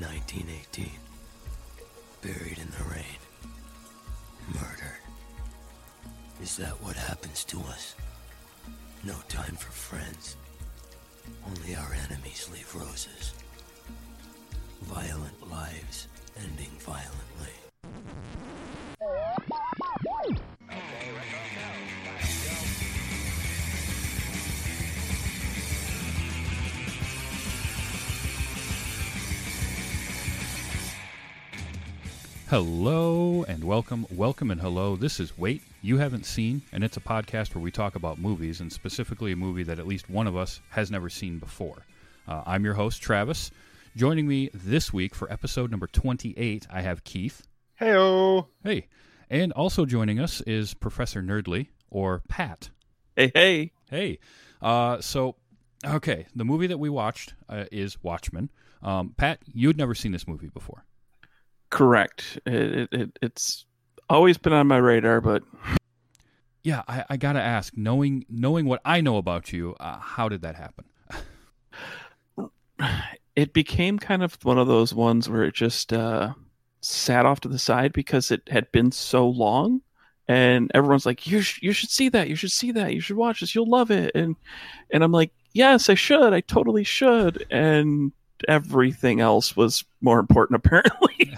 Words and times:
1918. 0.00 0.90
Buried 2.22 2.58
in 2.58 2.70
the 2.70 2.84
rain. 2.94 3.18
Murdered. 4.54 5.02
Is 6.40 6.56
that 6.56 6.80
what 6.82 6.96
happens 6.96 7.44
to 7.44 7.58
us? 7.60 7.94
No 9.04 9.14
time 9.28 9.56
for 9.56 9.72
friends. 9.72 10.36
Only 11.46 11.74
our 11.74 11.94
enemies 12.06 12.48
leave 12.52 12.72
roses. 12.74 13.34
Violent 14.82 15.50
lives 15.50 16.08
ending 16.36 16.70
violently. 16.78 17.67
Hello 32.48 33.44
and 33.46 33.62
welcome, 33.62 34.06
welcome 34.10 34.50
and 34.50 34.58
hello. 34.58 34.96
This 34.96 35.20
is 35.20 35.36
Wait 35.36 35.62
You 35.82 35.98
Haven't 35.98 36.24
Seen, 36.24 36.62
and 36.72 36.82
it's 36.82 36.96
a 36.96 37.00
podcast 37.00 37.54
where 37.54 37.60
we 37.62 37.70
talk 37.70 37.94
about 37.94 38.18
movies, 38.18 38.62
and 38.62 38.72
specifically 38.72 39.32
a 39.32 39.36
movie 39.36 39.64
that 39.64 39.78
at 39.78 39.86
least 39.86 40.08
one 40.08 40.26
of 40.26 40.34
us 40.34 40.62
has 40.70 40.90
never 40.90 41.10
seen 41.10 41.38
before. 41.38 41.84
Uh, 42.26 42.42
I'm 42.46 42.64
your 42.64 42.72
host, 42.72 43.02
Travis. 43.02 43.50
Joining 43.96 44.26
me 44.26 44.48
this 44.54 44.94
week 44.94 45.14
for 45.14 45.30
episode 45.30 45.70
number 45.70 45.86
28, 45.86 46.66
I 46.70 46.80
have 46.80 47.04
Keith. 47.04 47.42
Heyo. 47.78 48.46
Hey. 48.64 48.86
And 49.28 49.52
also 49.52 49.84
joining 49.84 50.18
us 50.18 50.40
is 50.40 50.72
Professor 50.72 51.20
Nerdly, 51.22 51.66
or 51.90 52.22
Pat. 52.28 52.70
Hey, 53.14 53.30
hey. 53.34 53.72
Hey. 53.90 54.20
Uh, 54.62 55.02
so, 55.02 55.36
okay, 55.84 56.24
the 56.34 56.46
movie 56.46 56.68
that 56.68 56.78
we 56.78 56.88
watched 56.88 57.34
uh, 57.50 57.66
is 57.70 58.02
Watchmen. 58.02 58.48
Um, 58.82 59.12
Pat, 59.18 59.38
you'd 59.44 59.76
never 59.76 59.94
seen 59.94 60.12
this 60.12 60.26
movie 60.26 60.48
before. 60.48 60.86
Correct. 61.70 62.38
It, 62.46 62.54
it, 62.54 62.88
it, 62.92 63.18
it's 63.22 63.66
always 64.08 64.38
been 64.38 64.52
on 64.52 64.66
my 64.66 64.78
radar, 64.78 65.20
but 65.20 65.42
Yeah, 66.62 66.82
I, 66.88 67.04
I 67.10 67.16
gotta 67.16 67.40
ask, 67.40 67.76
knowing 67.76 68.24
knowing 68.28 68.66
what 68.66 68.80
I 68.84 69.00
know 69.00 69.16
about 69.16 69.52
you, 69.52 69.74
uh, 69.80 69.98
how 69.98 70.28
did 70.28 70.42
that 70.42 70.56
happen? 70.56 70.84
it 73.36 73.52
became 73.52 73.98
kind 73.98 74.22
of 74.22 74.36
one 74.44 74.58
of 74.58 74.66
those 74.66 74.94
ones 74.94 75.28
where 75.28 75.44
it 75.44 75.54
just 75.54 75.92
uh, 75.92 76.32
sat 76.80 77.26
off 77.26 77.40
to 77.40 77.48
the 77.48 77.58
side 77.58 77.92
because 77.92 78.30
it 78.30 78.42
had 78.48 78.70
been 78.72 78.90
so 78.92 79.28
long, 79.28 79.80
and 80.26 80.70
everyone's 80.74 81.06
like, 81.06 81.26
"You 81.26 81.40
sh- 81.40 81.60
you 81.62 81.72
should 81.72 81.90
see 81.90 82.08
that. 82.10 82.28
You 82.28 82.36
should 82.36 82.52
see 82.52 82.72
that. 82.72 82.94
You 82.94 83.00
should 83.00 83.16
watch 83.16 83.40
this. 83.40 83.54
You'll 83.54 83.70
love 83.70 83.90
it." 83.90 84.12
And 84.14 84.36
and 84.92 85.04
I'm 85.04 85.12
like, 85.12 85.32
"Yes, 85.52 85.88
I 85.88 85.94
should. 85.94 86.32
I 86.32 86.40
totally 86.40 86.84
should." 86.84 87.46
And 87.50 88.12
everything 88.48 89.20
else 89.20 89.56
was 89.56 89.84
more 90.00 90.20
important, 90.20 90.56
apparently. 90.66 91.37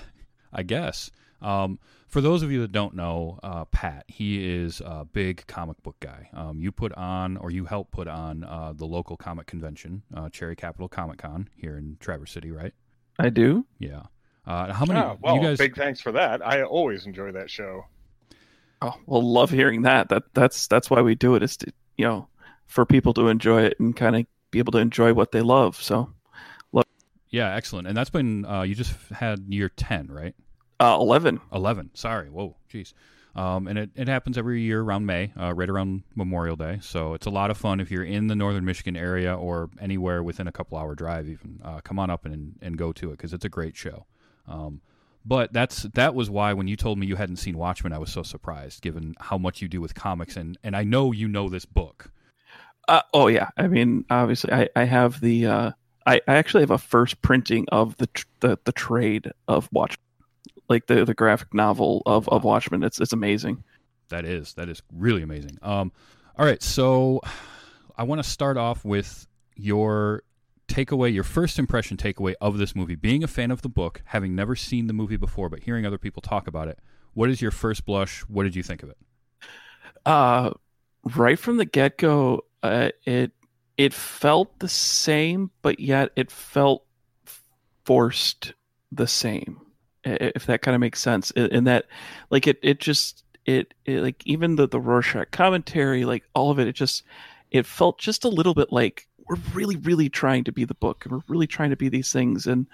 I 0.53 0.63
guess. 0.63 1.11
Um, 1.43 1.79
for 2.09 2.21
those 2.21 2.43
of 2.43 2.51
you 2.51 2.61
that 2.63 2.73
don't 2.73 2.95
know, 2.95 3.39
uh, 3.43 3.65
Pat, 3.67 4.05
he 4.09 4.45
is 4.45 4.81
a 4.85 5.05
big 5.05 5.47
comic 5.47 5.83
book 5.83 5.97
guy. 6.01 6.29
Um, 6.33 6.61
you 6.61 6.73
put 6.73 6.93
on, 6.95 7.37
or 7.37 7.51
you 7.51 7.65
help 7.65 7.93
put 7.93 8.09
on, 8.09 8.45
uh, 8.45 8.73
the 8.75 8.85
local 8.87 9.17
comic 9.17 9.47
convention, 9.47 10.03
uh, 10.15 10.29
Cherry 10.29 10.57
Capital 10.57 10.89
Comic 10.89 11.19
Con 11.19 11.49
here 11.57 11.77
in 11.77 11.97
Traverse 12.01 12.33
City, 12.33 12.51
right? 12.51 12.75
I 13.19 13.31
do. 13.31 13.65
Yeah. 13.79 14.03
Uh, 14.47 14.73
how 14.73 14.85
many? 14.85 14.99
Oh, 14.99 15.19
well, 15.21 15.37
you 15.37 15.43
guys? 15.43 15.59
big 15.59 15.77
thanks 15.77 16.01
for 16.01 16.13
that. 16.13 16.45
I 16.45 16.63
always 16.63 17.07
enjoy 17.07 17.33
that 17.33 17.51
show. 17.51 17.85
Oh, 18.83 18.95
well, 19.07 19.23
love 19.23 19.51
hearing 19.51 19.83
that. 19.83 20.09
That 20.09 20.25
that's 20.33 20.67
that's 20.67 20.91
why 20.91 21.03
we 21.03 21.15
do 21.15 21.35
it. 21.35 21.43
Is 21.43 21.59
to 21.59 21.73
you 21.99 22.07
know 22.07 22.29
for 22.67 22.87
people 22.87 23.13
to 23.15 23.29
enjoy 23.29 23.63
it 23.63 23.79
and 23.79 23.95
kind 23.95 24.17
of 24.17 24.27
be 24.51 24.59
able 24.59 24.73
to 24.73 24.79
enjoy 24.79 25.13
what 25.13 25.33
they 25.33 25.43
love. 25.43 25.81
So, 25.81 26.11
yeah, 27.31 27.55
excellent. 27.55 27.87
And 27.89 27.97
that's 27.97 28.11
been 28.11 28.45
uh, 28.45 28.63
you 28.63 28.75
just 28.75 28.95
had 29.13 29.47
year 29.49 29.69
ten, 29.69 30.09
right? 30.09 30.35
uh, 30.81 30.97
eleven. 30.99 31.41
11 31.53 31.91
sorry. 31.95 32.31
Whoa. 32.31 32.57
Jeez. 32.73 32.95
Um, 33.37 33.69
and 33.69 33.79
it, 33.79 33.91
it 33.95 34.09
happens 34.09 34.37
every 34.37 34.63
year 34.63 34.81
around 34.81 35.07
may 35.07 35.33
uh, 35.39 35.55
right 35.55 35.69
around 35.69 36.03
memorial 36.17 36.57
day. 36.57 36.79
So 36.83 37.15
it's 37.15 37.27
a 37.27 37.31
lot 37.31 37.53
of 37.53 37.57
fun 37.57 37.79
if 37.79 37.91
you're 37.91 38.05
in 38.05 38.27
the 38.27 38.35
northern 38.35 38.65
michigan 38.65 38.97
area 38.97 39.37
or 39.37 39.71
anywhere 39.81 40.23
within 40.23 40.49
a 40.49 40.53
couple 40.53 40.79
hour 40.79 40.97
drive 40.97 41.29
even. 41.29 41.61
Uh, 41.63 41.81
come 41.81 42.01
on 42.01 42.11
up 42.11 42.25
and, 42.25 42.59
and 42.61 42.77
go 42.77 42.93
to 42.93 43.11
it 43.11 43.19
because 43.19 43.33
it's 43.33 43.45
a 43.45 43.49
great 43.49 43.77
show. 43.77 44.07
Um, 44.49 44.81
but 45.25 45.53
that's 45.53 45.83
that 45.95 46.15
was 46.15 46.29
why 46.29 46.55
when 46.55 46.67
you 46.67 46.77
told 46.77 46.99
me 46.99 47.07
you 47.07 47.15
hadn't 47.15 47.37
seen 47.37 47.59
watchmen 47.59 47.93
i 47.93 47.99
was 47.99 48.11
so 48.11 48.23
surprised 48.23 48.81
given 48.81 49.15
how 49.21 49.37
much 49.37 49.61
you 49.61 49.69
do 49.69 49.79
with 49.79 49.95
comics 49.95 50.35
and, 50.35 50.57
and 50.65 50.75
i 50.75 50.83
know 50.83 51.13
you 51.13 51.29
know 51.29 51.51
this 51.51 51.67
book. 51.67 52.11
Uh, 52.89 53.03
oh 53.13 53.29
yeah, 53.29 53.51
I 53.57 53.69
mean, 53.69 54.05
obviously, 54.11 54.53
I, 54.53 54.69
I 54.75 54.85
have 54.85 55.21
the 55.21 55.47
uh, 55.47 55.71
I, 56.11 56.21
I 56.27 56.35
actually 56.35 56.63
have 56.63 56.73
a 56.73 56.79
first 56.79 57.23
printing 57.23 57.67
of 57.71 57.97
the 57.99 58.09
tr- 58.09 58.27
the, 58.41 58.59
the 58.65 58.73
trade 58.73 59.31
of 59.47 59.69
Watch, 59.71 59.97
like 60.69 60.87
the, 60.87 61.05
the 61.05 61.15
graphic 61.15 61.55
novel 61.55 62.03
of, 62.05 62.29
of 62.29 62.43
Watchmen. 62.43 62.83
It's 62.83 63.01
it's 63.01 63.13
amazing. 63.13 63.63
That 64.09 64.25
is 64.25 64.55
that 64.55 64.69
is 64.69 64.83
really 64.93 65.23
amazing. 65.23 65.59
Um, 65.63 65.93
all 66.37 66.45
right, 66.45 66.61
so 66.61 67.21
I 67.97 68.03
want 68.03 68.21
to 68.21 68.29
start 68.29 68.57
off 68.57 68.85
with 68.85 69.29
your 69.55 70.25
takeaway, 70.67 71.15
your 71.15 71.23
first 71.23 71.61
impression 71.61 71.97
takeaway 71.97 72.35
of 72.41 72.59
this 72.59 72.75
movie. 72.75 72.97
Being 72.97 73.23
a 73.23 73.29
fan 73.29 73.53
of 73.53 73.63
the 73.63 73.69
book, 73.69 74.03
having 74.07 74.35
never 74.35 74.57
seen 74.57 74.89
the 74.89 74.93
movie 74.93 75.17
before, 75.17 75.49
but 75.49 75.61
hearing 75.61 75.87
other 75.87 75.99
people 75.99 76.23
talk 76.23 76.49
about 76.49 76.67
it, 76.67 76.81
what 77.15 77.31
is 77.31 77.41
your 77.41 77.53
first 77.53 77.85
blush? 77.85 78.23
What 78.23 78.43
did 78.43 78.57
you 78.57 78.65
think 78.65 78.83
of 78.83 78.91
it? 78.91 78.97
Uh, 80.05 80.51
right 81.15 81.39
from 81.39 81.59
the 81.59 81.67
get 81.67 81.99
go, 81.99 82.47
uh, 82.65 82.91
it 83.05 83.31
it 83.81 83.95
felt 83.95 84.59
the 84.59 84.69
same, 84.69 85.51
but 85.63 85.81
yet 85.81 86.11
it 86.15 86.31
felt 86.31 86.85
forced 87.87 88.53
the 88.93 89.07
same. 89.07 89.59
If 90.05 90.45
that 90.45 90.61
kind 90.61 90.75
of 90.75 90.83
makes 90.83 91.01
sense, 91.01 91.31
in 91.31 91.65
that, 91.65 91.87
like 92.29 92.47
it 92.47 92.59
it 92.63 92.79
just 92.79 93.25
it, 93.47 93.73
it 93.87 94.03
like 94.03 94.23
even 94.27 94.57
the 94.57 94.69
the 94.69 94.79
Rorschach 94.79 95.31
commentary, 95.31 96.05
like 96.05 96.25
all 96.35 96.51
of 96.51 96.59
it, 96.59 96.69
it 96.69 96.75
just 96.75 97.05
it 97.53 97.65
felt 97.65 97.99
just 97.99 98.27
a 98.27 98.29
little 98.29 98.53
bit 98.53 98.71
like 98.71 99.09
we're 99.27 99.39
really 99.55 99.77
really 99.77 100.11
trying 100.11 100.45
to 100.45 100.53
be 100.53 100.67
the 100.67 100.75
book, 100.75 101.07
and 101.07 101.13
we're 101.13 101.23
really 101.27 101.47
trying 101.47 101.71
to 101.71 101.77
be 101.77 101.89
these 101.89 102.13
things, 102.13 102.47
and 102.47 102.67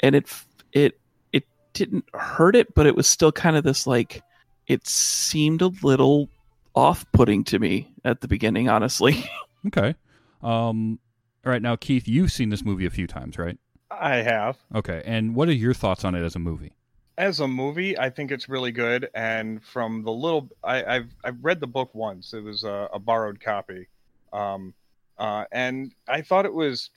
and 0.00 0.14
it 0.14 0.30
it 0.74 1.00
it 1.32 1.44
didn't 1.72 2.04
hurt 2.12 2.54
it, 2.54 2.74
but 2.74 2.84
it 2.84 2.94
was 2.94 3.06
still 3.06 3.32
kind 3.32 3.56
of 3.56 3.64
this 3.64 3.86
like 3.86 4.22
it 4.66 4.86
seemed 4.86 5.62
a 5.62 5.72
little 5.82 6.28
off-putting 6.74 7.44
to 7.44 7.58
me 7.58 7.90
at 8.04 8.20
the 8.20 8.28
beginning 8.28 8.68
honestly 8.68 9.24
Okay. 9.66 9.94
Um, 10.44 10.98
all 11.44 11.50
right, 11.52 11.62
now 11.62 11.76
Keith, 11.76 12.06
you've 12.06 12.32
seen 12.32 12.50
this 12.50 12.64
movie 12.64 12.86
a 12.86 12.90
few 12.90 13.06
times, 13.06 13.38
right? 13.38 13.58
I 13.90 14.16
have. 14.16 14.58
Okay, 14.74 15.02
and 15.04 15.34
what 15.34 15.48
are 15.48 15.52
your 15.52 15.74
thoughts 15.74 16.04
on 16.04 16.14
it 16.14 16.22
as 16.24 16.36
a 16.36 16.38
movie? 16.38 16.72
As 17.16 17.40
a 17.40 17.48
movie, 17.48 17.98
I 17.98 18.10
think 18.10 18.30
it's 18.30 18.48
really 18.48 18.72
good. 18.72 19.08
And 19.14 19.62
from 19.62 20.02
the 20.02 20.10
little, 20.10 20.50
I, 20.62 20.84
I've 20.84 21.14
I've 21.24 21.44
read 21.44 21.60
the 21.60 21.66
book 21.66 21.94
once. 21.94 22.34
It 22.34 22.42
was 22.42 22.64
a, 22.64 22.88
a 22.92 22.98
borrowed 22.98 23.40
copy, 23.40 23.88
um, 24.32 24.74
uh, 25.18 25.44
and 25.52 25.92
I 26.08 26.22
thought 26.22 26.44
it 26.44 26.52
was 26.52 26.90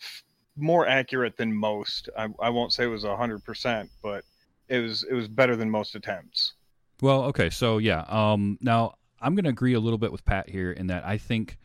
more 0.55 0.87
accurate 0.87 1.37
than 1.37 1.53
most. 1.53 2.09
I, 2.17 2.27
I 2.39 2.49
won't 2.49 2.73
say 2.73 2.85
it 2.85 2.87
was 2.87 3.03
hundred 3.03 3.43
percent, 3.43 3.91
but 4.01 4.23
it 4.67 4.79
was 4.79 5.03
it 5.03 5.13
was 5.13 5.27
better 5.27 5.55
than 5.55 5.69
most 5.69 5.95
attempts. 5.95 6.53
Well, 7.01 7.25
okay, 7.25 7.49
so 7.49 7.77
yeah. 7.77 8.03
Um, 8.07 8.57
now 8.59 8.95
I'm 9.21 9.35
going 9.35 9.43
to 9.43 9.51
agree 9.51 9.73
a 9.73 9.79
little 9.79 9.99
bit 9.99 10.11
with 10.11 10.25
Pat 10.25 10.49
here 10.49 10.71
in 10.71 10.87
that 10.87 11.05
I 11.05 11.17
think 11.17 11.57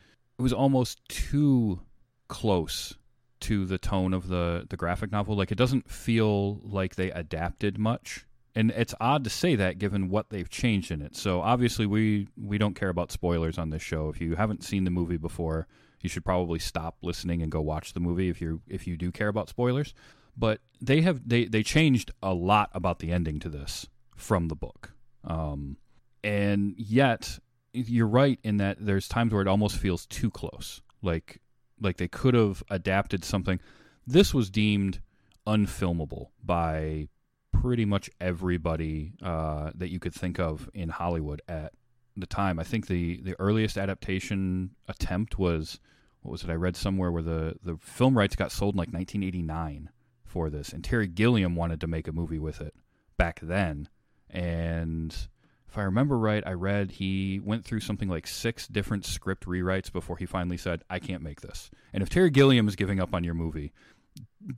it 0.42 0.50
was 0.50 0.52
almost 0.52 0.98
too 1.08 1.78
close 2.26 2.98
to 3.38 3.64
the 3.64 3.78
tone 3.78 4.12
of 4.12 4.26
the 4.26 4.66
the 4.68 4.76
graphic 4.76 5.12
novel. 5.12 5.36
Like 5.36 5.52
it 5.52 5.58
doesn't 5.58 5.88
feel 5.88 6.58
like 6.64 6.96
they 6.96 7.12
adapted 7.12 7.78
much, 7.78 8.26
and 8.52 8.72
it's 8.72 8.92
odd 9.00 9.22
to 9.22 9.30
say 9.30 9.54
that 9.54 9.78
given 9.78 10.08
what 10.08 10.30
they've 10.30 10.50
changed 10.50 10.90
in 10.90 11.00
it. 11.00 11.14
So 11.14 11.42
obviously 11.42 11.86
we 11.86 12.26
we 12.36 12.58
don't 12.58 12.74
care 12.74 12.88
about 12.88 13.12
spoilers 13.12 13.56
on 13.56 13.70
this 13.70 13.82
show. 13.82 14.08
If 14.08 14.20
you 14.20 14.34
haven't 14.34 14.64
seen 14.64 14.82
the 14.82 14.90
movie 14.90 15.16
before, 15.16 15.68
you 16.00 16.08
should 16.08 16.24
probably 16.24 16.58
stop 16.58 16.96
listening 17.02 17.40
and 17.40 17.52
go 17.52 17.60
watch 17.60 17.92
the 17.92 18.00
movie 18.00 18.28
if 18.28 18.40
you 18.40 18.62
if 18.66 18.84
you 18.84 18.96
do 18.96 19.12
care 19.12 19.28
about 19.28 19.48
spoilers. 19.48 19.94
But 20.36 20.58
they 20.80 21.02
have 21.02 21.20
they 21.24 21.44
they 21.44 21.62
changed 21.62 22.10
a 22.20 22.34
lot 22.34 22.68
about 22.74 22.98
the 22.98 23.12
ending 23.12 23.38
to 23.38 23.48
this 23.48 23.86
from 24.16 24.48
the 24.48 24.56
book. 24.56 24.92
Um, 25.22 25.76
and 26.24 26.74
yet 26.76 27.38
you're 27.72 28.06
right 28.06 28.38
in 28.42 28.58
that 28.58 28.78
there's 28.80 29.08
times 29.08 29.32
where 29.32 29.42
it 29.42 29.48
almost 29.48 29.76
feels 29.76 30.06
too 30.06 30.30
close. 30.30 30.80
Like 31.02 31.40
like 31.80 31.96
they 31.96 32.08
could 32.08 32.34
have 32.34 32.62
adapted 32.70 33.24
something. 33.24 33.60
This 34.06 34.32
was 34.32 34.50
deemed 34.50 35.00
unfilmable 35.46 36.28
by 36.44 37.08
pretty 37.52 37.84
much 37.84 38.10
everybody 38.20 39.12
uh, 39.22 39.70
that 39.74 39.90
you 39.90 39.98
could 39.98 40.14
think 40.14 40.38
of 40.38 40.68
in 40.74 40.88
Hollywood 40.88 41.42
at 41.48 41.72
the 42.16 42.26
time. 42.26 42.58
I 42.58 42.64
think 42.64 42.86
the 42.86 43.20
the 43.22 43.36
earliest 43.38 43.76
adaptation 43.76 44.70
attempt 44.88 45.38
was 45.38 45.80
what 46.22 46.32
was 46.32 46.44
it? 46.44 46.50
I 46.50 46.54
read 46.54 46.76
somewhere 46.76 47.10
where 47.10 47.22
the 47.22 47.56
the 47.62 47.76
film 47.80 48.16
rights 48.16 48.36
got 48.36 48.52
sold 48.52 48.74
in 48.74 48.78
like 48.78 48.92
1989 48.92 49.90
for 50.24 50.50
this, 50.50 50.72
and 50.72 50.82
Terry 50.82 51.08
Gilliam 51.08 51.56
wanted 51.56 51.80
to 51.80 51.86
make 51.86 52.08
a 52.08 52.12
movie 52.12 52.38
with 52.38 52.60
it 52.60 52.74
back 53.16 53.40
then, 53.42 53.88
and 54.30 55.28
if 55.72 55.78
I 55.78 55.84
remember 55.84 56.18
right, 56.18 56.42
I 56.46 56.52
read 56.52 56.90
he 56.90 57.40
went 57.42 57.64
through 57.64 57.80
something 57.80 58.10
like 58.10 58.26
six 58.26 58.68
different 58.68 59.06
script 59.06 59.46
rewrites 59.46 59.90
before 59.90 60.18
he 60.18 60.26
finally 60.26 60.58
said, 60.58 60.82
"I 60.90 60.98
can't 60.98 61.22
make 61.22 61.40
this." 61.40 61.70
And 61.94 62.02
if 62.02 62.10
Terry 62.10 62.28
Gilliam 62.28 62.68
is 62.68 62.76
giving 62.76 63.00
up 63.00 63.14
on 63.14 63.24
your 63.24 63.32
movie, 63.32 63.72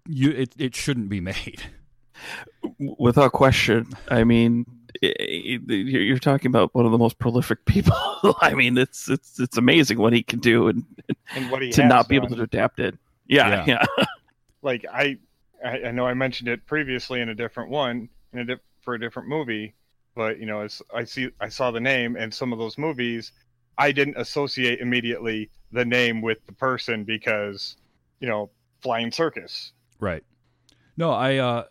you 0.08 0.30
it 0.30 0.52
it 0.58 0.74
shouldn't 0.74 1.08
be 1.08 1.20
made. 1.32 1.62
Without 2.98 3.30
question. 3.30 3.86
I 4.08 4.24
mean, 4.24 4.66
you're 5.00 6.18
talking 6.18 6.48
about 6.48 6.74
one 6.74 6.84
of 6.84 6.90
the 6.90 6.98
most 6.98 7.20
prolific 7.20 7.64
people. 7.64 7.94
I 8.40 8.54
mean, 8.54 8.76
it's 8.76 9.08
it's 9.08 9.38
it's 9.38 9.56
amazing 9.56 9.98
what 9.98 10.12
he 10.12 10.24
can 10.24 10.40
do 10.40 10.66
and, 10.66 10.84
and 11.36 11.48
what 11.48 11.62
he 11.62 11.70
to 11.72 11.86
not 11.86 12.08
be 12.08 12.16
able 12.16 12.28
to 12.30 12.42
adapt 12.42 12.80
it. 12.80 12.98
Yeah, 13.28 13.64
yeah. 13.64 13.86
yeah. 13.98 14.04
like 14.62 14.84
I, 14.92 15.18
I 15.64 15.92
know 15.92 16.08
I 16.08 16.14
mentioned 16.14 16.48
it 16.48 16.66
previously 16.66 17.20
in 17.20 17.28
a 17.28 17.36
different 17.36 17.70
one, 17.70 18.08
in 18.32 18.40
a 18.40 18.44
di- 18.44 18.62
for 18.80 18.94
a 18.94 19.00
different 19.00 19.28
movie, 19.28 19.74
but 20.14 20.38
you 20.38 20.46
know, 20.46 20.60
as 20.60 20.82
I 20.94 21.04
see, 21.04 21.30
I 21.40 21.48
saw 21.48 21.70
the 21.70 21.80
name 21.80 22.16
and 22.16 22.32
some 22.32 22.52
of 22.52 22.58
those 22.58 22.78
movies, 22.78 23.32
I 23.78 23.92
didn't 23.92 24.16
associate 24.16 24.80
immediately 24.80 25.50
the 25.72 25.84
name 25.84 26.22
with 26.22 26.44
the 26.46 26.52
person 26.52 27.04
because, 27.04 27.76
you 28.20 28.28
know, 28.28 28.50
flying 28.80 29.10
circus. 29.10 29.72
Right. 29.98 30.22
No, 30.96 31.10
I. 31.10 31.36
uh 31.38 31.64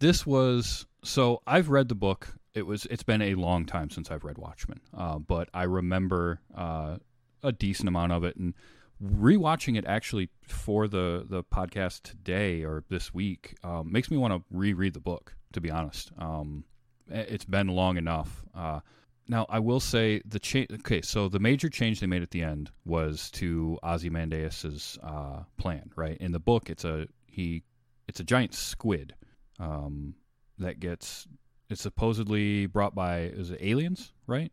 This 0.00 0.26
was 0.26 0.86
so 1.02 1.40
I've 1.46 1.70
read 1.70 1.88
the 1.88 1.94
book. 1.94 2.34
It 2.54 2.66
was 2.66 2.86
it's 2.86 3.02
been 3.02 3.22
a 3.22 3.34
long 3.34 3.64
time 3.64 3.90
since 3.90 4.10
I've 4.10 4.24
read 4.24 4.38
Watchmen, 4.38 4.80
uh, 4.96 5.18
but 5.18 5.48
I 5.54 5.64
remember 5.64 6.40
uh, 6.54 6.98
a 7.42 7.52
decent 7.52 7.88
amount 7.88 8.12
of 8.12 8.24
it 8.24 8.36
and 8.36 8.54
rewatching 9.02 9.76
it 9.76 9.84
actually 9.86 10.28
for 10.46 10.86
the 10.88 11.26
the 11.28 11.42
podcast 11.42 12.02
today 12.02 12.62
or 12.62 12.84
this 12.88 13.12
week 13.12 13.56
um, 13.64 13.90
makes 13.90 14.10
me 14.10 14.16
want 14.16 14.32
to 14.34 14.42
reread 14.50 14.94
the 14.94 15.00
book. 15.00 15.34
To 15.52 15.60
be 15.60 15.70
honest, 15.70 16.10
um, 16.18 16.64
it's 17.08 17.44
been 17.44 17.68
long 17.68 17.96
enough. 17.96 18.44
Uh, 18.54 18.80
now 19.28 19.46
I 19.48 19.58
will 19.58 19.80
say 19.80 20.20
the 20.26 20.38
change. 20.38 20.68
Okay, 20.70 21.00
so 21.00 21.28
the 21.28 21.38
major 21.38 21.68
change 21.68 22.00
they 22.00 22.06
made 22.06 22.22
at 22.22 22.30
the 22.30 22.42
end 22.42 22.70
was 22.84 23.30
to 23.32 23.78
Ozymandias's 23.82 24.98
uh, 25.02 25.44
plan. 25.56 25.90
Right 25.96 26.16
in 26.18 26.32
the 26.32 26.38
book, 26.38 26.70
it's 26.70 26.84
a 26.84 27.06
he, 27.26 27.62
it's 28.06 28.20
a 28.20 28.24
giant 28.24 28.54
squid 28.54 29.14
um, 29.58 30.14
that 30.58 30.80
gets. 30.80 31.26
It's 31.70 31.80
supposedly 31.80 32.66
brought 32.66 32.94
by 32.94 33.20
is 33.20 33.50
it 33.50 33.58
aliens, 33.62 34.12
right? 34.26 34.52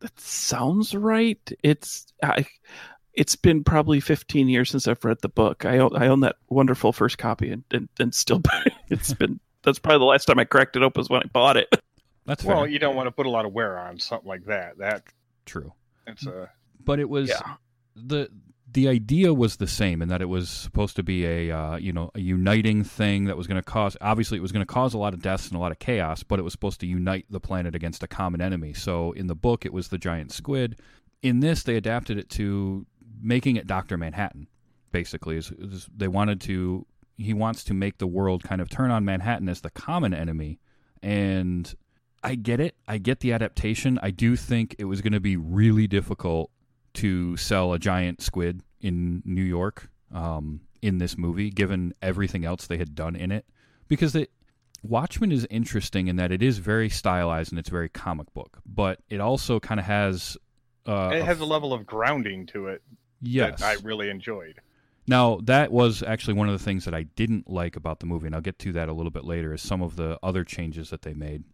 That 0.00 0.18
sounds 0.18 0.94
right. 0.94 1.40
It's 1.62 2.12
I, 2.22 2.46
it's 3.14 3.36
been 3.36 3.64
probably 3.64 4.00
15 4.00 4.48
years 4.48 4.70
since 4.70 4.86
I've 4.86 5.04
read 5.04 5.18
the 5.22 5.28
book. 5.28 5.64
I 5.64 5.78
own, 5.78 5.96
I 5.96 6.08
own 6.08 6.20
that 6.20 6.36
wonderful 6.48 6.92
first 6.92 7.18
copy, 7.18 7.50
and 7.50 7.64
and, 7.70 7.88
and 8.00 8.14
still 8.14 8.42
it's 8.88 9.14
been 9.14 9.38
that's 9.62 9.78
probably 9.78 9.98
the 9.98 10.04
last 10.04 10.26
time 10.26 10.38
I 10.38 10.44
cracked 10.44 10.76
it 10.76 10.82
open 10.82 11.00
was 11.00 11.10
when 11.10 11.22
I 11.22 11.26
bought 11.32 11.56
it. 11.56 11.68
That's 12.26 12.44
well, 12.44 12.66
you 12.66 12.78
don't 12.78 12.94
want 12.94 13.06
to 13.06 13.10
put 13.10 13.24
a 13.24 13.30
lot 13.30 13.46
of 13.46 13.54
wear 13.54 13.78
on 13.78 13.98
something 13.98 14.28
like 14.28 14.44
that. 14.44 14.76
That 14.76 15.02
true. 15.46 15.72
It's 16.06 16.26
a 16.26 16.50
but 16.84 17.00
it 17.00 17.08
was 17.08 17.30
yeah. 17.30 17.54
the 17.96 18.28
the 18.70 18.86
idea 18.86 19.32
was 19.32 19.56
the 19.56 19.66
same 19.66 20.02
in 20.02 20.08
that 20.08 20.20
it 20.20 20.28
was 20.28 20.50
supposed 20.50 20.96
to 20.96 21.02
be 21.02 21.24
a 21.24 21.50
uh, 21.50 21.76
you 21.76 21.90
know 21.90 22.10
a 22.14 22.20
uniting 22.20 22.84
thing 22.84 23.24
that 23.24 23.36
was 23.36 23.46
going 23.46 23.56
to 23.56 23.62
cause 23.62 23.96
obviously 24.02 24.36
it 24.36 24.42
was 24.42 24.52
going 24.52 24.64
to 24.64 24.70
cause 24.70 24.92
a 24.92 24.98
lot 24.98 25.14
of 25.14 25.22
deaths 25.22 25.48
and 25.48 25.56
a 25.56 25.58
lot 25.58 25.72
of 25.72 25.78
chaos 25.78 26.22
but 26.22 26.38
it 26.38 26.42
was 26.42 26.52
supposed 26.52 26.80
to 26.80 26.86
unite 26.86 27.24
the 27.30 27.40
planet 27.40 27.74
against 27.74 28.02
a 28.02 28.06
common 28.06 28.42
enemy 28.42 28.74
so 28.74 29.12
in 29.12 29.26
the 29.26 29.34
book 29.34 29.64
it 29.64 29.72
was 29.72 29.88
the 29.88 29.96
giant 29.96 30.32
squid 30.32 30.78
in 31.22 31.40
this 31.40 31.62
they 31.62 31.76
adapted 31.76 32.18
it 32.18 32.28
to 32.28 32.86
making 33.20 33.56
it 33.56 33.66
Dr. 33.66 33.96
Manhattan 33.96 34.48
basically 34.92 35.36
is, 35.36 35.50
is 35.50 35.88
they 35.94 36.08
wanted 36.08 36.40
to 36.42 36.86
he 37.18 37.34
wants 37.34 37.62
to 37.64 37.74
make 37.74 37.98
the 37.98 38.06
world 38.06 38.42
kind 38.42 38.60
of 38.60 38.70
turn 38.70 38.90
on 38.90 39.04
Manhattan 39.04 39.48
as 39.48 39.60
the 39.60 39.70
common 39.70 40.14
enemy 40.14 40.58
and 41.02 41.74
I 42.22 42.34
get 42.34 42.60
it. 42.60 42.74
I 42.86 42.98
get 42.98 43.20
the 43.20 43.32
adaptation. 43.32 43.98
I 44.02 44.10
do 44.10 44.36
think 44.36 44.74
it 44.78 44.84
was 44.84 45.00
going 45.00 45.12
to 45.12 45.20
be 45.20 45.36
really 45.36 45.86
difficult 45.86 46.50
to 46.94 47.36
sell 47.36 47.72
a 47.72 47.78
giant 47.78 48.22
squid 48.22 48.62
in 48.80 49.22
New 49.24 49.42
York 49.42 49.88
um, 50.12 50.60
in 50.82 50.98
this 50.98 51.16
movie, 51.16 51.50
given 51.50 51.94
everything 52.02 52.44
else 52.44 52.66
they 52.66 52.78
had 52.78 52.94
done 52.94 53.14
in 53.14 53.30
it. 53.30 53.46
Because 53.86 54.14
it, 54.14 54.30
Watchmen 54.82 55.32
is 55.32 55.46
interesting 55.50 56.08
in 56.08 56.16
that 56.16 56.32
it 56.32 56.42
is 56.42 56.58
very 56.58 56.88
stylized 56.88 57.52
and 57.52 57.58
it's 57.58 57.68
very 57.68 57.88
comic 57.88 58.32
book, 58.34 58.58
but 58.66 59.00
it 59.08 59.20
also 59.20 59.60
kind 59.60 59.78
of 59.78 59.86
has. 59.86 60.36
Uh, 60.86 61.10
it 61.12 61.24
has 61.24 61.40
a, 61.40 61.44
a 61.44 61.46
level 61.46 61.72
of 61.72 61.86
grounding 61.86 62.46
to 62.46 62.66
it. 62.66 62.82
Yes, 63.20 63.60
that 63.60 63.66
I 63.66 63.82
really 63.82 64.10
enjoyed. 64.10 64.60
Now, 65.08 65.40
that 65.44 65.72
was 65.72 66.02
actually 66.02 66.34
one 66.34 66.48
of 66.48 66.58
the 66.58 66.62
things 66.62 66.84
that 66.84 66.94
I 66.94 67.04
didn't 67.04 67.48
like 67.48 67.76
about 67.76 68.00
the 68.00 68.06
movie, 68.06 68.26
and 68.26 68.34
I'll 68.34 68.42
get 68.42 68.58
to 68.60 68.72
that 68.72 68.88
a 68.88 68.92
little 68.92 69.10
bit 69.10 69.24
later, 69.24 69.54
is 69.54 69.62
some 69.62 69.80
of 69.80 69.96
the 69.96 70.18
other 70.22 70.44
changes 70.44 70.90
that 70.90 71.02
they 71.02 71.14
made. 71.14 71.44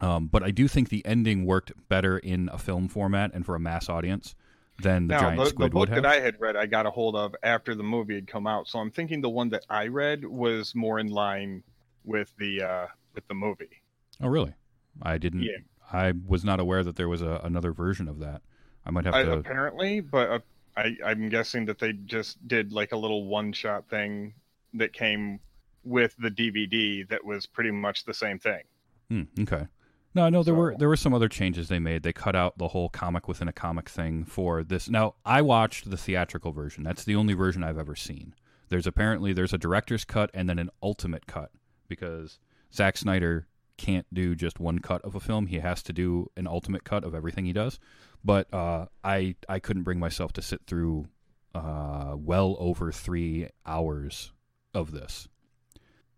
Um, 0.00 0.26
but 0.28 0.42
I 0.42 0.50
do 0.50 0.68
think 0.68 0.90
the 0.90 1.04
ending 1.04 1.44
worked 1.44 1.72
better 1.88 2.18
in 2.18 2.48
a 2.52 2.58
film 2.58 2.88
format 2.88 3.32
and 3.34 3.44
for 3.44 3.54
a 3.54 3.60
mass 3.60 3.88
audience 3.88 4.34
than 4.80 5.08
the 5.08 5.14
now, 5.14 5.20
giant 5.20 5.38
the, 5.38 5.46
squid 5.46 5.72
the 5.72 5.74
book 5.74 5.88
that 5.88 6.06
I 6.06 6.20
had 6.20 6.40
read, 6.40 6.54
I 6.54 6.66
got 6.66 6.86
a 6.86 6.90
hold 6.90 7.16
of 7.16 7.34
after 7.42 7.74
the 7.74 7.82
movie 7.82 8.14
had 8.14 8.28
come 8.28 8.46
out. 8.46 8.68
So 8.68 8.78
I'm 8.78 8.90
thinking 8.90 9.20
the 9.20 9.28
one 9.28 9.48
that 9.48 9.64
I 9.68 9.88
read 9.88 10.24
was 10.24 10.74
more 10.74 10.98
in 10.98 11.08
line 11.08 11.64
with 12.04 12.32
the 12.38 12.62
uh, 12.62 12.86
with 13.14 13.26
the 13.26 13.34
movie. 13.34 13.82
Oh, 14.20 14.28
really? 14.28 14.54
I 15.02 15.18
didn't. 15.18 15.42
Yeah. 15.42 15.58
I 15.92 16.12
was 16.26 16.44
not 16.44 16.60
aware 16.60 16.84
that 16.84 16.96
there 16.96 17.08
was 17.08 17.22
a, 17.22 17.40
another 17.42 17.72
version 17.72 18.08
of 18.08 18.20
that. 18.20 18.42
I 18.84 18.90
might 18.90 19.04
have 19.04 19.14
I, 19.14 19.24
to. 19.24 19.32
Apparently, 19.32 20.00
but 20.00 20.30
uh, 20.30 20.38
I, 20.78 20.96
I'm 21.04 21.28
guessing 21.28 21.64
that 21.66 21.80
they 21.80 21.92
just 21.92 22.46
did 22.46 22.72
like 22.72 22.92
a 22.92 22.96
little 22.96 23.26
one 23.26 23.52
shot 23.52 23.88
thing 23.88 24.34
that 24.74 24.92
came 24.92 25.40
with 25.82 26.14
the 26.18 26.30
DVD 26.30 27.08
that 27.08 27.24
was 27.24 27.46
pretty 27.46 27.72
much 27.72 28.04
the 28.04 28.14
same 28.14 28.38
thing. 28.38 28.62
Hmm, 29.10 29.22
okay. 29.40 29.66
No, 30.14 30.24
I 30.24 30.30
know 30.30 30.42
there 30.42 30.54
so. 30.54 30.58
were 30.58 30.76
there 30.78 30.88
were 30.88 30.96
some 30.96 31.14
other 31.14 31.28
changes 31.28 31.68
they 31.68 31.80
made. 31.80 32.04
They 32.04 32.12
cut 32.12 32.36
out 32.36 32.58
the 32.58 32.68
whole 32.68 32.88
comic 32.88 33.26
within 33.26 33.48
a 33.48 33.52
comic 33.52 33.88
thing 33.88 34.24
for 34.24 34.62
this. 34.62 34.88
Now, 34.88 35.16
I 35.24 35.42
watched 35.42 35.90
the 35.90 35.96
theatrical 35.96 36.52
version. 36.52 36.84
That's 36.84 37.04
the 37.04 37.16
only 37.16 37.34
version 37.34 37.64
I've 37.64 37.78
ever 37.78 37.96
seen. 37.96 38.34
There's 38.68 38.86
apparently 38.86 39.32
there's 39.32 39.52
a 39.52 39.58
director's 39.58 40.04
cut 40.04 40.30
and 40.32 40.48
then 40.48 40.58
an 40.58 40.70
ultimate 40.82 41.26
cut 41.26 41.50
because 41.88 42.38
Zack 42.72 42.96
Snyder 42.96 43.48
can't 43.78 44.06
do 44.12 44.34
just 44.34 44.60
one 44.60 44.80
cut 44.80 45.02
of 45.02 45.14
a 45.14 45.20
film. 45.20 45.46
He 45.46 45.60
has 45.60 45.82
to 45.84 45.92
do 45.94 46.30
an 46.36 46.46
ultimate 46.46 46.84
cut 46.84 47.04
of 47.04 47.14
everything 47.14 47.46
he 47.46 47.54
does. 47.54 47.78
But 48.22 48.52
uh, 48.52 48.86
I 49.02 49.36
I 49.48 49.60
couldn't 49.60 49.84
bring 49.84 49.98
myself 49.98 50.32
to 50.34 50.42
sit 50.42 50.62
through 50.66 51.06
uh, 51.54 52.14
well 52.16 52.56
over 52.58 52.92
three 52.92 53.48
hours 53.64 54.32
of 54.74 54.92
this. 54.92 55.28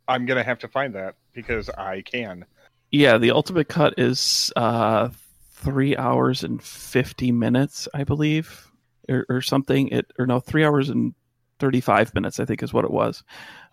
I'm 0.08 0.26
gonna 0.26 0.42
have 0.42 0.58
to 0.60 0.68
find 0.68 0.94
that 0.94 1.14
because 1.32 1.68
I 1.68 2.02
can. 2.02 2.46
Yeah, 2.90 3.18
the 3.18 3.30
ultimate 3.30 3.68
cut 3.68 3.94
is 3.98 4.52
uh, 4.56 5.10
three 5.52 5.96
hours 5.96 6.42
and 6.42 6.60
fifty 6.60 7.30
minutes, 7.30 7.86
I 7.94 8.04
believe, 8.04 8.72
or, 9.08 9.26
or 9.28 9.40
something. 9.40 9.88
It 9.88 10.10
or 10.18 10.26
no, 10.26 10.40
three 10.40 10.64
hours 10.64 10.88
and 10.88 11.14
35 11.60 12.14
minutes, 12.14 12.40
I 12.40 12.44
think 12.44 12.62
is 12.62 12.72
what 12.72 12.84
it 12.84 12.90
was. 12.90 13.22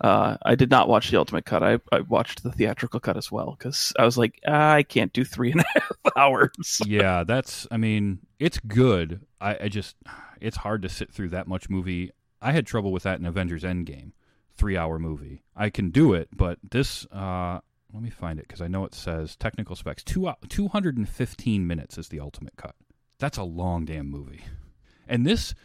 Uh, 0.01 0.37
I 0.45 0.55
did 0.55 0.69
not 0.69 0.87
watch 0.87 1.09
the 1.09 1.17
ultimate 1.17 1.45
cut. 1.45 1.63
I, 1.63 1.79
I 1.91 2.01
watched 2.01 2.43
the 2.43 2.51
theatrical 2.51 2.99
cut 2.99 3.17
as 3.17 3.31
well 3.31 3.55
because 3.57 3.93
I 3.97 4.05
was 4.05 4.17
like, 4.17 4.39
ah, 4.47 4.73
I 4.73 4.83
can't 4.83 5.13
do 5.13 5.23
three 5.23 5.51
and 5.51 5.61
a 5.61 5.65
half 5.73 5.97
hours. 6.15 6.81
yeah, 6.85 7.23
that's, 7.23 7.65
I 7.71 7.77
mean, 7.77 8.19
it's 8.39 8.59
good. 8.59 9.21
I, 9.41 9.57
I, 9.61 9.67
just, 9.69 9.95
it's 10.39 10.57
hard 10.57 10.81
to 10.83 10.89
sit 10.89 11.11
through 11.11 11.29
that 11.29 11.47
much 11.47 11.69
movie. 11.69 12.11
I 12.41 12.51
had 12.51 12.67
trouble 12.67 12.91
with 12.91 13.03
that 13.03 13.19
in 13.19 13.25
Avengers 13.25 13.63
Endgame, 13.63 14.11
three 14.55 14.77
hour 14.77 14.99
movie. 14.99 15.43
I 15.55 15.69
can 15.69 15.89
do 15.89 16.13
it, 16.13 16.29
but 16.35 16.59
this, 16.69 17.05
uh, 17.07 17.59
let 17.93 18.03
me 18.03 18.09
find 18.09 18.37
it 18.37 18.47
because 18.47 18.61
I 18.61 18.67
know 18.67 18.85
it 18.85 18.93
says 18.93 19.35
technical 19.35 19.75
specs. 19.75 20.03
Two, 20.03 20.31
215 20.49 21.65
minutes 21.65 21.97
is 21.97 22.09
the 22.09 22.19
ultimate 22.19 22.55
cut. 22.57 22.75
That's 23.19 23.37
a 23.37 23.43
long 23.43 23.85
damn 23.85 24.09
movie. 24.09 24.43
And 25.07 25.25
this. 25.25 25.55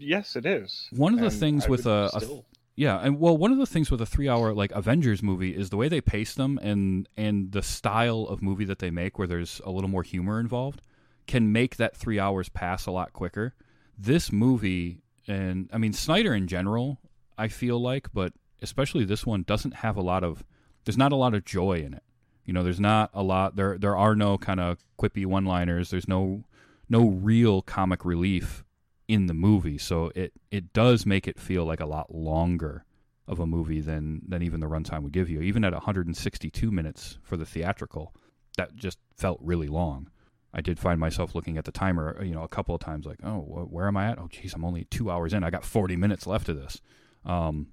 Yes, 0.00 0.36
it 0.36 0.46
is. 0.46 0.88
One 0.90 1.14
of 1.14 1.20
the 1.20 1.26
and 1.26 1.34
things 1.34 1.66
I 1.66 1.68
with 1.68 1.86
a, 1.86 2.10
a 2.12 2.42
yeah, 2.76 2.98
and 2.98 3.20
well, 3.20 3.36
one 3.36 3.52
of 3.52 3.58
the 3.58 3.66
things 3.66 3.90
with 3.90 4.00
a 4.00 4.06
three-hour 4.06 4.54
like 4.54 4.72
Avengers 4.72 5.22
movie 5.22 5.54
is 5.54 5.68
the 5.68 5.76
way 5.76 5.88
they 5.88 6.00
pace 6.00 6.34
them 6.34 6.58
and 6.62 7.06
and 7.16 7.52
the 7.52 7.62
style 7.62 8.22
of 8.22 8.40
movie 8.40 8.64
that 8.64 8.78
they 8.78 8.90
make, 8.90 9.18
where 9.18 9.28
there's 9.28 9.60
a 9.64 9.70
little 9.70 9.90
more 9.90 10.02
humor 10.02 10.40
involved, 10.40 10.80
can 11.26 11.52
make 11.52 11.76
that 11.76 11.94
three 11.94 12.18
hours 12.18 12.48
pass 12.48 12.86
a 12.86 12.90
lot 12.90 13.12
quicker. 13.12 13.54
This 13.98 14.32
movie, 14.32 15.02
and 15.28 15.68
I 15.72 15.78
mean 15.78 15.92
Snyder 15.92 16.34
in 16.34 16.48
general, 16.48 16.98
I 17.36 17.48
feel 17.48 17.78
like, 17.78 18.08
but 18.14 18.32
especially 18.62 19.04
this 19.04 19.26
one 19.26 19.42
doesn't 19.42 19.74
have 19.76 19.96
a 19.96 20.02
lot 20.02 20.24
of 20.24 20.42
there's 20.86 20.98
not 20.98 21.12
a 21.12 21.16
lot 21.16 21.34
of 21.34 21.44
joy 21.44 21.82
in 21.84 21.92
it. 21.92 22.02
You 22.46 22.54
know, 22.54 22.62
there's 22.62 22.80
not 22.80 23.10
a 23.12 23.22
lot 23.22 23.56
there 23.56 23.76
there 23.76 23.96
are 23.96 24.16
no 24.16 24.38
kind 24.38 24.58
of 24.58 24.78
quippy 24.98 25.26
one-liners. 25.26 25.90
There's 25.90 26.08
no 26.08 26.44
no 26.88 27.08
real 27.08 27.60
comic 27.60 28.06
relief 28.06 28.64
in 29.10 29.26
the 29.26 29.34
movie. 29.34 29.76
So 29.76 30.12
it 30.14 30.32
it 30.50 30.72
does 30.72 31.04
make 31.04 31.26
it 31.26 31.40
feel 31.40 31.64
like 31.64 31.80
a 31.80 31.86
lot 31.86 32.14
longer 32.14 32.84
of 33.26 33.40
a 33.40 33.46
movie 33.46 33.80
than 33.80 34.22
than 34.26 34.42
even 34.42 34.60
the 34.60 34.68
runtime 34.68 35.02
would 35.02 35.12
give 35.12 35.28
you. 35.28 35.40
Even 35.40 35.64
at 35.64 35.72
162 35.72 36.70
minutes 36.70 37.18
for 37.22 37.36
the 37.36 37.44
theatrical, 37.44 38.14
that 38.56 38.76
just 38.76 38.98
felt 39.16 39.40
really 39.42 39.66
long. 39.66 40.08
I 40.52 40.60
did 40.60 40.78
find 40.78 40.98
myself 40.98 41.34
looking 41.34 41.58
at 41.58 41.64
the 41.64 41.72
timer, 41.72 42.22
you 42.24 42.34
know, 42.34 42.42
a 42.42 42.48
couple 42.48 42.74
of 42.74 42.80
times, 42.80 43.06
like, 43.06 43.20
oh, 43.22 43.38
where 43.70 43.86
am 43.86 43.96
I 43.96 44.10
at? 44.10 44.18
Oh, 44.18 44.28
geez, 44.28 44.52
I'm 44.52 44.64
only 44.64 44.84
two 44.84 45.10
hours 45.10 45.32
in. 45.32 45.44
I 45.44 45.50
got 45.50 45.64
40 45.64 45.94
minutes 45.94 46.26
left 46.26 46.48
of 46.48 46.56
this. 46.56 46.80
Um, 47.24 47.68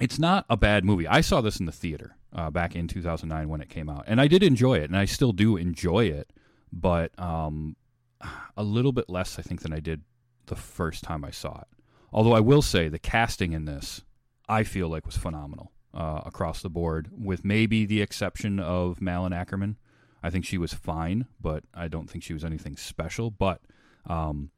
it's 0.00 0.18
not 0.18 0.46
a 0.48 0.56
bad 0.56 0.86
movie. 0.86 1.06
I 1.06 1.20
saw 1.20 1.42
this 1.42 1.60
in 1.60 1.66
the 1.66 1.72
theater 1.72 2.16
uh, 2.32 2.50
back 2.50 2.74
in 2.74 2.88
2009 2.88 3.48
when 3.50 3.60
it 3.60 3.68
came 3.68 3.90
out, 3.90 4.04
and 4.06 4.22
I 4.22 4.26
did 4.26 4.42
enjoy 4.42 4.78
it, 4.78 4.84
and 4.84 4.96
I 4.96 5.04
still 5.04 5.32
do 5.32 5.58
enjoy 5.58 6.06
it, 6.06 6.32
but 6.72 7.12
um, 7.18 7.76
a 8.56 8.62
little 8.62 8.92
bit 8.92 9.10
less, 9.10 9.38
I 9.38 9.42
think, 9.42 9.60
than 9.60 9.74
I 9.74 9.80
did 9.80 10.00
the 10.46 10.56
first 10.56 11.04
time 11.04 11.24
I 11.24 11.30
saw 11.30 11.60
it. 11.60 11.68
Although 12.12 12.34
I 12.34 12.40
will 12.40 12.62
say 12.62 12.88
the 12.88 12.98
casting 12.98 13.52
in 13.52 13.64
this, 13.64 14.02
I 14.48 14.62
feel 14.64 14.88
like 14.88 15.06
was 15.06 15.16
phenomenal. 15.16 15.72
uh, 15.94 16.22
across 16.26 16.60
the 16.60 16.68
board, 16.68 17.08
with 17.16 17.44
maybe 17.44 17.86
the 17.86 18.02
exception 18.02 18.58
of 18.58 19.00
Malin 19.00 19.32
Akerman. 19.32 19.76
I 20.22 20.30
think 20.30 20.44
she 20.44 20.58
was 20.58 20.74
fine, 20.74 21.26
but 21.40 21.64
I 21.72 21.88
don't 21.88 22.10
think 22.10 22.24
she 22.24 22.32
was 22.32 22.44
anything 22.44 22.76
special. 22.76 23.30
But 23.30 23.60
um, 24.06 24.50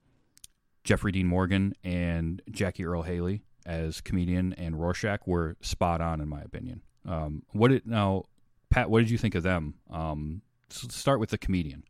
Jeffrey 0.85 1.13
Dean 1.13 1.27
Morgan 1.27 1.75
and 1.85 2.41
Jackie 2.51 2.85
Earle 2.85 3.03
Haley 3.03 3.43
as 3.67 4.01
comedian 4.01 4.53
and 4.55 4.81
Rorschach 4.81 5.27
were 5.27 5.57
spot 5.61 6.01
on 6.01 6.21
in 6.21 6.29
my 6.29 6.41
opinion. 6.41 6.83
Um, 7.07 7.43
what 7.53 7.69
did 7.69 7.87
now, 7.87 8.25
Pat? 8.71 8.89
What 8.89 9.01
did 9.01 9.11
you 9.11 9.19
think 9.19 9.35
of 9.35 9.43
them? 9.43 9.75
Um, 9.91 10.43
start 10.71 11.21
with 11.21 11.31
the 11.31 11.39
comedian. 11.39 11.85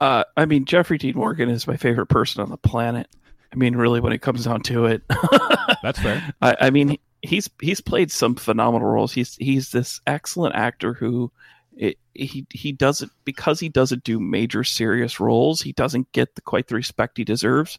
Uh, 0.00 0.24
I 0.36 0.46
mean, 0.46 0.64
Jeffrey 0.64 0.98
Dean 0.98 1.16
Morgan 1.16 1.48
is 1.48 1.66
my 1.66 1.76
favorite 1.76 2.06
person 2.06 2.42
on 2.42 2.50
the 2.50 2.56
planet. 2.56 3.08
I 3.52 3.56
mean, 3.56 3.76
really, 3.76 4.00
when 4.00 4.12
it 4.12 4.22
comes 4.22 4.44
down 4.44 4.62
to 4.62 4.86
it, 4.86 5.02
That's 5.82 5.98
fair. 5.98 6.34
I, 6.42 6.56
I 6.60 6.70
mean, 6.70 6.98
he's 7.22 7.48
he's 7.60 7.80
played 7.80 8.10
some 8.10 8.34
phenomenal 8.34 8.88
roles. 8.88 9.12
He's 9.12 9.36
he's 9.36 9.70
this 9.70 10.00
excellent 10.06 10.54
actor 10.54 10.94
who 10.94 11.32
it, 11.76 11.98
he 12.14 12.46
he 12.50 12.72
doesn't 12.72 13.12
because 13.24 13.60
he 13.60 13.68
doesn't 13.68 14.04
do 14.04 14.20
major 14.20 14.64
serious 14.64 15.20
roles. 15.20 15.62
He 15.62 15.72
doesn't 15.72 16.10
get 16.12 16.34
the, 16.34 16.40
quite 16.42 16.68
the 16.68 16.74
respect 16.74 17.18
he 17.18 17.24
deserves. 17.24 17.78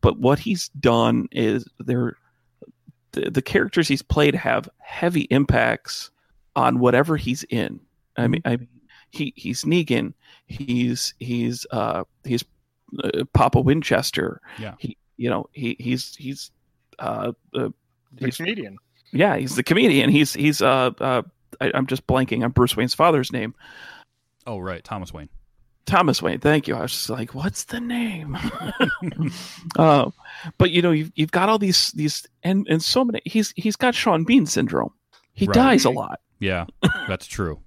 But 0.00 0.18
what 0.18 0.38
he's 0.38 0.68
done 0.80 1.28
is 1.32 1.66
there 1.78 2.16
the, 3.12 3.30
the 3.30 3.42
characters 3.42 3.88
he's 3.88 4.02
played 4.02 4.34
have 4.34 4.68
heavy 4.78 5.22
impacts 5.22 6.10
on 6.56 6.78
whatever 6.78 7.16
he's 7.16 7.42
in. 7.44 7.80
I 8.16 8.28
mean, 8.28 8.42
I 8.44 8.56
mean, 8.56 8.68
he 9.10 9.32
he's 9.36 9.64
Negan. 9.64 10.14
He's 10.50 11.14
he's 11.20 11.64
uh 11.70 12.04
he's 12.24 12.44
uh, 13.02 13.24
Papa 13.32 13.60
Winchester. 13.60 14.40
Yeah. 14.58 14.74
He 14.78 14.96
you 15.16 15.30
know 15.30 15.46
he 15.52 15.76
he's 15.78 16.14
he's 16.16 16.50
uh, 16.98 17.32
uh 17.54 17.68
The 18.14 18.26
he's 18.26 18.36
comedian. 18.36 18.76
yeah 19.12 19.36
he's 19.36 19.54
the 19.54 19.62
comedian. 19.62 20.10
He's 20.10 20.32
he's 20.34 20.60
uh 20.60 20.90
uh 21.00 21.22
I, 21.60 21.70
I'm 21.74 21.86
just 21.86 22.06
blanking 22.06 22.42
on 22.44 22.50
Bruce 22.50 22.76
Wayne's 22.76 22.94
father's 22.94 23.32
name. 23.32 23.54
Oh, 24.46 24.58
right, 24.58 24.82
Thomas 24.82 25.12
Wayne. 25.12 25.28
Thomas 25.86 26.22
Wayne. 26.22 26.38
Thank 26.40 26.66
you. 26.68 26.74
I 26.76 26.82
was 26.82 26.92
just 26.92 27.10
like, 27.10 27.34
what's 27.34 27.64
the 27.64 27.80
name? 27.80 28.36
uh, 29.78 30.10
but 30.58 30.70
you 30.70 30.82
know, 30.82 30.90
you've, 30.92 31.12
you've 31.14 31.30
got 31.32 31.48
all 31.48 31.58
these 31.58 31.92
these 31.92 32.26
and 32.42 32.66
and 32.68 32.82
so 32.82 33.04
many. 33.04 33.20
He's 33.24 33.52
he's 33.56 33.76
got 33.76 33.94
Sean 33.94 34.24
Bean 34.24 34.46
syndrome. 34.46 34.92
He 35.32 35.46
Right. 35.46 35.54
dies 35.54 35.84
a 35.84 35.90
lot. 35.90 36.20
Yeah, 36.38 36.66
that's 37.08 37.26
true. 37.26 37.60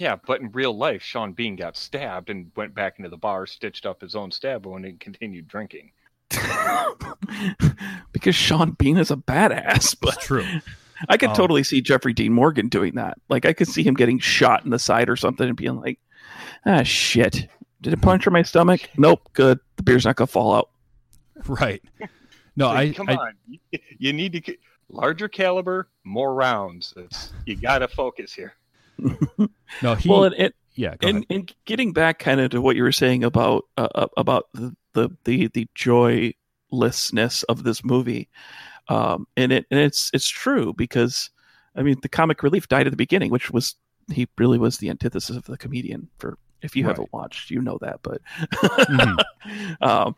Yeah, 0.00 0.16
but 0.26 0.40
in 0.40 0.50
real 0.52 0.74
life, 0.76 1.02
Sean 1.02 1.32
Bean 1.34 1.56
got 1.56 1.76
stabbed 1.76 2.30
and 2.30 2.50
went 2.56 2.74
back 2.74 2.94
into 2.98 3.10
the 3.10 3.18
bar, 3.18 3.46
stitched 3.46 3.84
up 3.84 4.00
his 4.00 4.14
own 4.14 4.30
stab 4.30 4.64
wound, 4.64 4.86
and 4.86 4.98
continued 4.98 5.46
drinking. 5.46 5.92
because 8.12 8.34
Sean 8.34 8.70
Bean 8.72 8.96
is 8.96 9.10
a 9.10 9.16
badass. 9.16 9.96
But 10.00 10.14
It's 10.14 10.24
true. 10.26 10.46
I 11.08 11.16
could 11.16 11.30
Um, 11.30 11.36
totally 11.36 11.62
see 11.62 11.80
Jeffrey 11.82 12.12
Dean 12.14 12.32
Morgan 12.32 12.68
doing 12.68 12.94
that. 12.94 13.18
Like 13.28 13.44
I 13.44 13.52
could 13.52 13.68
see 13.68 13.82
him 13.82 13.94
getting 13.94 14.18
shot 14.18 14.64
in 14.64 14.70
the 14.70 14.78
side 14.78 15.08
or 15.08 15.16
something 15.16 15.46
and 15.48 15.56
being 15.56 15.76
like, 15.76 15.98
ah 16.66 16.82
shit. 16.82 17.46
Did 17.82 17.92
it 17.94 18.00
puncture 18.02 18.30
my 18.30 18.42
stomach? 18.42 18.88
Nope, 18.96 19.28
good. 19.34 19.58
The 19.76 19.82
beer's 19.82 20.04
not 20.06 20.16
gonna 20.16 20.26
fall 20.28 20.54
out. 20.54 20.70
Right. 21.46 21.82
No, 22.56 22.68
Like, 22.68 22.90
I, 22.90 22.92
come 22.94 23.08
I 23.10 23.14
on, 23.16 23.32
You- 23.46 23.78
you 23.98 24.12
need 24.12 24.32
to 24.32 24.40
get 24.40 24.58
larger 24.90 25.28
caliber, 25.28 25.88
more 26.04 26.34
rounds. 26.34 26.92
It's, 26.96 27.32
you 27.46 27.56
got 27.56 27.78
to 27.78 27.88
focus 27.88 28.32
here. 28.34 28.54
no 29.82 29.94
he. 29.94 30.08
well, 30.08 30.24
and, 30.24 30.34
and, 30.34 30.52
yeah, 30.74 30.96
go 30.96 31.08
and, 31.08 31.16
ahead. 31.18 31.26
and 31.30 31.54
getting 31.64 31.92
back 31.92 32.18
kind 32.18 32.40
of 32.40 32.50
to 32.50 32.60
what 32.60 32.76
you 32.76 32.82
were 32.82 32.92
saying 32.92 33.24
about 33.24 33.64
uh, 33.76 33.88
uh, 33.94 34.06
about 34.16 34.46
the, 34.54 34.74
the 34.94 35.10
the 35.24 35.48
the 35.54 35.66
joylessness 35.74 37.42
of 37.44 37.64
this 37.64 37.84
movie, 37.84 38.28
um, 38.88 39.26
and 39.36 39.52
it 39.52 39.66
and 39.70 39.80
it's 39.80 40.10
it's 40.14 40.28
true 40.28 40.72
because 40.74 41.30
I 41.76 41.82
mean 41.82 41.96
the 42.02 42.08
comic 42.08 42.42
relief 42.42 42.68
died 42.68 42.86
at 42.86 42.90
the 42.90 42.96
beginning, 42.96 43.30
which 43.30 43.50
was 43.50 43.74
he 44.12 44.28
really 44.38 44.58
was 44.58 44.78
the 44.78 44.90
antithesis 44.90 45.36
of 45.36 45.44
the 45.44 45.56
comedian. 45.58 46.08
For 46.18 46.38
if 46.62 46.76
you 46.76 46.84
Right. 46.84 46.90
haven't 46.90 47.12
watched, 47.12 47.50
you 47.50 47.60
know 47.60 47.78
that, 47.80 48.00
but 48.02 48.20
Mhm. 48.88 49.16
um, 49.80 50.16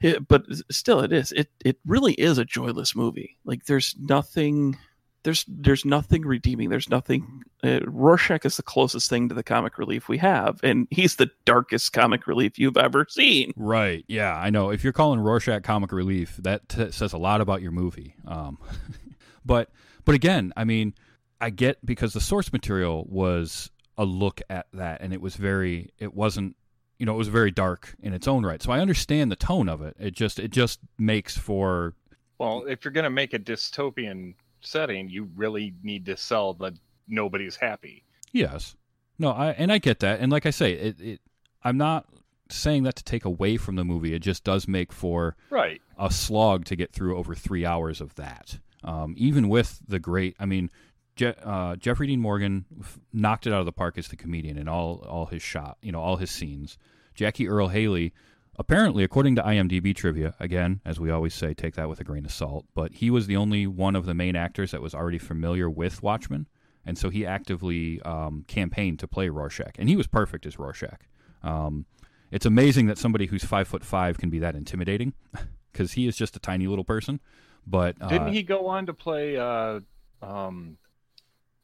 it- 0.00 0.26
but 0.28 0.44
still, 0.70 1.00
it 1.00 1.12
is 1.12 1.32
it 1.32 1.48
it 1.64 1.78
really 1.86 2.14
is 2.14 2.38
a 2.38 2.44
joyless 2.44 2.94
movie. 2.96 3.36
Like 3.44 3.64
there's 3.66 3.94
nothing. 3.98 4.78
There's 5.22 5.44
there's 5.46 5.84
nothing 5.84 6.22
redeeming. 6.22 6.70
There's 6.70 6.88
nothing. 6.88 7.42
Uh, 7.62 7.80
Rorschach 7.84 8.46
is 8.46 8.56
the 8.56 8.62
closest 8.62 9.10
thing 9.10 9.28
to 9.28 9.34
the 9.34 9.42
comic 9.42 9.76
relief 9.76 10.08
we 10.08 10.16
have, 10.18 10.60
and 10.62 10.88
he's 10.90 11.16
the 11.16 11.30
darkest 11.44 11.92
comic 11.92 12.26
relief 12.26 12.58
you've 12.58 12.78
ever 12.78 13.06
seen. 13.08 13.52
Right. 13.54 14.04
Yeah, 14.08 14.34
I 14.34 14.48
know. 14.48 14.70
If 14.70 14.82
you're 14.82 14.94
calling 14.94 15.20
Rorschach 15.20 15.62
comic 15.62 15.92
relief, 15.92 16.38
that 16.38 16.68
t- 16.70 16.90
says 16.90 17.12
a 17.12 17.18
lot 17.18 17.42
about 17.42 17.60
your 17.60 17.70
movie. 17.70 18.14
Um, 18.26 18.58
but 19.44 19.70
but 20.06 20.14
again, 20.14 20.54
I 20.56 20.64
mean, 20.64 20.94
I 21.40 21.50
get 21.50 21.84
because 21.84 22.14
the 22.14 22.20
source 22.20 22.50
material 22.52 23.06
was 23.08 23.70
a 23.98 24.04
look 24.04 24.40
at 24.48 24.68
that, 24.72 25.02
and 25.02 25.12
it 25.12 25.20
was 25.20 25.36
very. 25.36 25.90
It 25.98 26.14
wasn't. 26.14 26.56
You 26.98 27.06
know, 27.06 27.14
it 27.14 27.18
was 27.18 27.28
very 27.28 27.50
dark 27.50 27.94
in 28.02 28.12
its 28.12 28.28
own 28.28 28.44
right. 28.44 28.62
So 28.62 28.72
I 28.72 28.80
understand 28.80 29.30
the 29.30 29.36
tone 29.36 29.68
of 29.70 29.80
it. 29.80 29.96
It 29.98 30.12
just 30.14 30.38
it 30.38 30.50
just 30.50 30.80
makes 30.98 31.36
for 31.36 31.94
Well, 32.38 32.64
if 32.68 32.84
you're 32.84 32.92
going 32.92 33.04
to 33.04 33.10
make 33.10 33.32
a 33.32 33.38
dystopian 33.38 34.34
setting, 34.62 35.08
you 35.08 35.28
really 35.36 35.74
need 35.82 36.06
to 36.06 36.16
sell 36.16 36.54
that 36.54 36.74
nobody's 37.08 37.56
happy. 37.56 38.04
Yes. 38.32 38.76
No, 39.18 39.30
I 39.30 39.50
and 39.50 39.70
I 39.72 39.78
get 39.78 40.00
that. 40.00 40.20
And 40.20 40.30
like 40.32 40.46
I 40.46 40.50
say, 40.50 40.72
it, 40.72 41.00
it 41.00 41.20
I'm 41.62 41.76
not 41.76 42.06
saying 42.48 42.82
that 42.84 42.96
to 42.96 43.04
take 43.04 43.24
away 43.24 43.56
from 43.56 43.76
the 43.76 43.84
movie. 43.84 44.14
It 44.14 44.20
just 44.20 44.44
does 44.44 44.66
make 44.66 44.92
for 44.92 45.36
Right. 45.50 45.80
a 45.98 46.10
slog 46.10 46.64
to 46.66 46.76
get 46.76 46.92
through 46.92 47.16
over 47.16 47.34
three 47.34 47.64
hours 47.66 48.00
of 48.00 48.14
that. 48.16 48.58
Um, 48.82 49.14
even 49.16 49.48
with 49.48 49.80
the 49.86 49.98
great, 49.98 50.34
I 50.40 50.46
mean, 50.46 50.70
Je- 51.16 51.34
uh, 51.44 51.76
Jeffrey 51.76 52.06
Dean 52.06 52.20
Morgan 52.20 52.64
f- 52.80 52.98
knocked 53.12 53.46
it 53.46 53.52
out 53.52 53.60
of 53.60 53.66
the 53.66 53.72
park 53.72 53.98
as 53.98 54.08
the 54.08 54.16
comedian 54.16 54.56
in 54.56 54.68
all 54.68 55.04
all 55.08 55.26
his 55.26 55.42
shot, 55.42 55.76
you 55.82 55.92
know, 55.92 56.00
all 56.00 56.16
his 56.16 56.30
scenes. 56.30 56.78
Jackie 57.14 57.46
Earle 57.48 57.68
Haley, 57.68 58.14
apparently, 58.60 59.02
according 59.02 59.34
to 59.36 59.42
IMDb 59.42 59.96
trivia, 59.96 60.34
again, 60.38 60.82
as 60.84 61.00
we 61.00 61.10
always 61.10 61.34
say, 61.34 61.54
take 61.54 61.74
that 61.76 61.88
with 61.88 61.98
a 61.98 62.04
grain 62.04 62.26
of 62.26 62.30
salt. 62.30 62.66
But 62.74 62.92
he 62.92 63.10
was 63.10 63.26
the 63.26 63.36
only 63.36 63.66
one 63.66 63.96
of 63.96 64.04
the 64.04 64.12
main 64.12 64.36
actors 64.36 64.70
that 64.70 64.82
was 64.82 64.94
already 64.94 65.18
familiar 65.18 65.68
with 65.68 66.02
Watchmen, 66.02 66.46
and 66.84 66.98
so 66.98 67.08
he 67.08 67.24
actively 67.24 68.00
um, 68.02 68.44
campaigned 68.46 68.98
to 69.00 69.08
play 69.08 69.30
Rorschach, 69.30 69.76
and 69.78 69.88
he 69.88 69.96
was 69.96 70.06
perfect 70.06 70.44
as 70.44 70.58
Rorschach. 70.58 71.00
Um, 71.42 71.86
it's 72.30 72.44
amazing 72.46 72.86
that 72.86 72.98
somebody 72.98 73.26
who's 73.26 73.42
five 73.42 73.66
foot 73.66 73.82
five 73.82 74.18
can 74.18 74.28
be 74.28 74.38
that 74.40 74.54
intimidating, 74.54 75.14
because 75.72 75.92
he 75.92 76.06
is 76.06 76.14
just 76.14 76.36
a 76.36 76.38
tiny 76.38 76.66
little 76.66 76.84
person. 76.84 77.18
But 77.66 77.96
uh, 78.00 78.08
Didn't 78.08 78.34
he 78.34 78.42
go 78.42 78.66
on 78.66 78.86
to 78.86 78.92
play 78.92 79.38
uh, 79.38 79.80
um, 80.22 80.76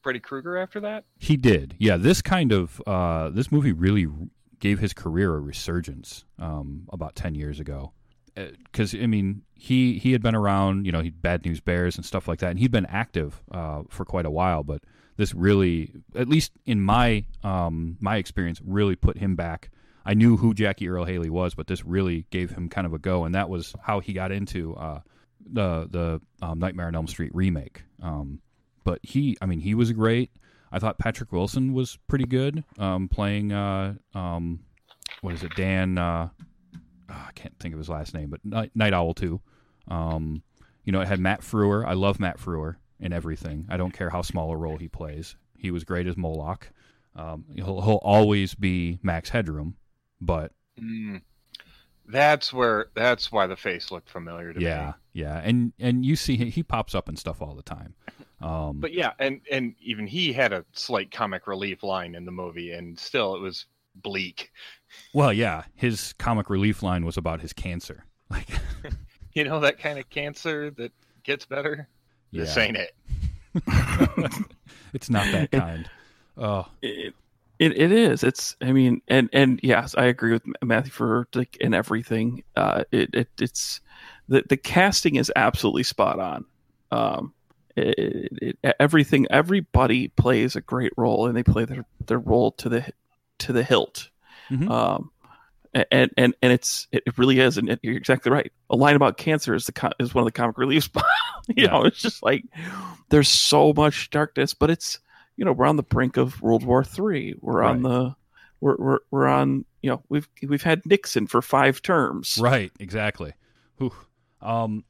Freddy 0.03 0.21
Krueger 0.21 0.57
after 0.57 0.81
that? 0.81 1.05
He 1.19 1.37
did. 1.37 1.75
Yeah, 1.79 1.99
this 1.99 2.23
kind 2.23 2.53
of 2.53 2.81
uh, 2.87 3.29
this 3.29 3.53
movie 3.53 3.73
really 3.73 4.09
gave 4.61 4.79
his 4.79 4.93
career 4.93 5.35
a 5.35 5.41
resurgence 5.41 6.25
um, 6.39 6.89
about 6.93 7.15
ten 7.15 7.35
years 7.35 7.61
ago. 7.61 7.93
Because 8.35 8.95
I 8.95 9.07
mean, 9.07 9.43
he 9.55 9.99
he 9.99 10.13
had 10.13 10.23
been 10.23 10.35
around, 10.35 10.85
you 10.85 10.93
know, 10.93 11.01
he 11.01 11.11
Bad 11.11 11.45
News 11.47 11.61
Bears 11.61 11.97
and 11.97 12.05
stuff 12.05 12.29
like 12.29 12.41
that, 12.41 12.51
and 12.51 12.59
he'd 12.59 12.71
been 12.71 12.87
active 12.87 13.43
uh, 13.51 13.83
for 13.89 14.05
quite 14.05 14.27
a 14.27 14.31
while. 14.31 14.63
But 14.63 14.83
this 15.17 15.35
really, 15.35 15.93
at 16.15 16.29
least 16.29 16.53
in 16.67 16.81
my 16.81 17.25
um, 17.43 17.97
my 18.01 18.17
experience, 18.17 18.61
really 18.65 18.97
put 18.97 19.17
him 19.17 19.37
back. 19.37 19.71
I 20.05 20.15
knew 20.15 20.37
who 20.37 20.55
Jackie 20.55 20.89
Earle 20.89 21.05
Haley 21.07 21.31
was, 21.31 21.55
but 21.55 21.67
this 21.67 21.85
really 21.85 22.27
gave 22.31 22.51
him 22.51 22.69
kind 22.69 22.87
of 22.87 22.93
a 22.93 22.99
go, 22.99 23.25
and 23.25 23.35
that 23.35 23.49
was 23.49 23.75
how 23.83 24.01
he 24.01 24.13
got 24.13 24.31
into 24.31 24.77
uh, 24.77 25.01
the 25.41 25.89
the 25.91 26.21
um, 26.47 26.59
Nightmare 26.59 26.87
on 26.87 26.95
Elm 26.95 27.07
Street 27.07 27.35
remake. 27.35 27.85
Um, 28.03 28.41
but 28.85 29.01
he, 29.03 29.37
I 29.41 29.47
mean, 29.47 29.61
he 29.61 29.75
was 29.75 29.91
great. 29.93 30.31
I 30.77 30.79
thought 30.79 30.99
Patrick 30.99 31.33
Wilson 31.33 31.73
was 31.73 31.99
pretty 32.07 32.27
good 32.27 32.63
um, 32.79 33.09
playing. 33.09 33.51
Uh, 33.51 33.95
um, 34.15 34.61
what 35.23 35.33
is 35.33 35.43
it, 35.43 35.57
Dan? 35.57 35.97
Uh, 35.97 36.29
ah, 37.09 37.29
I 37.29 37.33
can't 37.33 37.59
think 37.59 37.73
of 37.73 37.79
his 37.79 37.89
last 37.89 38.13
name, 38.13 38.29
but 38.29 38.45
Night, 38.45 38.73
Nite 38.75 38.93
Owl 38.93 39.15
too. 39.15 39.41
Um, 39.89 40.43
you 40.85 40.93
know, 40.93 41.01
it 41.01 41.09
had 41.09 41.19
Matt 41.19 41.41
Frewer. 41.41 41.87
I 41.87 41.95
love 41.95 42.21
Matt 42.21 42.39
Frewer 42.39 42.77
in 43.01 43.15
everything. 43.15 43.67
I 43.71 43.79
don't 43.79 43.93
care 43.93 44.11
how 44.11 44.21
small 44.21 44.51
a 44.51 44.57
role 44.57 44.77
he 44.77 44.89
plays. 44.89 45.35
He 45.57 45.71
was 45.71 45.83
great 45.83 46.07
as 46.07 46.19
Moloch. 46.19 46.71
Um, 47.15 47.47
he'll, 47.55 47.81
he'll 47.81 48.01
always 48.03 48.55
be 48.55 48.99
Max 49.03 49.31
Headroom, 49.31 49.77
but 50.21 50.53
Mm. 50.79 51.23
That's 52.09 52.53
where. 52.53 52.87
That's 52.95 53.33
why 53.33 53.47
the 53.47 53.57
face 53.57 53.91
looked 53.91 54.11
familiar 54.11 54.53
to 54.53 54.61
yeah, 54.61 54.69
me. 54.69 54.93
Yeah, 55.13 55.25
yeah, 55.25 55.41
and 55.43 55.73
and 55.81 56.05
you 56.05 56.15
see 56.15 56.37
he, 56.37 56.51
he 56.51 56.63
pops 56.63 56.95
up 56.95 57.09
and 57.09 57.19
stuff 57.19 57.43
all 57.43 57.55
the 57.55 57.63
time. 57.63 57.95
Um, 58.41 58.81
But 58.81 58.93
yeah, 58.93 59.13
and 59.19 59.41
and 59.51 59.75
even 59.81 60.07
he 60.07 60.33
had 60.33 60.53
a 60.53 60.65
slight 60.73 61.11
comic 61.11 61.47
relief 61.47 61.83
line 61.83 62.15
in 62.15 62.25
the 62.25 62.33
movie, 62.33 62.73
and 62.73 62.99
still 62.99 63.35
it 63.35 63.41
was 63.41 63.67
bleak. 63.95 64.53
well, 65.15 65.33
yeah, 65.33 65.65
his 65.75 66.13
comic 66.19 66.51
relief 66.51 66.83
line 66.83 67.05
was 67.05 67.17
about 67.17 67.41
his 67.41 67.53
cancer. 67.53 68.05
Like, 68.29 68.49
You 69.35 69.45
know 69.45 69.61
that 69.61 69.79
kind 69.79 69.99
of 69.99 70.09
cancer 70.11 70.71
that 70.73 70.93
gets 71.23 71.47
better. 71.47 71.89
This 72.33 72.57
ain't 72.57 72.77
it. 72.77 72.95
it's 74.93 75.09
not 75.11 75.31
that 75.33 75.51
kind. 75.53 75.89
Oh, 76.37 76.67
It, 76.83 77.15
it 77.59 77.79
it 77.79 77.93
is. 77.93 78.23
It's. 78.25 78.57
I 78.61 78.73
mean, 78.73 79.01
and 79.09 79.31
and 79.33 79.61
yes, 79.63 79.95
I 79.97 80.05
agree 80.07 80.33
with 80.33 80.43
Matt 80.63 80.87
Frewer 80.87 81.27
like 81.35 81.57
in 81.59 81.73
everything. 81.73 82.43
Uh, 82.55 82.85
it, 82.91 83.15
it 83.15 83.29
it's 83.41 83.81
the 84.29 84.43
the 84.49 84.57
casting 84.57 85.17
is 85.17 85.33
absolutely 85.37 85.83
spot 85.85 86.19
on. 86.19 86.45
Um, 86.91 87.33
it, 87.77 88.57
it, 88.63 88.75
everything 88.81 89.27
everybody 89.31 90.09
plays 90.09 90.57
a 90.57 90.61
great 90.61 90.93
role 90.97 91.27
and 91.27 91.37
they 91.37 91.43
play 91.43 91.65
their, 91.65 91.85
their 92.07 92.19
role 92.19 92.53
to 92.53 92.69
the 92.69 92.87
to 93.39 93.53
the 93.53 93.63
hilt 93.63 94.09
Mhm. 94.51 94.71
um 94.71 95.11
and 95.75 96.11
and 96.17 96.35
and 96.41 96.53
it's 96.53 96.87
it 96.93 97.03
really 97.19 97.39
is 97.41 97.59
and 97.59 97.79
you're 97.83 97.97
exactly 97.97 98.31
right 98.33 98.51
a 98.71 98.77
line 98.77 98.97
about 98.97 99.17
cancer 99.19 99.55
is 99.55 99.67
the 99.67 99.93
is 99.99 100.15
one 100.15 100.23
of 100.23 100.27
the 100.27 100.33
comic 100.33 100.57
reliefs 100.57 100.89
you 101.49 101.65
Yeah. 101.65 101.71
know 101.73 101.85
it's 101.85 102.01
just 102.01 102.23
like 102.23 102.45
there's 103.11 103.29
so 103.29 103.73
much 103.75 104.09
darkness 104.11 104.55
but 104.55 104.71
it's 104.71 105.01
you 105.37 105.45
know 105.45 105.53
we're 105.53 105.67
on 105.67 105.77
the 105.77 105.83
brink 105.83 106.17
of 106.17 106.41
world 106.41 106.65
war 106.65 106.83
three 106.85 107.35
we're 107.43 107.63
on 107.63 107.83
the 107.83 108.15
we're, 108.61 108.77
we're 108.79 108.99
we're 109.11 109.27
on 109.27 109.65
you 109.83 109.91
know 109.91 110.03
we've 110.09 110.29
we've 110.49 110.63
had 110.63 110.87
nixon 110.87 111.27
for 111.27 111.43
five 111.43 111.83
terms 111.83 112.39
Right, 112.41 112.73
exactly. 112.81 113.35
Whew. 113.79 113.93
Um, 114.41 114.85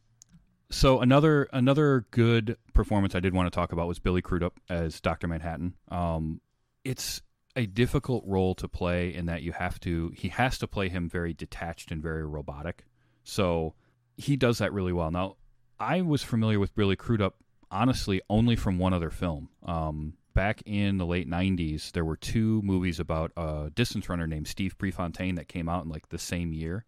so 0.71 1.01
another 1.01 1.49
another 1.53 2.07
good 2.11 2.57
performance 2.75 3.15
I 3.15 3.21
did 3.21 3.35
want 3.35 3.51
to 3.51 3.55
talk 3.55 3.73
about 3.73 3.87
was 3.87 3.99
Billy 3.99 4.23
Crudup 4.23 4.59
as 4.69 5.01
Doctor 5.01 5.29
Manhattan. 5.29 5.75
Um, 5.91 6.41
it's 6.85 7.23
a 7.55 7.67
difficult 7.67 8.25
role 8.27 8.55
to 8.57 8.69
play 8.69 9.15
in 9.15 9.27
that 9.27 9.43
you 9.43 9.53
have 9.53 9.79
to 9.81 10.13
he 10.17 10.29
has 10.29 10.59
to 10.59 10.67
play 10.67 10.89
him 10.89 11.09
very 11.09 11.33
detached 11.33 11.91
and 11.91 12.03
very 12.03 12.25
robotic. 12.25 12.85
So 13.23 13.75
he 14.17 14.37
does 14.37 14.59
that 14.59 14.73
really 14.73 14.93
well. 14.93 15.11
Now 15.11 15.37
I 15.79 16.03
was 16.03 16.23
familiar 16.23 16.59
with 16.59 16.75
Billy 16.75 16.97
Crudup 16.97 17.37
honestly 17.71 18.21
only 18.29 18.57
from 18.57 18.79
one 18.79 18.93
other 18.93 19.11
film. 19.11 19.49
Um, 19.65 20.15
back 20.35 20.63
in 20.67 20.99
the 20.99 21.07
late 21.07 21.29
'90s, 21.29 21.93
there 21.93 22.05
were 22.05 22.17
two 22.17 22.61
movies 22.63 22.99
about 22.99 23.31
a 23.37 23.71
distance 23.75 24.09
runner 24.09 24.27
named 24.27 24.49
Steve 24.49 24.77
Prefontaine 24.79 25.37
that 25.37 25.49
came 25.49 25.69
out 25.69 25.85
in 25.85 25.91
like 25.91 26.09
the 26.09 26.19
same 26.19 26.53
year 26.53 26.85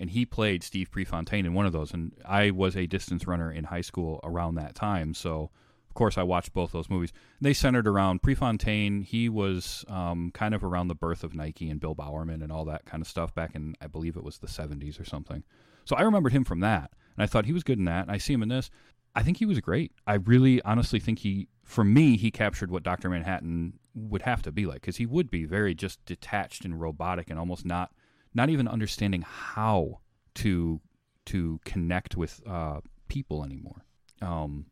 and 0.00 0.10
he 0.10 0.24
played 0.24 0.64
Steve 0.64 0.90
Prefontaine 0.90 1.46
in 1.46 1.54
one 1.54 1.66
of 1.66 1.72
those. 1.72 1.92
And 1.92 2.12
I 2.26 2.50
was 2.50 2.76
a 2.76 2.86
distance 2.86 3.26
runner 3.26 3.52
in 3.52 3.64
high 3.64 3.82
school 3.82 4.18
around 4.24 4.56
that 4.56 4.74
time, 4.74 5.14
so 5.14 5.50
of 5.88 5.94
course 5.94 6.16
I 6.16 6.22
watched 6.22 6.52
both 6.52 6.72
those 6.72 6.88
movies. 6.88 7.12
They 7.40 7.52
centered 7.52 7.86
around 7.86 8.22
Prefontaine. 8.22 9.02
He 9.02 9.28
was 9.28 9.84
um, 9.88 10.30
kind 10.32 10.54
of 10.54 10.64
around 10.64 10.88
the 10.88 10.94
birth 10.94 11.22
of 11.22 11.34
Nike 11.34 11.68
and 11.68 11.80
Bill 11.80 11.94
Bowerman 11.94 12.42
and 12.42 12.50
all 12.50 12.64
that 12.64 12.86
kind 12.86 13.00
of 13.00 13.08
stuff 13.08 13.34
back 13.34 13.54
in 13.54 13.76
I 13.80 13.86
believe 13.88 14.16
it 14.16 14.24
was 14.24 14.38
the 14.38 14.46
'70s 14.46 14.98
or 15.00 15.04
something. 15.04 15.44
So 15.84 15.96
I 15.96 16.02
remembered 16.02 16.32
him 16.32 16.44
from 16.44 16.60
that, 16.60 16.92
and 17.16 17.22
I 17.22 17.26
thought 17.26 17.46
he 17.46 17.52
was 17.52 17.62
good 17.62 17.78
in 17.78 17.84
that. 17.84 18.02
And 18.02 18.10
I 18.10 18.18
see 18.18 18.32
him 18.32 18.42
in 18.42 18.48
this. 18.48 18.70
I 19.14 19.22
think 19.22 19.38
he 19.38 19.46
was 19.46 19.60
great. 19.60 19.92
I 20.06 20.14
really, 20.14 20.62
honestly 20.62 21.00
think 21.00 21.18
he, 21.18 21.48
for 21.64 21.82
me, 21.82 22.16
he 22.16 22.30
captured 22.30 22.70
what 22.70 22.84
Doctor 22.84 23.10
Manhattan 23.10 23.74
would 23.94 24.22
have 24.22 24.42
to 24.42 24.52
be 24.52 24.66
like 24.66 24.80
because 24.80 24.98
he 24.98 25.06
would 25.06 25.30
be 25.30 25.44
very 25.44 25.74
just 25.74 26.04
detached 26.04 26.64
and 26.64 26.80
robotic 26.80 27.28
and 27.28 27.38
almost 27.38 27.64
not 27.64 27.90
not 28.34 28.50
even 28.50 28.68
understanding 28.68 29.22
how 29.22 30.00
to 30.36 30.80
to 31.26 31.60
connect 31.64 32.16
with 32.16 32.40
uh, 32.46 32.80
people 33.08 33.44
anymore. 33.44 33.84
Um, 34.22 34.66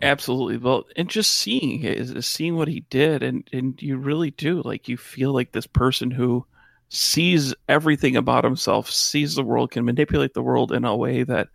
Absolutely. 0.00 0.56
Well, 0.56 0.84
and 0.96 1.08
just 1.10 1.32
seeing 1.32 1.82
it 1.82 2.24
seeing 2.24 2.56
what 2.56 2.68
he 2.68 2.80
did, 2.88 3.22
and 3.22 3.48
and 3.52 3.80
you 3.82 3.98
really 3.98 4.30
do 4.30 4.62
like 4.62 4.88
you 4.88 4.96
feel 4.96 5.32
like 5.32 5.52
this 5.52 5.66
person 5.66 6.10
who 6.10 6.46
sees 6.88 7.54
everything 7.68 8.16
about 8.16 8.44
himself, 8.44 8.90
sees 8.90 9.34
the 9.34 9.42
world, 9.42 9.72
can 9.72 9.84
manipulate 9.84 10.32
the 10.32 10.42
world 10.42 10.72
in 10.72 10.84
a 10.84 10.96
way 10.96 11.22
that 11.24 11.48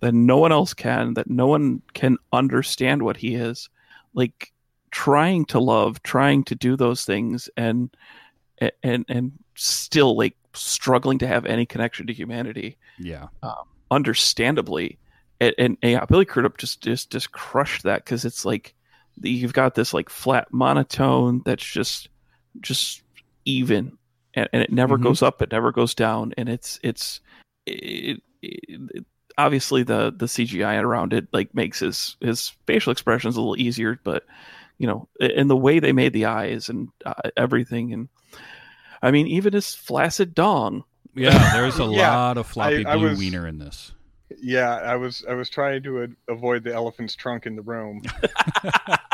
that 0.00 0.12
no 0.12 0.36
one 0.36 0.52
else 0.52 0.74
can, 0.74 1.14
that 1.14 1.30
no 1.30 1.46
one 1.46 1.82
can 1.94 2.16
understand 2.32 3.02
what 3.02 3.16
he 3.16 3.34
is, 3.34 3.68
like 4.14 4.52
trying 4.90 5.44
to 5.46 5.58
love, 5.58 6.02
trying 6.02 6.44
to 6.44 6.54
do 6.54 6.76
those 6.76 7.04
things, 7.06 7.48
and 7.56 7.88
and 8.82 9.06
and 9.08 9.32
still 9.54 10.16
like 10.18 10.36
struggling 10.54 11.18
to 11.18 11.26
have 11.26 11.46
any 11.46 11.66
connection 11.66 12.06
to 12.06 12.12
humanity 12.12 12.76
yeah, 12.98 13.28
Um, 13.42 13.54
understandably. 13.90 14.98
And, 15.40 15.54
and, 15.58 15.76
yeah, 15.82 16.04
Billy 16.04 16.24
Crudup 16.26 16.58
just 16.58 16.82
just 16.82 17.10
just 17.10 17.32
crushed 17.32 17.84
that 17.84 18.04
because 18.04 18.24
it's 18.24 18.44
like 18.44 18.74
you've 19.22 19.52
got 19.54 19.74
this 19.74 19.94
like 19.94 20.10
flat 20.10 20.48
monotone 20.52 21.42
that's 21.44 21.64
just 21.64 22.08
just 22.60 23.02
even, 23.46 23.96
and, 24.34 24.48
and 24.52 24.62
it 24.62 24.70
never 24.72 24.98
Mhm. 24.98 25.02
goes 25.04 25.22
up, 25.22 25.40
it 25.40 25.50
never 25.52 25.72
goes 25.72 25.94
down, 25.94 26.34
and 26.36 26.48
it's 26.48 26.78
it's 26.82 27.20
it, 27.66 28.20
it, 28.42 28.60
it- 28.94 29.04
obviously 29.38 29.82
the 29.82 30.12
the 30.14 30.26
CGI 30.26 30.82
around 30.82 31.14
it 31.14 31.26
like 31.32 31.54
makes 31.54 31.78
his 31.78 32.16
his 32.20 32.52
facial 32.66 32.92
expressions 32.92 33.36
a 33.36 33.40
little 33.40 33.58
easier, 33.58 33.98
but 34.04 34.24
you 34.78 34.86
know, 34.86 35.08
and 35.20 35.48
the 35.48 35.56
way 35.56 35.78
they 35.78 35.92
made 35.92 36.12
the 36.12 36.26
eyes 36.26 36.68
and 36.68 36.88
uh, 37.06 37.14
everything, 37.36 37.92
and 37.94 38.08
I 39.02 39.10
mean, 39.10 39.26
even 39.28 39.52
his 39.52 39.74
flaccid 39.74 40.34
dong. 40.34 40.84
yeah. 41.14 41.52
There's 41.54 41.78
a 41.78 41.84
Yeah, 41.90 42.14
lot 42.16 42.38
of 42.38 42.46
floppy 42.46 42.84
I 42.86 42.96
blue 42.96 43.10
was- 43.10 43.18
wiener 43.18 43.46
in 43.46 43.58
this. 43.58 43.92
Yeah, 44.40 44.76
I 44.76 44.94
was 44.96 45.24
I 45.28 45.34
was 45.34 45.50
trying 45.50 45.82
to 45.82 46.04
a- 46.04 46.32
avoid 46.32 46.62
the 46.62 46.72
elephant's 46.72 47.16
trunk 47.16 47.46
in 47.46 47.56
the 47.56 47.62
room. 47.62 48.00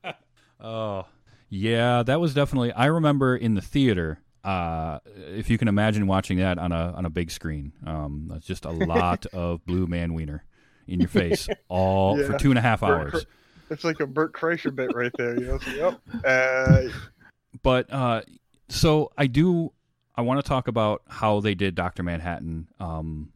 oh, 0.60 1.06
yeah, 1.48 2.02
that 2.02 2.20
was 2.20 2.34
definitely. 2.34 2.72
I 2.72 2.86
remember 2.86 3.36
in 3.36 3.54
the 3.54 3.62
theater. 3.62 4.20
Uh, 4.44 4.98
if 5.34 5.50
you 5.50 5.58
can 5.58 5.68
imagine 5.68 6.06
watching 6.06 6.38
that 6.38 6.58
on 6.58 6.72
a 6.72 6.92
on 6.96 7.04
a 7.04 7.10
big 7.10 7.30
screen, 7.30 7.72
um, 7.86 8.28
that's 8.30 8.46
just 8.46 8.64
a 8.64 8.70
lot 8.70 9.26
of 9.26 9.64
blue 9.66 9.86
man 9.86 10.14
wiener 10.14 10.44
in 10.86 11.00
your 11.00 11.08
face 11.08 11.48
all 11.68 12.22
for 12.24 12.38
two 12.38 12.50
and 12.50 12.58
a 12.58 12.62
half 12.62 12.82
hours. 12.82 13.26
It's 13.70 13.84
like 13.84 14.00
a 14.00 14.06
Bert 14.06 14.32
Kreischer 14.32 14.74
bit 14.74 14.94
right 14.94 15.12
there. 15.18 15.34
You 15.38 15.46
know, 15.46 15.58
so, 15.58 15.70
yep. 15.70 16.00
Uh, 16.24 16.82
but 17.62 17.92
uh, 17.92 18.22
so 18.68 19.12
I 19.16 19.26
do. 19.26 19.72
I 20.14 20.22
want 20.22 20.42
to 20.42 20.48
talk 20.48 20.68
about 20.68 21.02
how 21.08 21.40
they 21.40 21.54
did 21.54 21.74
Doctor 21.74 22.02
Manhattan 22.02 22.68
um, 22.80 23.32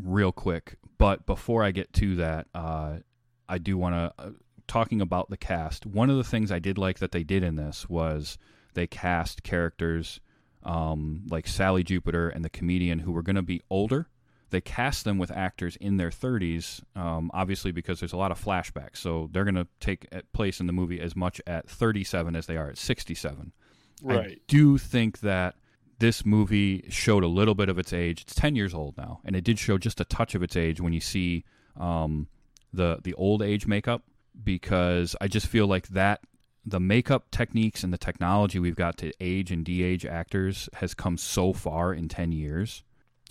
real 0.00 0.32
quick. 0.32 0.76
But 0.96 1.26
before 1.26 1.64
I 1.64 1.70
get 1.72 1.92
to 1.94 2.16
that, 2.16 2.46
uh, 2.54 2.98
I 3.48 3.58
do 3.58 3.76
want 3.76 3.94
to 3.94 4.24
uh, 4.24 4.30
talking 4.66 5.00
about 5.00 5.30
the 5.30 5.36
cast. 5.36 5.86
One 5.86 6.10
of 6.10 6.16
the 6.16 6.24
things 6.24 6.50
I 6.50 6.58
did 6.58 6.78
like 6.78 6.98
that 7.00 7.12
they 7.12 7.24
did 7.24 7.42
in 7.42 7.56
this 7.56 7.88
was 7.88 8.38
they 8.74 8.86
cast 8.86 9.42
characters 9.42 10.20
um, 10.62 11.24
like 11.28 11.46
Sally 11.46 11.82
Jupiter 11.82 12.28
and 12.28 12.44
the 12.44 12.50
comedian 12.50 13.00
who 13.00 13.12
were 13.12 13.22
going 13.22 13.36
to 13.36 13.42
be 13.42 13.60
older. 13.70 14.08
They 14.50 14.60
cast 14.60 15.04
them 15.04 15.18
with 15.18 15.32
actors 15.32 15.76
in 15.76 15.96
their 15.96 16.10
30s, 16.10 16.82
um, 16.94 17.30
obviously 17.34 17.72
because 17.72 17.98
there's 17.98 18.12
a 18.12 18.16
lot 18.16 18.30
of 18.30 18.42
flashbacks. 18.42 18.98
So 18.98 19.28
they're 19.32 19.44
going 19.44 19.56
to 19.56 19.66
take 19.80 20.06
uh, 20.12 20.20
place 20.32 20.60
in 20.60 20.66
the 20.66 20.72
movie 20.72 21.00
as 21.00 21.16
much 21.16 21.40
at 21.46 21.68
37 21.68 22.36
as 22.36 22.46
they 22.46 22.56
are 22.56 22.68
at 22.68 22.78
67. 22.78 23.52
I 24.08 24.36
do 24.46 24.78
think 24.78 25.20
that 25.20 25.56
this 25.98 26.26
movie 26.26 26.84
showed 26.88 27.22
a 27.22 27.28
little 27.28 27.54
bit 27.54 27.68
of 27.68 27.78
its 27.78 27.92
age. 27.92 28.22
It's 28.22 28.34
10 28.34 28.56
years 28.56 28.74
old 28.74 28.96
now, 28.96 29.20
and 29.24 29.34
it 29.36 29.44
did 29.44 29.58
show 29.58 29.78
just 29.78 30.00
a 30.00 30.04
touch 30.04 30.34
of 30.34 30.42
its 30.42 30.56
age 30.56 30.80
when 30.80 30.92
you 30.92 31.00
see 31.00 31.44
um, 31.78 32.28
the 32.72 32.98
the 33.02 33.14
old 33.14 33.42
age 33.42 33.66
makeup 33.66 34.02
because 34.42 35.14
I 35.20 35.28
just 35.28 35.46
feel 35.46 35.66
like 35.66 35.88
that 35.88 36.20
the 36.66 36.80
makeup 36.80 37.30
techniques 37.30 37.84
and 37.84 37.92
the 37.92 37.98
technology 37.98 38.58
we've 38.58 38.74
got 38.74 38.96
to 38.98 39.12
age 39.20 39.50
and 39.50 39.64
de-age 39.64 40.06
actors 40.06 40.68
has 40.74 40.94
come 40.94 41.16
so 41.16 41.52
far 41.52 41.92
in 41.92 42.08
10 42.08 42.32
years 42.32 42.82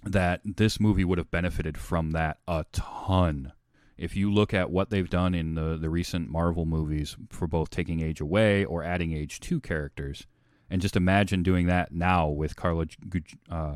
that 0.05 0.41
this 0.43 0.79
movie 0.79 1.03
would 1.03 1.17
have 1.17 1.31
benefited 1.31 1.77
from 1.77 2.11
that 2.11 2.37
a 2.47 2.65
ton. 2.71 3.51
If 3.97 4.15
you 4.15 4.31
look 4.31 4.53
at 4.53 4.69
what 4.69 4.89
they've 4.89 5.09
done 5.09 5.33
in 5.33 5.55
the, 5.55 5.77
the 5.77 5.89
recent 5.89 6.29
Marvel 6.29 6.65
movies 6.65 7.15
for 7.29 7.47
both 7.47 7.69
taking 7.69 8.01
age 8.01 8.21
away 8.21 8.65
or 8.65 8.83
adding 8.83 9.13
age 9.13 9.39
to 9.41 9.59
characters, 9.59 10.27
and 10.73 10.81
just 10.81 10.95
imagine 10.95 11.43
doing 11.43 11.67
that 11.67 11.91
now 11.93 12.27
with 12.27 12.55
Carla 12.55 12.87
Gu- 13.07 13.21
uh, 13.51 13.75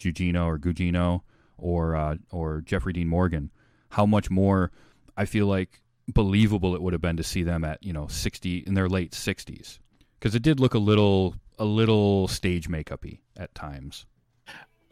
Gugino 0.00 0.46
or 0.46 0.56
Gugino 0.56 1.22
or 1.58 1.96
uh, 1.96 2.16
or 2.30 2.60
Jeffrey 2.60 2.92
Dean 2.92 3.08
Morgan, 3.08 3.50
how 3.90 4.06
much 4.06 4.30
more 4.30 4.70
I 5.16 5.24
feel 5.24 5.48
like 5.48 5.82
believable 6.06 6.76
it 6.76 6.80
would 6.82 6.92
have 6.92 7.02
been 7.02 7.16
to 7.16 7.24
see 7.24 7.42
them 7.42 7.64
at 7.64 7.82
you 7.82 7.92
know 7.92 8.06
sixty 8.06 8.58
in 8.58 8.74
their 8.74 8.88
late 8.88 9.14
sixties 9.14 9.80
because 10.18 10.36
it 10.36 10.42
did 10.44 10.60
look 10.60 10.74
a 10.74 10.78
little 10.78 11.34
a 11.58 11.64
little 11.64 12.28
stage 12.28 12.68
makeupy 12.68 13.18
at 13.36 13.52
times. 13.56 14.06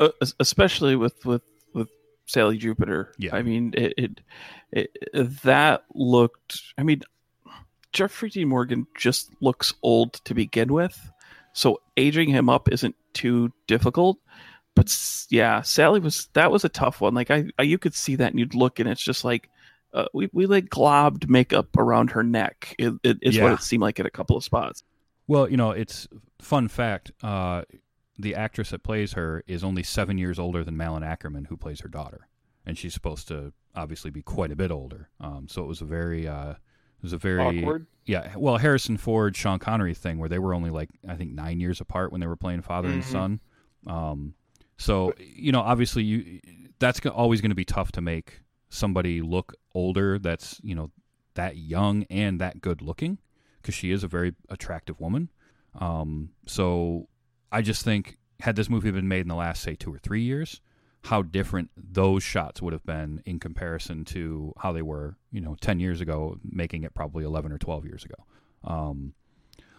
uh, 0.01 0.09
especially 0.41 0.97
with 0.97 1.25
with 1.25 1.43
with 1.75 1.89
Sally 2.27 2.59
Jupiter. 2.59 3.13
Yeah. 3.19 3.37
I 3.37 3.43
mean, 3.43 3.73
it, 3.77 3.95
it, 3.97 4.21
it 4.73 5.43
that 5.45 5.85
looked. 5.95 6.61
I 6.77 6.83
mean, 6.83 7.03
Jeffrey 7.93 8.31
Dean 8.31 8.49
Morgan 8.49 8.87
just 8.97 9.31
looks 9.41 9.75
old 9.83 10.15
to 10.25 10.35
begin 10.35 10.73
with, 10.73 11.11
so 11.53 11.81
aging 11.97 12.29
him 12.31 12.49
up 12.49 12.71
isn't 12.71 12.97
too 13.13 13.53
difficult. 13.67 14.19
But 14.75 14.97
yeah, 15.31 15.63
Sally 15.63 16.01
was 16.01 16.29
that 16.35 16.51
was 16.51 16.65
a 16.65 16.69
tough 16.69 17.01
one. 17.01 17.15
Like 17.15 17.31
I, 17.31 17.47
I 17.59 17.63
you 17.63 17.79
could 17.79 17.95
see 17.95 18.17
that, 18.17 18.31
and 18.31 18.39
you'd 18.39 18.55
look, 18.55 18.79
and 18.81 18.89
it's 18.89 19.03
just 19.03 19.25
like. 19.25 19.49
Uh, 19.93 20.05
we, 20.15 20.31
we 20.33 20.47
like 20.47 20.67
globbed 20.67 21.29
makeup 21.29 21.77
around 21.77 22.13
her 22.13 22.23
neck. 22.23 22.77
It, 22.79 22.93
it, 23.03 23.19
it's 23.23 23.37
what 23.37 23.55
it 23.55 23.61
seemed 23.61 23.83
like 23.83 23.99
at 23.99 24.07
a 24.07 24.11
couple 24.11 24.37
of 24.37 24.45
spots. 24.45 24.85
Well, 25.27 25.51
you 25.51 25.57
know, 25.57 25.73
it's 25.73 26.07
fun 26.41 26.69
fact. 26.69 27.11
Uh, 27.25 27.63
the 28.17 28.37
actress 28.37 28.71
that 28.71 28.85
plays 28.85 29.15
her 29.15 29.43
is 29.49 29.65
only 29.65 29.83
seven 29.83 30.17
years 30.17 30.39
older 30.39 30.63
than 30.63 30.77
Malin 30.77 31.03
Akerman, 31.03 31.49
who 31.49 31.57
plays 31.57 31.81
her 31.81 31.89
daughter, 31.89 32.29
and 32.65 32.79
she's 32.79 32.95
supposed 32.95 33.27
to 33.29 33.53
obviously 33.75 34.13
be 34.13 34.23
quite 34.23 34.53
a 34.53 34.57
bit 34.57 34.71
older. 34.71 35.09
Um, 35.21 35.49
so 35.49 35.61
it 35.65 35.67
was 35.67 35.81
a 35.81 35.87
very, 35.87 36.29
uh, 36.29 36.55
it 37.01 37.03
was 37.03 37.13
a 37.13 37.19
very 37.19 37.61
Awkward. 37.61 37.87
yeah. 38.07 38.33
Well, 38.37 38.59
Harrison 38.59 38.97
Ford, 38.97 39.35
Sean 39.37 39.59
Connery 39.59 39.95
thing 39.95 40.19
where 40.19 40.29
they 40.29 40.39
were 40.39 40.55
only 40.55 40.71
like 40.71 40.91
I 41.09 41.17
think 41.17 41.33
nine 41.33 41.61
years 41.61 41.81
apart 41.81 42.13
when 42.13 42.21
they 42.21 42.27
were 42.27 42.37
playing 42.37 42.63
father 42.63 42.89
and 42.89 43.03
Mhm. 43.03 43.13
son. 43.13 43.41
Um, 43.87 44.35
so 44.77 45.15
you 45.19 45.53
know, 45.53 45.61
obviously, 45.61 46.05
you 46.05 46.41
that's 46.79 47.01
always 47.07 47.41
going 47.41 47.51
to 47.51 47.55
be 47.57 47.65
tough 47.65 47.93
to 47.93 48.01
make 48.01 48.43
somebody 48.69 49.21
look 49.23 49.55
older. 49.75 50.19
That's 50.19 50.61
you 50.63 50.75
know 50.75 50.91
that 51.35 51.57
young 51.57 52.05
and 52.11 52.41
that 52.41 52.61
good 52.61 52.83
looking 52.83 53.19
because 53.61 53.75
she 53.75 53.91
is 53.91 54.03
a 54.05 54.09
very 54.09 54.35
attractive 54.49 55.01
woman. 55.01 55.31
Um, 55.79 56.31
so 56.47 57.09
I 57.53 57.63
just 57.63 57.85
think 57.85 58.19
had 58.41 58.57
this 58.57 58.69
movie 58.71 58.91
been 58.91 59.09
made 59.09 59.21
in 59.21 59.29
the 59.29 59.35
last 59.35 59.63
say 59.63 59.75
two 59.77 59.93
or 59.95 59.99
three 59.99 60.23
years, 60.23 60.61
how 61.03 61.23
different 61.23 61.71
those 61.77 62.23
shots 62.23 62.61
would 62.61 62.73
have 62.73 62.85
been 62.85 63.23
in 63.25 63.41
comparison 63.41 64.05
to 64.05 64.53
how 64.59 64.73
they 64.73 64.83
were, 64.83 65.17
you 65.33 65.41
know, 65.41 65.57
10 65.61 65.81
years 65.81 66.01
ago, 66.01 66.39
making 66.45 66.83
it 66.83 66.95
probably 66.95 67.25
11 67.25 67.53
or 67.53 67.59
12 67.59 67.87
years 67.87 68.05
ago. 68.05 68.15
Um, 68.65 69.15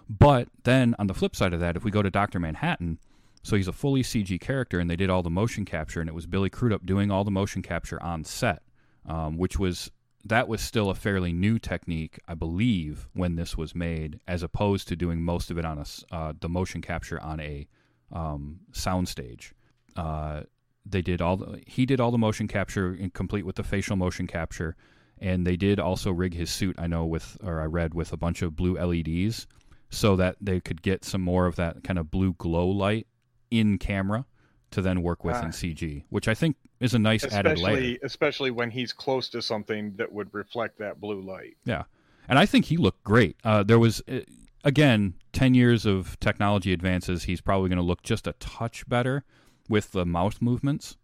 but 0.10 0.47
then 0.63 0.95
on 0.97 1.07
the 1.07 1.13
flip 1.13 1.36
side 1.36 1.53
of 1.53 1.60
that, 1.60 1.77
if 1.77 1.84
we 1.84 1.91
go 1.91 2.01
to 2.01 2.10
Dr. 2.10 2.39
Manhattan, 2.39 2.99
so 3.43 3.55
he's 3.55 3.67
a 3.67 3.73
fully 3.73 4.03
CG 4.03 4.39
character, 4.39 4.79
and 4.79 4.89
they 4.89 4.95
did 4.95 5.10
all 5.10 5.23
the 5.23 5.29
motion 5.29 5.65
capture, 5.65 5.99
and 5.99 6.10
it 6.10 6.13
was 6.13 6.27
Billy 6.27 6.49
Crudup 6.49 6.86
doing 6.86 7.10
all 7.12 7.23
the 7.23 7.31
motion 7.31 7.62
capture 7.62 8.01
on 8.01 8.23
set, 8.23 8.62
um, 9.07 9.38
which 9.38 9.57
was 9.57 9.91
that 10.25 10.47
was 10.47 10.62
still 10.62 10.91
a 10.91 10.95
fairly 10.95 11.34
new 11.34 11.57
technique, 11.57 12.19
I 12.27 12.36
believe, 12.36 13.07
when 13.13 13.36
this 13.36 13.57
was 13.57 13.73
made, 13.73 14.19
as 14.27 14.43
opposed 14.43 14.88
to 14.89 14.95
doing 14.95 15.23
most 15.23 15.49
of 15.49 15.57
it 15.57 15.65
on 15.65 15.79
a 15.79 16.15
uh, 16.15 16.34
the 16.39 16.49
motion 16.49 16.81
capture 16.81 17.19
on 17.19 17.39
a 17.39 17.67
um, 18.12 18.60
soundstage. 18.73 19.53
Uh, 19.95 20.41
they 20.86 21.02
did 21.02 21.22
all 21.22 21.38
the, 21.38 21.62
he 21.67 21.86
did 21.86 22.00
all 22.00 22.12
the 22.12 22.17
motion 22.17 22.48
capture, 22.48 22.89
and 22.94 23.13
complete 23.13 23.46
with 23.46 23.56
the 23.56 23.63
facial 23.63 23.96
motion 23.96 24.28
capture, 24.28 24.76
and 25.20 25.46
they 25.46 25.56
did 25.56 25.80
also 25.80 26.12
rig 26.12 26.34
his 26.34 26.50
suit. 26.50 26.76
I 26.80 26.88
know 26.88 27.06
with 27.06 27.38
or 27.44 27.62
I 27.62 27.65
read 27.65 27.94
with 27.94 28.12
a 28.13 28.17
bunch 28.17 28.41
of 28.41 28.56
blue 28.56 28.76
LEDs, 28.78 29.48
so 29.89 30.15
that 30.15 30.38
they 30.41 30.60
could 30.60 30.82
get 30.82 31.04
some 31.06 31.22
more 31.22 31.46
of 31.46 31.56
that 31.58 31.84
kind 31.84 32.00
of 32.00 32.10
blue 32.10 32.34
glow 32.34 32.67
light 32.67 33.08
in 33.50 33.78
camera 33.78 34.26
to 34.72 34.82
then 34.82 35.02
work 35.02 35.24
with 35.26 35.36
in 35.36 35.48
Ah. 35.48 35.52
CG, 35.52 36.04
which 36.10 36.28
I 36.30 36.34
think 36.34 36.56
is 36.80 36.94
a 36.94 37.00
nice 37.00 37.26
added 37.26 37.60
layer. 37.60 37.74
especially 37.74 38.00
especially 38.04 38.52
when 38.52 38.72
he's 38.72 38.94
close 38.94 39.28
to 39.30 39.41
something 39.41 39.94
that 39.98 40.12
would 40.12 40.34
reflect 40.34 40.80
that 40.80 41.00
blue 41.02 41.22
light. 41.22 41.58
Yeah, 41.65 41.84
and 42.30 42.39
I 42.39 42.46
think 42.46 42.65
he 42.65 42.78
looked 42.78 43.04
great. 43.04 43.36
Uh, 43.44 43.63
there 43.63 43.80
was 43.80 44.02
uh, 44.10 44.22
again 44.63 45.13
ten 45.34 45.54
years 45.54 45.86
of 45.86 46.20
technology 46.22 46.72
advances. 46.74 47.24
He's 47.24 47.41
probably 47.41 47.70
going 47.70 47.78
to 47.78 47.84
look 47.84 48.02
just 48.02 48.26
a 48.28 48.34
touch 48.39 48.88
better 48.88 49.26
with 49.69 49.91
the 49.91 50.06
mouth 50.06 50.41
movements, 50.41 50.97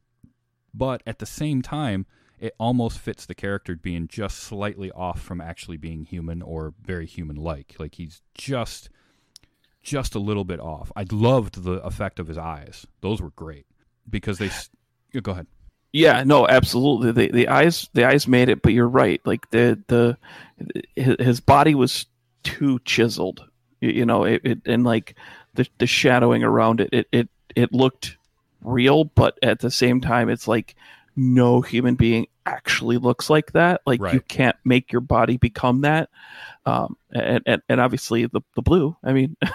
but 0.74 1.02
at 1.06 1.20
the 1.20 1.26
same 1.26 1.62
time, 1.62 2.06
it 2.40 2.54
almost 2.60 3.00
fits 3.00 3.26
the 3.26 3.36
character 3.36 3.76
being 3.76 4.08
just 4.08 4.38
slightly 4.38 4.92
off 4.92 5.22
from 5.22 5.42
actually 5.42 5.78
being 5.78 6.06
human 6.06 6.42
or 6.42 6.74
very 6.82 7.06
human-like. 7.06 7.76
Like 7.80 7.96
he's 7.96 8.22
just 8.36 8.90
just 9.82 10.16
a 10.16 10.20
little 10.20 10.44
bit 10.44 10.60
off. 10.60 10.92
I 10.96 11.06
loved 11.10 11.64
the 11.64 11.84
effect 11.84 12.20
of 12.20 12.28
his 12.28 12.38
eyes; 12.38 12.86
those 13.02 13.22
were 13.22 13.32
great 13.32 13.66
because 14.10 14.38
they. 14.38 14.52
Go 15.22 15.32
ahead. 15.32 15.48
Yeah, 15.94 16.24
no, 16.26 16.48
absolutely. 16.48 17.12
The 17.12 17.32
the 17.32 17.48
eyes 17.48 17.90
the 17.94 18.06
eyes 18.06 18.28
made 18.28 18.50
it, 18.50 18.62
but 18.62 18.74
you're 18.74 18.88
right. 18.88 19.22
Like 19.26 19.50
the 19.50 19.82
the 19.88 20.18
his, 20.96 21.40
body 21.40 21.74
was 21.74 22.06
too 22.44 22.80
chiseled. 22.86 23.44
You, 23.82 23.90
you 23.90 24.06
know, 24.06 24.26
it, 24.26 24.42
it 24.44 24.62
and 24.66 24.84
like 24.84 25.16
the 25.56 25.68
the 25.80 25.88
shadowing 25.88 26.44
around 26.44 26.82
it, 26.82 26.90
it 26.92 27.08
it 27.12 27.30
it 27.56 27.74
looked 27.74 28.17
real, 28.62 29.06
but 29.06 29.38
at 29.42 29.60
the 29.60 29.72
same 29.72 30.02
time, 30.02 30.30
it's 30.30 30.48
like 30.48 30.76
no 31.16 31.62
human 31.62 31.96
being 31.96 32.28
actually 32.46 32.98
looks 32.98 33.30
like 33.30 33.52
that. 33.54 33.82
Like 33.86 34.00
you 34.14 34.22
can't 34.22 34.56
make 34.64 34.92
your 34.92 35.02
body 35.02 35.38
become 35.38 35.82
that. 35.82 36.10
Um, 36.66 36.98
and 37.12 37.42
and, 37.46 37.62
and 37.70 37.82
obviously 37.82 38.26
the 38.26 38.42
the 38.56 38.62
blue. 38.62 38.96
I 39.04 39.14
mean. 39.14 39.36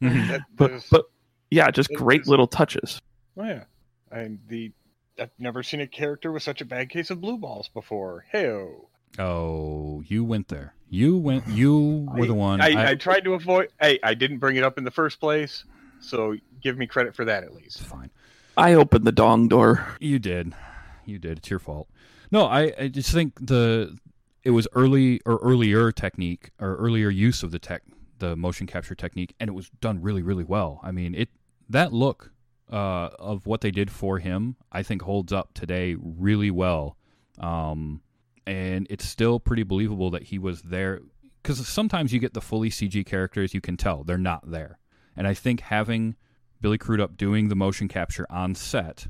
But 0.00 0.42
there's- 0.56 0.88
but 0.90 1.04
yeah, 1.50 1.70
just 1.70 1.90
great 1.94 2.22
is- 2.22 2.28
little 2.28 2.46
touches. 2.46 3.00
oh 3.36 3.44
yeah, 3.44 3.64
and 4.10 4.38
the 4.48 4.72
I've 5.18 5.30
never 5.38 5.62
seen 5.62 5.80
a 5.80 5.86
character 5.86 6.32
with 6.32 6.42
such 6.42 6.60
a 6.60 6.64
bad 6.64 6.88
case 6.88 7.10
of 7.10 7.20
blue 7.20 7.36
balls 7.36 7.68
before. 7.68 8.24
Heyo. 8.32 8.86
Oh, 9.18 10.02
you 10.06 10.24
went 10.24 10.48
there. 10.48 10.74
You 10.88 11.18
went. 11.18 11.46
You 11.48 12.08
were 12.16 12.26
the 12.26 12.34
one. 12.34 12.60
I, 12.60 12.90
I, 12.90 12.94
tried 12.94 13.24
to 13.24 13.34
avoid. 13.34 13.68
Hey, 13.80 13.98
I 14.02 14.14
didn't 14.14 14.38
bring 14.38 14.56
it 14.56 14.64
up 14.64 14.78
in 14.78 14.84
the 14.84 14.90
first 14.90 15.20
place, 15.20 15.64
so 16.00 16.36
give 16.62 16.78
me 16.78 16.86
credit 16.86 17.14
for 17.14 17.24
that 17.26 17.42
at 17.42 17.54
least. 17.54 17.80
fine. 17.82 18.10
I 18.56 18.74
opened 18.74 19.04
the 19.04 19.12
dong 19.12 19.48
door. 19.48 19.96
You 20.00 20.18
did. 20.18 20.54
You 21.04 21.18
did. 21.18 21.38
It's 21.38 21.50
your 21.50 21.58
fault. 21.58 21.88
No, 22.30 22.46
I, 22.46 22.72
I 22.78 22.88
just 22.88 23.12
think 23.12 23.34
the 23.46 23.96
it 24.42 24.50
was 24.50 24.66
early 24.72 25.20
or 25.26 25.38
earlier 25.42 25.92
technique 25.92 26.50
or 26.58 26.76
earlier 26.76 27.10
use 27.10 27.42
of 27.42 27.50
the 27.50 27.58
tech 27.58 27.82
the 28.18 28.36
motion 28.36 28.66
capture 28.66 28.94
technique 28.94 29.34
and 29.40 29.48
it 29.48 29.52
was 29.52 29.70
done 29.80 30.00
really 30.00 30.22
really 30.22 30.44
well. 30.44 30.80
I 30.82 30.92
mean, 30.92 31.14
it 31.14 31.28
that 31.68 31.92
look 31.92 32.32
uh, 32.70 33.10
of 33.18 33.46
what 33.46 33.60
they 33.60 33.70
did 33.70 33.90
for 33.90 34.18
him, 34.18 34.56
I 34.70 34.82
think 34.82 35.02
holds 35.02 35.32
up 35.32 35.54
today 35.54 35.96
really 35.98 36.50
well. 36.50 36.96
Um, 37.38 38.02
and 38.46 38.86
it's 38.90 39.06
still 39.06 39.40
pretty 39.40 39.62
believable 39.62 40.10
that 40.10 40.24
he 40.24 40.38
was 40.38 40.62
there 40.62 41.00
because 41.42 41.66
sometimes 41.66 42.12
you 42.12 42.20
get 42.20 42.34
the 42.34 42.40
fully 42.40 42.70
CG 42.70 43.06
characters, 43.06 43.54
you 43.54 43.60
can 43.60 43.76
tell 43.76 44.04
they're 44.04 44.18
not 44.18 44.50
there. 44.50 44.78
And 45.16 45.26
I 45.26 45.34
think 45.34 45.60
having 45.60 46.16
Billy 46.60 46.78
Crudup 46.78 47.16
doing 47.16 47.48
the 47.48 47.56
motion 47.56 47.88
capture 47.88 48.26
on 48.30 48.54
set 48.54 49.06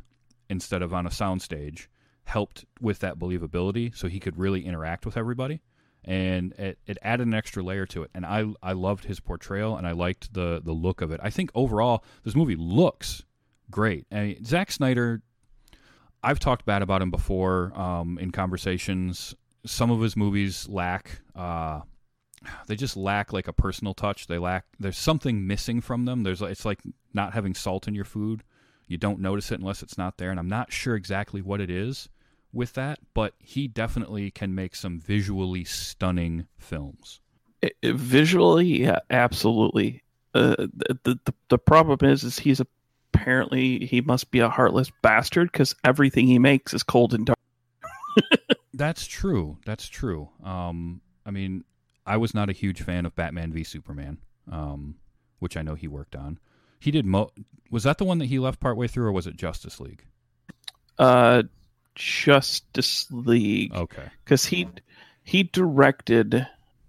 instead 0.49 0.83
of 0.83 0.93
on 0.93 1.07
a 1.07 1.11
soundstage 1.11 1.87
helped 2.25 2.65
with 2.81 3.01
that 3.01 3.19
believability 3.19 3.95
so 3.97 4.09
he 4.09 4.21
could 4.21 4.39
really 4.39 4.65
interact 4.65 5.05
with 5.05 5.17
everybody 5.17 5.61
and 6.05 6.53
it, 6.55 6.79
it 6.87 6.97
added 7.03 7.27
an 7.27 7.35
extra 7.35 7.63
layer 7.63 7.87
to 7.87 8.03
it 8.03 8.11
and 8.15 8.25
I, 8.25 8.47
I 8.63 8.73
loved 8.73 9.05
his 9.05 9.21
portrayal 9.21 9.77
and 9.77 9.87
I 9.87 9.93
liked 9.93 10.33
the 10.33 10.61
the 10.63 10.73
look 10.73 11.01
of 11.01 11.11
it. 11.11 11.21
I 11.23 11.31
think 11.31 11.51
overall 11.55 12.05
this 12.25 12.35
movie 12.35 12.57
looks 12.57 13.25
great. 13.71 14.07
I 14.13 14.21
mean, 14.21 14.45
Zack 14.45 14.71
Snyder 14.71 15.23
I've 16.23 16.39
talked 16.39 16.65
bad 16.67 16.83
about 16.83 17.03
him 17.03 17.11
before 17.11 17.73
um, 17.75 18.19
in 18.19 18.31
conversations. 18.31 19.35
Some 19.65 19.91
of 19.91 20.01
his 20.01 20.17
movies 20.17 20.69
lack 20.69 21.23
uh, 21.35 21.81
they 22.67 22.77
just 22.77 22.97
lack 22.97 23.33
like 23.33 23.49
a 23.49 23.53
personal 23.53 23.95
touch. 23.95 24.27
They 24.27 24.39
lack 24.39 24.65
there's 24.79 24.99
something 24.99 25.47
missing 25.47 25.81
from 25.81 26.05
them. 26.05 26.23
There's 26.23 26.43
it's 26.43 26.65
like 26.65 26.81
not 27.15 27.33
having 27.35 27.55
salt 27.55 27.87
in 27.89 27.95
your 27.95 28.05
food. 28.05 28.43
You 28.87 28.97
don't 28.99 29.21
notice 29.21 29.53
it 29.53 29.61
unless 29.61 29.83
it's 29.83 29.99
not 29.99 30.19
there, 30.19 30.31
and 30.31 30.41
I'm 30.41 30.49
not 30.49 30.73
sure 30.73 30.97
exactly 30.97 31.43
what 31.43 31.61
it 31.61 31.71
is 31.71 32.09
with 32.53 32.73
that, 32.75 32.99
but 33.15 33.35
he 33.39 33.69
definitely 33.69 34.31
can 34.31 34.55
make 34.55 34.75
some 34.75 34.99
visually 34.99 35.65
stunning 35.65 36.47
films. 36.59 37.21
It- 37.63 37.77
it- 37.83 37.95
visually, 37.95 38.83
yeah, 38.83 38.99
absolutely. 39.11 40.03
Uh, 40.35 40.57
the, 41.05 41.19
the 41.25 41.35
the 41.49 41.59
problem 41.59 41.99
is, 42.11 42.25
is 42.25 42.39
he's 42.39 42.61
apparently 43.15 43.85
he 43.87 44.01
must 44.01 44.31
be 44.31 44.39
a 44.41 44.49
heartless 44.49 44.91
bastard 45.03 45.51
because 45.53 45.75
everything 45.85 46.27
he 46.27 46.39
makes 46.39 46.73
is 46.73 46.83
cold 46.83 47.13
and 47.15 47.27
dark. 47.27 47.39
That's 48.75 49.07
true. 49.07 49.59
That's 49.67 49.89
true. 49.89 50.29
Um, 50.43 51.01
I 51.27 51.31
mean, 51.33 51.65
I 52.07 52.17
was 52.17 52.35
not 52.35 52.49
a 52.51 52.53
huge 52.55 52.83
fan 52.83 53.07
of 53.07 53.15
Batman 53.15 53.53
v 53.53 53.63
Superman, 53.65 54.19
um, 54.51 54.97
which 55.39 55.57
I 55.57 55.63
know 55.63 55.75
he 55.75 55.89
worked 55.89 56.17
on. 56.17 56.39
He 56.79 56.91
did 56.91 57.05
mo. 57.07 57.31
Was 57.71 57.85
that 57.85 57.99
the 57.99 58.05
one 58.05 58.19
that 58.19 58.27
he 58.27 58.39
left 58.39 58.59
partway 58.61 58.87
through, 58.89 59.07
or 59.07 59.13
was 59.13 59.27
it 59.27 59.37
Justice 59.37 59.79
League? 59.81 60.05
Uh, 60.99 61.43
Justice 61.95 63.07
League 63.11 63.75
Okay. 63.75 64.05
because 64.25 64.47
he 64.47 64.69
he 65.23 65.43
directed 65.45 66.47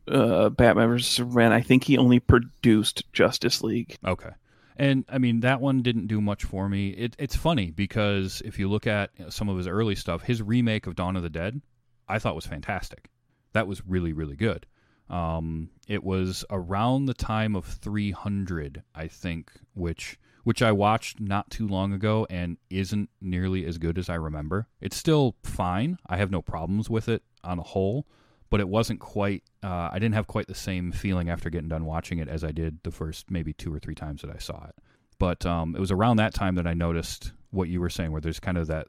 uh 0.07 0.49
Batman 0.49 0.89
vs 0.89 1.07
Superman. 1.07 1.51
I 1.51 1.61
think 1.61 1.83
he 1.83 1.97
only 1.97 2.19
produced 2.19 3.03
Justice 3.13 3.61
League. 3.61 3.97
Okay. 4.05 4.29
And 4.77 5.05
I 5.09 5.17
mean 5.17 5.41
that 5.41 5.61
one 5.61 5.81
didn't 5.81 6.07
do 6.07 6.21
much 6.21 6.43
for 6.43 6.67
me. 6.69 6.89
It, 6.89 7.15
it's 7.19 7.35
funny 7.35 7.71
because 7.71 8.41
if 8.45 8.57
you 8.57 8.69
look 8.69 8.87
at 8.87 9.11
some 9.29 9.49
of 9.49 9.57
his 9.57 9.67
early 9.67 9.95
stuff, 9.95 10.23
his 10.23 10.41
remake 10.41 10.87
of 10.87 10.95
Dawn 10.95 11.15
of 11.15 11.23
the 11.23 11.29
Dead, 11.29 11.61
I 12.07 12.19
thought 12.19 12.35
was 12.35 12.45
fantastic. 12.45 13.09
That 13.53 13.67
was 13.67 13.85
really 13.85 14.13
really 14.13 14.35
good. 14.35 14.65
Um, 15.11 15.69
it 15.87 16.03
was 16.03 16.45
around 16.49 17.05
the 17.05 17.13
time 17.13 17.55
of 17.55 17.65
300, 17.65 18.81
I 18.95 19.07
think, 19.07 19.51
which 19.73 20.17
which 20.43 20.63
I 20.63 20.71
watched 20.71 21.19
not 21.19 21.51
too 21.51 21.67
long 21.67 21.93
ago 21.93 22.25
and 22.29 22.57
isn't 22.71 23.09
nearly 23.21 23.63
as 23.65 23.77
good 23.77 23.99
as 23.99 24.09
I 24.09 24.15
remember. 24.15 24.67
It's 24.79 24.97
still 24.97 25.35
fine. 25.43 25.99
I 26.07 26.17
have 26.17 26.31
no 26.31 26.41
problems 26.41 26.89
with 26.89 27.09
it 27.09 27.21
on 27.43 27.59
a 27.59 27.63
whole, 27.63 28.07
but 28.49 28.59
it 28.59 28.67
wasn't 28.67 28.99
quite. 28.99 29.43
Uh, 29.61 29.89
I 29.91 29.99
didn't 29.99 30.15
have 30.15 30.27
quite 30.27 30.47
the 30.47 30.55
same 30.55 30.91
feeling 30.91 31.29
after 31.29 31.49
getting 31.49 31.69
done 31.69 31.85
watching 31.85 32.19
it 32.19 32.27
as 32.27 32.43
I 32.43 32.51
did 32.51 32.79
the 32.83 32.91
first 32.91 33.29
maybe 33.29 33.53
two 33.53 33.73
or 33.73 33.79
three 33.79 33.95
times 33.95 34.21
that 34.21 34.31
I 34.31 34.39
saw 34.39 34.65
it. 34.65 34.75
But 35.19 35.45
um, 35.45 35.75
it 35.75 35.79
was 35.79 35.91
around 35.91 36.17
that 36.17 36.33
time 36.33 36.55
that 36.55 36.65
I 36.65 36.73
noticed 36.73 37.33
what 37.51 37.69
you 37.69 37.79
were 37.79 37.89
saying, 37.89 38.11
where 38.11 38.21
there's 38.21 38.39
kind 38.39 38.57
of 38.57 38.67
that 38.67 38.87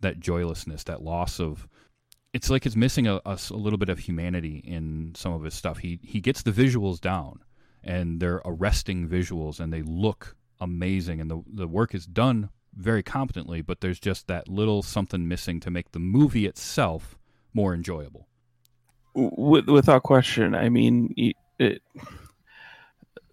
that 0.00 0.20
joylessness, 0.20 0.84
that 0.84 1.02
loss 1.02 1.40
of. 1.40 1.66
It's 2.32 2.50
like 2.50 2.66
it's 2.66 2.76
missing 2.76 3.06
a 3.06 3.20
a 3.24 3.38
little 3.50 3.78
bit 3.78 3.88
of 3.88 4.00
humanity 4.00 4.58
in 4.58 5.12
some 5.16 5.32
of 5.32 5.42
his 5.42 5.54
stuff. 5.54 5.78
He 5.78 5.98
he 6.02 6.20
gets 6.20 6.42
the 6.42 6.52
visuals 6.52 7.00
down, 7.00 7.40
and 7.82 8.20
they're 8.20 8.42
arresting 8.44 9.08
visuals, 9.08 9.58
and 9.60 9.72
they 9.72 9.82
look 9.82 10.36
amazing, 10.60 11.20
and 11.20 11.30
the 11.30 11.42
the 11.46 11.66
work 11.66 11.94
is 11.94 12.06
done 12.06 12.50
very 12.74 13.02
competently. 13.02 13.62
But 13.62 13.80
there's 13.80 14.00
just 14.00 14.26
that 14.26 14.48
little 14.48 14.82
something 14.82 15.26
missing 15.26 15.60
to 15.60 15.70
make 15.70 15.92
the 15.92 15.98
movie 15.98 16.46
itself 16.46 17.16
more 17.54 17.72
enjoyable. 17.74 18.28
W- 19.14 19.72
without 19.72 20.02
question. 20.02 20.54
I 20.54 20.68
mean, 20.68 21.14
y- 21.16 21.32
it, 21.58 21.80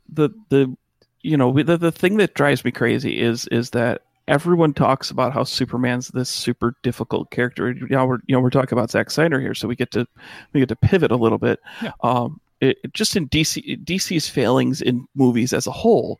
the 0.07 0.29
the 0.49 0.75
you 1.21 1.35
know 1.35 1.51
the 1.51 1.77
the 1.77 1.91
thing 1.91 2.17
that 2.17 2.35
drives 2.35 2.63
me 2.63 2.71
crazy 2.71 3.19
is 3.19 3.47
is 3.47 3.71
that 3.71 4.03
everyone 4.27 4.73
talks 4.73 5.11
about 5.11 5.33
how 5.33 5.43
Superman's 5.43 6.09
this 6.09 6.29
super 6.29 6.75
difficult 6.83 7.31
character. 7.31 7.73
Now 7.73 8.05
we're 8.05 8.19
you 8.27 8.35
know 8.35 8.39
we're 8.39 8.49
talking 8.49 8.77
about 8.77 8.91
Zack 8.91 9.11
Snyder 9.11 9.39
here, 9.39 9.53
so 9.53 9.67
we 9.67 9.75
get 9.75 9.91
to 9.91 10.07
we 10.53 10.59
get 10.61 10.69
to 10.69 10.75
pivot 10.75 11.11
a 11.11 11.15
little 11.17 11.37
bit. 11.37 11.59
Yeah. 11.81 11.91
Um, 12.01 12.39
it, 12.61 12.77
it- 12.83 12.93
just 12.93 13.15
in 13.15 13.27
DC 13.29 13.83
DC's 13.83 14.29
failings 14.29 14.81
in 14.81 15.07
movies 15.15 15.53
as 15.53 15.67
a 15.67 15.71
whole 15.71 16.19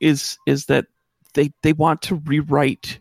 is 0.00 0.38
is 0.46 0.66
that 0.66 0.86
they 1.34 1.52
they 1.62 1.72
want 1.72 2.02
to 2.02 2.16
rewrite 2.16 3.00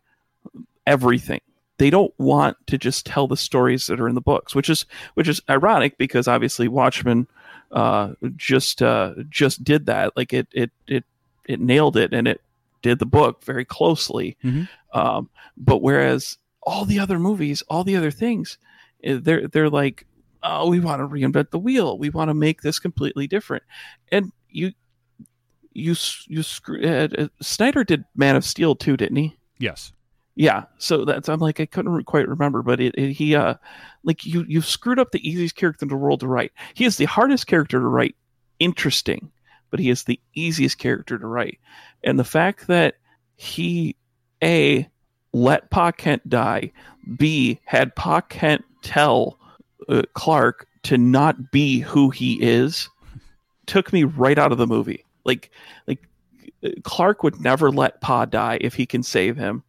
everything. 0.88 1.42
They 1.78 1.90
don't 1.90 2.14
want 2.18 2.58
to 2.68 2.78
just 2.78 3.06
tell 3.06 3.28
the 3.28 3.38
stories 3.38 3.88
that 3.88 4.02
are 4.02 4.10
in 4.10 4.16
the 4.16 4.22
books, 4.22 4.54
which 4.54 4.70
is 4.70 4.86
which 5.14 5.28
is 5.28 5.42
ironic 5.50 5.98
because 5.98 6.28
obviously 6.28 6.68
Watchmen 6.68 7.28
uh, 7.72 8.14
just 8.36 8.82
uh, 8.82 9.14
just 9.30 9.64
did 9.64 9.86
that. 9.86 10.16
Like 10.18 10.34
it 10.34 10.48
it 10.52 10.72
it 10.88 11.06
it 11.46 11.60
nailed 11.62 11.96
it 11.96 12.14
and 12.14 12.28
it 12.28 12.42
did 12.82 13.00
the 13.00 13.06
book 13.06 13.44
very 13.44 13.66
closely. 13.66 14.38
Mhm. 14.44 14.68
Um, 14.94 15.30
but 15.58 15.82
whereas 15.82 16.38
all 16.64 16.86
the 16.86 17.00
other 17.00 17.20
movies, 17.20 17.62
all 17.70 17.84
the 17.84 17.96
other 17.96 18.12
things, 18.12 18.58
eh, 19.04 19.20
they're 19.22 19.48
they're 19.48 19.70
like, 19.70 20.06
oh, 20.44 20.70
we 20.70 20.80
want 20.80 21.02
to 21.02 21.08
reinvent 21.08 21.52
the 21.52 21.60
wheel. 21.60 21.98
We 21.98 22.10
want 22.10 22.30
to 22.30 22.34
make 22.34 22.62
this 22.62 22.80
completely 22.80 23.28
different. 23.28 23.64
And 24.12 24.32
you 24.50 24.72
you 25.74 25.96
you 26.28 26.44
screw. 26.44 26.82
Uh, 26.84 27.28
Snyder 27.42 27.84
did 27.84 28.06
Man 28.16 28.36
of 28.36 28.44
Steel 28.46 28.76
too, 28.76 28.98
didn't 28.98 29.18
he? 29.18 29.38
Yes. 29.60 29.94
Yeah, 30.36 30.64
so 30.78 31.04
that's 31.04 31.28
I'm 31.28 31.40
like 31.40 31.60
I 31.60 31.66
couldn't 31.66 32.06
quite 32.06 32.28
remember, 32.28 32.62
but 32.62 32.80
it, 32.80 32.96
it 32.98 33.12
he 33.12 33.36
uh 33.36 33.56
like 34.04 34.26
you 34.26 34.46
you 34.48 34.62
screwed 34.62 34.98
up 34.98 35.12
the 35.12 35.28
easiest 35.28 35.56
character 35.58 35.84
in 35.84 35.90
the 35.90 35.98
world 35.98 36.22
to 36.22 36.28
write. 36.28 36.54
He 36.74 36.86
is 36.86 36.96
the 36.96 37.06
hardest 37.06 37.48
character 37.48 37.78
to 37.78 37.86
write 37.86 38.16
interesting, 38.60 39.32
but 39.70 39.80
he 39.80 39.90
is 39.90 40.04
the 40.04 40.20
easiest 40.34 40.78
character 40.78 41.18
to 41.18 41.28
write. 41.28 41.60
And 42.04 42.18
the 42.18 42.24
fact 42.24 42.68
that 42.68 42.96
he 43.36 43.96
a 44.44 44.88
let 45.34 45.70
Pa 45.70 45.92
Kent 45.92 46.28
die, 46.30 46.72
b 47.18 47.60
had 47.66 47.96
Pa 47.96 48.22
Kent 48.22 48.64
tell 48.82 49.38
uh, 49.88 50.04
Clark 50.14 50.68
to 50.84 50.98
not 50.98 51.52
be 51.52 51.80
who 51.80 52.10
he 52.10 52.42
is, 52.42 52.90
took 53.66 53.92
me 53.94 54.04
right 54.04 54.38
out 54.38 54.52
of 54.52 54.58
the 54.58 54.68
movie. 54.68 55.06
Like 55.26 55.52
like 55.88 56.08
Clark 56.84 57.24
would 57.24 57.40
never 57.40 57.72
let 57.72 58.02
Pa 58.02 58.26
die 58.26 58.58
if 58.62 58.74
he 58.74 58.86
can 58.86 59.04
save 59.04 59.38
him 59.38 59.64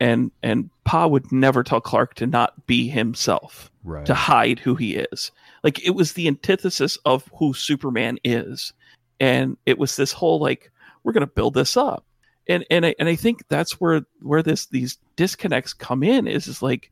and 0.00 0.30
and 0.42 0.70
Pa 0.84 1.06
would 1.06 1.30
never 1.30 1.62
tell 1.62 1.80
Clark 1.80 2.14
to 2.14 2.26
not 2.26 2.66
be 2.66 2.88
himself, 2.88 3.70
Right. 3.84 4.04
to 4.06 4.14
hide 4.14 4.58
who 4.58 4.74
he 4.74 4.96
is. 4.96 5.30
Like 5.62 5.84
it 5.86 5.90
was 5.90 6.14
the 6.14 6.26
antithesis 6.26 6.96
of 7.04 7.28
who 7.38 7.52
Superman 7.52 8.18
is, 8.24 8.72
and 9.20 9.56
it 9.66 9.78
was 9.78 9.94
this 9.96 10.12
whole 10.12 10.40
like 10.40 10.72
we're 11.04 11.12
going 11.12 11.20
to 11.20 11.26
build 11.26 11.54
this 11.54 11.76
up, 11.76 12.04
and 12.48 12.64
and 12.70 12.86
I, 12.86 12.94
and 12.98 13.08
I 13.08 13.14
think 13.14 13.46
that's 13.48 13.80
where 13.80 14.02
where 14.20 14.42
this 14.42 14.66
these 14.66 14.98
disconnects 15.16 15.72
come 15.72 16.02
in 16.02 16.26
is 16.26 16.48
is 16.48 16.62
like 16.62 16.90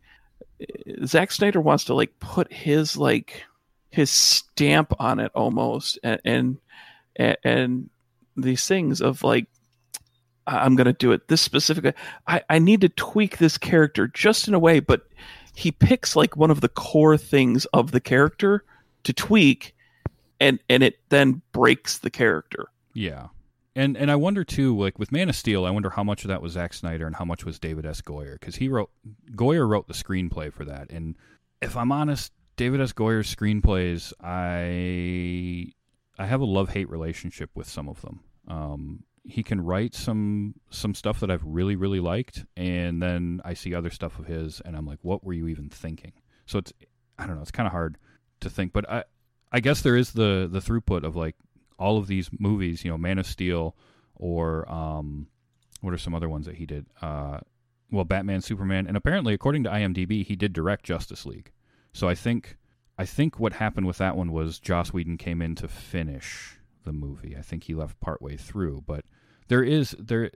Zack 1.04 1.32
Snyder 1.32 1.60
wants 1.60 1.84
to 1.84 1.94
like 1.94 2.18
put 2.20 2.52
his 2.52 2.96
like 2.96 3.44
his 3.90 4.10
stamp 4.10 4.92
on 4.98 5.18
it 5.18 5.32
almost, 5.34 5.98
and 6.02 6.20
and 6.24 6.58
and, 7.16 7.90
these 8.40 8.68
things 8.68 9.00
of 9.00 9.24
like 9.24 9.46
I'm 10.46 10.76
going 10.76 10.86
to 10.86 10.92
do 10.92 11.10
it 11.10 11.26
this 11.26 11.42
specific. 11.42 11.96
I, 12.28 12.42
I 12.48 12.60
need 12.60 12.82
to 12.82 12.88
tweak 12.88 13.38
this 13.38 13.58
character 13.58 14.06
just 14.06 14.46
in 14.46 14.54
a 14.54 14.60
way, 14.60 14.78
but 14.78 15.08
he 15.56 15.72
picks 15.72 16.14
like 16.14 16.36
one 16.36 16.52
of 16.52 16.60
the 16.60 16.68
core 16.68 17.16
things 17.16 17.64
of 17.66 17.90
the 17.90 18.00
character 18.00 18.64
to 19.02 19.12
tweak, 19.12 19.74
and 20.40 20.58
and 20.68 20.82
it 20.82 20.98
then 21.08 21.42
breaks 21.52 21.98
the 21.98 22.10
character. 22.10 22.66
Yeah. 22.94 23.28
And 23.74 23.96
and 23.96 24.10
I 24.10 24.16
wonder 24.16 24.44
too, 24.44 24.76
like 24.76 24.98
with 24.98 25.12
Man 25.12 25.28
of 25.28 25.36
Steel, 25.36 25.64
I 25.64 25.70
wonder 25.70 25.90
how 25.90 26.02
much 26.02 26.24
of 26.24 26.28
that 26.28 26.42
was 26.42 26.52
Zack 26.52 26.74
Snyder 26.74 27.06
and 27.06 27.16
how 27.16 27.24
much 27.24 27.44
was 27.44 27.58
David 27.58 27.86
S. 27.86 28.00
Goyer 28.00 28.32
because 28.32 28.56
he 28.56 28.68
wrote 28.68 28.90
Goyer 29.32 29.68
wrote 29.68 29.86
the 29.86 29.94
screenplay 29.94 30.52
for 30.52 30.64
that. 30.64 30.90
And 30.90 31.16
if 31.62 31.76
I'm 31.76 31.92
honest, 31.92 32.32
David 32.56 32.80
S. 32.80 32.92
Goyer's 32.92 33.32
screenplays, 33.34 34.12
I 34.20 35.72
I 36.18 36.26
have 36.26 36.40
a 36.40 36.44
love 36.44 36.70
hate 36.70 36.90
relationship 36.90 37.50
with 37.54 37.68
some 37.68 37.88
of 37.88 38.00
them. 38.02 38.20
Um, 38.48 39.04
he 39.22 39.42
can 39.42 39.60
write 39.60 39.94
some 39.94 40.54
some 40.70 40.94
stuff 40.94 41.20
that 41.20 41.30
I've 41.30 41.44
really 41.44 41.76
really 41.76 42.00
liked, 42.00 42.44
and 42.56 43.00
then 43.00 43.40
I 43.44 43.54
see 43.54 43.74
other 43.74 43.90
stuff 43.90 44.18
of 44.18 44.26
his, 44.26 44.60
and 44.64 44.76
I'm 44.76 44.86
like, 44.86 44.98
what 45.02 45.22
were 45.22 45.34
you 45.34 45.46
even 45.46 45.68
thinking? 45.68 46.12
So 46.46 46.58
it's 46.58 46.72
I 47.18 47.26
don't 47.26 47.36
know, 47.36 47.42
it's 47.42 47.50
kind 47.52 47.66
of 47.66 47.72
hard 47.72 47.96
to 48.40 48.50
think, 48.50 48.72
but 48.72 48.90
I 48.90 49.04
I 49.52 49.60
guess 49.60 49.82
there 49.82 49.96
is 49.96 50.12
the 50.12 50.48
the 50.50 50.60
throughput 50.60 51.04
of 51.04 51.16
like 51.16 51.36
all 51.78 51.98
of 51.98 52.06
these 52.06 52.30
movies, 52.38 52.84
you 52.84 52.90
know, 52.90 52.98
Man 52.98 53.18
of 53.18 53.26
Steel 53.26 53.76
or 54.14 54.70
um, 54.70 55.28
what 55.80 55.94
are 55.94 55.98
some 55.98 56.14
other 56.14 56.28
ones 56.28 56.46
that 56.46 56.56
he 56.56 56.66
did? 56.66 56.86
Uh, 57.00 57.38
well, 57.90 58.04
Batman, 58.04 58.42
Superman, 58.42 58.86
and 58.86 58.96
apparently, 58.96 59.32
according 59.32 59.64
to 59.64 59.70
IMDb, 59.70 60.26
he 60.26 60.36
did 60.36 60.52
direct 60.52 60.84
Justice 60.84 61.24
League. 61.24 61.52
So 61.92 62.08
I 62.08 62.14
think 62.14 62.56
I 62.98 63.06
think 63.06 63.38
what 63.38 63.54
happened 63.54 63.86
with 63.86 63.98
that 63.98 64.16
one 64.16 64.32
was 64.32 64.58
Joss 64.58 64.92
Whedon 64.92 65.16
came 65.18 65.40
in 65.40 65.54
to 65.56 65.68
finish 65.68 66.58
the 66.84 66.92
movie. 66.92 67.36
I 67.36 67.42
think 67.42 67.64
he 67.64 67.74
left 67.74 68.00
partway 68.00 68.36
through, 68.36 68.82
but 68.86 69.04
there 69.48 69.62
is 69.62 69.94
there. 69.98 70.30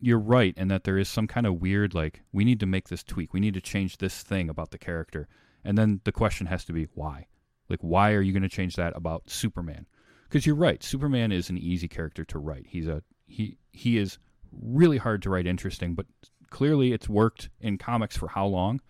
You're 0.00 0.18
right 0.18 0.54
in 0.56 0.68
that 0.68 0.84
there 0.84 0.98
is 0.98 1.08
some 1.08 1.26
kind 1.26 1.46
of 1.46 1.60
weird 1.60 1.94
like 1.94 2.22
we 2.32 2.44
need 2.44 2.60
to 2.60 2.66
make 2.66 2.88
this 2.88 3.02
tweak. 3.02 3.32
We 3.32 3.40
need 3.40 3.54
to 3.54 3.60
change 3.60 3.98
this 3.98 4.22
thing 4.22 4.48
about 4.48 4.70
the 4.70 4.78
character, 4.78 5.28
and 5.64 5.76
then 5.76 6.00
the 6.04 6.12
question 6.12 6.46
has 6.46 6.64
to 6.66 6.72
be 6.72 6.88
why. 6.94 7.26
Like, 7.68 7.80
why 7.80 8.12
are 8.12 8.22
you 8.22 8.32
going 8.32 8.42
to 8.42 8.48
change 8.48 8.76
that 8.76 8.92
about 8.96 9.30
Superman? 9.30 9.86
because 10.34 10.46
you're 10.46 10.56
right. 10.56 10.82
Superman 10.82 11.30
is 11.30 11.48
an 11.48 11.56
easy 11.58 11.86
character 11.86 12.24
to 12.24 12.40
write. 12.40 12.66
He's 12.66 12.88
a 12.88 13.04
he 13.26 13.56
he 13.70 13.98
is 13.98 14.18
really 14.50 14.98
hard 14.98 15.22
to 15.22 15.30
write 15.30 15.46
interesting, 15.46 15.94
but 15.94 16.06
clearly 16.50 16.92
it's 16.92 17.08
worked 17.08 17.50
in 17.60 17.78
comics 17.78 18.16
for 18.16 18.26
how 18.26 18.46
long. 18.46 18.80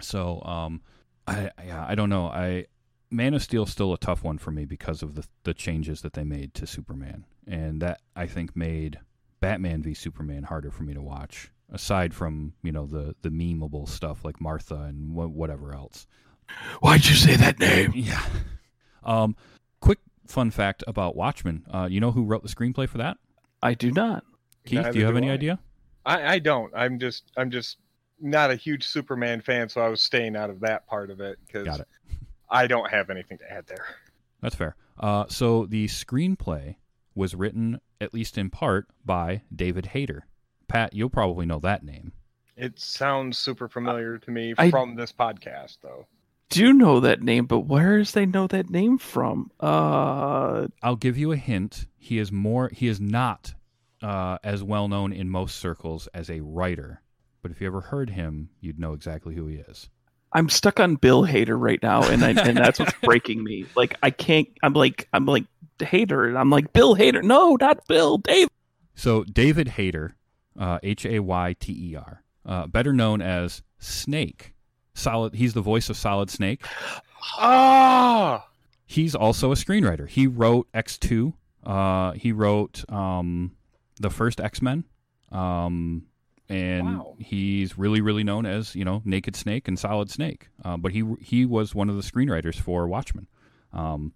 So 0.00 0.42
um, 0.42 0.82
I 1.28 1.52
yeah 1.64 1.86
I 1.86 1.94
don't 1.94 2.10
know. 2.10 2.26
I 2.26 2.66
Man 3.12 3.32
of 3.32 3.44
Steel 3.44 3.64
still 3.64 3.92
a 3.92 3.98
tough 3.98 4.24
one 4.24 4.38
for 4.38 4.50
me 4.50 4.64
because 4.64 5.04
of 5.04 5.14
the 5.14 5.24
the 5.44 5.54
changes 5.54 6.02
that 6.02 6.14
they 6.14 6.24
made 6.24 6.52
to 6.54 6.66
Superman, 6.66 7.24
and 7.46 7.80
that 7.80 8.00
I 8.16 8.26
think 8.26 8.56
made 8.56 8.98
Batman 9.38 9.84
v 9.84 9.94
Superman 9.94 10.42
harder 10.42 10.72
for 10.72 10.82
me 10.82 10.94
to 10.94 11.02
watch. 11.02 11.52
Aside 11.70 12.12
from 12.12 12.54
you 12.64 12.72
know 12.72 12.86
the 12.86 13.14
the 13.22 13.30
memeable 13.30 13.88
stuff 13.88 14.24
like 14.24 14.40
Martha 14.40 14.74
and 14.74 15.12
wh- 15.12 15.32
whatever 15.32 15.76
else. 15.76 16.08
Why'd 16.80 17.06
you 17.06 17.14
say 17.14 17.36
that 17.36 17.58
name? 17.58 17.92
Yeah. 17.94 18.22
Um, 19.04 19.36
quick 19.80 19.98
fun 20.26 20.50
fact 20.50 20.84
about 20.86 21.16
Watchmen. 21.16 21.64
Uh, 21.72 21.88
you 21.90 22.00
know 22.00 22.10
who 22.12 22.24
wrote 22.24 22.42
the 22.42 22.48
screenplay 22.48 22.88
for 22.88 22.98
that? 22.98 23.16
I 23.62 23.74
do 23.74 23.90
not. 23.90 24.24
Keith, 24.64 24.76
Neither 24.78 24.92
do 24.92 24.98
you 24.98 25.04
have 25.06 25.14
do 25.14 25.18
any 25.18 25.30
I. 25.30 25.34
idea? 25.34 25.58
I, 26.04 26.34
I 26.34 26.38
don't. 26.38 26.72
I'm 26.74 26.98
just 26.98 27.24
I'm 27.36 27.50
just 27.50 27.78
not 28.20 28.50
a 28.50 28.56
huge 28.56 28.86
Superman 28.86 29.40
fan, 29.40 29.68
so 29.68 29.80
I 29.80 29.88
was 29.88 30.02
staying 30.02 30.36
out 30.36 30.50
of 30.50 30.60
that 30.60 30.86
part 30.86 31.10
of 31.10 31.20
it 31.20 31.38
because. 31.46 31.80
I 32.50 32.66
don't 32.66 32.90
have 32.90 33.10
anything 33.10 33.36
to 33.38 33.52
add 33.52 33.66
there. 33.66 33.84
That's 34.40 34.54
fair. 34.54 34.74
Uh, 34.98 35.26
so 35.28 35.66
the 35.66 35.86
screenplay 35.86 36.76
was 37.14 37.34
written, 37.34 37.78
at 38.00 38.14
least 38.14 38.38
in 38.38 38.48
part, 38.48 38.86
by 39.04 39.42
David 39.54 39.84
Hayter. 39.86 40.26
Pat, 40.66 40.94
you'll 40.94 41.10
probably 41.10 41.44
know 41.44 41.58
that 41.58 41.82
name. 41.84 42.12
It 42.56 42.78
sounds 42.80 43.36
super 43.36 43.68
familiar 43.68 44.16
to 44.16 44.30
me 44.30 44.54
I- 44.56 44.70
from 44.70 44.94
this 44.94 45.12
podcast, 45.12 45.76
though. 45.82 46.06
Do 46.50 46.72
know 46.72 47.00
that 47.00 47.22
name, 47.22 47.46
but 47.46 47.60
where 47.60 47.98
does 47.98 48.12
they 48.12 48.24
know 48.24 48.46
that 48.46 48.70
name 48.70 48.98
from? 48.98 49.50
Uh, 49.60 50.68
I'll 50.82 50.96
give 50.96 51.18
you 51.18 51.32
a 51.32 51.36
hint. 51.36 51.86
He 51.98 52.18
is 52.18 52.32
more. 52.32 52.70
He 52.72 52.88
is 52.88 53.00
not 53.00 53.54
uh, 54.02 54.38
as 54.42 54.62
well 54.62 54.88
known 54.88 55.12
in 55.12 55.28
most 55.28 55.56
circles 55.56 56.06
as 56.14 56.30
a 56.30 56.40
writer. 56.40 57.02
But 57.42 57.50
if 57.50 57.60
you 57.60 57.66
ever 57.66 57.82
heard 57.82 58.10
him, 58.10 58.50
you'd 58.60 58.78
know 58.78 58.94
exactly 58.94 59.34
who 59.34 59.46
he 59.46 59.56
is. 59.56 59.90
I'm 60.32 60.48
stuck 60.48 60.80
on 60.80 60.96
Bill 60.96 61.24
Hader 61.24 61.58
right 61.58 61.82
now, 61.82 62.02
and 62.02 62.22
I, 62.24 62.30
and 62.30 62.56
that's 62.56 62.78
what's 62.78 62.92
breaking 63.02 63.42
me. 63.42 63.66
Like 63.74 63.96
I 64.02 64.10
can't. 64.10 64.48
I'm 64.62 64.74
like 64.74 65.08
I'm 65.12 65.26
like 65.26 65.44
Hader, 65.78 66.28
and 66.28 66.38
I'm 66.38 66.50
like 66.50 66.72
Bill 66.72 66.96
Hader. 66.96 67.22
No, 67.22 67.56
not 67.60 67.86
Bill. 67.86 68.18
Dave. 68.18 68.48
So 68.94 69.24
David 69.24 69.68
Hayter, 69.68 70.16
uh, 70.58 70.78
H 70.82 71.06
A 71.06 71.20
Y 71.20 71.56
T 71.58 71.92
E 71.92 71.96
R, 71.96 72.22
uh, 72.44 72.66
better 72.66 72.92
known 72.92 73.22
as 73.22 73.62
Snake. 73.78 74.54
Solid. 74.98 75.34
He's 75.34 75.54
the 75.54 75.60
voice 75.62 75.88
of 75.90 75.96
Solid 75.96 76.30
Snake. 76.30 76.62
Ah, 77.38 78.46
He's 78.86 79.14
also 79.14 79.52
a 79.52 79.54
screenwriter. 79.54 80.08
He 80.08 80.26
wrote 80.26 80.66
X 80.72 80.96
two. 80.98 81.34
Uh, 81.64 82.12
he 82.12 82.32
wrote 82.32 82.90
um, 82.90 83.54
the 84.00 84.08
first 84.10 84.40
X 84.40 84.62
Men. 84.62 84.84
Um, 85.30 86.06
and 86.48 86.98
Wow. 86.98 87.16
he's 87.18 87.76
really, 87.76 88.00
really 88.00 88.24
known 88.24 88.46
as 88.46 88.74
you 88.74 88.84
know 88.86 89.02
Naked 89.04 89.36
Snake 89.36 89.68
and 89.68 89.78
Solid 89.78 90.10
Snake. 90.10 90.48
Uh, 90.64 90.78
but 90.78 90.92
he 90.92 91.04
he 91.20 91.44
was 91.44 91.74
one 91.74 91.90
of 91.90 91.96
the 91.96 92.02
screenwriters 92.02 92.54
for 92.56 92.88
Watchmen. 92.88 93.26
Um, 93.74 94.14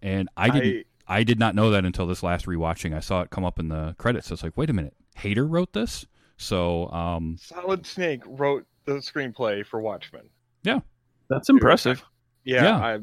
and 0.00 0.28
I 0.36 0.50
didn't. 0.50 0.86
I 1.08 1.24
did 1.24 1.38
not 1.40 1.54
know 1.56 1.70
that 1.70 1.84
until 1.84 2.06
this 2.06 2.22
last 2.22 2.46
rewatching. 2.46 2.94
I 2.94 3.00
saw 3.00 3.22
it 3.22 3.30
come 3.30 3.44
up 3.44 3.58
in 3.58 3.68
the 3.68 3.94
credits. 3.98 4.30
I 4.30 4.34
was 4.34 4.42
like, 4.44 4.56
wait 4.56 4.70
a 4.70 4.74
minute, 4.74 4.94
Hayter 5.16 5.46
wrote 5.46 5.72
this. 5.72 6.06
So 6.36 6.88
um, 6.92 7.36
Solid 7.40 7.84
Snake 7.84 8.20
wrote 8.26 8.64
the 8.94 9.00
screenplay 9.00 9.64
for 9.64 9.80
Watchmen. 9.80 10.28
Yeah, 10.62 10.80
that's 11.28 11.48
impressive. 11.48 12.02
Yeah, 12.44 12.62
Yeah. 12.62 12.98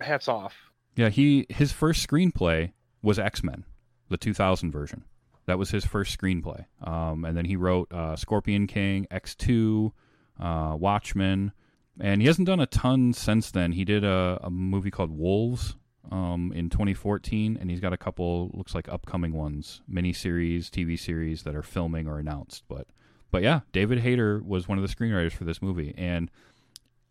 I, 0.00 0.04
hats 0.04 0.28
off. 0.28 0.54
yeah, 0.96 1.08
he 1.08 1.46
his 1.48 1.72
first 1.72 2.06
screenplay 2.08 2.72
was 3.02 3.18
X 3.18 3.42
Men, 3.42 3.64
the 4.08 4.16
2000 4.16 4.70
version. 4.70 5.04
That 5.46 5.58
was 5.58 5.70
his 5.70 5.84
first 5.84 6.18
screenplay. 6.18 6.64
Um, 6.82 7.24
and 7.24 7.36
then 7.36 7.44
he 7.44 7.56
wrote 7.56 7.92
uh, 7.92 8.16
Scorpion 8.16 8.66
King, 8.66 9.06
X2, 9.10 9.92
uh, 10.40 10.74
Watchmen, 10.78 11.52
and 12.00 12.22
he 12.22 12.26
hasn't 12.26 12.46
done 12.46 12.60
a 12.60 12.66
ton 12.66 13.12
since 13.12 13.50
then. 13.50 13.72
He 13.72 13.84
did 13.84 14.04
a, 14.04 14.38
a 14.42 14.50
movie 14.50 14.90
called 14.90 15.10
Wolves 15.10 15.76
um, 16.10 16.50
in 16.54 16.70
2014, 16.70 17.58
and 17.60 17.70
he's 17.70 17.80
got 17.80 17.92
a 17.92 17.98
couple 17.98 18.50
looks 18.54 18.74
like 18.74 18.88
upcoming 18.88 19.34
ones, 19.34 19.82
miniseries, 19.90 20.70
TV 20.70 20.98
series 20.98 21.42
that 21.42 21.54
are 21.54 21.62
filming 21.62 22.06
or 22.08 22.18
announced. 22.18 22.64
But 22.68 22.86
but 23.34 23.42
yeah, 23.42 23.62
David 23.72 23.98
Hayter 23.98 24.40
was 24.46 24.68
one 24.68 24.78
of 24.78 24.88
the 24.88 24.94
screenwriters 24.94 25.32
for 25.32 25.42
this 25.42 25.60
movie, 25.60 25.92
and 25.98 26.30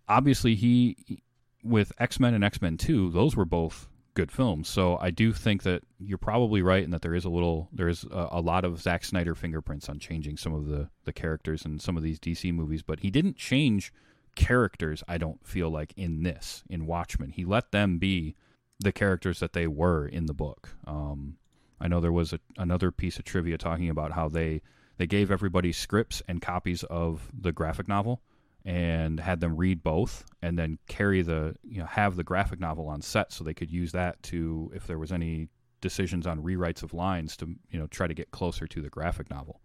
obviously 0.07 0.55
he 0.55 1.21
with 1.65 1.91
X 1.99 2.17
Men 2.17 2.33
and 2.33 2.45
X 2.45 2.61
Men 2.61 2.77
Two, 2.77 3.11
those 3.11 3.35
were 3.35 3.43
both 3.43 3.89
good 4.13 4.31
films. 4.31 4.69
So 4.69 4.97
I 5.01 5.11
do 5.11 5.33
think 5.33 5.63
that 5.63 5.83
you're 5.99 6.17
probably 6.17 6.61
right 6.61 6.81
in 6.81 6.91
that 6.91 7.01
there 7.01 7.13
is 7.13 7.25
a 7.25 7.29
little, 7.29 7.67
there 7.73 7.89
is 7.89 8.05
a, 8.05 8.29
a, 8.31 8.39
lot 8.39 8.63
of 8.63 8.79
Zack 8.79 9.03
Snyder 9.03 9.35
fingerprints 9.35 9.89
on 9.89 9.99
changing 9.99 10.37
some 10.37 10.53
of 10.53 10.67
the 10.67 10.87
the 11.03 11.11
characters 11.11 11.65
in 11.65 11.77
some 11.77 11.97
of 11.97 12.03
these 12.03 12.21
DC 12.21 12.53
movies, 12.53 12.83
but 12.83 13.01
he 13.01 13.11
didn't 13.11 13.35
change 13.35 13.91
characters. 14.33 15.03
I 15.09 15.17
don't 15.17 15.45
feel 15.45 15.69
like 15.69 15.91
in 15.97 16.23
this 16.23 16.63
in 16.69 16.85
Watchmen, 16.85 17.31
he 17.31 17.43
let 17.43 17.73
them 17.73 17.97
be 17.97 18.37
the 18.79 18.93
characters 18.93 19.41
that 19.41 19.51
they 19.51 19.67
were 19.67 20.07
in 20.07 20.27
the 20.27 20.33
book. 20.33 20.69
Um, 20.87 21.35
I 21.81 21.89
know 21.89 21.99
there 21.99 22.13
was 22.13 22.31
a, 22.31 22.39
another 22.57 22.91
piece 22.91 23.19
of 23.19 23.25
trivia 23.25 23.57
talking 23.57 23.89
about 23.89 24.13
how 24.13 24.29
they 24.29 24.61
they 25.03 25.07
gave 25.07 25.31
everybody 25.31 25.73
scripts 25.73 26.21
and 26.29 26.41
copies 26.41 26.83
of 26.83 27.29
the 27.37 27.51
graphic 27.51 27.89
novel 27.89 28.21
and 28.63 29.19
had 29.19 29.41
them 29.41 29.57
read 29.57 29.83
both 29.83 30.23
and 30.41 30.57
then 30.57 30.79
carry 30.87 31.21
the 31.21 31.53
you 31.61 31.79
know 31.79 31.85
have 31.85 32.15
the 32.15 32.23
graphic 32.23 32.57
novel 32.57 32.87
on 32.87 33.01
set 33.01 33.29
so 33.29 33.43
they 33.43 33.53
could 33.53 33.69
use 33.69 33.91
that 33.91 34.23
to 34.23 34.71
if 34.73 34.87
there 34.87 34.97
was 34.97 35.11
any 35.11 35.49
decisions 35.81 36.25
on 36.25 36.41
rewrites 36.41 36.83
of 36.83 36.93
lines 36.93 37.35
to 37.35 37.53
you 37.69 37.77
know 37.77 37.85
try 37.87 38.07
to 38.07 38.13
get 38.13 38.31
closer 38.31 38.65
to 38.65 38.81
the 38.81 38.87
graphic 38.87 39.29
novel 39.29 39.59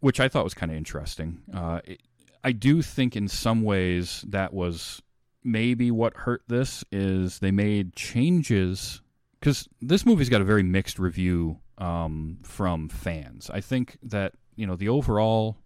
which 0.00 0.20
i 0.20 0.28
thought 0.28 0.44
was 0.44 0.52
kind 0.52 0.70
of 0.70 0.76
interesting. 0.76 1.40
Uh, 1.54 1.80
it, 1.84 2.02
i 2.44 2.52
do 2.52 2.82
think 2.82 3.16
in 3.16 3.28
some 3.28 3.62
ways 3.62 4.26
that 4.28 4.52
was 4.52 5.00
maybe 5.42 5.90
what 5.90 6.14
hurt 6.14 6.42
this 6.48 6.84
is 6.92 7.38
they 7.38 7.50
made 7.50 7.96
changes 7.96 9.00
because 9.40 9.66
this 9.80 10.04
movie's 10.04 10.28
got 10.28 10.42
a 10.42 10.44
very 10.44 10.62
mixed 10.62 10.98
review 10.98 11.58
um, 11.78 12.38
from 12.44 12.88
fans. 12.88 13.50
I 13.52 13.60
think 13.60 13.98
that 14.04 14.34
you 14.56 14.66
know 14.66 14.76
the 14.76 14.88
overall 14.88 15.56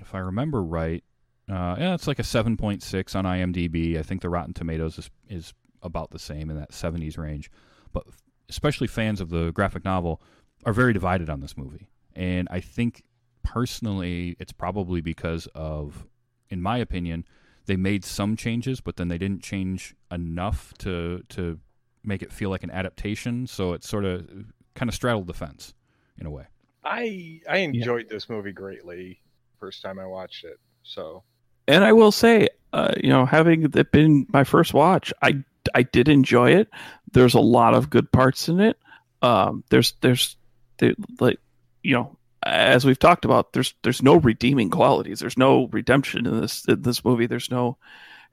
if 0.00 0.14
i 0.14 0.18
remember 0.18 0.62
right 0.62 1.04
uh, 1.50 1.76
yeah, 1.78 1.94
it's 1.94 2.06
like 2.06 2.18
a 2.18 2.22
7.6 2.22 3.16
on 3.16 3.24
IMDb. 3.24 3.98
I 3.98 4.02
think 4.02 4.22
the 4.22 4.30
Rotten 4.30 4.54
Tomatoes 4.54 4.98
is, 4.98 5.10
is 5.28 5.52
about 5.82 6.10
the 6.10 6.18
same 6.18 6.50
in 6.50 6.56
that 6.56 6.70
70s 6.70 7.18
range. 7.18 7.50
But 7.92 8.04
especially 8.48 8.86
fans 8.86 9.20
of 9.20 9.30
the 9.30 9.50
graphic 9.52 9.84
novel 9.84 10.22
are 10.64 10.72
very 10.72 10.92
divided 10.92 11.28
on 11.28 11.40
this 11.40 11.56
movie. 11.56 11.88
And 12.14 12.48
I 12.50 12.60
think 12.60 13.02
personally, 13.42 14.36
it's 14.38 14.52
probably 14.52 15.00
because 15.00 15.48
of, 15.54 16.06
in 16.48 16.62
my 16.62 16.78
opinion, 16.78 17.24
they 17.66 17.76
made 17.76 18.04
some 18.04 18.36
changes, 18.36 18.80
but 18.80 18.96
then 18.96 19.08
they 19.08 19.18
didn't 19.18 19.42
change 19.42 19.94
enough 20.10 20.74
to 20.78 21.22
to 21.28 21.60
make 22.04 22.22
it 22.22 22.32
feel 22.32 22.50
like 22.50 22.64
an 22.64 22.70
adaptation. 22.70 23.46
So 23.46 23.72
it 23.72 23.84
sort 23.84 24.04
of 24.04 24.28
kind 24.74 24.88
of 24.88 24.94
straddled 24.94 25.28
the 25.28 25.34
fence 25.34 25.72
in 26.18 26.26
a 26.26 26.30
way. 26.30 26.46
I 26.84 27.40
I 27.48 27.58
enjoyed 27.58 28.06
yeah. 28.08 28.14
this 28.14 28.28
movie 28.28 28.52
greatly 28.52 29.20
first 29.58 29.82
time 29.82 29.98
I 29.98 30.06
watched 30.06 30.44
it. 30.44 30.58
So 30.82 31.22
and 31.68 31.84
I 31.84 31.92
will 31.92 32.12
say, 32.12 32.48
uh, 32.72 32.94
you 33.02 33.08
know, 33.08 33.24
having 33.24 33.70
it 33.74 33.92
been 33.92 34.26
my 34.32 34.44
first 34.44 34.74
watch, 34.74 35.12
I 35.22 35.42
I 35.74 35.82
did 35.82 36.08
enjoy 36.08 36.50
it. 36.52 36.68
There's 37.12 37.34
a 37.34 37.40
lot 37.40 37.74
of 37.74 37.90
good 37.90 38.10
parts 38.10 38.48
in 38.48 38.60
it. 38.60 38.78
Um, 39.22 39.64
there's 39.70 39.94
there's 40.00 40.36
there, 40.78 40.94
like 41.20 41.38
you 41.82 41.94
know, 41.94 42.16
as 42.42 42.84
we've 42.84 42.98
talked 42.98 43.24
about, 43.24 43.52
there's 43.52 43.74
there's 43.82 44.02
no 44.02 44.16
redeeming 44.16 44.70
qualities. 44.70 45.20
There's 45.20 45.38
no 45.38 45.68
redemption 45.68 46.26
in 46.26 46.40
this 46.40 46.64
in 46.66 46.82
this 46.82 47.04
movie. 47.04 47.26
There's 47.26 47.50
no, 47.50 47.78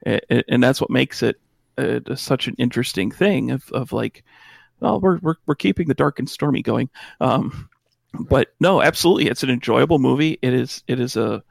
and 0.04 0.62
that's 0.62 0.80
what 0.80 0.90
makes 0.90 1.22
it 1.22 1.40
uh, 1.78 2.00
such 2.16 2.48
an 2.48 2.56
interesting 2.58 3.10
thing 3.10 3.52
of 3.52 3.70
of 3.70 3.92
like, 3.92 4.24
well, 4.80 5.00
we're 5.00 5.18
we're 5.18 5.36
we're 5.46 5.54
keeping 5.54 5.86
the 5.88 5.94
dark 5.94 6.18
and 6.18 6.28
stormy 6.28 6.62
going. 6.62 6.90
Um, 7.20 7.69
but 8.12 8.48
no, 8.60 8.82
absolutely, 8.82 9.28
it's 9.28 9.42
an 9.42 9.50
enjoyable 9.50 9.98
movie. 9.98 10.38
It 10.42 10.52
is 10.52 10.82
it 10.86 11.00
is 11.00 11.16
a 11.16 11.42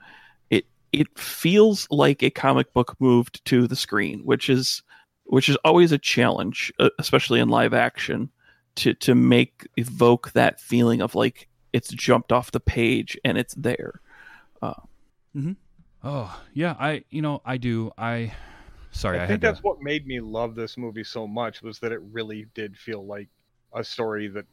it 0.50 0.66
it 0.92 1.08
feels 1.18 1.88
like 1.90 2.24
a 2.24 2.30
comic 2.30 2.74
book 2.74 2.96
moved 3.00 3.44
to 3.46 3.68
the 3.68 3.76
screen, 3.76 4.22
which 4.24 4.50
is 4.50 4.84
which 5.26 5.48
is 5.48 5.56
always 5.58 5.92
a 5.92 5.98
challenge, 5.98 6.74
uh, 6.80 6.90
especially 6.98 7.40
in 7.40 7.50
live 7.50 7.74
action, 7.74 8.30
to 8.76 8.94
to 8.96 9.16
make 9.16 9.68
evoke 9.78 10.32
that 10.34 10.60
feeling 10.60 11.02
of 11.02 11.16
like 11.16 11.48
it's 11.72 11.90
jumped 11.90 12.32
off 12.32 12.52
the 12.52 12.60
page 12.60 13.18
and 13.24 13.38
it's 13.38 13.54
there. 13.56 14.02
Uh, 14.62 14.74
mm-hmm. 15.36 15.54
Oh 16.04 16.42
yeah, 16.54 16.76
I 16.80 17.04
you 17.10 17.22
know 17.22 17.42
I 17.46 17.58
do 17.58 17.92
I. 17.98 18.34
Sorry, 18.92 19.20
I, 19.20 19.26
I 19.26 19.28
think 19.28 19.42
that's 19.42 19.60
to... 19.60 19.64
what 19.64 19.82
made 19.82 20.08
me 20.08 20.20
love 20.20 20.56
this 20.56 20.78
movie 20.78 21.04
so 21.04 21.28
much 21.28 21.62
was 21.62 21.80
that 21.80 21.92
it 21.92 22.02
really 22.12 22.48
did 22.56 22.76
feel 22.76 23.06
like 23.06 23.30
a 23.74 23.84
story 23.84 24.28
that 24.30 24.46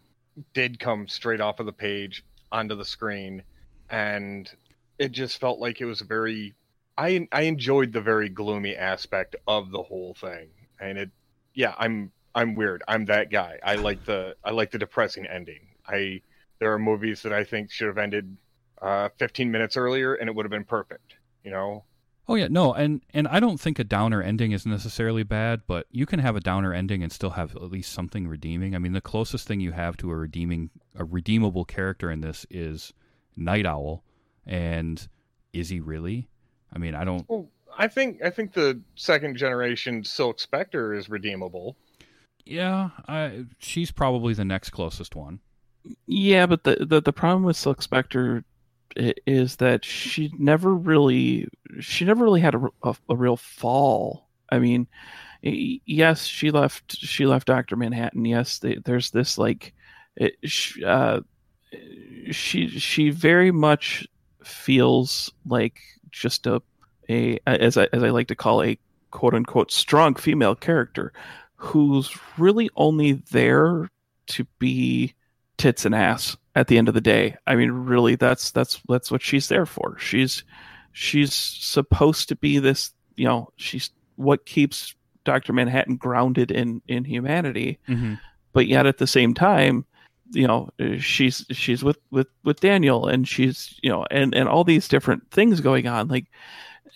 did 0.54 0.78
come 0.80 1.08
straight 1.08 1.40
off 1.40 1.60
of 1.60 1.66
the 1.66 1.72
page 1.72 2.24
onto 2.52 2.74
the 2.74 2.84
screen, 2.84 3.44
and 3.90 4.50
it 4.98 5.12
just 5.12 5.38
felt 5.40 5.58
like 5.60 5.80
it 5.80 5.84
was 5.86 6.00
very 6.00 6.56
I 6.96 7.28
I 7.32 7.42
enjoyed 7.42 7.92
the 7.92 8.00
very 8.00 8.28
gloomy 8.28 8.76
aspect 8.76 9.36
of 9.46 9.70
the 9.70 9.82
whole 9.82 10.14
thing. 10.14 10.50
And 10.80 10.98
it 10.98 11.10
yeah, 11.54 11.74
I'm 11.78 12.12
I'm 12.34 12.54
weird. 12.54 12.82
I'm 12.88 13.06
that 13.06 13.30
guy. 13.30 13.58
I 13.62 13.76
like 13.76 14.04
the 14.04 14.36
I 14.44 14.50
like 14.52 14.70
the 14.70 14.78
depressing 14.78 15.26
ending. 15.26 15.60
I 15.86 16.22
there 16.60 16.72
are 16.72 16.78
movies 16.78 17.22
that 17.22 17.32
I 17.32 17.44
think 17.44 17.70
should 17.70 17.88
have 17.88 17.98
ended 17.98 18.36
uh, 18.82 19.08
15 19.18 19.50
minutes 19.50 19.76
earlier 19.76 20.14
and 20.14 20.28
it 20.28 20.34
would 20.34 20.44
have 20.46 20.50
been 20.50 20.64
perfect, 20.64 21.14
you 21.44 21.50
know. 21.50 21.84
Oh 22.28 22.34
yeah, 22.34 22.48
no, 22.50 22.74
and 22.74 23.02
and 23.14 23.28
I 23.28 23.38
don't 23.38 23.60
think 23.60 23.78
a 23.78 23.84
downer 23.84 24.20
ending 24.20 24.50
is 24.50 24.66
necessarily 24.66 25.22
bad, 25.22 25.62
but 25.66 25.86
you 25.92 26.06
can 26.06 26.18
have 26.18 26.34
a 26.34 26.40
downer 26.40 26.74
ending 26.74 27.02
and 27.02 27.12
still 27.12 27.30
have 27.30 27.54
at 27.54 27.70
least 27.70 27.92
something 27.92 28.26
redeeming. 28.26 28.74
I 28.74 28.78
mean, 28.78 28.92
the 28.92 29.00
closest 29.00 29.46
thing 29.46 29.60
you 29.60 29.72
have 29.72 29.96
to 29.98 30.10
a 30.10 30.16
redeeming 30.16 30.70
a 30.96 31.04
redeemable 31.04 31.64
character 31.64 32.10
in 32.10 32.22
this 32.22 32.44
is 32.50 32.92
Nite 33.36 33.66
Owl, 33.66 34.02
and 34.44 35.06
is 35.52 35.68
he 35.68 35.78
really? 35.78 36.28
I 36.72 36.78
mean, 36.78 36.96
I 36.96 37.04
don't. 37.04 37.28
Well, 37.28 37.48
I 37.78 37.86
think 37.86 38.22
I 38.24 38.30
think 38.30 38.52
the 38.52 38.80
second 38.96 39.36
generation 39.36 40.02
Silk 40.02 40.40
Spectre 40.40 40.94
is 40.94 41.08
redeemable. 41.08 41.76
Yeah, 42.44 42.90
I, 43.08 43.44
she's 43.58 43.90
probably 43.90 44.34
the 44.34 44.44
next 44.44 44.70
closest 44.70 45.14
one. 45.14 45.40
Yeah, 46.06 46.46
but 46.46 46.64
the, 46.64 46.86
the 46.88 47.00
the 47.00 47.12
problem 47.12 47.44
with 47.44 47.56
Silk 47.56 47.82
Spectre 47.82 48.44
is 48.96 49.56
that 49.56 49.84
she 49.84 50.32
never 50.38 50.74
really 50.74 51.48
she 51.80 52.04
never 52.04 52.24
really 52.24 52.40
had 52.40 52.54
a, 52.54 52.68
a, 52.82 52.96
a 53.10 53.16
real 53.16 53.36
fall. 53.36 54.28
I 54.50 54.58
mean, 54.58 54.86
yes, 55.42 56.24
she 56.24 56.50
left 56.50 56.96
she 56.96 57.26
left 57.26 57.46
Doctor 57.46 57.76
Manhattan. 57.76 58.24
Yes, 58.24 58.58
they, 58.58 58.76
there's 58.84 59.10
this 59.10 59.38
like, 59.38 59.74
it, 60.16 60.36
uh, 60.84 61.20
she 62.30 62.68
she 62.68 63.10
very 63.10 63.50
much 63.50 64.06
feels 64.44 65.32
like 65.46 65.80
just 66.10 66.46
a 66.46 66.62
a 67.08 67.38
as 67.46 67.76
I 67.76 67.88
as 67.92 68.02
I 68.02 68.10
like 68.10 68.28
to 68.28 68.34
call 68.34 68.62
a 68.62 68.78
quote 69.10 69.34
unquote 69.34 69.72
strong 69.72 70.14
female 70.14 70.54
character 70.54 71.12
who's 71.56 72.16
really 72.38 72.70
only 72.76 73.12
there 73.30 73.88
to 74.26 74.44
be 74.58 75.14
tits 75.56 75.84
and 75.84 75.94
ass 75.94 76.36
at 76.56 76.66
the 76.66 76.78
end 76.78 76.88
of 76.88 76.94
the 76.94 77.00
day. 77.00 77.36
I 77.46 77.54
mean, 77.54 77.70
really, 77.70 78.16
that's 78.16 78.50
that's 78.50 78.80
that's 78.88 79.12
what 79.12 79.22
she's 79.22 79.46
there 79.48 79.66
for. 79.66 79.96
She's 79.98 80.42
she's 80.90 81.32
supposed 81.32 82.30
to 82.30 82.36
be 82.36 82.58
this, 82.58 82.92
you 83.14 83.26
know, 83.26 83.52
she's 83.56 83.90
what 84.16 84.46
keeps 84.46 84.94
Doctor 85.24 85.52
Manhattan 85.52 85.96
grounded 85.96 86.50
in 86.50 86.80
in 86.88 87.04
humanity, 87.04 87.78
mm-hmm. 87.86 88.14
but 88.52 88.66
yet 88.66 88.86
at 88.86 88.96
the 88.98 89.06
same 89.06 89.34
time, 89.34 89.84
you 90.32 90.46
know 90.46 90.70
she's 90.98 91.44
she's 91.50 91.84
with 91.84 91.98
with 92.10 92.28
with 92.42 92.60
Daniel 92.60 93.06
and 93.06 93.28
she's 93.28 93.78
you 93.82 93.90
know 93.90 94.06
and 94.10 94.34
and 94.34 94.48
all 94.48 94.64
these 94.64 94.88
different 94.88 95.30
things 95.30 95.60
going 95.60 95.86
on 95.86 96.08
like 96.08 96.26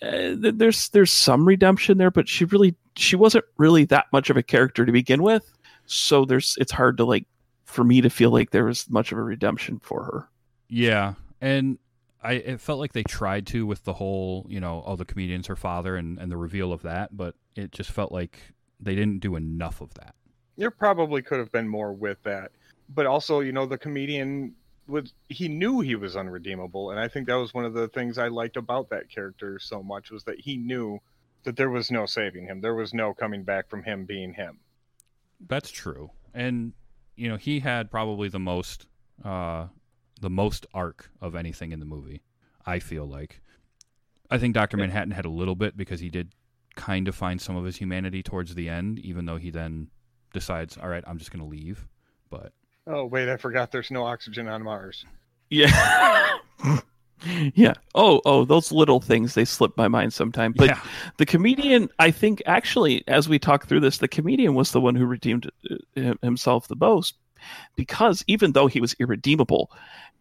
uh, 0.01 0.35
there's 0.37 0.89
there's 0.89 1.11
some 1.11 1.47
redemption 1.47 1.97
there 1.97 2.11
but 2.11 2.27
she 2.27 2.45
really 2.45 2.75
she 2.97 3.15
wasn't 3.15 3.45
really 3.57 3.85
that 3.85 4.07
much 4.11 4.29
of 4.29 4.35
a 4.35 4.43
character 4.43 4.85
to 4.85 4.91
begin 4.91 5.23
with 5.23 5.57
so 5.85 6.25
there's 6.25 6.57
it's 6.59 6.73
hard 6.73 6.97
to 6.97 7.05
like 7.05 7.25
for 7.71 7.83
me 7.83 8.01
to 8.01 8.09
feel 8.09 8.31
like 8.31 8.51
there 8.51 8.65
was 8.65 8.89
much 8.89 9.11
of 9.11 9.17
a 9.17 9.23
redemption 9.23 9.79
for 9.79 10.03
her 10.03 10.29
yeah 10.67 11.13
and 11.39 11.77
I 12.23 12.33
it 12.33 12.61
felt 12.61 12.79
like 12.79 12.93
they 12.93 13.03
tried 13.03 13.47
to 13.47 13.65
with 13.65 13.83
the 13.83 13.93
whole 13.93 14.45
you 14.49 14.59
know 14.59 14.83
oh 14.85 14.95
the 14.95 15.05
comedian's 15.05 15.47
her 15.47 15.55
father 15.55 15.95
and 15.95 16.19
and 16.19 16.31
the 16.31 16.37
reveal 16.37 16.71
of 16.71 16.83
that 16.83 17.15
but 17.15 17.35
it 17.55 17.71
just 17.71 17.91
felt 17.91 18.11
like 18.11 18.39
they 18.79 18.95
didn't 18.95 19.19
do 19.19 19.35
enough 19.35 19.81
of 19.81 19.93
that 19.95 20.15
there 20.57 20.71
probably 20.71 21.21
could 21.21 21.39
have 21.39 21.51
been 21.51 21.67
more 21.67 21.93
with 21.93 22.21
that 22.23 22.51
but 22.93 23.05
also, 23.05 23.39
you 23.39 23.51
know, 23.51 23.65
the 23.65 23.77
comedian 23.77 24.55
was 24.87 25.13
he 25.29 25.47
knew 25.47 25.79
he 25.79 25.95
was 25.95 26.15
unredeemable, 26.15 26.91
and 26.91 26.99
I 26.99 27.07
think 27.07 27.27
that 27.27 27.35
was 27.35 27.53
one 27.53 27.65
of 27.65 27.73
the 27.73 27.87
things 27.87 28.17
I 28.17 28.27
liked 28.27 28.57
about 28.57 28.89
that 28.89 29.09
character 29.09 29.59
so 29.59 29.81
much 29.81 30.11
was 30.11 30.23
that 30.25 30.39
he 30.39 30.57
knew 30.57 30.99
that 31.43 31.55
there 31.55 31.69
was 31.69 31.89
no 31.89 32.05
saving 32.05 32.45
him. 32.45 32.61
There 32.61 32.75
was 32.75 32.93
no 32.93 33.13
coming 33.13 33.43
back 33.43 33.69
from 33.69 33.83
him 33.83 34.05
being 34.05 34.33
him. 34.33 34.59
That's 35.47 35.71
true. 35.71 36.11
And 36.33 36.73
you 37.15 37.29
know, 37.29 37.37
he 37.37 37.59
had 37.59 37.91
probably 37.91 38.29
the 38.29 38.39
most 38.39 38.87
uh 39.23 39.67
the 40.19 40.29
most 40.29 40.65
arc 40.73 41.09
of 41.19 41.35
anything 41.35 41.71
in 41.71 41.79
the 41.79 41.85
movie. 41.85 42.21
I 42.65 42.79
feel 42.79 43.05
like. 43.05 43.41
I 44.29 44.37
think 44.37 44.53
Doctor 44.53 44.77
Manhattan 44.77 45.11
had 45.11 45.25
a 45.25 45.29
little 45.29 45.55
bit 45.55 45.75
because 45.75 45.99
he 45.99 46.09
did 46.09 46.33
kind 46.75 47.07
of 47.07 47.15
find 47.15 47.41
some 47.41 47.57
of 47.57 47.65
his 47.65 47.77
humanity 47.77 48.23
towards 48.23 48.55
the 48.55 48.69
end, 48.69 48.99
even 48.99 49.25
though 49.25 49.35
he 49.35 49.49
then 49.49 49.89
decides, 50.31 50.77
all 50.77 50.87
right, 50.87 51.03
I'm 51.05 51.17
just 51.17 51.31
going 51.31 51.43
to 51.43 51.49
leave. 51.49 51.85
But 52.29 52.53
Oh 52.87 53.05
wait, 53.05 53.29
I 53.29 53.37
forgot. 53.37 53.71
There's 53.71 53.91
no 53.91 54.05
oxygen 54.05 54.47
on 54.47 54.63
Mars. 54.63 55.05
Yeah. 55.49 56.37
yeah. 57.55 57.73
Oh, 57.95 58.21
oh, 58.25 58.45
those 58.45 58.71
little 58.71 58.99
things 58.99 59.33
they 59.33 59.45
slip 59.45 59.77
my 59.77 59.87
mind 59.87 60.13
sometimes. 60.13 60.55
But 60.57 60.69
yeah, 60.69 60.81
the 61.17 61.25
comedian, 61.25 61.89
I 61.99 62.11
think, 62.11 62.41
actually, 62.45 63.03
as 63.07 63.29
we 63.29 63.39
talk 63.39 63.67
through 63.67 63.81
this, 63.81 63.99
the 63.99 64.07
comedian 64.07 64.55
was 64.55 64.71
the 64.71 64.81
one 64.81 64.95
who 64.95 65.05
redeemed 65.05 65.49
uh, 65.97 66.13
himself 66.21 66.67
the 66.67 66.75
most 66.75 67.15
because 67.75 68.23
even 68.27 68.51
though 68.51 68.67
he 68.67 68.81
was 68.81 68.95
irredeemable, 68.99 69.71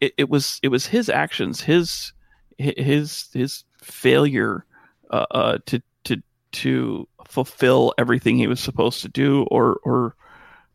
it, 0.00 0.14
it 0.16 0.28
was 0.28 0.58
it 0.62 0.68
was 0.68 0.86
his 0.86 1.08
actions, 1.08 1.60
his 1.60 2.12
his 2.58 3.28
his 3.32 3.64
failure 3.82 4.64
uh, 5.10 5.26
uh, 5.30 5.58
to 5.66 5.82
to 6.04 6.22
to 6.52 7.08
fulfill 7.26 7.94
everything 7.98 8.36
he 8.36 8.46
was 8.46 8.60
supposed 8.60 9.02
to 9.02 9.08
do, 9.08 9.44
or 9.50 9.80
or 9.84 10.14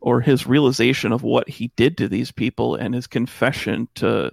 or 0.00 0.20
his 0.20 0.46
realization 0.46 1.12
of 1.12 1.22
what 1.22 1.48
he 1.48 1.68
did 1.76 1.98
to 1.98 2.08
these 2.08 2.30
people 2.30 2.74
and 2.74 2.94
his 2.94 3.06
confession 3.06 3.88
to 3.96 4.30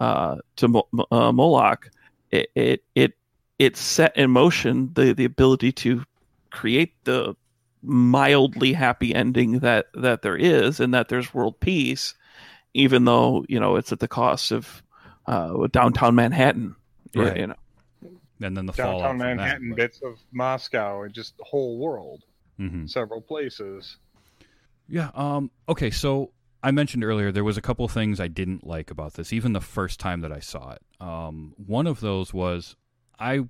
uh, 0.00 0.36
to 0.56 0.68
Mo- 0.68 0.88
uh, 1.10 1.32
Moloch, 1.32 1.90
it, 2.30 2.48
it 2.54 2.84
it 2.94 3.12
it 3.58 3.76
set 3.76 4.16
in 4.16 4.30
motion 4.30 4.90
the 4.94 5.12
the 5.12 5.24
ability 5.24 5.72
to 5.72 6.04
create 6.50 6.94
the 7.04 7.34
mildly 7.82 8.72
happy 8.72 9.14
ending 9.14 9.60
that 9.60 9.86
that 9.94 10.22
there 10.22 10.36
is, 10.36 10.80
and 10.80 10.92
that 10.94 11.08
there's 11.08 11.32
world 11.32 11.58
peace, 11.60 12.14
even 12.74 13.04
though 13.04 13.44
you 13.48 13.60
know 13.60 13.76
it's 13.76 13.92
at 13.92 14.00
the 14.00 14.08
cost 14.08 14.52
of 14.52 14.82
uh, 15.26 15.66
downtown 15.68 16.14
Manhattan. 16.14 16.74
Right. 17.14 17.36
You 17.36 17.46
know. 17.48 17.54
and 18.42 18.56
then 18.56 18.66
the 18.66 18.72
fallout 18.72 18.98
Downtown 18.98 19.10
from 19.10 19.18
that, 19.18 19.36
Manhattan, 19.36 19.68
but- 19.70 19.76
bits 19.76 20.00
of 20.02 20.18
Moscow, 20.32 21.02
and 21.02 21.14
just 21.14 21.36
the 21.38 21.44
whole 21.44 21.78
world, 21.78 22.22
Mhm. 22.60 22.88
several 22.90 23.20
places. 23.20 23.96
Yeah. 24.88 25.10
Um. 25.14 25.50
Okay. 25.68 25.90
So 25.90 26.30
I 26.62 26.70
mentioned 26.70 27.04
earlier 27.04 27.30
there 27.30 27.44
was 27.44 27.56
a 27.56 27.62
couple 27.62 27.86
things 27.88 28.18
I 28.20 28.28
didn't 28.28 28.66
like 28.66 28.90
about 28.90 29.14
this, 29.14 29.32
even 29.32 29.52
the 29.52 29.60
first 29.60 30.00
time 30.00 30.20
that 30.22 30.32
I 30.32 30.40
saw 30.40 30.72
it. 30.72 30.82
Um. 31.00 31.54
One 31.56 31.86
of 31.86 32.00
those 32.00 32.32
was 32.34 32.76
I 33.18 33.44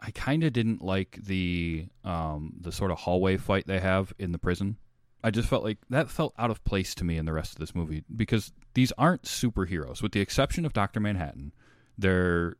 I 0.00 0.10
kind 0.12 0.42
of 0.44 0.52
didn't 0.52 0.82
like 0.82 1.18
the 1.24 1.86
um 2.04 2.54
the 2.60 2.72
sort 2.72 2.90
of 2.90 2.98
hallway 2.98 3.36
fight 3.36 3.66
they 3.66 3.80
have 3.80 4.12
in 4.18 4.32
the 4.32 4.38
prison. 4.38 4.76
I 5.24 5.30
just 5.30 5.48
felt 5.48 5.62
like 5.62 5.78
that 5.88 6.10
felt 6.10 6.34
out 6.36 6.50
of 6.50 6.64
place 6.64 6.94
to 6.96 7.04
me 7.04 7.16
in 7.16 7.26
the 7.26 7.32
rest 7.32 7.52
of 7.52 7.58
this 7.58 7.74
movie 7.74 8.02
because 8.14 8.52
these 8.74 8.92
aren't 8.98 9.22
superheroes, 9.22 10.02
with 10.02 10.12
the 10.12 10.20
exception 10.20 10.64
of 10.64 10.72
Doctor 10.72 10.98
Manhattan. 10.98 11.52
They're 11.96 12.56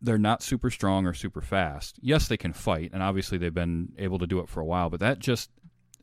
they're 0.00 0.18
not 0.18 0.42
super 0.42 0.68
strong 0.68 1.06
or 1.06 1.14
super 1.14 1.40
fast. 1.40 1.96
Yes, 2.02 2.28
they 2.28 2.36
can 2.36 2.52
fight, 2.52 2.90
and 2.92 3.02
obviously 3.02 3.38
they've 3.38 3.54
been 3.54 3.92
able 3.96 4.18
to 4.18 4.26
do 4.26 4.40
it 4.40 4.48
for 4.48 4.60
a 4.60 4.64
while. 4.66 4.90
But 4.90 5.00
that 5.00 5.18
just 5.18 5.50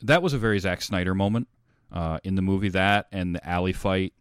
that 0.02 0.24
was 0.24 0.34
a 0.34 0.38
very 0.40 0.58
Zack 0.60 0.82
Snyder 0.82 1.14
moment 1.14 1.48
uh, 1.92 2.20
in 2.24 2.36
the 2.36 2.42
movie. 2.42 2.70
That 2.70 3.08
and 3.12 3.36
the 3.36 3.48
alley 3.48 3.74
fight, 3.74 4.14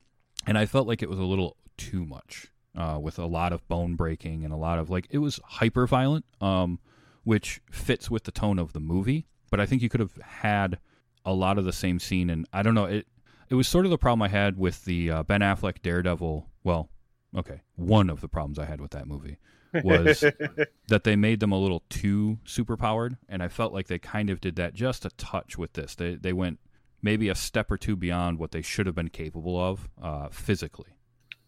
and 0.47 0.59
I 0.59 0.66
felt 0.66 0.87
like 0.87 1.03
it 1.03 1.09
was 1.09 1.19
a 1.19 1.25
little 1.25 1.57
too 1.77 2.05
much 2.05 2.49
uh, 2.77 2.99
with 3.01 3.19
a 3.19 3.27
lot 3.27 3.53
of 3.53 3.66
bone 3.69 3.97
breaking 3.97 4.45
and 4.45 4.53
a 4.53 4.57
lot 4.57 4.79
of 4.79 4.91
like 4.91 5.07
it 5.11 5.19
was 5.19 5.41
hyper 5.45 5.87
violent, 5.87 6.25
um, 6.41 6.79
which 7.25 7.61
fits 7.71 8.11
with 8.11 8.25
the 8.25 8.33
tone 8.33 8.59
of 8.59 8.73
the 8.73 8.81
movie. 8.81 9.27
But 9.51 9.61
I 9.61 9.66
think 9.66 9.83
you 9.83 9.89
could 9.89 10.01
have 10.01 10.16
had 10.16 10.79
a 11.25 11.33
lot 11.33 11.59
of 11.59 11.64
the 11.64 11.73
same 11.73 11.99
scene, 11.99 12.31
and 12.31 12.47
I 12.53 12.62
don't 12.62 12.75
know 12.75 12.85
it. 12.85 13.07
It 13.49 13.55
was 13.55 13.66
sort 13.66 13.87
of 13.87 13.91
the 13.91 13.99
problem 13.99 14.23
I 14.23 14.29
had 14.29 14.59
with 14.59 14.85
the 14.85 15.11
uh, 15.11 15.23
Ben 15.23 15.41
Affleck 15.41 15.81
Daredevil. 15.83 16.49
Well, 16.64 16.91
okay, 17.37 17.62
one 17.77 18.11
of 18.11 18.21
the 18.21 18.29
problems 18.29 18.59
I 18.59 18.66
had 18.66 18.81
with 18.81 18.91
that 18.91 19.07
movie 19.07 19.39
was 19.83 20.21
that 20.89 21.05
they 21.05 21.16
made 21.16 21.41
them 21.41 21.53
a 21.53 21.59
little 21.59 21.83
too 21.89 22.39
superpowered, 22.45 23.16
and 23.29 23.43
I 23.43 23.49
felt 23.49 23.73
like 23.73 23.89
they 23.89 23.99
kind 23.99 24.31
of 24.31 24.41
did 24.41 24.57
that 24.57 24.75
just 24.75 25.05
a 25.05 25.11
touch 25.11 25.57
with 25.57 25.73
this. 25.73 25.95
They 25.95 26.14
they 26.14 26.33
went 26.33 26.61
maybe 27.03 27.29
a 27.29 27.35
step 27.35 27.71
or 27.71 27.77
two 27.77 27.97
beyond 27.97 28.39
what 28.39 28.51
they 28.53 28.63
should 28.63 28.87
have 28.87 28.95
been 28.95 29.09
capable 29.11 29.59
of 29.59 29.89
uh, 30.03 30.29
physically. 30.31 30.91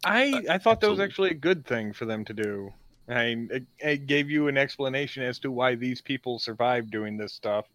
I 0.05 0.43
I 0.49 0.59
thought 0.59 0.81
that 0.81 0.91
was 0.91 1.01
actually 1.01 1.31
a 1.31 1.35
good 1.35 1.67
thing 1.67 1.93
for 1.93 2.05
them 2.07 2.25
to 2.27 2.33
do. 2.33 2.73
I 3.09 3.37
it, 3.51 3.65
it 3.79 4.07
gave 4.07 4.31
you 4.31 4.49
an 4.49 4.57
explanation 4.57 5.23
as 5.23 5.39
to 5.41 5.51
why 5.51 5.75
these 5.75 6.01
people 6.01 6.39
survived 6.39 6.91
doing 6.91 7.17
this 7.17 7.33
stuff, 7.33 7.67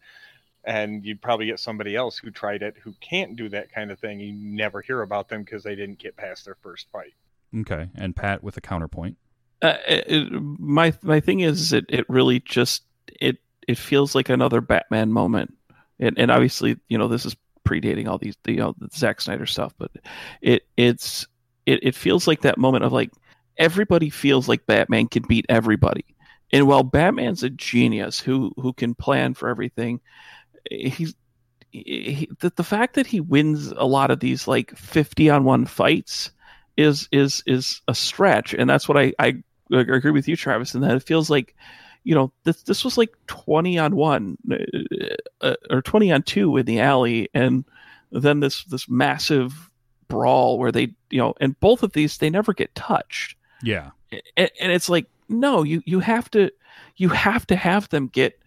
and 0.64 1.06
you'd 1.06 1.22
probably 1.22 1.46
get 1.48 1.60
somebody 1.60 1.96
else 1.96 2.18
who 2.18 2.32
tried 2.32 2.64
it 2.64 2.76
who 2.84 2.94
can't 3.02 3.36
do 3.36 3.50
that 3.50 3.72
kind 3.72 3.92
of 3.92 4.00
thing. 4.00 4.20
You 4.20 4.34
never 4.34 4.82
hear 4.82 5.02
about 5.02 5.30
them 5.30 5.44
because 5.44 5.64
they 5.64 5.76
didn't 5.76 6.00
get 6.00 6.16
past 6.18 6.46
their 6.46 6.56
first 6.64 6.88
fight. 6.92 7.14
Okay, 7.56 7.90
and 7.96 8.16
Pat 8.16 8.44
with 8.44 8.58
a 8.58 8.62
counterpoint. 8.62 9.18
Uh, 9.62 9.78
it, 9.88 10.06
it- 10.08 10.32
my 10.60 10.94
my 11.04 11.20
thing 11.20 11.42
is 11.42 11.74
it 11.74 11.86
it 11.90 12.10
really 12.10 12.40
just 12.40 12.84
it 13.20 13.38
it 13.68 13.78
feels 13.78 14.16
like 14.16 14.30
another 14.30 14.62
Batman 14.62 15.12
moment, 15.12 15.54
and 16.00 16.18
and 16.18 16.32
obviously 16.32 16.78
you 16.88 16.98
know 16.98 17.08
this 17.08 17.26
is 17.26 17.36
predating 17.66 18.08
all 18.08 18.18
these 18.18 18.36
you 18.46 18.58
know 18.58 18.76
the 18.78 18.90
Zack 18.94 19.22
Snyder 19.22 19.46
stuff, 19.46 19.74
but 19.78 19.92
it 20.42 20.64
it's 20.78 21.28
it 21.66 21.80
it 21.84 21.96
feels 21.96 22.28
like 22.28 22.42
that 22.42 22.58
moment 22.58 22.84
of 22.84 22.94
like 22.94 23.12
everybody 23.58 24.10
feels 24.10 24.48
like 24.48 24.66
Batman 24.66 25.08
can 25.08 25.24
beat 25.28 25.46
everybody, 25.50 26.06
and 26.52 26.68
while 26.68 26.84
Batman's 26.84 27.44
a 27.44 27.50
genius 27.50 28.20
who 28.20 28.52
who 28.58 28.74
can 28.74 28.96
plan 28.96 29.34
for 29.34 29.50
everything, 29.50 30.00
he's 30.70 31.14
he, 31.84 32.30
the, 32.40 32.52
the 32.56 32.64
fact 32.64 32.96
that 32.96 33.08
he 33.08 33.20
wins 33.20 33.68
a 33.72 33.86
lot 33.86 34.12
of 34.12 34.20
these 34.20 34.48
like 34.48 34.76
50 34.78 35.30
on 35.30 35.44
one 35.44 35.66
fights 35.66 36.32
is 36.78 37.08
is 37.12 37.44
is 37.46 37.82
a 37.88 37.96
stretch. 37.96 38.54
And 38.54 38.70
that's 38.70 38.88
what 38.88 38.98
I, 38.98 39.14
I 39.20 39.44
agree 39.72 40.12
with 40.12 40.28
you 40.28 40.36
travis 40.36 40.76
in 40.76 40.82
that 40.82 40.96
it 40.96 41.04
feels 41.04 41.30
like 41.30 41.56
you 42.06 42.16
know 42.16 42.32
this 42.46 42.64
this 42.64 42.86
was 42.86 42.98
like 42.98 43.14
20 43.28 43.78
on 43.78 43.96
one 43.96 44.38
uh, 45.42 45.56
or 45.70 45.82
20 45.82 46.12
on 46.12 46.24
two 46.24 46.56
in 46.56 46.66
the 46.66 46.80
alley 46.80 47.28
and 47.34 47.66
then 48.12 48.40
this 48.40 48.64
this 48.66 48.88
massive 48.88 49.70
brawl 50.08 50.58
where 50.58 50.72
they 50.72 50.94
you 51.10 51.18
know 51.18 51.34
and 51.42 51.60
both 51.60 51.84
of 51.84 51.92
these 51.92 52.18
they 52.20 52.30
never 52.30 52.54
get 52.54 52.74
touched 52.76 53.36
Yeah, 53.62 53.90
and, 54.38 54.52
and 54.62 54.72
it's 54.72 54.88
like 54.88 55.08
no 55.28 55.64
you 55.64 55.82
you 55.86 56.00
have 56.00 56.32
to 56.32 56.52
you 56.96 57.10
have 57.10 57.46
to 57.48 57.56
have 57.56 57.90
them 57.90 58.08
get 58.08 58.40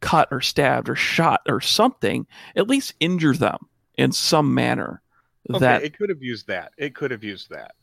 cut 0.00 0.28
or 0.30 0.42
stabbed 0.42 0.90
or 0.90 0.96
shot 0.96 1.40
or 1.48 1.60
something 1.60 2.26
at 2.56 2.68
least 2.68 2.92
injure 3.00 3.32
them 3.32 3.58
in 3.96 4.12
some 4.12 4.52
manner 4.52 5.00
Okay, 5.50 5.58
that 5.58 5.82
it 5.82 5.96
could 5.96 6.08
have 6.08 6.22
used 6.22 6.46
that. 6.46 6.72
It 6.78 6.94
could 6.94 7.10
have 7.10 7.22
used 7.22 7.50
that. 7.50 7.74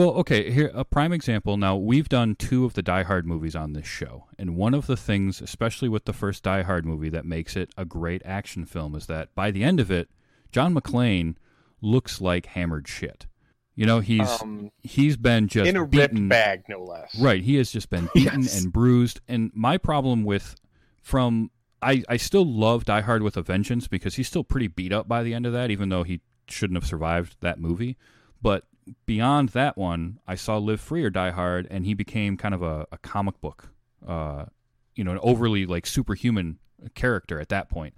Well, 0.00 0.12
okay, 0.12 0.50
here 0.50 0.70
a 0.72 0.82
prime 0.82 1.12
example. 1.12 1.58
Now, 1.58 1.76
we've 1.76 2.08
done 2.08 2.34
two 2.34 2.64
of 2.64 2.72
the 2.72 2.80
Die 2.80 3.02
Hard 3.02 3.26
movies 3.26 3.54
on 3.54 3.74
this 3.74 3.86
show, 3.86 4.24
and 4.38 4.56
one 4.56 4.72
of 4.72 4.86
the 4.86 4.96
things, 4.96 5.42
especially 5.42 5.90
with 5.90 6.06
the 6.06 6.14
first 6.14 6.42
Die 6.42 6.62
Hard 6.62 6.86
movie 6.86 7.10
that 7.10 7.26
makes 7.26 7.54
it 7.54 7.68
a 7.76 7.84
great 7.84 8.22
action 8.24 8.64
film 8.64 8.94
is 8.94 9.08
that 9.08 9.34
by 9.34 9.50
the 9.50 9.62
end 9.62 9.78
of 9.78 9.90
it, 9.90 10.08
John 10.52 10.74
McClane 10.74 11.34
looks 11.82 12.18
like 12.18 12.46
hammered 12.46 12.88
shit. 12.88 13.26
You 13.74 13.84
know, 13.84 14.00
he's 14.00 14.40
um, 14.40 14.70
he's 14.82 15.18
been 15.18 15.48
just 15.48 15.68
in 15.68 15.76
a 15.76 15.86
beaten, 15.86 16.16
ripped 16.16 16.28
bag, 16.30 16.62
no 16.66 16.82
less. 16.82 17.20
Right, 17.20 17.42
he 17.42 17.56
has 17.56 17.70
just 17.70 17.90
been 17.90 18.08
beaten 18.14 18.40
Yes. 18.44 18.58
and 18.58 18.72
bruised. 18.72 19.20
And 19.28 19.50
my 19.54 19.76
problem 19.76 20.24
with 20.24 20.56
from 21.02 21.50
I 21.82 22.04
I 22.08 22.16
still 22.16 22.46
love 22.50 22.86
Die 22.86 23.02
Hard 23.02 23.22
with 23.22 23.36
a 23.36 23.42
Vengeance 23.42 23.86
because 23.86 24.14
he's 24.14 24.28
still 24.28 24.44
pretty 24.44 24.68
beat 24.68 24.94
up 24.94 25.08
by 25.08 25.22
the 25.22 25.34
end 25.34 25.44
of 25.44 25.52
that, 25.52 25.70
even 25.70 25.90
though 25.90 26.04
he 26.04 26.22
shouldn't 26.48 26.78
have 26.78 26.86
survived 26.88 27.36
that 27.42 27.60
movie. 27.60 27.98
But 28.40 28.64
beyond 29.06 29.50
that 29.50 29.76
one, 29.76 30.18
I 30.26 30.34
saw 30.34 30.58
Live 30.58 30.80
Free 30.80 31.04
or 31.04 31.10
Die 31.10 31.30
Hard, 31.30 31.66
and 31.70 31.84
he 31.84 31.94
became 31.94 32.36
kind 32.36 32.54
of 32.54 32.62
a, 32.62 32.86
a 32.92 32.98
comic 32.98 33.40
book, 33.40 33.68
uh, 34.06 34.46
you 34.94 35.04
know, 35.04 35.12
an 35.12 35.20
overly 35.22 35.66
like 35.66 35.86
superhuman 35.86 36.58
character 36.94 37.40
at 37.40 37.48
that 37.50 37.68
point. 37.68 37.94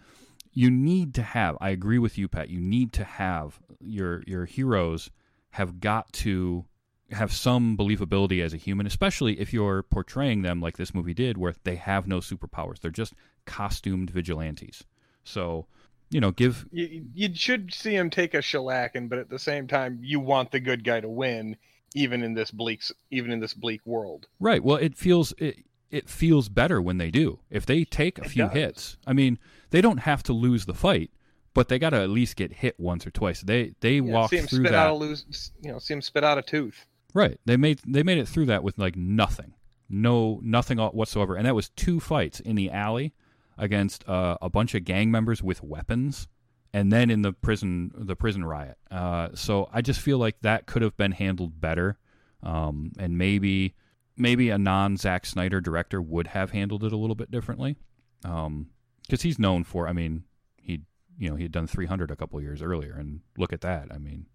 You 0.53 0.71
need 0.71 1.15
to 1.15 1.23
have. 1.23 1.57
I 1.61 1.71
agree 1.71 1.99
with 1.99 2.19
you, 2.19 2.29
Pat. 2.29 2.51
You 2.51 2.61
need 2.61 2.93
to 2.95 3.05
have 3.05 3.61
your 3.81 4.23
your 4.27 4.45
heroes 4.45 5.11
have 5.51 5.81
got 5.81 6.13
to 6.13 6.67
have 7.11 7.33
some 7.33 7.77
believability 7.77 8.43
as 8.43 8.55
a 8.55 8.59
human, 8.59 8.87
especially 8.87 9.39
if 9.41 9.53
you're 9.53 9.83
portraying 9.83 10.43
them 10.43 10.61
like 10.61 10.77
this 10.77 10.95
movie 10.95 11.15
did, 11.15 11.37
where 11.37 11.55
they 11.65 11.77
have 11.77 12.07
no 12.07 12.19
superpowers. 12.19 12.81
They're 12.81 12.91
just 12.91 13.15
costumed 13.45 14.11
vigilantes. 14.11 14.85
So, 15.25 15.67
you 16.13 16.21
know, 16.21 16.31
give 16.31 16.67
You, 16.71 17.05
you 17.15 17.35
should 17.35 17.73
see 17.73 17.95
him 17.97 18.11
take 18.11 18.35
a 18.35 18.39
shellacking, 18.39 19.09
but 19.09 19.19
at 19.19 19.31
the 19.31 19.39
same 19.39 19.67
time, 19.67 19.99
you 20.03 20.21
want 20.21 20.53
the 20.53 20.61
good 20.61 20.85
guy 20.85 21.01
to 21.01 21.09
win, 21.09 21.57
even 21.95 22.23
in 22.23 22.35
this 22.35 22.51
bleak, 22.51 22.83
even 23.11 23.31
in 23.33 23.41
this 23.41 23.55
bleak 23.55 23.81
world. 23.85 24.27
right. 24.39 24.63
Well, 24.63 24.77
it 24.77 24.97
feels 24.97 25.33
it 25.39 25.65
it 25.91 26.09
feels 26.09 26.49
better 26.49 26.81
when 26.81 26.99
they 26.99 27.11
do. 27.11 27.41
If 27.51 27.67
they 27.67 27.85
take 27.85 28.19
a 28.19 28.25
It 28.25 28.31
few 28.31 28.45
does. 28.45 28.53
hits, 28.53 28.97
I 29.07 29.13
mean, 29.13 29.39
they 29.71 29.81
don't 29.81 29.99
have 29.99 30.23
to 30.25 30.33
lose 30.33 30.65
the 30.67 30.75
fight, 30.75 31.11
but 31.55 31.69
they 31.69 31.79
got 31.79 31.91
to 31.91 32.01
at 32.01 32.09
least 32.11 32.37
get 32.37 32.53
hit 32.53 32.79
once 32.79 33.07
or 33.07 33.11
twice. 33.11 33.41
They 33.41 33.75
they 33.81 33.95
Yeah, 33.95 34.01
walk 34.13 34.31
see 34.31 34.37
him 34.39 34.47
through 34.47 34.61
spit 34.61 34.73
that. 34.73 34.87
out 34.87 34.93
a 34.93 34.95
loose, 34.95 35.51
you 35.63 35.73
know, 35.73 35.79
see 35.79 35.95
him 35.95 36.03
spit 36.03 36.25
out 36.25 36.39
a 36.39 36.43
tooth. 36.43 36.87
Right. 37.15 37.39
They 37.45 37.57
made 37.57 37.81
they 37.87 38.03
made 38.03 38.19
it 38.19 38.29
through 38.29 38.47
that 38.47 38.63
with 38.63 38.79
like 38.79 38.97
nothing, 38.97 39.55
no 39.89 40.41
nothing 40.43 40.79
whatsoever, 40.79 41.37
and 41.37 41.47
that 41.47 41.55
was 41.55 41.71
two 41.71 42.01
fights 42.01 42.41
in 42.41 42.57
the 42.57 42.71
alley 42.71 43.13
against 43.59 44.09
uh, 44.09 44.39
a 44.43 44.49
bunch 44.51 44.75
of 44.75 44.85
gang 44.85 45.11
members 45.11 45.43
with 45.43 45.63
weapons, 45.63 46.29
and 46.73 46.91
then 46.93 47.11
in 47.11 47.23
the 47.23 47.33
prison 47.33 47.91
the 47.95 48.17
prison 48.17 48.45
riot. 48.45 48.77
Uh, 48.91 49.29
so 49.35 49.69
I 49.73 49.83
just 49.83 50.01
feel 50.01 50.19
like 50.19 50.41
that 50.43 50.67
could 50.67 50.83
have 50.83 50.97
been 50.97 51.13
handled 51.13 51.61
better. 51.61 51.99
um, 52.43 52.93
and 52.99 53.17
maybe 53.19 53.75
maybe 54.17 54.51
a 54.51 54.59
non 54.59 54.97
Zack 54.97 55.25
Snyder 55.27 55.61
director 55.61 56.01
would 56.03 56.29
have 56.29 56.51
handled 56.51 56.83
it 56.85 56.93
a 56.93 56.97
little 56.97 57.15
bit 57.17 57.31
differently, 57.31 57.77
because 58.21 58.47
um, 58.47 58.67
he's 59.09 59.39
known 59.39 59.65
for. 59.65 59.87
I 59.89 59.93
mean, 59.93 60.25
he 60.57 60.81
you 61.19 61.29
know 61.31 61.37
he 61.37 61.45
had 61.45 61.53
done 61.53 61.67
300 61.67 62.11
a 62.11 62.17
couple 62.17 62.41
years 62.41 62.63
earlier, 62.63 62.95
and 62.95 63.21
look 63.39 63.53
at 63.53 63.61
that. 63.61 63.89
I 63.93 63.99
mean, 63.99 64.27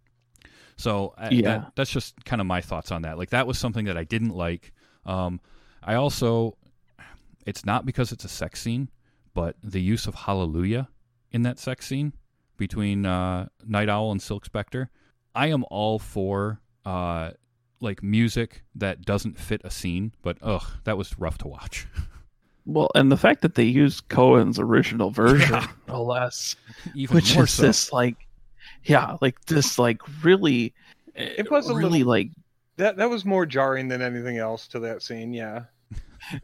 so 0.78 1.14
uh, 1.18 1.30
Yeah. 1.32 1.42
that, 1.58 1.72
that's 1.76 1.90
just 1.92 2.24
kind 2.24 2.40
of 2.40 2.48
my 2.48 2.62
thoughts 2.62 2.92
on 2.92 3.02
that. 3.02 3.18
Like 3.18 3.32
that 3.32 3.48
was 3.48 3.58
something 3.60 3.86
that 3.86 3.98
I 3.98 4.04
didn't 4.04 4.36
like. 4.36 4.72
Um, 5.06 5.40
I 5.84 5.96
also, 5.96 6.58
it's 7.46 7.66
not 7.66 7.86
because 7.86 8.12
it's 8.12 8.26
a 8.26 8.30
sex 8.30 8.62
scene, 8.62 8.90
but 9.38 9.56
the 9.64 9.80
use 9.80 10.08
of 10.08 10.16
Hallelujah 10.16 10.90
in 11.32 11.44
that 11.44 11.60
sex 11.60 11.86
scene 11.86 12.14
between 12.58 13.06
uh, 13.06 13.48
Nite 13.68 13.88
Owl 13.88 14.12
and 14.12 14.20
Silk 14.20 14.46
Spectre. 14.46 14.90
I 15.36 15.48
am 15.50 15.64
all 15.70 16.00
for 16.00 16.60
uh, 16.84 17.32
like 17.80 18.02
music 18.02 18.64
that 18.74 19.04
doesn't 19.04 19.38
fit 19.38 19.62
a 19.64 19.70
scene, 19.70 20.14
but 20.24 20.40
ugh, 20.42 20.64
that 20.86 20.98
was 20.98 21.20
rough 21.20 21.38
to 21.40 21.48
watch. 21.48 21.86
Well, 22.70 22.90
and 22.96 23.10
the 23.10 23.16
fact 23.16 23.44
that 23.44 23.56
they 23.56 23.64
used 23.64 24.10
Cohen's 24.10 24.60
original 24.60 25.10
version, 25.10 25.54
Yeah. 25.54 25.68
no 25.88 26.04
less, 26.04 26.58
Even 26.96 27.16
which 27.16 27.34
more 27.34 27.46
is 27.46 27.52
so. 27.52 27.62
this 27.62 27.94
like, 27.94 28.18
yeah, 28.84 29.16
like 29.22 29.40
this 29.46 29.80
like 29.80 30.02
really, 30.22 30.74
It 31.16 31.50
was 31.50 31.70
a 31.70 31.74
really 31.76 32.00
little- 32.00 32.08
like 32.10 32.32
That 32.76 32.98
that 32.98 33.10
was 33.10 33.24
more 33.24 33.46
jarring 33.46 33.88
than 33.88 34.02
anything 34.02 34.38
else 34.38 34.68
to 34.70 34.80
that 34.82 35.02
scene. 35.02 35.32
Yeah. 35.34 35.62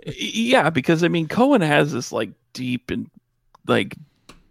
Yeah 0.05 0.69
because 0.69 1.03
i 1.03 1.07
mean 1.07 1.27
cohen 1.27 1.61
has 1.61 1.91
this 1.91 2.11
like 2.11 2.31
deep 2.53 2.91
and 2.91 3.09
like 3.67 3.95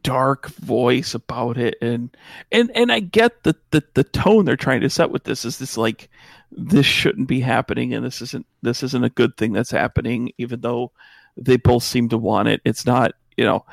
dark 0.02 0.48
voice 0.48 1.14
about 1.14 1.56
it 1.56 1.76
and 1.80 2.16
and 2.50 2.70
and 2.74 2.90
i 2.90 2.98
get 2.98 3.42
that 3.44 3.56
the, 3.70 3.82
the 3.94 4.04
tone 4.04 4.44
they're 4.44 4.56
trying 4.56 4.80
to 4.80 4.90
set 4.90 5.10
with 5.10 5.24
this 5.24 5.44
is 5.44 5.58
this 5.58 5.76
like 5.76 6.08
this 6.50 6.86
shouldn't 6.86 7.28
be 7.28 7.40
happening 7.40 7.94
and 7.94 8.04
this 8.04 8.20
isn't 8.20 8.46
this 8.62 8.82
isn't 8.82 9.04
a 9.04 9.10
good 9.10 9.36
thing 9.36 9.52
that's 9.52 9.70
happening 9.70 10.32
even 10.38 10.60
though 10.60 10.92
they 11.36 11.56
both 11.56 11.82
seem 11.82 12.08
to 12.10 12.18
want 12.18 12.48
it. 12.48 12.60
It's 12.64 12.86
not 12.86 13.12
you 13.36 13.44
know 13.44 13.64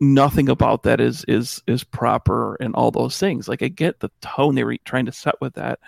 nothing 0.00 0.48
about 0.48 0.82
that 0.82 1.00
is 1.00 1.24
is 1.28 1.62
is 1.66 1.84
proper 1.84 2.56
and 2.56 2.74
all 2.74 2.90
those 2.90 3.18
things. 3.18 3.48
Like 3.48 3.62
i 3.62 3.68
get 3.68 4.00
the 4.00 4.10
tone 4.20 4.54
they 4.54 4.64
were 4.64 4.76
trying 4.84 5.06
to 5.06 5.12
set 5.12 5.40
with 5.40 5.54
that 5.54 5.78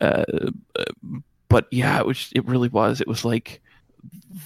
uh, 0.00 0.24
uh, 0.78 0.84
but 1.48 1.66
yeah 1.70 1.98
it 1.98 2.06
was 2.06 2.30
it 2.34 2.46
really 2.46 2.68
was. 2.68 3.00
It 3.00 3.08
was 3.08 3.24
like 3.24 3.62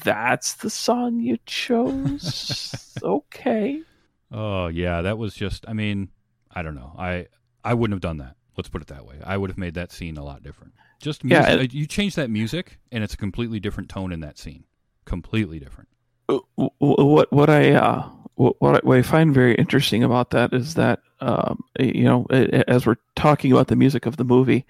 that's 0.04 0.54
the 0.54 0.70
song 0.70 1.20
you 1.20 1.38
chose 1.46 2.98
okay 3.02 3.80
Oh 4.32 4.66
yeah, 4.66 5.02
that 5.02 5.16
was 5.16 5.32
just. 5.34 5.64
I 5.68 5.74
mean, 5.74 6.08
I 6.50 6.62
don't 6.62 6.74
know. 6.74 6.92
I 6.98 7.26
I 7.62 7.72
wouldn't 7.74 7.94
have 7.94 8.00
done 8.00 8.16
that. 8.18 8.34
Let's 8.56 8.68
put 8.68 8.82
it 8.82 8.88
that 8.88 9.06
way. 9.06 9.20
I 9.24 9.36
would 9.36 9.48
have 9.48 9.58
made 9.58 9.74
that 9.74 9.92
scene 9.92 10.16
a 10.16 10.24
lot 10.24 10.42
different. 10.42 10.72
Just 11.00 11.22
Yeah, 11.22 11.40
music, 11.40 11.60
and- 11.60 11.74
you 11.74 11.86
change 11.86 12.16
that 12.16 12.30
music, 12.30 12.80
and 12.90 13.04
it's 13.04 13.14
a 13.14 13.16
completely 13.16 13.60
different 13.60 13.88
tone 13.90 14.10
in 14.10 14.20
that 14.20 14.36
scene. 14.38 14.64
Completely 15.04 15.60
different. 15.60 15.88
w- 16.28 16.42
what 16.78 17.32
what 17.32 17.48
I 17.48 17.72
uh 17.74 18.08
what 18.34 18.56
what 18.60 18.74
I, 18.76 18.80
what 18.82 18.98
I 18.98 19.02
find 19.02 19.32
very 19.32 19.54
interesting 19.54 20.02
about 20.02 20.30
that 20.30 20.52
is 20.52 20.74
that 20.74 20.98
um 21.20 21.62
you 21.78 22.02
know 22.04 22.26
as 22.66 22.86
we're 22.86 22.96
talking 23.14 23.52
about 23.52 23.68
the 23.68 23.76
music 23.76 24.04
of 24.04 24.16
the 24.16 24.24
movie 24.24 24.66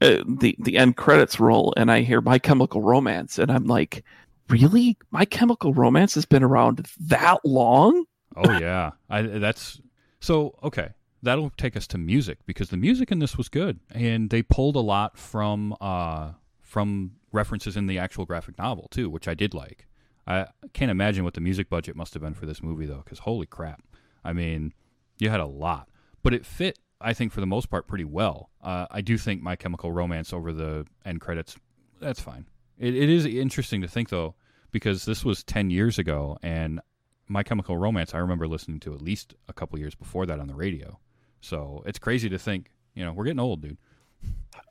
uh, 0.00 0.22
the 0.26 0.56
the 0.58 0.76
end 0.76 0.96
credits 0.96 1.38
roll 1.40 1.72
and 1.76 1.90
I 1.90 2.02
hear 2.02 2.20
My 2.20 2.38
Chemical 2.38 2.82
Romance 2.82 3.38
and 3.38 3.50
I'm 3.50 3.64
like 3.66 4.04
really 4.48 4.96
My 5.10 5.24
Chemical 5.24 5.72
Romance 5.72 6.14
has 6.14 6.24
been 6.24 6.42
around 6.42 6.86
that 7.00 7.38
long 7.44 8.04
Oh 8.36 8.52
yeah, 8.58 8.92
I 9.08 9.22
that's 9.22 9.80
so 10.20 10.58
okay. 10.62 10.90
That'll 11.22 11.50
take 11.50 11.76
us 11.76 11.86
to 11.88 11.98
music 11.98 12.38
because 12.44 12.68
the 12.68 12.76
music 12.76 13.10
in 13.10 13.18
this 13.18 13.38
was 13.38 13.48
good, 13.48 13.80
and 13.90 14.28
they 14.28 14.42
pulled 14.42 14.76
a 14.76 14.80
lot 14.80 15.16
from 15.16 15.74
uh 15.80 16.32
from 16.60 17.12
references 17.32 17.76
in 17.76 17.86
the 17.86 17.98
actual 17.98 18.24
graphic 18.24 18.58
novel 18.58 18.88
too, 18.90 19.08
which 19.08 19.28
I 19.28 19.34
did 19.34 19.54
like. 19.54 19.86
I 20.26 20.46
can't 20.72 20.90
imagine 20.90 21.24
what 21.24 21.34
the 21.34 21.40
music 21.40 21.68
budget 21.68 21.96
must 21.96 22.14
have 22.14 22.22
been 22.22 22.34
for 22.34 22.46
this 22.46 22.62
movie 22.62 22.86
though, 22.86 23.02
because 23.04 23.20
holy 23.20 23.46
crap! 23.46 23.82
I 24.24 24.32
mean, 24.32 24.72
you 25.18 25.30
had 25.30 25.40
a 25.40 25.46
lot, 25.46 25.88
but 26.22 26.34
it 26.34 26.44
fit. 26.44 26.78
I 27.00 27.12
think 27.12 27.32
for 27.32 27.40
the 27.40 27.46
most 27.46 27.70
part 27.70 27.86
pretty 27.86 28.04
well. 28.04 28.50
Uh, 28.62 28.86
I 28.90 29.00
do 29.00 29.18
think 29.18 29.42
My 29.42 29.56
Chemical 29.56 29.92
Romance 29.92 30.32
over 30.32 30.52
the 30.52 30.86
end 31.04 31.20
credits. 31.20 31.56
That's 32.00 32.20
fine. 32.20 32.46
It, 32.78 32.94
it 32.94 33.08
is 33.08 33.26
interesting 33.26 33.82
to 33.82 33.88
think 33.88 34.08
though, 34.08 34.34
because 34.70 35.04
this 35.04 35.24
was 35.24 35.42
ten 35.42 35.70
years 35.70 35.98
ago, 35.98 36.38
and 36.42 36.80
my 37.28 37.42
Chemical 37.42 37.76
Romance, 37.76 38.14
I 38.14 38.18
remember 38.18 38.46
listening 38.46 38.80
to 38.80 38.94
at 38.94 39.02
least 39.02 39.34
a 39.48 39.52
couple 39.52 39.78
years 39.78 39.94
before 39.94 40.26
that 40.26 40.40
on 40.40 40.48
the 40.48 40.54
radio. 40.54 40.98
So 41.40 41.82
it's 41.86 41.98
crazy 41.98 42.28
to 42.30 42.38
think, 42.38 42.70
you 42.94 43.04
know, 43.04 43.12
we're 43.12 43.24
getting 43.24 43.40
old, 43.40 43.62
dude. 43.62 43.78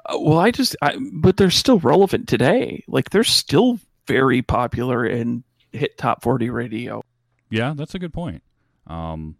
Uh, 0.05 0.17
well 0.19 0.39
I 0.39 0.51
just 0.51 0.76
I, 0.82 0.97
but 1.11 1.38
they're 1.38 1.51
still 1.51 1.78
relevant 1.80 2.28
today 2.28 2.84
like 2.88 3.11
they're 3.11 3.24
still 3.24 3.80
very 4.07 4.41
popular 4.41 5.05
and 5.05 5.43
hit 5.71 5.97
top 5.97 6.24
40 6.24 6.49
radio 6.49 7.03
Yeah, 7.49 7.74
that's 7.76 7.93
a 7.93 7.99
good 7.99 8.13
point. 8.13 8.41
Um, 8.88 9.36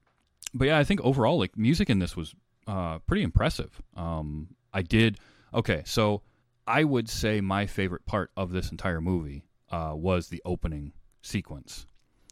but 0.54 0.66
yeah, 0.66 0.78
I 0.78 0.84
think 0.84 1.02
overall, 1.02 1.40
like 1.40 1.58
music 1.58 1.90
in 1.90 2.00
this 2.00 2.16
was 2.16 2.36
uh, 2.68 3.00
pretty 3.00 3.24
impressive. 3.24 3.82
Um, 3.96 4.50
I 4.74 4.82
did 4.82 5.18
okay, 5.54 5.84
so 5.86 6.22
I 6.66 6.84
would 6.84 7.10
say 7.10 7.42
my 7.42 7.66
favorite 7.66 8.06
part 8.06 8.32
of 8.36 8.52
this 8.52 8.72
entire 8.72 9.02
movie 9.02 9.46
uh, 9.70 9.94
was 9.96 10.30
the 10.30 10.42
opening 10.46 10.94
sequence. 11.22 11.88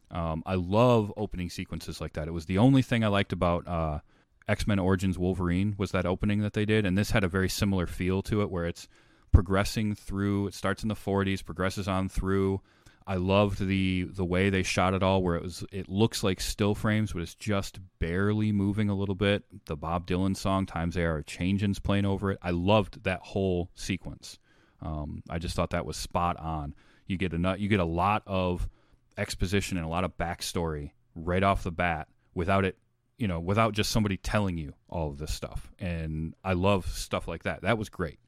Um, 0.10 0.44
I 0.46 0.56
love 0.56 1.14
opening 1.16 1.50
sequences 1.50 2.02
like 2.02 2.14
that. 2.14 2.28
It 2.28 2.32
was 2.32 2.46
the 2.46 2.58
only 2.58 2.82
thing 2.82 3.04
I 3.04 3.08
liked 3.08 3.32
about 3.32 3.68
uh, 3.68 4.00
X 4.48 4.68
Men 4.68 4.80
Origins 4.80 5.18
Wolverine 5.18 5.76
was 5.78 5.92
that 5.92 6.06
opening 6.06 6.42
that 6.42 6.54
they 6.54 6.66
did, 6.66 6.86
and 6.86 6.98
this 6.98 7.12
had 7.12 7.24
a 7.24 7.30
very 7.30 7.50
similar 7.50 7.88
feel 7.88 8.22
to 8.24 8.42
it, 8.42 8.50
where 8.50 8.66
it's 8.66 8.88
progressing 9.32 9.96
through. 9.96 10.48
It 10.48 10.54
starts 10.54 10.84
in 10.84 10.90
the 10.90 10.96
40s, 10.96 11.44
progresses 11.44 11.88
on 11.88 12.10
through. 12.10 12.62
I 13.08 13.16
loved 13.16 13.66
the 13.66 14.04
the 14.04 14.26
way 14.26 14.50
they 14.50 14.64
shot 14.64 14.94
it 14.94 15.04
all, 15.04 15.24
where 15.24 15.36
it 15.36 15.44
was 15.44 15.64
it 15.72 15.90
looks 15.90 16.24
like 16.24 16.40
still 16.40 16.76
frames, 16.76 17.14
but 17.14 17.22
it's 17.22 17.36
just 17.36 17.80
barely 18.00 18.52
moving 18.52 18.90
a 18.90 18.96
little 18.96 19.16
bit. 19.16 19.44
The 19.66 19.76
Bob 19.76 20.08
Dylan 20.08 20.36
song 20.36 20.66
"Times 20.66 20.96
They 20.96 21.06
Are 21.06 21.22
Changing's 21.24 21.80
playing 21.80 22.06
over 22.06 22.32
it. 22.32 22.40
I 22.42 22.52
loved 22.52 23.04
that 23.04 23.22
whole 23.22 23.70
sequence. 23.76 24.40
Um, 24.82 25.24
I 25.30 25.40
just 25.40 25.56
thought 25.56 25.72
that 25.72 25.86
was 25.86 25.98
spot 25.98 26.38
on. 26.40 26.76
You 27.08 27.18
get 27.18 27.34
a 27.34 27.56
you 27.58 27.70
get 27.70 27.80
a 27.80 27.86
lot 27.86 28.24
of 28.26 28.70
exposition 29.18 29.78
and 29.78 29.86
a 29.86 29.90
lot 29.90 30.04
of 30.04 30.18
backstory 30.18 30.92
right 31.16 31.44
off 31.44 31.64
the 31.64 31.72
bat 31.72 32.08
without 32.34 32.66
it, 32.66 32.78
you 33.18 33.28
know, 33.28 33.40
without 33.40 33.74
just 33.74 33.92
somebody 33.92 34.18
telling 34.18 34.58
you 34.58 34.74
all 34.90 35.10
of 35.10 35.18
this 35.18 35.34
stuff. 35.34 35.72
And 35.80 36.34
I 36.44 36.54
love 36.54 36.88
stuff 36.88 37.28
like 37.28 37.44
that. 37.44 37.64
That 37.64 37.78
was 37.78 37.90
great. 37.90 38.20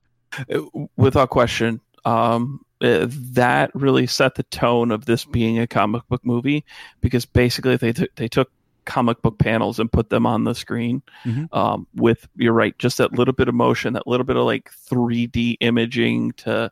Uh, 0.53 0.61
without 0.97 1.29
question 1.29 1.79
um 2.05 2.63
uh, 2.81 3.07
that 3.09 3.71
really 3.73 4.05
set 4.05 4.35
the 4.35 4.43
tone 4.43 4.91
of 4.91 5.05
this 5.05 5.23
being 5.25 5.57
a 5.59 5.67
comic 5.67 6.05
book 6.09 6.21
movie 6.25 6.65
because 7.01 7.25
basically 7.25 7.77
they 7.77 7.93
took 7.93 8.13
they 8.15 8.27
took 8.27 8.51
comic 8.85 9.21
book 9.21 9.39
panels 9.39 9.79
and 9.79 9.89
put 9.89 10.09
them 10.09 10.25
on 10.25 10.43
the 10.43 10.53
screen 10.53 11.01
Mhm. 11.23 11.47
um, 11.55 11.87
with 11.95 12.27
you're 12.35 12.51
right 12.51 12.77
just 12.79 12.97
that 12.97 13.13
little 13.13 13.33
bit 13.33 13.47
of 13.47 13.55
motion 13.55 13.93
that 13.93 14.05
little 14.07 14.25
bit 14.25 14.35
of 14.35 14.43
like 14.45 14.69
3d 14.91 15.55
imaging 15.61 16.33
to 16.33 16.69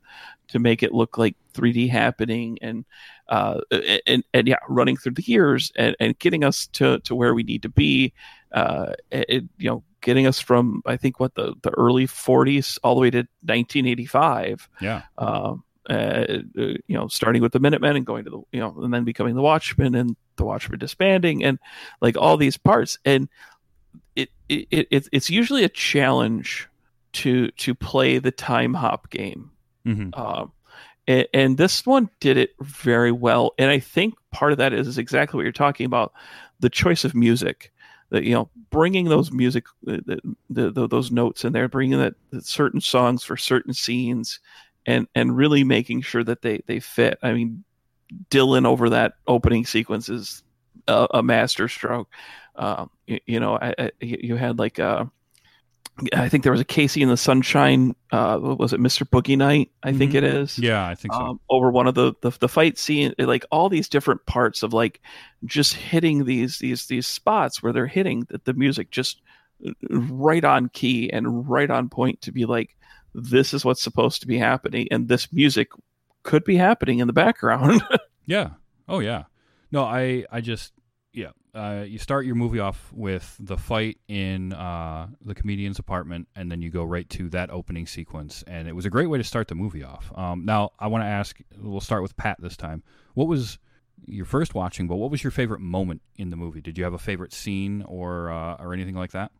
to 0.50 0.60
make 0.60 0.84
it 0.84 0.94
look 0.94 1.18
like 1.18 1.38
3d 1.54 1.90
happening 1.90 2.58
and 2.62 2.84
uh 3.30 3.62
and, 4.06 4.26
and 4.34 4.48
yeah 4.50 4.58
running 4.68 4.98
through 4.98 5.14
the 5.14 5.24
years 5.24 5.72
and, 5.78 5.96
and 6.02 6.20
getting 6.20 6.44
us 6.44 6.68
to 6.68 7.00
to 7.00 7.16
where 7.16 7.34
we 7.34 7.44
need 7.44 7.62
to 7.62 7.70
be 7.70 8.12
uh 8.52 8.92
it, 9.12 9.46
you 9.58 9.70
know 9.70 9.82
getting 10.02 10.26
us 10.28 10.40
from 10.40 10.82
i 10.86 10.98
think 10.98 11.20
what 11.20 11.36
the 11.36 11.54
the 11.64 11.70
early 11.72 12.08
40s 12.08 12.78
all 12.84 12.96
the 12.96 13.02
way 13.02 13.10
to 13.12 13.20
1985 13.44 14.70
Yeah. 14.82 15.02
um, 15.18 15.64
uh, 15.90 15.94
uh, 15.94 16.38
you 16.58 16.80
know, 16.90 17.08
starting 17.08 17.42
with 17.42 17.54
the 17.54 17.60
Minutemen 17.60 17.96
and 17.96 18.06
going 18.06 18.24
to 18.24 18.30
the, 18.30 18.42
you 18.52 18.60
know, 18.60 18.74
and 18.84 18.94
then 18.94 19.04
becoming 19.04 19.34
the 19.34 19.42
Watchmen 19.42 19.96
and 19.96 20.16
the 20.36 20.46
Watchmen 20.46 20.78
disbanding 20.78 21.44
and 21.44 21.58
like 22.02 22.16
all 22.16 22.38
these 22.38 22.56
parts. 22.56 23.00
And 23.04 23.28
it, 24.16 24.30
it, 24.48 24.68
it 24.70 24.88
it's- 24.92 25.30
usually 25.32 25.64
a 25.64 25.70
challenge 25.70 26.70
to, 27.14 27.50
to 27.52 27.74
play 27.74 28.20
the 28.20 28.32
time 28.32 28.76
hop 28.76 29.10
game. 29.10 29.50
hmm 29.84 30.10
Um, 30.14 30.52
and, 31.08 31.28
and 31.34 31.58
this 31.58 31.84
one 31.86 32.10
did 32.20 32.38
it 32.38 32.52
very 32.62 33.12
well. 33.12 33.52
And 33.58 33.72
I 33.72 33.80
think 33.80 34.14
part 34.32 34.52
of 34.52 34.60
that 34.60 34.74
is, 34.74 34.88
is 34.88 35.00
exactly 35.00 35.36
what 35.38 35.44
you're 35.44 35.52
talking 35.52 35.88
about 35.88 36.14
the 36.60 36.70
choice 36.70 37.04
of 37.04 37.16
music. 37.16 37.72
That 38.12 38.24
you 38.24 38.34
know, 38.34 38.50
bringing 38.70 39.10
those 39.10 39.32
music, 39.32 39.66
the, 39.84 40.20
the, 40.50 40.72
the, 40.72 40.88
those 40.88 41.12
notes 41.12 41.46
in 41.46 41.54
there, 41.54 41.68
bringing 41.68 41.98
that, 42.00 42.14
that 42.32 42.46
certain 42.46 42.82
songs 42.82 43.24
for 43.24 43.38
certain 43.38 43.74
scenes, 43.74 44.40
and 44.86 45.08
and 45.16 45.36
really 45.36 45.64
making 45.64 46.02
sure 46.02 46.24
that 46.24 46.42
they 46.42 46.62
they 46.68 46.80
fit. 46.80 47.18
I 47.24 47.34
mean, 47.34 47.64
Dylan 48.30 48.66
over 48.66 48.90
that 48.90 49.14
opening 49.28 49.66
sequence 49.66 50.10
is 50.10 50.44
a, 50.88 51.08
a 51.16 51.24
master 51.24 51.68
stroke. 51.68 52.10
Um, 52.56 52.90
you, 53.08 53.20
you 53.26 53.40
know, 53.40 53.58
I, 53.58 53.74
I, 53.78 53.92
you 54.02 54.36
had 54.36 54.60
like 54.60 54.80
uh, 54.80 55.06
I 56.16 56.30
think 56.30 56.44
there 56.44 56.52
was 56.52 56.62
a 56.62 56.66
KC 56.66 57.02
in 57.02 57.10
the 57.10 57.18
Sunshine. 57.18 57.96
Uh, 58.12 58.40
was 58.42 58.74
it 58.74 58.80
Mr. 58.80 59.08
Boogie 59.08 59.38
Night? 59.38 59.70
I 59.84 59.92
think 59.94 60.14
Mhm. 60.14 60.16
it 60.16 60.24
is. 60.24 60.58
Yeah, 60.58 60.88
I 60.88 60.96
think 60.96 61.14
so. 61.14 61.20
Um, 61.20 61.40
over 61.50 61.70
one 61.70 61.86
of 61.88 61.94
the, 61.96 62.14
the 62.22 62.32
the 62.40 62.50
fight 62.50 62.78
scene, 62.80 63.14
like 63.20 63.46
all 63.52 63.70
these 63.70 63.88
different 63.88 64.26
parts 64.26 64.64
of 64.64 64.74
like 64.74 65.00
just 65.46 65.74
hitting 65.76 66.26
these 66.26 66.58
these 66.60 66.88
these 66.88 67.06
spots 67.06 67.62
where 67.62 67.72
they're 67.74 67.86
hitting 67.88 68.26
the, 68.30 68.42
the 68.46 68.54
music 68.54 68.90
just 68.90 69.22
right 69.90 70.44
on 70.44 70.70
key 70.70 71.12
and 71.12 71.48
right 71.50 71.70
on 71.70 71.88
point 71.90 72.22
to 72.22 72.32
be 72.32 72.46
like 72.46 72.76
this 73.14 73.54
is 73.54 73.64
what's 73.66 73.82
supposed 73.82 74.22
to 74.22 74.28
be 74.28 74.38
happening, 74.38 74.88
and 74.90 75.08
this 75.08 75.32
music 75.34 75.70
could 76.24 76.44
be 76.44 76.56
happening 76.56 77.00
in 77.00 77.08
the 77.08 77.14
background. 77.14 77.82
Yeah. 78.28 78.52
Oh 78.88 79.00
yeah. 79.00 79.24
No, 79.72 79.84
I 79.84 80.26
I 80.32 80.42
just 80.42 80.72
yeah. 81.14 81.32
Uh, 81.54 81.84
you 81.86 82.00
start 82.00 82.26
your 82.26 82.36
movie 82.36 82.60
off 82.60 82.92
with 82.94 83.36
the 83.40 83.58
fight 83.58 83.98
in 84.08 84.54
uh, 84.54 85.08
the 85.22 85.36
comedian's 85.36 85.80
apartment, 85.80 86.28
and 86.36 86.52
then 86.52 86.62
you 86.62 86.70
go 86.70 86.84
right 86.84 87.10
to 87.10 87.30
that 87.30 87.50
opening 87.50 87.86
sequence, 87.86 88.44
and 88.48 88.68
it 88.68 88.74
was 88.74 88.86
a 88.86 88.90
great 88.90 89.08
way 89.08 89.18
to 89.18 89.24
start 89.24 89.48
the 89.48 89.56
movie 89.56 89.84
off. 89.84 90.12
Um, 90.16 90.46
now 90.46 90.72
I 90.80 90.88
want 90.88 91.04
to 91.04 91.08
ask. 91.08 91.40
We'll 91.58 91.82
start 91.82 92.02
with 92.02 92.16
Pat 92.16 92.38
this 92.40 92.56
time. 92.56 92.84
What 93.14 93.28
was 93.28 93.60
your 94.06 94.26
first 94.26 94.56
watching? 94.56 94.88
But 94.88 94.96
what 94.96 95.12
was 95.12 95.24
your 95.24 95.32
favorite 95.32 95.60
moment 95.60 96.02
in 96.18 96.30
the 96.30 96.38
movie? 96.38 96.62
Did 96.62 96.78
you 96.78 96.86
have 96.86 96.94
a 96.94 97.00
favorite 97.00 97.34
scene 97.34 97.84
or 97.84 98.32
uh, 98.32 98.56
or 98.56 98.74
anything 98.74 98.96
like 98.96 99.12
that? 99.12 99.32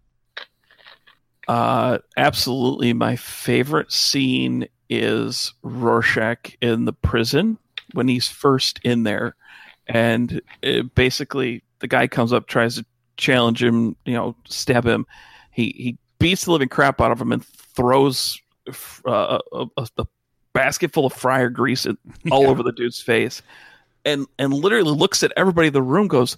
Uh, 1.48 2.00
absolutely. 2.18 2.94
My 2.94 3.16
favorite 3.16 3.92
scene 3.92 4.68
is 4.90 5.54
Rorschach 5.64 6.58
in 6.62 6.86
the 6.86 6.94
prison 6.94 7.58
when 7.94 8.08
he's 8.08 8.28
first 8.28 8.80
in 8.84 9.04
there, 9.04 9.36
and 9.94 10.42
it, 10.62 10.96
basically 10.96 11.64
the 11.80 11.88
guy 11.88 12.08
comes 12.08 12.32
up, 12.34 12.48
tries 12.48 12.76
to 12.76 12.86
challenge 13.18 13.62
him, 13.62 13.96
you 14.06 14.14
know, 14.14 14.36
stab 14.48 14.86
him. 14.86 15.06
He 15.52 15.74
he 15.78 15.98
beats 16.20 16.46
the 16.46 16.52
living 16.52 16.70
crap 16.70 17.02
out 17.02 17.12
of 17.12 17.20
him 17.20 17.32
and 17.32 17.46
throws 17.46 18.40
uh, 19.06 19.40
a, 19.52 19.66
a, 19.78 19.88
a, 19.98 20.06
basket 20.54 20.92
full 20.92 21.06
of 21.06 21.14
fryer 21.14 21.50
grease 21.50 21.86
all 22.32 22.44
Yeah. 22.44 22.48
over 22.50 22.64
the 22.64 22.72
dude's 22.72 23.02
face, 23.02 23.42
and 24.06 24.28
and 24.40 24.54
literally 24.54 24.92
looks 24.92 25.24
at 25.24 25.34
everybody 25.38 25.68
in 25.68 25.74
the 25.74 25.82
room, 25.84 26.08
goes. 26.08 26.38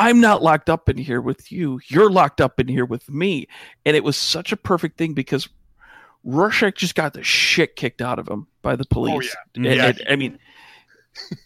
I'm 0.00 0.20
not 0.20 0.44
locked 0.44 0.70
up 0.70 0.88
in 0.88 0.96
here 0.96 1.20
with 1.20 1.50
you. 1.50 1.80
You're 1.88 2.08
locked 2.08 2.40
up 2.40 2.60
in 2.60 2.68
here 2.68 2.84
with 2.84 3.10
me. 3.10 3.48
And 3.84 3.96
it 3.96 4.04
was 4.04 4.16
such 4.16 4.52
a 4.52 4.56
perfect 4.56 4.96
thing 4.96 5.12
because 5.12 5.48
Rorschach 6.22 6.76
just 6.76 6.94
got 6.94 7.14
the 7.14 7.24
shit 7.24 7.74
kicked 7.74 8.00
out 8.00 8.20
of 8.20 8.28
him 8.28 8.46
by 8.62 8.76
the 8.76 8.84
police. 8.84 9.34
yeah. 9.56 9.56
And- 9.56 9.64
Yeah. 9.76 9.86
and- 9.86 10.02
I 10.08 10.14
mean, 10.14 10.38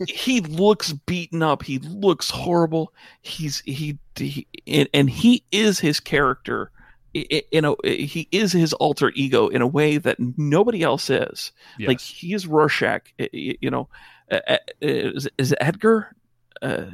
he 0.09 0.41
looks 0.41 0.93
beaten 0.93 1.43
up. 1.43 1.63
He 1.63 1.79
looks 1.79 2.31
horrible. 2.31 2.93
He's 3.23 3.61
he, 3.61 3.99
he 4.17 4.47
and, 4.67 4.89
and 4.93 5.11
he 5.11 5.45
is 5.53 5.79
his 5.79 6.01
character. 6.01 6.71
You 7.15 7.61
know, 7.61 7.77
he 7.85 8.27
is 8.33 8.53
his 8.53 8.73
alter 8.75 9.13
ego 9.15 9.49
in 9.49 9.61
a 9.61 9.67
way 9.67 9.99
that 9.99 10.17
nobody 10.39 10.83
else 10.83 11.11
is. 11.11 11.53
Yes. 11.79 11.89
Like 11.89 12.01
he 12.01 12.33
is 12.33 12.47
Rorschach. 12.47 13.13
You 13.33 13.71
know, 13.71 13.89
uh, 14.31 14.41
uh, 14.49 14.57
is, 14.81 15.29
is 15.37 15.55
Edgar? 15.61 16.15
Uh, 16.63 16.87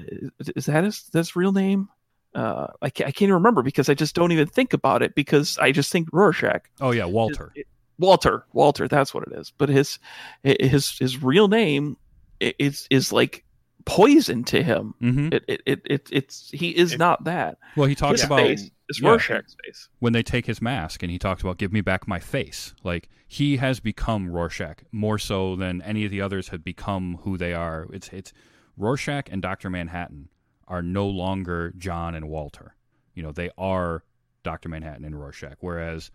is 0.57 0.66
that 0.66 0.85
his 0.85 1.05
that's 1.12 1.37
real 1.37 1.53
name? 1.53 1.89
Uh, 2.35 2.66
I 2.83 2.91
can't, 2.91 3.09
I 3.09 3.11
can't 3.12 3.23
even 3.23 3.35
remember 3.35 3.62
because 3.62 3.89
I 3.89 3.95
just 3.95 4.14
don't 4.14 4.33
even 4.33 4.47
think 4.47 4.73
about 4.73 5.03
it 5.03 5.14
because 5.14 5.57
I 5.59 5.73
just 5.73 5.93
think 5.93 6.09
Rorschach. 6.12 6.69
oh 6.81 6.91
yeah, 6.91 7.05
Walter. 7.05 7.53
His- 7.55 7.64
Walter, 8.01 8.45
Walter, 8.53 8.87
that's 8.87 9.12
what 9.12 9.25
it 9.25 9.33
is. 9.33 9.53
But 9.59 9.69
his 9.69 9.99
his 10.43 10.97
his 10.99 11.21
real 11.23 11.49
name 11.49 11.97
is 12.41 12.86
is 12.91 13.12
like 13.12 13.45
poison 13.84 14.45
to 14.45 14.62
him. 14.62 14.95
hmm 15.01 15.28
It 15.32 15.45
it, 15.49 15.62
it, 15.66 15.80
it 15.86 16.09
it's 16.12 16.51
he 16.51 16.70
is 16.76 16.93
It- 16.95 16.99
not 16.99 17.24
that. 17.24 17.59
Well, 17.76 17.89
he 17.89 17.95
talks 17.95 18.20
His 18.20 18.26
about 18.26 18.41
face 18.41 18.70
is 18.89 19.01
yeah. 19.01 19.11
Rorschach's 19.11 19.57
face. 19.64 19.89
when 19.99 20.12
they 20.12 20.22
take 20.22 20.47
his 20.47 20.61
mask 20.62 21.03
and 21.03 21.11
he 21.12 21.18
talks 21.18 21.43
about 21.43 21.59
give 21.59 21.72
me 21.72 21.80
back 21.82 22.09
my 22.09 22.18
face 22.18 22.74
like 22.84 23.09
he 23.26 23.59
has 23.59 23.80
become 23.80 24.30
rorschach 24.30 24.78
more 24.93 25.18
so 25.18 25.55
than 25.57 25.82
any 25.82 26.07
of 26.07 26.11
the 26.11 26.22
others 26.22 26.49
have 26.49 26.64
become 26.64 27.18
who 27.22 27.36
they 27.36 27.53
are 27.53 27.86
it's 27.93 28.09
it's 28.09 28.32
rorschach 28.78 29.28
and 29.30 29.43
dr 29.43 29.68
manhattan 29.68 30.30
are 30.66 30.80
no 30.82 31.07
longer 31.07 31.74
john 31.76 32.14
and 32.14 32.30
walter 32.30 32.74
you 33.14 33.22
know 33.22 33.30
they 33.30 33.51
are 33.59 34.05
dr 34.43 34.66
manhattan 34.66 35.05
and 35.05 35.20
rorschach 35.20 35.59
whereas 35.61 36.11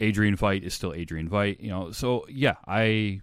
adrian 0.00 0.36
veidt 0.36 0.62
is 0.62 0.74
still 0.74 0.92
adrian 0.92 1.30
veidt 1.30 1.58
you 1.60 1.70
know 1.70 1.90
so 1.90 2.26
yeah 2.28 2.56
i 2.66 3.20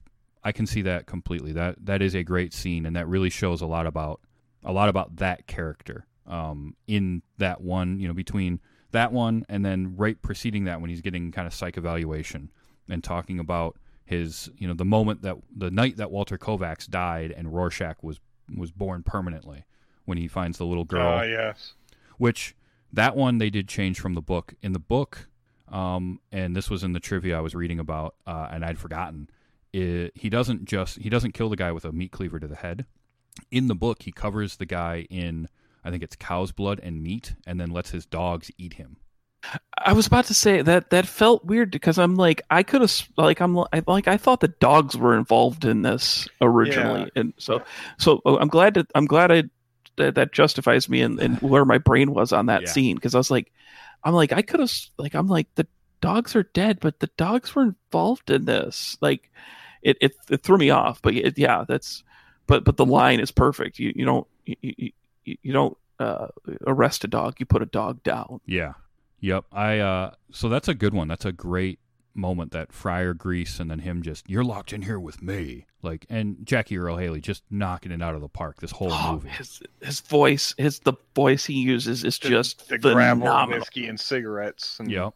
i 0.48 0.52
can 0.54 0.66
see 0.66 0.82
that 0.84 1.06
completely. 1.06 1.52
That 1.52 1.86
that 1.86 2.02
is 2.02 2.16
a 2.16 2.24
great 2.24 2.54
scene 2.54 2.86
and 2.86 2.95
that 2.95 3.08
really 3.08 3.30
shows 3.30 3.62
a 3.62 3.66
lot 3.66 3.86
about 3.86 4.22
a 4.64 4.72
lot 4.72 4.88
about 4.88 5.18
that 5.18 5.45
character 5.45 6.06
um 6.26 6.76
in 6.88 7.22
that 7.38 7.62
one 7.62 8.00
you 8.00 8.08
know 8.08 8.14
between 8.14 8.60
that 8.91 9.12
one 9.12 9.45
and 9.50 9.66
then 9.66 9.95
right 9.98 10.22
preceding 10.22 10.64
that 10.64 10.80
when 10.80 10.89
he's 10.89 11.02
getting 11.02 11.32
kind 11.32 11.48
of 11.48 11.54
psych 11.54 11.78
evaluation 11.78 12.50
and 12.89 13.04
talking 13.04 13.39
about 13.39 13.78
his 14.06 14.50
you 14.58 14.68
know 14.68 14.74
the 14.74 14.86
moment 14.86 15.22
that 15.22 15.36
the 15.54 15.70
night 15.70 15.98
that 15.98 16.12
Walter 16.12 16.38
Kovacs 16.38 16.89
died 16.89 17.32
and 17.32 17.54
Rorschach 17.54 18.02
was 18.02 18.20
was 18.56 18.72
born 18.72 19.04
permanently 19.04 19.66
when 20.06 20.18
he 20.18 20.30
finds 20.30 20.58
the 20.58 20.66
little 20.66 20.86
girl. 20.86 21.20
Ah, 21.20 21.24
yes. 21.24 21.74
which 22.18 22.56
that 22.93 23.18
one 23.18 23.38
they 23.38 23.50
did 23.50 23.68
change 23.68 24.00
from 24.00 24.14
the 24.14 24.22
book. 24.22 24.54
In 24.62 24.72
the 24.72 24.80
book 24.80 25.28
um, 25.68 26.22
and 26.32 26.56
this 26.56 26.70
was 26.70 26.84
in 26.84 26.93
the 26.93 27.00
trivia 27.00 27.38
i 27.38 27.41
was 27.41 27.54
reading 27.54 27.80
about 27.80 28.16
uh, 28.26 28.48
and 28.52 28.64
i'd 28.64 28.80
forgotten 28.80 29.30
it, 29.74 30.11
he 30.15 30.30
doesn't 30.30 30.65
just 30.65 30.97
he 30.99 31.09
doesn't 31.09 31.34
kill 31.34 31.49
the 31.49 31.55
guy 31.55 31.72
with 31.72 31.86
a 31.86 31.91
meat 31.91 32.11
cleaver 32.11 32.39
to 32.39 32.47
the 32.47 32.55
head. 32.55 32.86
In 33.51 33.68
the 33.68 33.76
book 33.76 34.03
he 34.03 34.11
covers 34.11 34.55
the 34.55 34.65
guy 34.65 35.05
in 35.09 35.47
i 35.84 35.91
think 35.91 36.01
it's 36.03 36.15
cow's 36.15 36.51
blood 36.51 36.80
and 36.84 37.01
meat 37.03 37.36
and 37.45 37.61
then 37.61 37.70
lets 37.70 37.91
his 37.91 38.05
dogs 38.05 38.49
eat 38.57 38.74
him. 38.74 38.97
I 39.78 39.93
was 39.93 40.07
about 40.07 40.26
to 40.26 40.34
say 40.34 40.61
that 40.61 40.89
that 40.89 41.07
felt 41.07 41.45
weird 41.45 41.72
because 41.72 41.97
I'm 41.97 42.15
like 42.15 42.41
I 42.49 42.63
could 42.63 42.82
have 42.82 43.07
like 43.15 43.39
I'm 43.39 43.57
I, 43.59 43.84
like 43.86 44.07
I 44.07 44.18
thought 44.18 44.39
the 44.41 44.49
dogs 44.49 44.97
were 44.97 45.15
involved 45.15 45.63
in 45.63 45.84
this 45.84 46.28
originally, 46.41 47.11
and 47.15 47.34
so 47.38 47.63
so 47.97 48.22
uh, 48.26 48.38
I'm 48.38 48.49
glad 48.49 48.74
that 48.74 48.88
I'm 48.95 49.05
glad 49.05 49.32
I 49.32 49.43
that, 49.97 50.15
that 50.15 50.34
justifies 50.34 50.89
me 50.89 51.01
and, 51.01 51.20
and 51.20 51.38
where 51.41 51.63
my 51.65 51.78
brain 51.78 52.11
was 52.11 52.34
on 52.34 52.47
that 52.47 52.63
Yeah. 52.63 52.72
scene 52.72 52.95
because 52.95 53.15
I 53.15 53.20
was 53.20 53.32
like 53.32 53.51
I'm 54.03 54.13
like 54.13 54.34
I 54.34 54.41
could 54.41 54.59
have 54.59 54.72
like 54.97 55.13
I'm 55.13 55.28
like 55.28 55.47
the 55.55 55.68
dogs 56.08 56.36
are 56.36 56.43
dead, 56.43 56.80
but 56.80 56.99
the 56.99 57.10
dogs 57.18 57.53
were 57.55 57.64
involved 57.64 58.30
in 58.30 58.45
this. 58.45 58.97
Like 59.01 59.32
it 59.82 59.97
it, 60.01 60.14
it 60.30 60.43
threw 60.43 60.58
me 60.58 60.70
off, 60.70 61.01
but 61.01 61.14
it, 61.16 61.38
yeah, 61.38 61.66
that's 61.68 62.03
but 62.47 62.64
but 62.64 62.78
the 62.78 62.86
line 62.86 63.20
is 63.20 63.32
perfect. 63.32 63.80
You 63.80 63.93
you 63.95 64.05
don't 64.05 64.28
you 64.45 64.55
you, 64.62 64.91
you 65.26 65.38
you 65.43 65.53
don't 65.53 65.78
uh, 65.99 66.28
arrest 66.66 67.03
a 67.03 67.08
dog, 67.08 67.36
you 67.39 67.45
put 67.45 67.62
a 67.62 67.66
dog 67.66 68.03
down. 68.03 68.39
Yeah. 68.45 68.74
Yep. 69.20 69.45
I 69.51 69.80
uh 69.80 70.12
so 70.32 70.47
that's 70.49 70.68
a 70.68 70.74
good 70.76 70.93
one. 70.93 71.08
That's 71.08 71.26
a 71.26 71.32
great 71.32 71.80
moment 72.14 72.51
that 72.51 72.72
fryer 72.74 73.14
Grease 73.14 73.60
and 73.60 73.70
then 73.70 73.80
him 73.80 74.01
just 74.01 74.28
you're 74.30 74.43
locked 74.43 74.74
in 74.74 74.82
here 74.84 74.99
with 74.99 75.22
me. 75.22 75.66
Like 75.82 76.05
and 76.10 76.38
Jackie 76.45 76.78
Earle 76.78 76.97
Haley 76.97 77.22
just 77.22 77.43
knocking 77.49 77.91
it 77.91 78.01
out 78.01 78.16
of 78.16 78.22
the 78.22 78.30
park 78.30 78.60
this 78.62 78.72
whole 78.72 78.89
Oh, 78.91 79.14
movie. 79.14 79.30
his 79.30 79.62
his 79.82 79.99
voice, 80.01 80.53
his 80.58 80.80
the 80.80 80.93
voice 81.16 81.45
he 81.45 81.53
uses 81.55 82.03
is 82.03 82.18
The- 82.20 82.30
just 82.30 82.70
the 82.70 82.78
gravel, 82.78 83.22
phenomenal. 83.28 83.60
whiskey, 83.60 83.88
and 83.88 83.99
cigarettes. 83.99 84.80
And 84.80 84.89
Yep. 84.89 85.14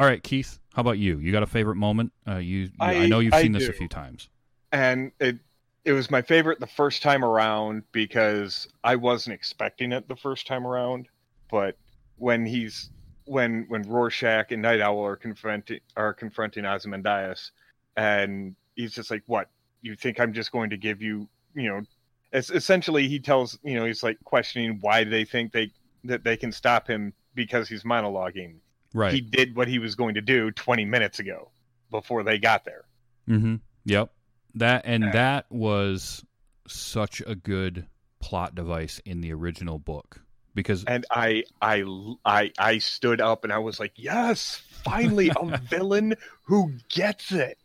All 0.00 0.06
right, 0.06 0.22
Keith, 0.22 0.58
how 0.72 0.80
about 0.80 0.96
you? 0.98 1.18
You 1.18 1.30
got 1.30 1.42
a 1.42 1.46
favorite 1.46 1.76
moment? 1.76 2.12
Uh 2.26 2.36
you, 2.38 2.70
I, 2.80 2.94
I- 3.04 3.06
know 3.08 3.18
you've 3.18 3.34
I 3.34 3.42
seen 3.42 3.52
this 3.52 3.68
a 3.68 3.72
few 3.74 3.86
times. 3.86 4.30
and 4.72 5.12
it 5.20 5.36
it 5.84 5.92
was 5.92 6.10
my 6.10 6.22
favorite 6.22 6.58
the 6.58 6.66
first 6.66 7.02
time 7.02 7.22
around 7.22 7.82
because 7.92 8.66
I 8.82 8.96
wasn't 8.96 9.34
expecting 9.34 9.92
it 9.92 10.08
the 10.08 10.16
first 10.16 10.46
time 10.46 10.66
around. 10.66 11.08
But 11.50 11.76
when 12.16 12.46
he's 12.46 12.88
when 13.26 13.66
when 13.68 13.82
Rorschach 13.82 14.52
and 14.52 14.62
Nite 14.62 14.80
Owl 14.80 15.04
are 15.04 15.16
confronting 15.16 15.80
are 15.98 16.14
confronting 16.14 16.64
Ozymandias, 16.64 17.52
and 17.94 18.56
he's 18.76 18.94
just 18.94 19.10
like, 19.10 19.22
"What? 19.26 19.48
You 19.82 19.96
think 19.96 20.18
I'm 20.18 20.32
just 20.32 20.50
going 20.50 20.70
to 20.70 20.78
give 20.78 21.02
you? 21.02 21.28
You 21.54 21.68
know?" 21.68 21.82
It's 22.32 22.48
essentially 22.50 23.06
he 23.06 23.18
tells 23.20 23.58
you 23.62 23.74
know 23.74 23.84
he's 23.84 24.02
like 24.02 24.16
questioning 24.24 24.78
why 24.80 25.04
they 25.04 25.26
think 25.26 25.52
they 25.52 25.72
that 26.04 26.24
they 26.24 26.38
can 26.38 26.52
stop 26.52 26.88
him 26.88 27.12
because 27.34 27.68
he's 27.68 27.82
monologuing. 27.84 28.56
Right. 28.94 29.14
He 29.14 29.20
did 29.20 29.54
what 29.54 29.68
he 29.68 29.78
was 29.78 29.94
going 29.94 30.14
to 30.14 30.20
do 30.20 30.50
20 30.50 30.84
minutes 30.84 31.18
ago 31.18 31.50
before 31.90 32.22
they 32.22 32.38
got 32.38 32.64
there. 32.64 32.84
Mm-hmm. 33.28 33.56
Yep. 33.84 34.12
That 34.54 34.82
and 34.84 35.04
Yeah. 35.04 35.10
that 35.12 35.46
was 35.50 36.24
such 36.66 37.22
a 37.26 37.34
good 37.34 37.86
plot 38.20 38.54
device 38.54 39.00
in 39.04 39.20
the 39.20 39.32
original 39.32 39.78
book 39.78 40.20
because 40.54 40.84
and 40.84 41.06
I, 41.10 41.44
I, 41.62 41.84
I, 42.24 42.52
I 42.58 42.78
stood 42.78 43.20
up 43.20 43.44
and 43.44 43.52
I 43.52 43.58
was 43.58 43.78
like, 43.80 43.92
"Yes, 43.96 44.60
finally 44.84 45.30
a 45.36 45.58
villain 45.70 46.16
who 46.42 46.72
gets 46.88 47.32
it." 47.32 47.58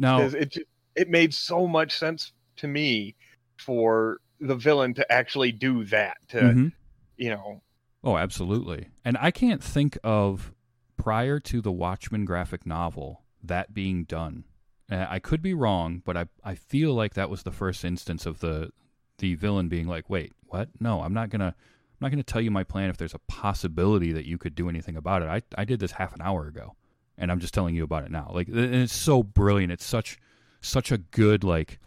'Cause 0.00 0.34
It 0.34 0.56
it 0.96 1.08
made 1.10 1.34
so 1.34 1.66
much 1.66 1.96
sense 1.96 2.32
to 2.56 2.66
me 2.68 3.14
for 3.58 4.20
the 4.40 4.54
villain 4.56 4.94
to 4.94 5.12
actually 5.12 5.52
do 5.52 5.84
that. 5.86 6.16
To 6.30 6.40
Mhm. 6.40 6.72
you 7.16 7.30
know, 7.30 7.62
Oh, 8.04 8.18
absolutely. 8.18 8.88
And 9.04 9.16
I 9.18 9.30
can't 9.30 9.64
think 9.64 9.98
of 10.04 10.52
prior 10.96 11.40
to 11.40 11.60
the 11.60 11.72
Watchmen 11.72 12.24
graphic 12.24 12.66
novel 12.66 13.22
that 13.42 13.72
being 13.74 14.04
done. 14.04 14.44
Uh, 14.90 15.06
I 15.08 15.18
could 15.18 15.40
be 15.40 15.54
wrong, 15.54 16.02
but 16.04 16.16
I 16.16 16.26
I 16.44 16.54
feel 16.54 16.92
like 16.92 17.14
that 17.14 17.30
was 17.30 17.42
the 17.42 17.50
first 17.50 17.84
instance 17.84 18.26
of 18.26 18.40
the 18.40 18.70
the 19.18 19.34
villain 19.34 19.68
being 19.68 19.88
like, 19.88 20.10
"Wait, 20.10 20.32
what? 20.48 20.68
No, 20.78 21.00
I'm 21.00 21.14
not 21.14 21.30
gonna 21.30 21.54
I'm 21.56 21.98
not 22.00 22.10
gonna 22.10 22.22
tell 22.22 22.42
you 22.42 22.50
my 22.50 22.64
plan 22.64 22.90
if 22.90 22.98
there's 22.98 23.14
a 23.14 23.20
possibility 23.20 24.12
that 24.12 24.26
you 24.26 24.36
could 24.36 24.54
do 24.54 24.68
anything 24.68 24.96
about 24.96 25.22
it. 25.22 25.28
I 25.28 25.40
I 25.60 25.64
did 25.64 25.80
this 25.80 25.92
half 25.92 26.14
an 26.14 26.20
hour 26.20 26.46
ago, 26.46 26.76
and 27.16 27.32
I'm 27.32 27.40
just 27.40 27.54
telling 27.54 27.74
you 27.74 27.84
about 27.84 28.04
it 28.04 28.10
now. 28.10 28.30
Like, 28.34 28.48
and 28.48 28.74
it's 28.74 28.92
so 28.92 29.22
brilliant. 29.22 29.72
It's 29.72 29.86
such 29.86 30.18
such 30.60 30.92
a 30.92 30.98
good 30.98 31.44
like 31.44 31.78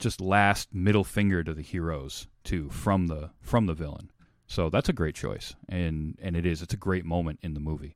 just 0.00 0.20
last 0.20 0.74
middle 0.74 1.04
finger 1.04 1.44
to 1.44 1.54
the 1.54 1.62
heroes 1.62 2.26
too 2.42 2.68
from 2.70 3.06
the 3.06 3.30
from 3.40 3.66
the 3.66 3.74
villain. 3.74 4.10
So 4.50 4.68
that's 4.68 4.88
a 4.88 4.92
great 4.92 5.14
choice, 5.14 5.54
and 5.68 6.18
and 6.20 6.36
it 6.36 6.44
is. 6.44 6.60
It's 6.60 6.74
a 6.74 6.76
great 6.76 7.04
moment 7.04 7.38
in 7.40 7.54
the 7.54 7.60
movie. 7.60 7.94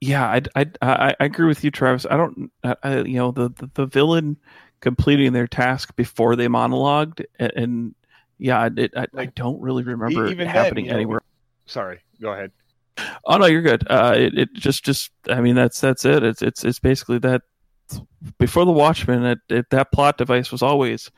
Yeah, 0.00 0.24
I, 0.24 0.42
I, 0.54 0.66
I, 0.80 1.16
I 1.18 1.24
agree 1.24 1.48
with 1.48 1.64
you, 1.64 1.72
Travis. 1.72 2.06
I 2.08 2.16
don't, 2.16 2.52
I, 2.62 2.76
I, 2.84 2.98
you 3.00 3.16
know, 3.16 3.32
the, 3.32 3.48
the, 3.48 3.68
the 3.74 3.86
villain 3.86 4.36
completing 4.80 5.32
their 5.32 5.48
task 5.48 5.96
before 5.96 6.36
they 6.36 6.46
monologued, 6.46 7.24
and, 7.40 7.52
and 7.56 7.94
yeah, 8.38 8.68
it, 8.76 8.92
I, 8.96 9.06
I 9.16 9.26
don't 9.26 9.60
really 9.60 9.82
remember 9.82 10.26
even 10.28 10.46
it 10.46 10.52
then, 10.52 10.64
happening 10.64 10.84
you 10.84 10.92
know, 10.92 10.96
anywhere. 10.96 11.20
Sorry, 11.66 11.98
go 12.20 12.32
ahead. 12.32 12.52
Oh 13.24 13.38
no, 13.38 13.46
you're 13.46 13.62
good. 13.62 13.84
Uh, 13.90 14.14
it, 14.16 14.38
it 14.38 14.52
just, 14.54 14.84
just, 14.84 15.10
I 15.28 15.40
mean, 15.40 15.56
that's 15.56 15.80
that's 15.80 16.04
it. 16.04 16.22
It's 16.22 16.40
it's 16.40 16.64
it's 16.64 16.78
basically 16.78 17.18
that. 17.18 17.42
Before 18.38 18.64
the 18.64 18.72
Watchmen, 18.72 19.24
it, 19.24 19.38
it, 19.50 19.68
that 19.70 19.92
plot 19.92 20.16
device 20.16 20.50
was 20.50 20.62
always 20.62 21.10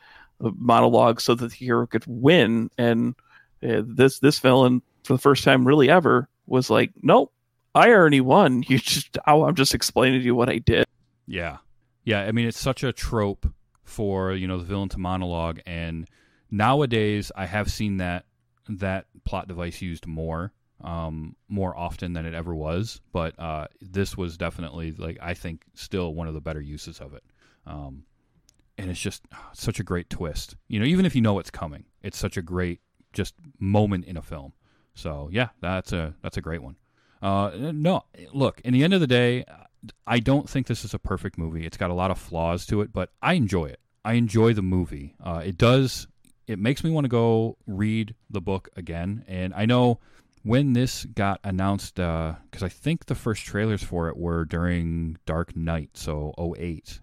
a 0.43 0.49
monologue, 0.57 1.21
so 1.21 1.35
that 1.35 1.49
the 1.49 1.55
hero 1.55 1.87
could 1.87 2.03
win. 2.05 2.69
And 2.77 3.15
uh, 3.63 3.81
this 3.85 4.19
this 4.19 4.39
villain, 4.39 4.81
for 5.03 5.13
the 5.13 5.19
first 5.19 5.43
time, 5.43 5.67
really 5.67 5.89
ever, 5.89 6.29
was 6.47 6.69
like, 6.69 6.91
nope, 7.01 7.31
I 7.75 7.89
already 7.89 8.21
won. 8.21 8.63
You 8.67 8.79
just, 8.79 9.17
oh, 9.27 9.45
I'm 9.45 9.55
just 9.55 9.75
explaining 9.75 10.21
to 10.21 10.25
you 10.25 10.33
what 10.33 10.49
I 10.49 10.57
did. 10.59 10.85
Yeah. 11.27 11.57
Yeah, 12.03 12.21
I 12.21 12.31
mean 12.31 12.47
it's 12.47 12.59
such 12.59 12.83
a 12.83 12.93
trope 12.93 13.47
for, 13.83 14.33
you 14.33 14.47
know, 14.47 14.57
the 14.57 14.63
villain 14.63 14.89
to 14.89 14.99
monologue 14.99 15.59
and 15.65 16.07
nowadays 16.51 17.31
I 17.35 17.45
have 17.47 17.71
seen 17.71 17.97
that 17.97 18.25
that 18.69 19.05
plot 19.25 19.47
device 19.47 19.81
used 19.81 20.07
more 20.07 20.51
um 20.83 21.35
more 21.47 21.75
often 21.77 22.13
than 22.13 22.25
it 22.25 22.33
ever 22.33 22.53
was, 22.53 23.01
but 23.11 23.37
uh 23.39 23.67
this 23.81 24.15
was 24.15 24.37
definitely 24.37 24.91
like 24.91 25.17
I 25.21 25.33
think 25.33 25.63
still 25.73 26.13
one 26.13 26.27
of 26.27 26.33
the 26.33 26.41
better 26.41 26.61
uses 26.61 26.99
of 26.99 27.13
it. 27.13 27.23
Um 27.65 28.03
and 28.77 28.91
it's 28.91 28.99
just 28.99 29.23
such 29.53 29.79
a 29.79 29.83
great 29.83 30.09
twist. 30.09 30.55
You 30.67 30.79
know, 30.79 30.85
even 30.85 31.05
if 31.05 31.15
you 31.15 31.21
know 31.21 31.39
it's 31.39 31.51
coming, 31.51 31.85
it's 32.03 32.17
such 32.17 32.37
a 32.37 32.41
great 32.41 32.81
just 33.15 33.33
moment 33.59 34.05
in 34.05 34.17
a 34.17 34.21
film. 34.21 34.53
So, 34.93 35.29
yeah, 35.31 35.49
that's 35.61 35.91
a 35.91 36.13
that's 36.21 36.37
a 36.37 36.41
great 36.41 36.61
one. 36.61 36.75
Uh, 37.21 37.51
no, 37.55 38.03
look. 38.33 38.61
In 38.61 38.73
the 38.73 38.83
end 38.83 38.93
of 38.93 39.01
the 39.01 39.07
day, 39.07 39.45
I 40.05 40.19
don't 40.19 40.49
think 40.49 40.67
this 40.67 40.85
is 40.85 40.93
a 40.93 40.99
perfect 40.99 41.37
movie. 41.37 41.65
It's 41.65 41.77
got 41.77 41.89
a 41.89 41.93
lot 41.93 42.11
of 42.11 42.19
flaws 42.19 42.65
to 42.67 42.81
it, 42.81 42.93
but 42.93 43.11
I 43.21 43.33
enjoy 43.33 43.65
it. 43.65 43.79
I 44.03 44.13
enjoy 44.13 44.53
the 44.53 44.61
movie. 44.61 45.15
Uh, 45.23 45.41
it 45.43 45.57
does. 45.57 46.07
It 46.47 46.59
makes 46.59 46.83
me 46.83 46.91
want 46.91 47.05
to 47.05 47.09
go 47.09 47.57
read 47.65 48.13
the 48.29 48.41
book 48.41 48.69
again. 48.75 49.25
And 49.27 49.53
I 49.55 49.65
know 49.65 49.99
when 50.43 50.73
this 50.73 51.05
got 51.05 51.39
announced, 51.43 51.95
because 51.95 52.61
I 52.61 52.69
think 52.69 53.05
the 53.05 53.15
first 53.15 53.43
trailers 53.45 53.81
for 53.81 54.07
it 54.09 54.17
were 54.17 54.45
during 54.45 55.17
Dark 55.25 55.55
Knight, 55.55 55.91
so 55.95 56.33
08. 56.37 56.99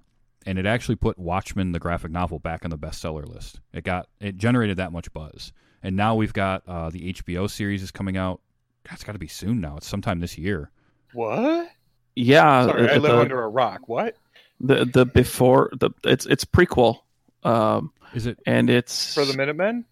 And 0.46 0.58
it 0.58 0.66
actually 0.66 0.96
put 0.96 1.18
Watchmen, 1.18 1.72
the 1.72 1.80
graphic 1.80 2.12
novel, 2.12 2.38
back 2.38 2.64
on 2.64 2.70
the 2.70 2.78
bestseller 2.78 3.26
list. 3.26 3.60
It 3.72 3.82
got 3.82 4.08
it 4.20 4.36
generated 4.36 4.76
that 4.76 4.92
much 4.92 5.12
buzz, 5.12 5.52
and 5.82 5.96
now 5.96 6.14
we've 6.14 6.32
got 6.32 6.62
uh, 6.66 6.90
the 6.90 7.12
HBO 7.12 7.50
series 7.50 7.82
is 7.82 7.90
coming 7.90 8.16
out. 8.16 8.40
God, 8.84 8.94
it's 8.94 9.04
got 9.04 9.12
to 9.12 9.18
be 9.18 9.28
soon 9.28 9.60
now. 9.60 9.76
It's 9.76 9.86
sometime 9.86 10.20
this 10.20 10.36
year. 10.38 10.70
What? 11.12 11.68
Yeah, 12.16 12.66
Sorry, 12.66 12.88
I 12.90 12.94
live 12.94 13.02
the, 13.12 13.18
under 13.18 13.42
a 13.42 13.48
rock. 13.48 13.88
What? 13.88 14.16
the 14.60 14.84
the 14.84 15.04
before 15.06 15.70
the 15.78 15.90
it's 16.04 16.26
it's 16.26 16.44
prequel, 16.44 17.00
um, 17.42 17.92
Is 18.14 18.26
it? 18.26 18.38
and 18.46 18.68
it's 18.70 19.14
For 19.14 19.24
the 19.24 19.36
Minutemen, 19.36 19.84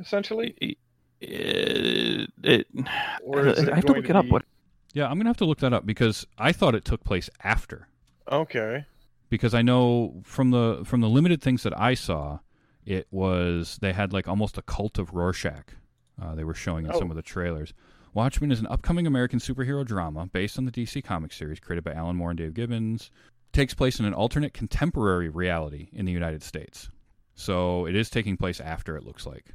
essentially? 0.00 0.54
it, 0.60 0.78
it, 1.20 2.30
it 2.42 2.66
Or 3.22 3.46
is 3.46 3.58
it 3.58 3.68
I 3.70 3.76
have 3.76 3.84
to 3.86 3.92
look 3.92 4.04
to 4.04 4.10
it 4.10 4.16
up. 4.16 4.24
be- 4.24 4.30
What 4.30 4.44
Yeah, 4.94 5.06
I'm 5.08 5.16
gonna 5.18 5.28
have 5.28 5.36
to 5.38 5.44
look 5.44 5.58
that 5.58 5.72
up 5.72 5.86
because 5.86 6.26
I 6.38 6.52
thought 6.52 6.74
it 6.74 6.84
took 6.84 7.04
place 7.04 7.28
after. 7.44 7.88
Okay. 8.30 8.84
Because 9.28 9.54
I 9.54 9.62
know 9.62 10.22
from 10.24 10.50
the 10.50 10.82
from 10.84 11.00
the 11.02 11.08
limited 11.08 11.40
things 11.42 11.62
that 11.62 11.78
I 11.78 11.94
saw, 11.94 12.38
it 12.90 13.06
was 13.10 13.78
they 13.80 13.92
had 13.92 14.12
like 14.12 14.26
almost 14.26 14.58
a 14.58 14.62
cult 14.62 14.98
of 14.98 15.14
Rorschach. 15.14 15.74
Uh, 16.20 16.34
they 16.34 16.44
were 16.44 16.54
showing 16.54 16.84
in 16.86 16.92
Oh. 16.92 16.98
some 16.98 17.10
of 17.10 17.16
the 17.16 17.22
trailers. 17.22 17.72
Watchmen 18.12 18.50
is 18.50 18.58
an 18.58 18.66
upcoming 18.66 19.06
American 19.06 19.38
superhero 19.38 19.86
drama 19.86 20.26
based 20.26 20.58
on 20.58 20.64
the 20.64 20.72
DC 20.72 21.02
comic 21.04 21.32
series 21.32 21.60
created 21.60 21.84
by 21.84 21.92
Alan 21.92 22.16
Moore 22.16 22.30
and 22.30 22.38
Dave 22.38 22.54
Gibbons. 22.54 23.10
Takes 23.52 23.74
place 23.74 24.00
in 24.00 24.06
an 24.06 24.12
alternate 24.14 24.52
contemporary 24.52 25.28
reality 25.28 25.88
in 25.92 26.04
the 26.04 26.12
United 26.12 26.42
States. 26.42 26.88
So 27.34 27.86
it 27.86 27.94
is 27.94 28.10
taking 28.10 28.36
place 28.36 28.60
after 28.60 28.96
it 28.96 29.04
looks 29.04 29.26
like. 29.26 29.54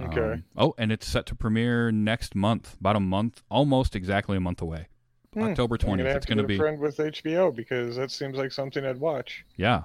Okay. 0.00 0.20
Um, 0.32 0.44
oh, 0.56 0.74
and 0.76 0.92
it's 0.92 1.06
set 1.06 1.24
to 1.26 1.34
premiere 1.34 1.90
next 1.90 2.34
month, 2.34 2.76
about 2.80 2.96
a 2.96 3.00
month, 3.00 3.42
almost 3.50 3.96
exactly 3.96 4.36
a 4.36 4.40
month 4.40 4.60
away. 4.60 4.88
Hmm. 5.32 5.42
October 5.44 5.76
I'm 5.80 5.86
gonna 5.86 6.02
20th. 6.02 6.06
have 6.08 6.16
It's 6.18 6.26
going 6.26 6.38
to 6.38 6.44
be 6.44 6.56
friend 6.58 6.78
with 6.80 6.96
HBO 6.98 7.54
because 7.54 7.96
that 7.96 8.10
seems 8.10 8.36
like 8.36 8.52
something 8.52 8.84
I'd 8.84 8.98
watch. 9.00 9.44
Yeah. 9.56 9.84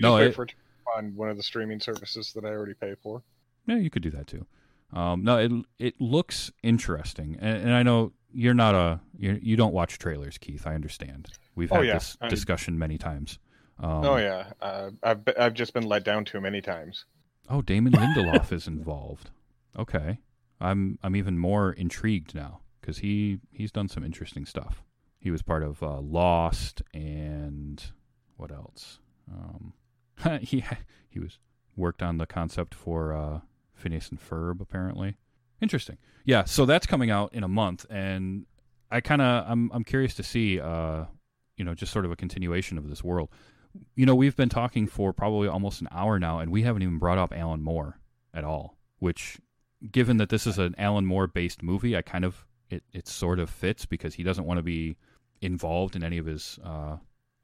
No, 0.00 0.16
it- 0.18 0.34
for 0.34 0.44
it 0.44 0.54
on 0.96 1.14
one 1.16 1.28
of 1.28 1.36
the 1.36 1.42
streaming 1.42 1.80
services 1.80 2.32
that 2.34 2.44
I 2.44 2.48
already 2.48 2.74
pay 2.74 2.94
for. 3.02 3.22
Yeah, 3.66 3.76
you 3.76 3.90
could 3.90 4.02
do 4.02 4.10
that 4.10 4.26
too. 4.26 4.46
Um, 4.92 5.24
no, 5.24 5.38
it 5.38 5.50
it 5.78 6.00
looks 6.00 6.52
interesting, 6.62 7.36
and, 7.40 7.58
and 7.64 7.72
I 7.72 7.82
know 7.82 8.12
you're 8.32 8.54
not 8.54 8.74
a 8.74 9.00
you 9.18 9.38
you 9.42 9.56
don't 9.56 9.72
watch 9.74 9.98
trailers, 9.98 10.38
Keith. 10.38 10.66
I 10.66 10.74
understand. 10.74 11.28
We've 11.54 11.72
Oh, 11.72 11.76
had 11.76 11.86
yeah. 11.86 11.94
this 11.94 12.16
I- 12.20 12.28
discussion 12.28 12.78
many 12.78 12.98
times. 12.98 13.38
Um, 13.78 14.04
oh 14.04 14.16
yeah, 14.16 14.52
uh, 14.60 14.90
I've 15.02 15.20
I've 15.38 15.54
just 15.54 15.74
been 15.74 15.84
let 15.84 16.04
down 16.04 16.24
too 16.24 16.40
many 16.40 16.60
times. 16.62 17.04
Oh, 17.48 17.62
Damon 17.62 17.92
Lindelof 17.94 18.52
is 18.52 18.66
involved. 18.68 19.30
Okay, 19.78 20.18
I'm 20.60 20.98
I'm 21.02 21.16
even 21.16 21.36
more 21.38 21.72
intrigued 21.72 22.34
now 22.34 22.60
because 22.80 22.98
he 22.98 23.40
he's 23.52 23.72
done 23.72 23.88
some 23.88 24.04
interesting 24.04 24.46
stuff. 24.46 24.82
He 25.18 25.30
was 25.32 25.42
part 25.42 25.62
of 25.64 25.82
uh, 25.82 26.00
Lost 26.00 26.82
and 26.94 27.82
what 28.36 28.52
else? 28.52 29.00
Um, 29.30 29.72
he 30.40 30.64
he 31.08 31.18
was 31.18 31.38
worked 31.76 32.02
on 32.02 32.18
the 32.18 32.26
concept 32.26 32.74
for 32.74 33.14
uh, 33.14 33.40
Phineas 33.74 34.08
and 34.08 34.20
Ferb 34.20 34.60
apparently. 34.60 35.16
Interesting. 35.60 35.98
Yeah, 36.24 36.44
so 36.44 36.66
that's 36.66 36.86
coming 36.86 37.10
out 37.10 37.32
in 37.32 37.44
a 37.44 37.48
month, 37.48 37.86
and 37.88 38.46
I 38.90 39.00
kind 39.00 39.22
of 39.22 39.44
I'm 39.48 39.70
I'm 39.72 39.84
curious 39.84 40.14
to 40.14 40.22
see 40.22 40.60
uh, 40.60 41.04
you 41.56 41.64
know 41.64 41.74
just 41.74 41.92
sort 41.92 42.04
of 42.04 42.10
a 42.10 42.16
continuation 42.16 42.78
of 42.78 42.88
this 42.88 43.02
world. 43.02 43.30
You 43.94 44.06
know, 44.06 44.14
we've 44.14 44.36
been 44.36 44.48
talking 44.48 44.86
for 44.86 45.12
probably 45.12 45.48
almost 45.48 45.80
an 45.80 45.88
hour 45.90 46.18
now, 46.18 46.38
and 46.38 46.50
we 46.50 46.62
haven't 46.62 46.82
even 46.82 46.98
brought 46.98 47.18
up 47.18 47.32
Alan 47.36 47.62
Moore 47.62 48.00
at 48.32 48.44
all. 48.44 48.76
Which, 48.98 49.38
given 49.90 50.16
that 50.16 50.30
this 50.30 50.46
is 50.46 50.58
an 50.58 50.74
Alan 50.78 51.06
Moore 51.06 51.26
based 51.26 51.62
movie, 51.62 51.96
I 51.96 52.02
kind 52.02 52.24
of 52.24 52.46
it 52.70 52.82
it 52.92 53.08
sort 53.08 53.38
of 53.38 53.50
fits 53.50 53.86
because 53.86 54.14
he 54.14 54.22
doesn't 54.22 54.44
want 54.44 54.58
to 54.58 54.62
be 54.62 54.96
involved 55.40 55.96
in 55.96 56.02
any 56.02 56.18
of 56.18 56.26
his 56.26 56.58
uh, 56.64 56.96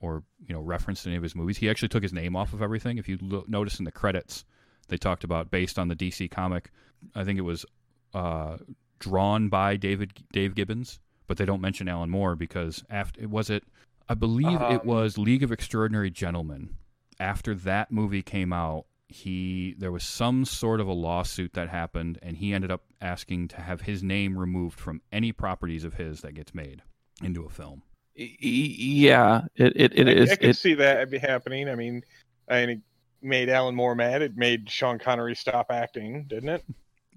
or 0.03 0.23
you 0.47 0.55
know 0.55 0.61
referenced 0.61 1.07
in 1.07 1.13
any 1.13 1.17
of 1.17 1.23
his 1.23 1.35
movies. 1.35 1.57
He 1.57 1.71
actually 1.71 1.89
took 1.89 2.03
his 2.03 2.13
name 2.13 2.37
off 2.37 2.53
of 2.53 2.61
everything. 2.61 2.99
If 2.99 3.09
you 3.09 3.19
lo- 3.23 3.45
notice 3.49 3.79
in 3.79 3.87
the 3.87 3.93
credits, 3.93 4.45
they 4.89 4.99
talked 4.99 5.25
about 5.25 5.51
based 5.51 5.79
on 5.79 5.89
the 5.89 5.97
DC 5.97 6.31
comic. 6.31 6.71
I 7.15 7.25
think 7.25 7.39
it 7.39 7.43
was 7.43 7.65
uh, 8.13 8.59
drawn 8.99 9.49
by 9.49 9.77
David 9.77 10.13
Dave 10.33 10.55
Gibbons, 10.55 11.01
but 11.27 11.39
they 11.39 11.47
don't 11.47 11.63
mention 11.63 11.89
Alan 11.89 12.11
Moore 12.11 12.37
because 12.37 12.85
after 12.91 13.27
was 13.27 13.49
it. 13.49 13.65
I 14.09 14.15
believe 14.15 14.61
it 14.61 14.81
Um, 14.83 14.87
was 14.87 15.17
League 15.17 15.43
of 15.45 15.53
Extraordinary 15.53 16.11
Gentlemen. 16.11 16.75
After 17.21 17.55
that 17.55 17.91
movie 17.93 18.23
came 18.23 18.53
out, 18.53 18.87
he 19.07 19.75
there 19.79 19.93
was 19.93 20.03
some 20.03 20.45
sort 20.45 20.81
of 20.81 20.89
a 20.89 20.93
lawsuit 20.93 21.53
that 21.55 21.69
happened, 21.69 22.19
and 22.23 22.37
he 22.37 22.53
ended 22.53 22.71
up 22.73 22.83
asking 23.01 23.49
to 23.49 23.61
have 23.61 23.83
his 23.83 24.03
name 24.03 24.37
removed 24.39 24.81
from 24.81 25.01
any 25.13 25.31
properties 25.33 25.85
of 25.85 25.95
his 25.95 26.23
that 26.23 26.35
gets 26.35 26.53
made 26.55 26.83
into 27.23 27.45
a 27.45 27.49
film. 27.49 27.83
Y- 28.19 28.37
y- 28.43 28.75
yeah, 28.79 29.43
it 29.57 29.73
it, 29.75 29.99
it 29.99 30.09
I, 30.09 30.11
is. 30.13 30.31
I 30.33 30.37
could 30.37 30.51
it, 30.51 30.57
see 30.57 30.75
that 30.75 31.11
be 31.11 31.19
happening. 31.19 31.69
I 31.69 31.75
mean, 31.75 32.03
and 32.49 32.71
it 32.71 32.81
made 33.23 33.49
Alan 33.49 33.75
Moore 33.75 33.95
mad. 33.95 34.21
It 34.23 34.37
made 34.37 34.69
Sean 34.71 34.99
Connery 34.99 35.35
stop 35.35 35.67
acting, 35.71 36.25
didn't 36.29 36.51
it? 36.51 36.65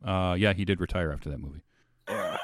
Uh, 0.04 0.36
yeah, 0.38 0.54
he 0.54 0.64
did 0.66 0.80
retire 0.80 1.12
after 1.12 1.30
that 1.30 1.40
movie. 1.40 1.62
uh, 2.08 2.38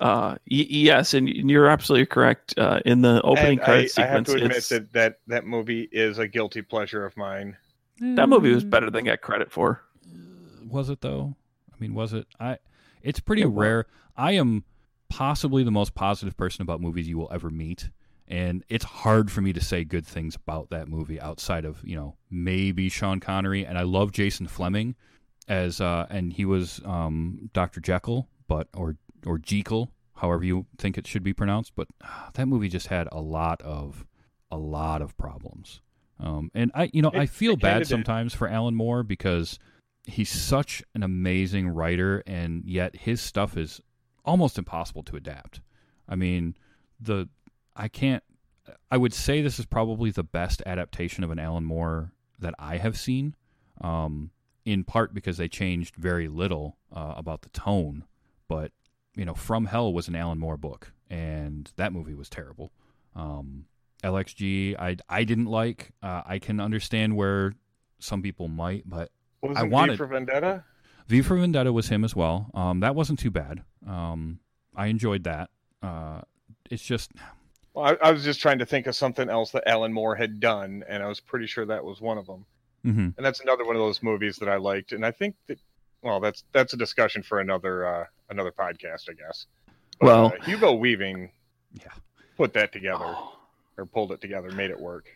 y- 0.00 0.36
yes, 0.46 1.14
and 1.14 1.28
you're 1.28 1.68
absolutely 1.68 2.06
correct. 2.06 2.54
Uh, 2.58 2.80
in 2.84 3.02
the 3.02 3.20
opening 3.22 3.52
and 3.52 3.60
I, 3.60 3.64
credit 3.64 3.98
I 3.98 4.06
have 4.06 4.24
to 4.24 4.34
admit 4.34 4.64
that, 4.68 4.92
that 4.92 5.18
that 5.26 5.46
movie 5.46 5.88
is 5.92 6.18
a 6.18 6.28
guilty 6.28 6.62
pleasure 6.62 7.04
of 7.04 7.16
mine. 7.16 7.56
that 8.00 8.28
movie 8.28 8.52
was 8.52 8.64
better 8.64 8.90
than 8.90 9.04
got 9.04 9.20
credit 9.20 9.50
for. 9.50 9.82
Was 10.68 10.90
it 10.90 11.00
though? 11.00 11.36
I 11.72 11.76
mean, 11.78 11.94
was 11.94 12.12
it? 12.12 12.26
I. 12.38 12.58
It's 13.02 13.20
pretty 13.20 13.42
It 13.42 13.46
was. 13.46 13.56
rare. 13.56 13.86
I 14.16 14.32
am 14.32 14.64
possibly 15.10 15.62
the 15.62 15.70
most 15.70 15.94
positive 15.94 16.36
person 16.36 16.62
about 16.62 16.80
movies 16.80 17.06
you 17.06 17.18
will 17.18 17.30
ever 17.30 17.50
meet, 17.50 17.90
and 18.26 18.64
it's 18.70 18.84
hard 18.84 19.30
for 19.30 19.42
me 19.42 19.52
to 19.52 19.60
say 19.60 19.84
good 19.84 20.06
things 20.06 20.36
about 20.36 20.70
that 20.70 20.88
movie 20.88 21.20
outside 21.20 21.66
of 21.66 21.80
you 21.84 21.96
know 21.96 22.16
maybe 22.30 22.88
Sean 22.88 23.20
Connery, 23.20 23.66
and 23.66 23.76
I 23.76 23.82
love 23.82 24.12
Jason 24.12 24.46
Flemyng 24.46 24.94
as 25.48 25.80
uh, 25.80 26.06
and 26.08 26.32
he 26.32 26.46
was 26.46 26.80
um, 26.86 27.50
Doctor 27.52 27.80
Jekyll, 27.80 28.28
but 28.48 28.68
or 28.74 28.96
or 29.26 29.36
Jekyll, 29.36 29.90
however 30.16 30.44
you 30.44 30.64
think 30.78 30.96
it 30.96 31.06
should 31.06 31.24
be 31.24 31.34
pronounced. 31.34 31.72
But 31.74 31.88
uh, 32.02 32.30
that 32.34 32.46
movie 32.46 32.68
just 32.68 32.86
had 32.86 33.08
a 33.12 33.20
lot 33.20 33.60
of 33.62 34.06
a 34.50 34.56
lot 34.56 35.02
of 35.02 35.16
problems. 35.18 35.80
Um, 36.18 36.50
and 36.54 36.70
I, 36.74 36.90
you 36.92 37.02
know, 37.02 37.10
I 37.14 37.26
feel 37.26 37.56
bad 37.56 37.86
sometimes 37.86 38.34
for 38.34 38.46
Alan 38.46 38.74
Moore 38.74 39.02
because 39.02 39.58
he's 40.04 40.30
such 40.30 40.82
an 40.94 41.02
amazing 41.02 41.68
writer, 41.68 42.22
and 42.26 42.64
yet 42.64 42.94
his 42.94 43.20
stuff 43.20 43.56
is 43.56 43.80
almost 44.24 44.58
impossible 44.58 45.02
to 45.04 45.16
adapt. 45.16 45.60
I 46.08 46.16
mean, 46.16 46.56
the 47.00 47.28
I 47.76 47.88
can't. 47.88 48.22
I 48.90 48.96
would 48.96 49.12
say 49.14 49.40
this 49.42 49.58
is 49.58 49.66
probably 49.66 50.10
the 50.10 50.22
best 50.24 50.62
adaptation 50.66 51.24
of 51.24 51.30
an 51.30 51.38
Alan 51.38 51.64
Moore 51.64 52.12
that 52.38 52.54
I 52.58 52.76
have 52.78 52.98
seen. 52.98 53.34
Um, 53.80 54.30
in 54.66 54.84
part 54.84 55.14
because 55.14 55.38
they 55.38 55.48
changed 55.48 55.96
very 55.96 56.28
little 56.28 56.76
uh, 56.94 57.14
about 57.16 57.40
the 57.42 57.48
tone, 57.48 58.04
but 58.46 58.72
you 59.16 59.24
know, 59.24 59.32
From 59.34 59.64
Hell 59.64 59.92
was 59.92 60.06
an 60.06 60.14
Alan 60.14 60.38
Moore 60.38 60.58
book, 60.58 60.92
and 61.08 61.72
that 61.76 61.92
movie 61.94 62.14
was 62.14 62.28
terrible. 62.28 62.70
Um, 63.16 63.64
LXG, 64.04 64.76
I 64.78 64.96
I 65.08 65.24
didn't 65.24 65.46
like. 65.46 65.92
Uh, 66.02 66.22
I 66.26 66.38
can 66.38 66.60
understand 66.60 67.16
where 67.16 67.54
some 68.00 68.20
people 68.22 68.48
might, 68.48 68.88
but 68.88 69.10
Wasn't 69.42 69.58
I 69.58 69.62
V 69.64 69.68
wanted- 69.70 69.96
for 69.98 70.06
Vendetta? 70.06 70.64
V 71.10 71.22
for 71.22 71.36
Vendetta 71.36 71.72
was 71.72 71.88
him 71.88 72.04
as 72.04 72.14
well. 72.16 72.50
Um, 72.54 72.80
that 72.80 72.94
wasn't 72.94 73.18
too 73.18 73.30
bad. 73.30 73.62
Um, 73.86 74.38
I 74.76 74.86
enjoyed 74.86 75.24
that. 75.24 75.50
Uh, 75.82 76.20
it's 76.70 76.82
just 76.84 77.10
Well, 77.74 77.84
I, 78.00 78.08
I 78.08 78.12
was 78.12 78.22
just 78.24 78.40
trying 78.40 78.58
to 78.60 78.66
think 78.66 78.86
of 78.86 78.94
something 78.94 79.28
else 79.28 79.50
that 79.50 79.68
Alan 79.68 79.92
Moore 79.92 80.14
had 80.14 80.38
done, 80.40 80.84
and 80.88 81.02
I 81.02 81.06
was 81.08 81.18
pretty 81.20 81.46
sure 81.46 81.66
that 81.66 81.84
was 81.84 82.00
one 82.00 82.16
of 82.18 82.26
them. 82.26 82.46
mhm. 82.86 83.14
And 83.16 83.26
that's 83.26 83.40
another 83.40 83.64
one 83.64 83.74
of 83.76 83.80
those 83.80 84.02
movies 84.02 84.36
that 84.36 84.48
I 84.48 84.56
liked, 84.56 84.92
and 84.92 85.04
I 85.04 85.10
think 85.10 85.34
that 85.48 85.58
well, 86.02 86.20
that's 86.20 86.44
that's 86.52 86.72
a 86.72 86.76
discussion 86.78 87.22
for 87.22 87.40
another 87.40 87.86
uh, 87.86 88.04
another 88.30 88.52
podcast, 88.52 89.10
I 89.10 89.14
guess. 89.14 89.46
Well- 90.00 90.26
uh, 90.26 90.44
Hugo 90.44 90.72
Weaving 90.74 91.30
yeah. 91.74 91.90
put 92.36 92.52
that 92.54 92.72
together 92.72 93.04
Oh. 93.06 93.36
or 93.76 93.84
pulled 93.86 94.12
it 94.12 94.20
together, 94.20 94.50
made 94.52 94.70
it 94.70 94.78
work. 94.80 95.08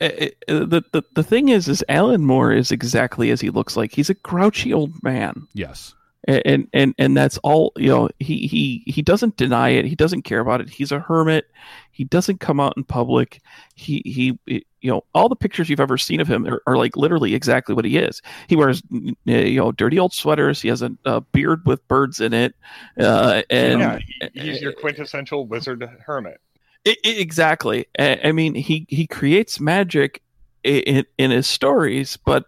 It- 0.00 0.36
it- 0.48 0.70
the, 0.70 0.82
the 0.92 1.02
the 1.14 1.22
thing 1.22 1.48
is 1.48 1.68
is 1.68 1.84
Alan 1.88 2.24
Moore 2.24 2.52
is 2.52 2.70
exactly 2.72 3.30
as 3.30 3.40
he 3.40 3.50
looks 3.50 3.76
like. 3.76 3.92
He's 3.94 4.10
a 4.10 4.14
grouchy 4.14 4.72
old 4.72 5.02
man. 5.02 5.46
Yes. 5.54 5.94
And 6.26 6.68
and 6.74 6.94
and 6.98 7.16
that's 7.16 7.38
all, 7.38 7.72
you 7.76 7.88
know, 7.88 8.10
he 8.18 8.46
he 8.48 8.82
he 8.90 9.00
doesn't 9.00 9.36
deny 9.38 9.70
it. 9.70 9.86
He 9.86 9.94
doesn't 9.94 10.22
care 10.22 10.40
about 10.40 10.60
it. 10.60 10.68
He's 10.68 10.92
a 10.92 10.98
hermit. 10.98 11.46
He 11.90 12.04
doesn't 12.04 12.38
come 12.40 12.60
out 12.60 12.74
in 12.76 12.84
public. 12.84 13.40
He 13.76 14.02
he 14.04 14.38
you 14.80 14.90
know, 14.90 15.04
all 15.14 15.28
the 15.30 15.36
pictures 15.36 15.70
you've 15.70 15.80
ever 15.80 15.96
seen 15.96 16.20
of 16.20 16.28
him 16.28 16.46
are, 16.46 16.62
are 16.66 16.76
like 16.76 16.96
literally 16.96 17.34
exactly 17.34 17.74
what 17.74 17.84
he 17.86 17.96
is. 17.96 18.20
He 18.46 18.56
wears 18.56 18.82
you 18.90 19.16
know, 19.24 19.72
dirty 19.72 19.98
old 19.98 20.12
sweaters. 20.12 20.60
He 20.60 20.68
has 20.68 20.82
a, 20.82 20.90
a 21.06 21.20
beard 21.22 21.64
with 21.64 21.86
birds 21.88 22.20
in 22.20 22.34
it. 22.34 22.54
Uh 23.00 23.42
and 23.48 23.80
yeah, 23.80 23.98
he, 24.34 24.40
he's 24.40 24.60
your 24.60 24.72
quintessential 24.72 25.46
wizard 25.46 25.88
hermit. 26.04 26.40
I- 26.88 26.96
I- 27.04 27.08
exactly. 27.10 27.86
I, 27.98 28.20
I 28.24 28.32
mean, 28.32 28.54
he 28.54 28.86
he 28.88 29.06
creates 29.06 29.60
magic 29.60 30.22
in 30.64 31.04
in 31.18 31.30
his 31.30 31.46
stories, 31.46 32.16
but 32.16 32.46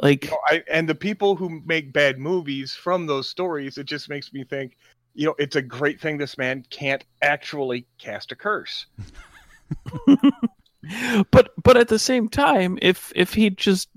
like 0.00 0.24
You 0.24 0.30
know, 0.30 0.38
I, 0.48 0.62
and 0.70 0.88
the 0.88 0.94
people 0.94 1.36
who 1.36 1.60
make 1.64 1.92
bad 1.92 2.18
movies 2.18 2.72
from 2.74 3.06
those 3.06 3.28
stories, 3.28 3.78
it 3.78 3.84
just 3.84 4.08
makes 4.08 4.32
me 4.32 4.44
think, 4.44 4.76
you 5.14 5.26
know, 5.26 5.34
it's 5.38 5.56
a 5.56 5.62
great 5.62 6.00
thing 6.00 6.18
this 6.18 6.38
man 6.38 6.64
can't 6.70 7.04
actually 7.22 7.86
cast 7.98 8.32
a 8.32 8.36
curse. 8.36 8.86
but 11.30 11.50
but 11.62 11.76
at 11.76 11.88
the 11.88 11.98
same 11.98 12.28
time, 12.28 12.78
if 12.82 13.12
if 13.14 13.34
he 13.34 13.50
just 13.50 13.88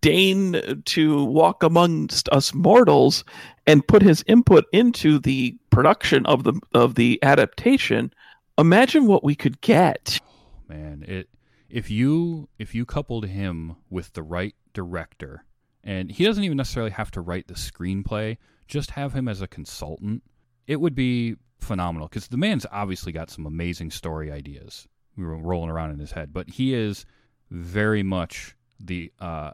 deign 0.00 0.82
to 0.84 1.24
walk 1.24 1.62
amongst 1.62 2.28
us 2.28 2.54
mortals 2.54 3.24
and 3.66 3.86
put 3.88 4.02
his 4.02 4.22
input 4.26 4.64
into 4.72 5.18
the 5.18 5.56
production 5.70 6.24
of 6.26 6.44
the 6.44 6.58
of 6.74 6.94
the 6.94 7.18
adaptation, 7.22 8.12
imagine 8.58 9.06
what 9.06 9.24
we 9.24 9.34
could 9.34 9.60
get. 9.60 10.20
man 10.68 11.04
it 11.06 11.28
if 11.68 11.90
you 11.90 12.48
if 12.58 12.74
you 12.74 12.84
coupled 12.84 13.26
him 13.26 13.76
with 13.90 14.12
the 14.12 14.22
right 14.22 14.54
director 14.72 15.44
and 15.84 16.10
he 16.10 16.24
doesn't 16.24 16.44
even 16.44 16.56
necessarily 16.56 16.90
have 16.90 17.10
to 17.10 17.20
write 17.20 17.46
the 17.48 17.54
screenplay 17.54 18.36
just 18.68 18.92
have 18.92 19.12
him 19.12 19.28
as 19.28 19.40
a 19.42 19.46
consultant 19.48 20.22
it 20.66 20.80
would 20.80 20.94
be 20.94 21.36
phenomenal 21.58 22.08
because 22.08 22.28
the 22.28 22.36
man's 22.36 22.66
obviously 22.70 23.12
got 23.12 23.30
some 23.30 23.46
amazing 23.46 23.90
story 23.90 24.30
ideas 24.30 24.86
we 25.16 25.24
were 25.24 25.36
rolling 25.36 25.70
around 25.70 25.90
in 25.90 25.98
his 25.98 26.12
head 26.12 26.32
but 26.32 26.48
he 26.50 26.74
is 26.74 27.04
very 27.50 28.02
much 28.02 28.56
the 28.78 29.12
uh 29.20 29.50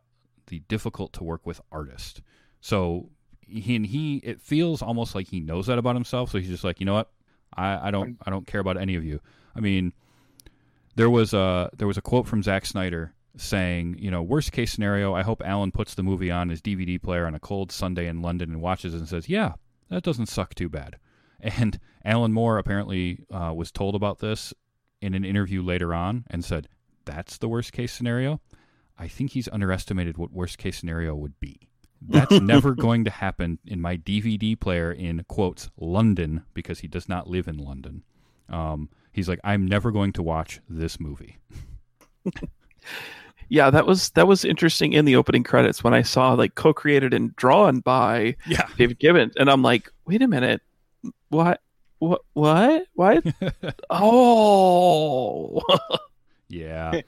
the 0.49 0.61
difficult 0.61 1.13
to 1.13 1.25
work 1.25 1.47
with 1.47 1.61
artist 1.71 2.21
so 2.61 3.09
he 3.41 3.77
and 3.77 3.87
he 3.87 4.17
it 4.19 4.41
feels 4.41 4.83
almost 4.83 5.15
like 5.15 5.29
he 5.29 5.41
knows 5.41 5.67
that 5.67 5.79
about 5.79 5.95
himself 5.95 6.31
so 6.31 6.39
he's 6.39 6.49
just 6.49 6.65
like 6.65 6.81
you 6.81 6.87
know 6.87 6.95
what 6.95 7.11
i 7.57 7.89
i 7.89 7.91
don't 7.91 8.17
i 8.27 8.31
don't 8.31 8.47
care 8.47 8.61
about 8.61 8.77
any 8.77 8.95
of 8.95 9.05
you 9.05 9.21
i 9.57 9.61
mean 9.61 9.93
there 10.95 11.11
was 11.11 11.33
a 11.33 11.71
there 11.77 11.87
was 11.87 11.97
a 11.97 12.03
quote 12.03 12.27
from 12.27 12.43
Zack 12.43 12.67
Snyder 12.67 13.15
saying, 13.37 13.97
you 13.99 14.11
know, 14.11 14.23
worst 14.23 14.53
case 14.53 14.71
scenario, 14.71 15.15
I 15.15 15.23
hope 15.23 15.43
Alan 15.45 15.73
puts 15.73 15.95
the 15.95 16.03
movie 16.03 16.31
on 16.31 16.51
his 16.51 16.61
DVD 16.61 17.01
player 17.01 17.27
on 17.27 17.35
a 17.35 17.41
cold 17.41 17.73
Sunday 17.73 18.07
in 18.07 18.21
London 18.21 18.51
and 18.51 18.61
watches 18.61 18.95
it 18.95 18.99
and 18.99 19.09
says, 19.09 19.29
yeah, 19.29 19.55
that 19.89 20.03
doesn't 20.03 20.27
suck 20.27 20.55
too 20.55 20.69
bad. 20.69 20.97
And 21.45 21.81
Alan 22.05 22.33
Moore 22.33 22.57
apparently 22.57 23.25
uh, 23.29 23.53
was 23.53 23.73
told 23.73 23.97
about 23.97 24.21
this 24.21 24.55
in 25.01 25.13
an 25.13 25.25
interview 25.25 25.61
later 25.61 25.93
on 25.93 26.25
and 26.31 26.45
said, 26.45 26.69
that's 27.05 27.37
the 27.37 27.49
worst 27.49 27.73
case 27.73 27.93
scenario. 27.93 28.41
I 28.97 29.09
think 29.09 29.33
he's 29.33 29.49
underestimated 29.49 30.17
what 30.19 30.31
worst 30.31 30.57
case 30.57 30.79
scenario 30.79 31.17
would 31.17 31.41
be. 31.41 31.69
That's 32.09 32.33
never 32.41 32.75
going 32.75 33.05
to 33.05 33.11
happen 33.11 33.59
in 33.67 33.81
my 33.81 33.97
DVD 33.97 34.59
player 34.59 34.93
in 34.93 35.25
quotes 35.29 35.71
London 35.79 36.45
because 36.55 36.81
he 36.81 36.89
does 36.89 37.09
not 37.09 37.29
live 37.29 37.49
in 37.49 37.59
London. 37.59 38.03
Um, 38.49 38.89
he's 39.13 39.29
like, 39.29 39.41
I'm 39.45 39.67
never 39.67 39.91
going 39.91 40.13
to 40.15 40.23
watch 40.23 40.61
this 40.69 40.99
movie. 41.01 41.39
Yeah, 43.49 43.69
that 43.69 43.87
was 43.87 44.09
that 44.11 44.27
was 44.27 44.47
interesting 44.47 44.95
in 44.95 45.05
the 45.05 45.17
opening 45.17 45.43
credits 45.45 45.85
when 45.85 45.93
I 45.93 46.01
saw 46.01 46.33
like 46.33 46.55
co-created 46.55 47.13
and 47.13 47.37
drawn 47.37 47.81
by 47.81 48.37
Yeah. 48.47 48.67
David 48.79 48.99
Gibbons, 48.99 49.35
and 49.37 49.51
I'm 49.51 49.61
like, 49.61 49.93
wait 50.07 50.23
a 50.23 50.27
minute, 50.27 50.63
what, 51.29 51.61
what, 51.99 52.23
what, 52.33 52.87
what? 52.95 53.23
oh, 53.91 55.61
yeah. 56.49 57.03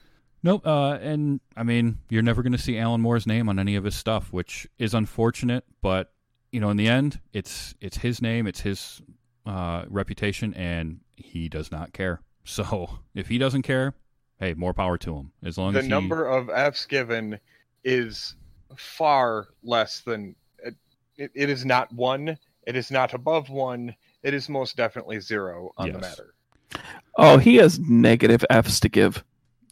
Nope. 0.45 0.67
Uh, 0.67 0.99
and 1.01 1.39
I 1.57 1.63
mean, 1.63 1.97
you're 2.07 2.21
never 2.21 2.43
going 2.43 2.51
to 2.53 2.59
see 2.59 2.77
Alan 2.77 3.01
Moore's 3.01 3.25
name 3.25 3.49
on 3.49 3.57
any 3.57 3.75
of 3.75 3.83
his 3.83 3.95
stuff, 3.95 4.31
which 4.31 4.67
is 4.77 4.93
unfortunate. 4.93 5.63
But 5.81 6.13
you 6.51 6.59
know, 6.59 6.69
in 6.69 6.77
the 6.77 6.87
end, 6.87 7.19
it's 7.33 7.73
it's 7.81 7.97
his 7.97 8.21
name, 8.21 8.45
it's 8.45 8.61
his 8.61 9.01
uh, 9.47 9.85
reputation, 9.89 10.53
and 10.53 10.99
he 11.15 11.49
does 11.49 11.71
not 11.71 11.93
care. 11.93 12.21
So 12.43 12.91
if 13.15 13.27
he 13.27 13.39
doesn't 13.39 13.63
care, 13.63 13.95
hey, 14.39 14.53
more 14.53 14.71
power 14.71 14.99
to 14.99 15.15
him. 15.15 15.31
As 15.43 15.57
long 15.57 15.73
The 15.73 15.79
as 15.79 15.85
he, 15.85 15.89
number 15.89 16.27
of 16.27 16.51
F's 16.51 16.85
given 16.85 17.39
is 17.83 18.35
far 18.75 19.47
less 19.63 20.01
than 20.01 20.35
it, 20.59 20.75
it, 21.17 21.31
it 21.33 21.49
is 21.49 21.65
not 21.65 21.91
one. 21.91 22.37
It 22.67 22.75
is 22.75 22.91
not 22.91 23.15
above 23.15 23.49
one. 23.49 23.95
It 24.21 24.35
is 24.35 24.47
most 24.47 24.77
definitely 24.77 25.19
zero 25.21 25.71
on 25.75 25.91
the 25.91 25.97
matter. 25.97 26.35
oh, 27.17 27.39
he 27.39 27.55
has 27.55 27.79
negative 27.79 28.45
F's 28.51 28.79
to 28.81 28.89
give. 28.89 29.23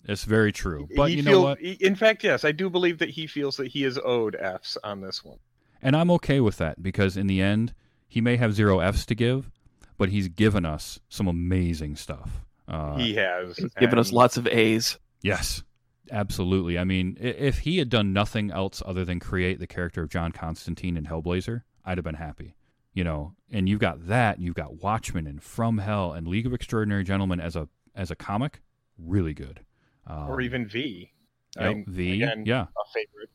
It's 0.05 0.25
very 0.25 0.51
true. 0.51 0.87
But 0.95 1.09
he 1.09 1.17
you 1.17 1.23
know 1.23 1.31
feels, 1.31 1.43
what? 1.43 1.59
in 1.59 1.95
fact, 1.95 2.23
yes, 2.23 2.43
I 2.43 2.51
do 2.51 2.69
believe 2.69 2.99
that 2.99 3.09
he 3.09 3.27
feels 3.27 3.57
that 3.57 3.67
he 3.67 3.83
is 3.83 3.99
owed 4.03 4.35
F's 4.35 4.77
on 4.83 5.01
this 5.01 5.23
one. 5.23 5.39
And 5.81 5.95
I'm 5.95 6.11
okay 6.11 6.39
with 6.39 6.57
that 6.57 6.81
because 6.81 7.17
in 7.17 7.27
the 7.27 7.41
end, 7.41 7.73
he 8.07 8.21
may 8.21 8.37
have 8.37 8.53
zero 8.53 8.79
F's 8.79 9.05
to 9.07 9.15
give, 9.15 9.49
but 9.97 10.09
he's 10.09 10.27
given 10.27 10.65
us 10.65 10.99
some 11.09 11.27
amazing 11.27 11.95
stuff. 11.95 12.45
Uh, 12.67 12.95
he 12.95 13.15
has 13.15 13.57
He's 13.57 13.73
given 13.73 13.99
us 13.99 14.11
lots 14.11 14.37
of 14.37 14.47
A's. 14.47 14.97
Yes, 15.21 15.63
absolutely. 16.11 16.77
I 16.77 16.83
mean, 16.83 17.17
if 17.19 17.59
he 17.59 17.77
had 17.77 17.89
done 17.89 18.13
nothing 18.13 18.51
else 18.51 18.81
other 18.85 19.03
than 19.03 19.19
create 19.19 19.59
the 19.59 19.67
character 19.67 20.03
of 20.03 20.09
John 20.09 20.31
Constantine 20.31 20.95
in 20.95 21.05
Hellblazer, 21.05 21.63
I'd 21.85 21.97
have 21.97 22.05
been 22.05 22.15
happy. 22.15 22.55
You 22.93 23.03
know, 23.03 23.33
and 23.51 23.67
you've 23.67 23.79
got 23.79 24.07
that, 24.07 24.35
and 24.35 24.45
you've 24.45 24.55
got 24.55 24.81
Watchmen 24.81 25.25
and 25.25 25.41
From 25.41 25.79
Hell 25.79 26.13
and 26.13 26.27
League 26.27 26.45
of 26.45 26.53
Extraordinary 26.53 27.03
Gentlemen 27.03 27.39
as 27.39 27.55
a 27.55 27.67
as 27.95 28.11
a 28.11 28.15
comic, 28.15 28.61
really 28.97 29.33
good. 29.33 29.61
Um, 30.07 30.29
or 30.29 30.41
even 30.41 30.67
V. 30.67 31.11
yep, 31.55 31.65
I'm- 31.65 31.85
V, 31.87 32.21
again, 32.23 32.45
yeah. 32.45 32.63
a 32.63 32.91
favorite. 32.93 33.29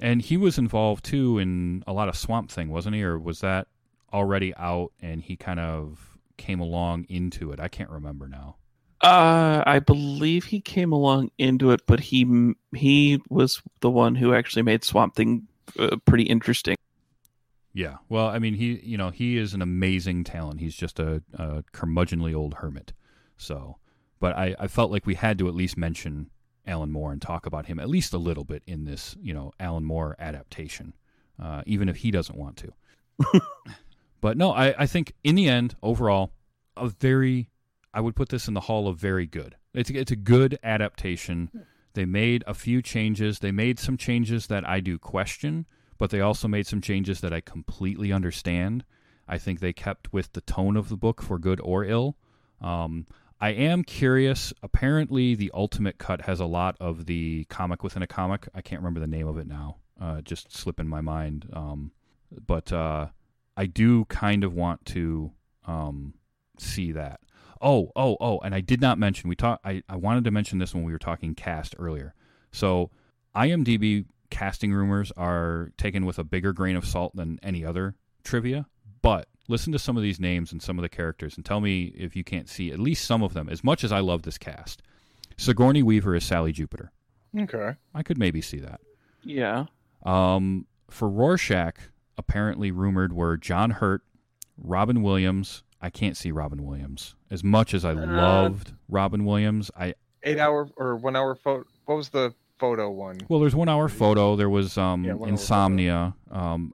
And 0.00 0.20
he 0.20 0.36
was 0.36 0.58
involved 0.58 1.04
too 1.04 1.38
in 1.38 1.84
a 1.86 1.92
lot 1.92 2.08
of 2.08 2.16
Swamp 2.16 2.50
Thing, 2.50 2.68
wasn't 2.68 2.96
he? 2.96 3.02
Or 3.04 3.18
was 3.18 3.40
that 3.40 3.68
already 4.12 4.54
out 4.56 4.92
and 5.00 5.22
he 5.22 5.36
kind 5.36 5.60
of 5.60 6.18
came 6.36 6.58
along 6.60 7.06
into 7.08 7.52
it? 7.52 7.60
I 7.60 7.68
can't 7.68 7.90
remember 7.90 8.26
now. 8.28 8.56
Uh, 9.00 9.62
I 9.66 9.78
believe 9.80 10.44
he 10.46 10.60
came 10.60 10.90
along 10.90 11.30
into 11.38 11.70
it, 11.70 11.82
but 11.86 12.00
he 12.00 12.54
he 12.74 13.20
was 13.28 13.62
the 13.80 13.90
one 13.90 14.14
who 14.14 14.32
actually 14.34 14.62
made 14.62 14.82
Swamp 14.82 15.14
Thing 15.14 15.46
uh, 15.78 15.96
pretty 16.06 16.24
interesting. 16.24 16.76
Yeah. 17.72 17.96
Well, 18.08 18.28
I 18.28 18.38
mean, 18.38 18.54
he, 18.54 18.80
you 18.82 18.96
know, 18.96 19.10
he 19.10 19.36
is 19.36 19.52
an 19.52 19.60
amazing 19.62 20.24
talent. 20.24 20.60
He's 20.60 20.74
just 20.76 20.98
a, 20.98 21.22
a 21.34 21.62
curmudgeonly 21.72 22.34
old 22.34 22.54
hermit. 22.54 22.92
So, 23.36 23.76
but 24.20 24.36
I, 24.36 24.54
I 24.58 24.66
felt 24.68 24.90
like 24.90 25.06
we 25.06 25.14
had 25.14 25.38
to 25.38 25.48
at 25.48 25.54
least 25.54 25.76
mention 25.76 26.30
Alan 26.66 26.90
Moore 26.90 27.12
and 27.12 27.20
talk 27.20 27.46
about 27.46 27.66
him 27.66 27.78
at 27.78 27.88
least 27.88 28.12
a 28.12 28.18
little 28.18 28.44
bit 28.44 28.62
in 28.66 28.84
this, 28.84 29.16
you 29.20 29.34
know, 29.34 29.52
Alan 29.60 29.84
Moore 29.84 30.16
adaptation, 30.18 30.94
uh, 31.42 31.62
even 31.66 31.88
if 31.88 31.96
he 31.96 32.10
doesn't 32.10 32.38
want 32.38 32.56
to. 32.58 33.40
but 34.20 34.36
no, 34.36 34.52
I, 34.52 34.74
I 34.78 34.86
think 34.86 35.14
in 35.22 35.34
the 35.34 35.48
end, 35.48 35.76
overall, 35.82 36.32
a 36.76 36.88
very, 36.88 37.50
I 37.92 38.00
would 38.00 38.16
put 38.16 38.30
this 38.30 38.48
in 38.48 38.54
the 38.54 38.60
hall 38.60 38.88
of 38.88 38.98
very 38.98 39.26
good. 39.26 39.56
It's, 39.74 39.90
it's 39.90 40.12
a 40.12 40.16
good 40.16 40.58
adaptation. 40.62 41.50
They 41.94 42.04
made 42.04 42.42
a 42.46 42.54
few 42.54 42.82
changes. 42.82 43.40
They 43.40 43.52
made 43.52 43.78
some 43.78 43.96
changes 43.96 44.46
that 44.46 44.66
I 44.68 44.80
do 44.80 44.98
question 44.98 45.66
but 45.98 46.10
they 46.10 46.20
also 46.20 46.48
made 46.48 46.66
some 46.66 46.80
changes 46.80 47.20
that 47.20 47.32
I 47.32 47.40
completely 47.40 48.12
understand. 48.12 48.84
I 49.28 49.38
think 49.38 49.60
they 49.60 49.72
kept 49.72 50.12
with 50.12 50.32
the 50.32 50.40
tone 50.40 50.76
of 50.76 50.88
the 50.88 50.96
book 50.96 51.22
for 51.22 51.38
good 51.38 51.60
or 51.62 51.84
ill. 51.84 52.16
Um, 52.60 53.06
I 53.44 53.50
am 53.50 53.84
curious. 53.84 54.54
Apparently, 54.62 55.34
the 55.34 55.50
Ultimate 55.52 55.98
Cut 55.98 56.22
has 56.22 56.40
a 56.40 56.46
lot 56.46 56.78
of 56.80 57.04
the 57.04 57.44
comic 57.50 57.82
within 57.82 58.02
a 58.02 58.06
comic. 58.06 58.48
I 58.54 58.62
can't 58.62 58.80
remember 58.80 59.00
the 59.00 59.06
name 59.06 59.28
of 59.28 59.36
it 59.36 59.46
now. 59.46 59.76
Uh, 60.00 60.22
just 60.22 60.50
slip 60.50 60.80
in 60.80 60.88
my 60.88 61.02
mind. 61.02 61.50
Um, 61.52 61.92
but 62.46 62.72
uh, 62.72 63.08
I 63.54 63.66
do 63.66 64.06
kind 64.06 64.44
of 64.44 64.54
want 64.54 64.86
to 64.86 65.30
um, 65.66 66.14
see 66.58 66.92
that. 66.92 67.20
Oh, 67.60 67.92
oh, 67.94 68.16
oh, 68.18 68.38
and 68.38 68.54
I 68.54 68.62
did 68.62 68.80
not 68.80 68.98
mention 68.98 69.28
we 69.28 69.36
talked. 69.36 69.66
I, 69.66 69.82
I 69.90 69.96
wanted 69.96 70.24
to 70.24 70.30
mention 70.30 70.56
this 70.56 70.74
when 70.74 70.84
we 70.84 70.92
were 70.92 70.98
talking 70.98 71.34
cast 71.34 71.74
earlier. 71.78 72.14
So, 72.50 72.92
IMDb 73.36 74.06
casting 74.30 74.72
rumors 74.72 75.12
are 75.18 75.70
taken 75.76 76.06
with 76.06 76.18
a 76.18 76.24
bigger 76.24 76.54
grain 76.54 76.76
of 76.76 76.86
salt 76.86 77.14
than 77.14 77.38
any 77.42 77.62
other 77.62 77.94
trivia. 78.24 78.64
But 79.02 79.28
listen 79.48 79.72
to 79.72 79.78
some 79.78 79.96
of 79.96 80.02
these 80.02 80.18
names 80.20 80.52
and 80.52 80.62
some 80.62 80.78
of 80.78 80.82
the 80.82 80.88
characters, 80.88 81.36
and 81.36 81.44
tell 81.44 81.60
me 81.60 81.92
if 81.96 82.14
you 82.16 82.24
can't 82.24 82.48
see 82.48 82.70
at 82.70 82.78
least 82.78 83.04
some 83.04 83.22
of 83.22 83.34
them. 83.34 83.48
As 83.48 83.62
much 83.64 83.84
as 83.84 83.92
I 83.92 84.00
love 84.00 84.22
this 84.22 84.38
cast, 84.38 84.82
Sigourney 85.36 85.82
Weaver 85.82 86.14
is 86.14 86.24
Sally 86.24 86.52
Jupiter. 86.52 86.92
Okay. 87.38 87.72
I 87.94 88.02
could 88.02 88.18
maybe 88.18 88.40
see 88.40 88.58
that. 88.60 88.80
Yeah. 89.22 89.66
Um, 90.04 90.66
for 90.90 91.08
Rorschach, 91.08 91.76
apparently 92.16 92.70
rumored 92.70 93.12
were 93.12 93.36
John 93.36 93.70
Hurt, 93.72 94.02
Robin 94.56 95.02
Williams. 95.02 95.62
I 95.80 95.90
can't 95.90 96.16
see 96.16 96.30
Robin 96.30 96.64
Williams 96.64 97.14
as 97.30 97.42
much 97.42 97.74
as 97.74 97.84
I 97.84 97.90
Uh, 97.92 98.06
loved 98.06 98.72
Robin 98.88 99.24
Williams. 99.24 99.70
I 99.76 99.94
Eight 100.22 100.38
hour 100.38 100.68
or 100.76 100.96
one 100.96 101.16
hour 101.16 101.34
photo. 101.34 101.64
What 101.84 101.96
was 101.96 102.08
the 102.10 102.32
photo 102.58 102.90
one? 102.90 103.18
well, 103.28 103.40
there's 103.40 103.54
one 103.56 103.68
hour 103.68 103.88
photo. 103.88 104.36
There 104.36 104.48
was 104.48 104.78
um, 104.78 105.04
Yeah, 105.04 105.16
Insomnia. 105.26 106.14
Um, 106.30 106.72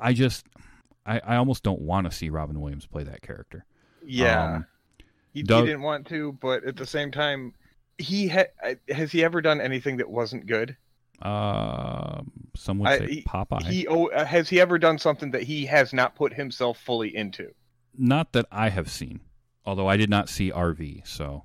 I 0.00 0.12
just 0.14 0.46
I, 1.04 1.20
I 1.20 1.36
almost 1.36 1.62
don't 1.62 1.80
want 1.80 2.10
to 2.10 2.16
see 2.16 2.30
Robin 2.30 2.60
Williams 2.60 2.86
play 2.86 3.04
that 3.04 3.22
character. 3.22 3.64
Yeah. 4.04 4.56
Um, 4.56 4.66
he, 5.32 5.40
he 5.40 5.44
didn't 5.44 5.82
want 5.82 6.06
to, 6.08 6.32
but 6.40 6.64
at 6.64 6.76
the 6.76 6.86
same 6.86 7.10
time, 7.10 7.54
he 7.98 8.28
ha- 8.28 8.74
has 8.88 9.12
he 9.12 9.24
ever 9.24 9.40
done 9.40 9.60
anything 9.60 9.96
that 9.98 10.10
wasn't 10.10 10.46
good? 10.46 10.76
Uh, 11.20 12.22
some 12.56 12.78
would 12.80 12.88
I- 12.88 12.98
say 12.98 13.06
he- 13.06 13.22
Popeye. 13.22 13.62
He 13.62 13.86
oh, 13.86 14.06
uh, 14.06 14.24
has 14.24 14.48
he 14.48 14.60
ever 14.60 14.78
done 14.78 14.98
something 14.98 15.30
that 15.30 15.42
he 15.42 15.66
has 15.66 15.92
not 15.92 16.14
put 16.14 16.34
himself 16.34 16.78
fully 16.78 17.14
into? 17.14 17.52
Not 17.96 18.32
that 18.32 18.46
I 18.50 18.70
have 18.70 18.90
seen, 18.90 19.20
although 19.64 19.86
I 19.86 19.96
did 19.96 20.10
not 20.10 20.28
see 20.28 20.50
RV, 20.50 21.06
so 21.06 21.44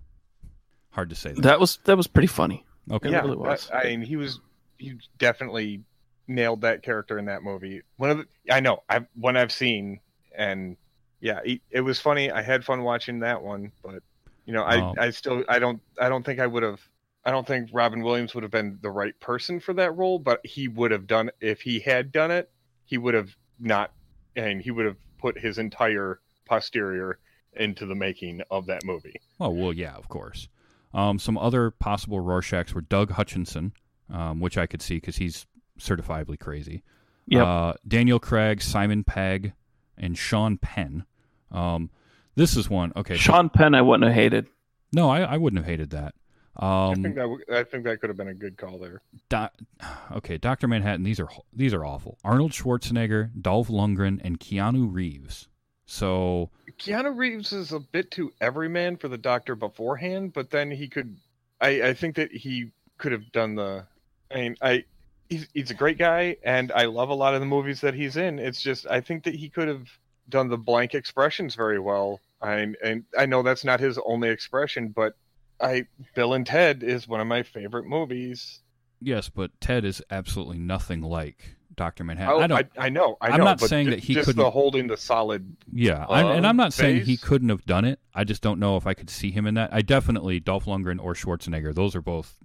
hard 0.91 1.09
to 1.09 1.15
say. 1.15 1.33
That. 1.33 1.41
That 1.43 1.59
was 1.59 1.77
that 1.83 1.95
was 1.95 2.07
pretty 2.07 2.27
funny. 2.27 2.65
Okay. 2.89 3.09
It 3.09 3.11
yeah, 3.11 3.21
really 3.21 3.37
was. 3.37 3.69
I, 3.71 3.81
I 3.81 3.83
mean, 3.83 4.01
he 4.01 4.15
was 4.15 4.39
he 4.77 4.95
definitely 5.17 5.83
nailed 6.27 6.61
that 6.61 6.83
character 6.83 7.17
in 7.17 7.25
that 7.25 7.43
movie. 7.43 7.81
One 7.97 8.09
of 8.09 8.17
the, 8.17 8.25
I 8.51 8.59
know 8.59 8.83
I 8.89 9.05
one 9.15 9.37
I've 9.37 9.51
seen, 9.51 9.99
and 10.35 10.77
yeah, 11.19 11.39
he, 11.43 11.61
it 11.71 11.81
was 11.81 11.99
funny. 11.99 12.31
I 12.31 12.41
had 12.41 12.63
fun 12.63 12.83
watching 12.83 13.19
that 13.19 13.41
one, 13.41 13.71
but 13.83 14.03
you 14.45 14.53
know, 14.53 14.63
I 14.63 14.77
Um, 14.77 14.95
I 14.99 15.09
still 15.11 15.43
I 15.49 15.59
don't 15.59 15.81
I 15.99 16.09
don't 16.09 16.25
think 16.25 16.39
I 16.39 16.47
would 16.47 16.63
have. 16.63 16.81
I 17.25 17.31
don't 17.31 17.45
think 17.45 17.69
Robin 17.73 18.01
Williams 18.01 18.33
would 18.35 18.43
have 18.43 18.51
been 18.51 18.79
the 18.81 18.89
right 18.89 19.17
person 19.19 19.59
for 19.59 19.73
that 19.73 19.95
role, 19.97 20.17
but 20.17 20.45
he 20.45 20.69
would 20.69 20.91
have 20.91 21.07
done 21.07 21.29
if 21.41 21.61
he 21.61 21.79
had 21.79 22.11
done 22.11 22.31
it. 22.31 22.49
He 22.85 22.97
would 22.97 23.13
have 23.13 23.35
not, 23.59 23.91
and 24.35 24.61
he 24.61 24.71
would 24.71 24.85
have 24.85 24.95
put 25.17 25.37
his 25.37 25.57
entire 25.57 26.21
posterior 26.45 27.19
into 27.53 27.85
the 27.85 27.95
making 27.95 28.41
of 28.49 28.67
that 28.67 28.85
movie. 28.85 29.19
Oh 29.39 29.49
well, 29.49 29.73
yeah, 29.73 29.95
of 29.95 30.07
course. 30.07 30.47
Um, 30.93 31.19
some 31.19 31.37
other 31.37 31.69
possible 31.69 32.21
Rorschachs 32.21 32.73
were 32.73 32.81
Doug 32.81 33.11
Hutchison, 33.11 33.73
um, 34.09 34.39
which 34.39 34.57
I 34.57 34.65
could 34.65 34.81
see 34.81 34.95
because 34.95 35.17
he's 35.17 35.45
certifiably 35.77 36.39
crazy. 36.39 36.83
Yep. 37.27 37.45
Uh, 37.45 37.73
Daniel 37.87 38.19
Craig, 38.19 38.61
Simon 38.61 39.03
Pegg, 39.03 39.53
and 39.97 40.17
Sean 40.17 40.57
Penn. 40.57 41.05
Um, 41.51 41.89
this 42.35 42.55
is 42.55 42.69
one. 42.69 42.93
Okay. 42.95 43.15
so- 43.15 43.19
Sean 43.19 43.49
Penn, 43.49 43.75
I 43.75 43.81
wouldn't 43.81 44.05
have 44.07 44.15
hated. 44.15 44.47
no, 44.93 45.09
I, 45.09 45.21
I 45.21 45.37
wouldn't 45.37 45.57
have 45.59 45.65
hated 45.69 45.89
that. 45.91 46.13
I 46.59 46.87
Um, 46.89 47.03
think 47.03 47.15
that 47.15 47.21
w- 47.21 47.43
I 47.53 47.63
think 47.63 47.83
that 47.83 47.99
could 48.01 48.09
have 48.09 48.17
been 48.17 48.29
a 48.29 48.33
good 48.33 48.57
call 48.57 48.79
there. 48.79 49.01
Do- 49.29 49.47
okay, 50.17 50.37
Doctor 50.37 50.67
Manhattan. 50.67 51.03
These 51.03 51.19
are 51.19 51.27
these 51.53 51.73
are 51.73 51.85
awful. 51.85 52.17
Arnold 52.23 52.51
Schwarzenegger, 52.51 53.29
Dolph 53.39 53.67
Lundgren, 53.67 54.19
and 54.23 54.39
Keanu 54.39 54.91
Reeves. 54.91 55.47
So 55.85 56.49
Keanu 56.79 57.15
Reeves 57.15 57.53
is 57.53 57.73
a 57.73 57.79
bit 57.79 58.09
too 58.11 58.31
everyman 58.41 58.97
for 58.97 59.07
the 59.07 59.17
Doctor 59.19 59.55
beforehand, 59.55 60.33
but 60.33 60.49
then 60.49 60.71
he 60.71 60.87
could. 60.87 61.17
I, 61.61 61.81
I 61.89 61.93
think 61.93 62.15
that 62.15 62.31
he 62.31 62.71
could 62.97 63.11
have 63.11 63.31
done 63.31 63.53
the. 63.55 63.85
I 64.31 64.35
mean, 64.35 64.55
I 64.61 64.83
he's 65.29 65.47
he's 65.53 65.71
a 65.71 65.73
great 65.75 65.97
guy, 65.97 66.37
and 66.43 66.71
I 66.71 66.85
love 66.85 67.09
a 67.09 67.13
lot 67.15 67.33
of 67.33 67.39
the 67.39 67.45
movies 67.45 67.81
that 67.81 67.93
he's 67.93 68.17
in. 68.17 68.39
It's 68.39 68.61
just 68.61 68.87
I 68.87 69.01
think 69.01 69.23
that 69.23 69.35
he 69.35 69.49
could 69.49 69.67
have 69.67 69.87
done 70.29 70.49
the 70.49 70.57
blank 70.57 70.93
expressions 70.93 71.55
very 71.55 71.79
well. 71.79 72.19
I 72.41 72.67
and 72.83 73.03
I 73.17 73.25
know 73.25 73.43
that's 73.43 73.63
not 73.63 73.79
his 73.79 73.97
only 74.05 74.29
expression, 74.29 74.89
but 74.89 75.13
I 75.59 75.85
Bill 76.15 76.33
and 76.33 76.45
Ted 76.45 76.83
is 76.83 77.07
one 77.07 77.19
of 77.21 77.27
my 77.27 77.43
favorite 77.43 77.85
movies. 77.85 78.59
yes, 79.01 79.29
but 79.29 79.51
Ted 79.59 79.85
is 79.85 80.01
absolutely 80.11 80.57
nothing 80.59 81.01
like 81.01 81.55
Doctor 81.75 82.03
Manhattan. 82.03 82.35
Oh, 82.35 82.39
I 82.39 82.43
I, 82.43 82.47
don't. 82.47 82.67
I, 82.77 82.89
know, 82.89 83.17
I 83.21 83.27
I'm 83.29 83.37
know. 83.39 83.43
not 83.45 83.61
saying 83.61 83.89
that 83.91 83.99
he 83.99 84.13
just 84.15 84.25
couldn't- 84.27 84.43
the 84.43 84.49
holding 84.51 84.87
the 84.87 84.97
solid. 84.97 85.55
Yeah, 85.71 86.05
I, 86.09 86.21
and 86.35 86.45
uh, 86.45 86.49
I'm 86.49 86.57
not 86.57 86.73
saying 86.73 87.01
he 87.05 87.17
couldn't 87.17 87.49
have 87.49 87.65
done 87.65 87.85
it. 87.85 87.99
I 88.15 88.23
just 88.23 88.41
don't 88.41 88.59
know 88.59 88.77
if 88.77 88.85
I 88.87 88.93
could 88.95 89.09
see 89.09 89.31
him 89.31 89.45
in 89.47 89.53
that. 89.55 89.71
I 89.73 89.81
definitely 89.81 90.39
Dolph 90.39 90.65
Lundgren 90.65 90.99
or 91.03 91.13
Schwarzenegger. 91.13 91.73
Those 91.73 91.95
are 91.95 92.01
both. 92.01 92.35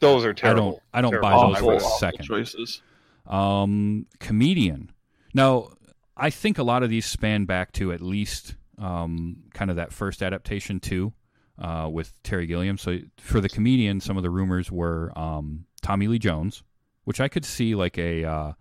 Those 0.00 0.24
are 0.24 0.34
terrible. 0.34 0.82
I 0.92 1.00
don't 1.00 1.10
Terrible. 1.10 1.28
buy 1.30 1.46
those 1.46 1.56
I 1.56 1.60
for 1.60 1.74
a 1.74 1.80
second. 1.80 2.24
choices. 2.24 2.82
Um, 3.26 4.06
comedian. 4.18 4.90
Now, 5.34 5.68
I 6.16 6.30
think 6.30 6.58
a 6.58 6.62
lot 6.62 6.82
of 6.82 6.90
these 6.90 7.06
span 7.06 7.44
back 7.44 7.72
to 7.72 7.92
at 7.92 8.00
least 8.00 8.56
um, 8.78 9.44
kind 9.54 9.70
of 9.70 9.76
that 9.76 9.92
first 9.92 10.22
adaptation 10.22 10.80
too, 10.80 11.12
uh, 11.58 11.88
with 11.90 12.12
Terry 12.22 12.46
Gilliam. 12.46 12.76
So 12.78 12.98
for 13.18 13.40
the 13.40 13.48
comedian, 13.48 14.00
some 14.00 14.16
of 14.16 14.22
the 14.22 14.30
rumors 14.30 14.70
were 14.70 15.12
um, 15.18 15.66
Tommy 15.82 16.08
Lee 16.08 16.18
Jones, 16.18 16.62
which 17.04 17.20
I 17.20 17.28
could 17.28 17.44
see 17.44 17.74
like 17.74 17.96
a 17.98 18.24
uh, 18.24 18.52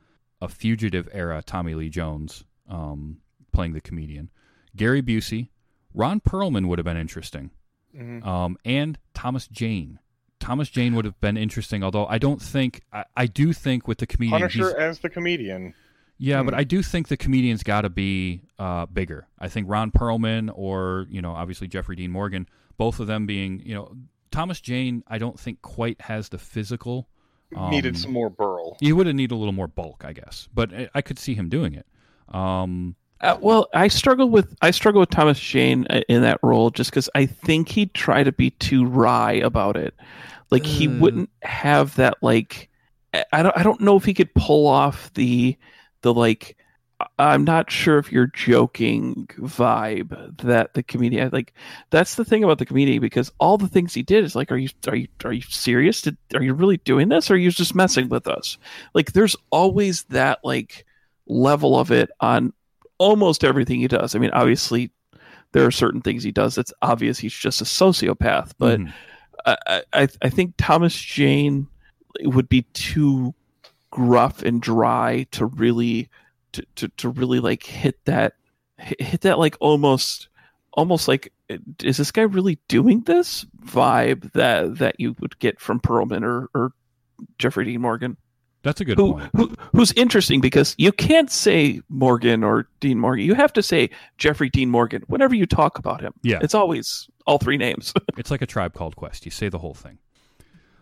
a 0.41 0.47
fugitive 0.47 1.09
era 1.11 1.41
Tommy 1.45 1.73
Lee 1.75 1.89
Jones 1.89 2.43
um, 2.69 3.17
playing 3.51 3.73
the 3.73 3.81
comedian. 3.81 4.29
Gary 4.75 5.01
Busey, 5.01 5.49
Ron 5.93 6.19
Perlman 6.21 6.67
would 6.67 6.79
have 6.79 6.85
been 6.85 6.95
interesting, 6.97 7.51
Mhm. 7.97 8.25
um, 8.25 8.57
and 8.63 8.97
Thomas 9.13 9.47
Jane. 9.47 9.99
Thomas 10.39 10.69
Jane 10.69 10.95
would 10.95 11.05
have 11.05 11.19
been 11.19 11.37
interesting, 11.37 11.83
although 11.83 12.05
I 12.07 12.17
don't 12.17 12.41
think 12.41 12.81
I, 12.93 13.05
I 13.15 13.25
do 13.27 13.53
think 13.53 13.87
with 13.87 13.97
the 13.99 14.07
comedian 14.07 14.39
Punisher 14.39 14.77
as 14.77 14.99
the 14.99 15.09
comedian. 15.09 15.73
yeah, 16.17 16.39
Hmm. 16.39 16.45
but 16.45 16.53
I 16.53 16.63
do 16.63 16.81
think 16.81 17.07
the 17.09 17.17
comedian's 17.17 17.63
got 17.63 17.81
to 17.81 17.89
be 17.89 18.41
uh, 18.57 18.85
bigger. 18.87 19.27
I 19.39 19.47
think 19.49 19.67
Ron 19.69 19.91
Perlman 19.91 20.49
or 20.53 21.05
you 21.09 21.21
know 21.21 21.31
obviously 21.33 21.67
Jeffrey 21.67 21.95
Dean 21.95 22.11
Morgan, 22.11 22.47
both 22.77 22.99
of 22.99 23.07
them 23.07 23.25
being 23.25 23.61
you 23.65 23.73
know 23.75 23.95
Thomas 24.31 24.61
Jane, 24.61 25.03
I 25.07 25.17
don't 25.17 25.39
think 25.39 25.61
quite 25.61 25.99
has 26.01 26.29
the 26.29 26.37
physical. 26.37 27.07
Um, 27.55 27.71
Needed 27.71 27.97
some 27.97 28.13
more 28.13 28.29
burl. 28.29 28.77
He 28.79 28.93
would 28.93 29.07
have 29.07 29.15
needed 29.15 29.33
a 29.33 29.37
little 29.37 29.53
more 29.53 29.67
bulk, 29.67 30.03
I 30.05 30.13
guess, 30.13 30.47
but 30.53 30.71
I, 30.71 30.87
I 30.93 31.01
could 31.01 31.17
see 31.17 31.33
him 31.33 31.49
doing 31.49 31.73
it. 31.73 31.85
Um, 32.33 32.95
Uh, 33.21 33.37
well, 33.41 33.67
I 33.73 33.89
struggle 33.89 34.29
with 34.29 34.55
I 34.61 34.71
struggle 34.71 35.01
with 35.01 35.09
Thomas 35.09 35.39
Jane 35.39 35.85
uh, 35.89 36.01
in 36.07 36.21
that 36.21 36.39
role 36.41 36.69
just 36.69 36.89
because 36.89 37.09
I 37.15 37.25
think 37.25 37.69
he'd 37.69 37.93
try 37.93 38.23
to 38.23 38.31
be 38.31 38.51
too 38.51 38.85
wry 38.85 39.33
about 39.33 39.75
it. 39.75 39.93
Like 40.51 40.65
he 40.65 40.87
Uh. 40.87 40.91
wouldn't 40.99 41.29
have 41.43 41.95
that 41.95 42.17
like 42.21 42.69
I- 43.33 43.43
don't 43.43 43.57
I 43.57 43.63
don't 43.63 43.81
know 43.81 43.97
if 43.97 44.05
he 44.05 44.13
could 44.13 44.33
pull 44.35 44.67
off 44.67 45.11
the 45.15 45.57
the 46.01 46.13
like 46.13 46.55
I'm 47.17 47.43
not 47.45 47.71
sure 47.71 47.97
if 47.97 48.11
you're 48.11 48.27
joking 48.27 49.27
vibe 49.37 50.37
that 50.43 50.73
the 50.73 50.83
comedian 50.83 51.29
like 51.31 51.53
that's 51.91 52.15
the 52.15 52.25
thing 52.25 52.43
about 52.43 52.57
the 52.59 52.65
comedian 52.65 52.99
because 53.01 53.31
all 53.39 53.57
the 53.57 53.69
things 53.69 53.93
he 53.93 54.03
did 54.03 54.23
is 54.25 54.35
like 54.35 54.51
are 54.51 54.57
you 54.57 54.69
are 54.87 54.95
you 54.95 55.07
are 55.23 55.31
you 55.33 55.41
serious 55.41 56.01
Did, 56.01 56.17
are 56.35 56.43
you 56.43 56.53
really 56.53 56.77
doing 56.77 57.07
this 57.09 57.31
or 57.31 57.35
are 57.35 57.37
you 57.37 57.51
just 57.51 57.73
messing 57.75 58.09
with 58.09 58.27
us 58.27 58.57
like 58.93 59.13
there's 59.13 59.35
always 59.49 60.03
that 60.05 60.39
like 60.43 60.85
level 61.27 61.79
of 61.79 61.89
it 61.91 62.09
on 62.19 62.51
almost 62.99 63.43
everything 63.43 63.79
he 63.79 63.87
does. 63.87 64.13
I 64.15 64.19
mean, 64.19 64.31
obviously, 64.31 64.91
there 65.51 65.65
are 65.65 65.71
certain 65.71 66.01
things 66.01 66.23
he 66.23 66.31
does 66.31 66.53
that's 66.53 66.73
obvious 66.81 67.17
he's 67.17 67.33
just 67.33 67.61
a 67.61 67.65
sociopath, 67.65 68.51
but 68.59 68.79
mhm. 68.79 68.93
I, 69.45 69.83
I, 69.93 70.07
I 70.21 70.29
think 70.29 70.53
Thomas 70.57 70.95
Jane 70.95 71.67
would 72.21 72.49
be 72.49 72.63
too 72.73 73.33
gruff 73.89 74.43
and 74.43 74.61
dry 74.61 75.25
to 75.31 75.45
really 75.45 76.09
to, 76.51 76.65
to, 76.75 76.87
to 76.89 77.09
really 77.09 77.39
like 77.39 77.63
hit 77.63 78.03
that 78.05 78.33
hit 78.77 79.01
hit 79.01 79.21
that 79.21 79.39
like 79.39 79.57
almost 79.59 80.27
almost 80.73 81.07
like 81.07 81.33
is 81.83 81.97
this 81.97 82.11
guy 82.11 82.21
really 82.21 82.59
doing 82.67 83.01
this 83.01 83.45
vibe 83.65 84.31
that 84.33 84.77
that 84.77 84.99
you 84.99 85.15
would 85.19 85.37
get 85.39 85.59
from 85.59 85.79
Perlman 85.79 86.23
or, 86.23 86.49
or 86.53 86.73
Jeffrey 87.37 87.65
Dean 87.65 87.81
Morgan 87.81 88.17
that's 88.61 88.81
a 88.81 88.85
good 88.85 88.97
who, 88.97 89.13
point. 89.13 89.29
who 89.35 89.55
who's 89.71 89.91
interesting 89.93 90.41
because 90.41 90.75
you 90.77 90.91
can't 90.91 91.31
say 91.31 91.81
Morgan 91.89 92.43
or 92.43 92.67
Dean 92.79 92.99
Morgan. 92.99 93.25
You 93.25 93.35
have 93.35 93.53
to 93.53 93.63
say 93.63 93.89
Jeffrey 94.17 94.49
Dean 94.49 94.69
Morgan 94.69 95.03
whenever 95.07 95.33
you 95.35 95.45
talk 95.45 95.77
about 95.77 96.01
him. 96.01 96.13
Yeah. 96.23 96.39
It's 96.41 96.53
always 96.53 97.09
all 97.25 97.37
three 97.37 97.57
names. 97.57 97.93
It's 98.17 98.31
like 98.31 98.41
a 98.41 98.47
tribe 98.47 98.73
called 98.73 98.97
Quest. 98.97 99.23
You 99.23 99.31
say 99.31 99.47
the 99.47 99.59
whole 99.59 99.73
thing. 99.73 99.99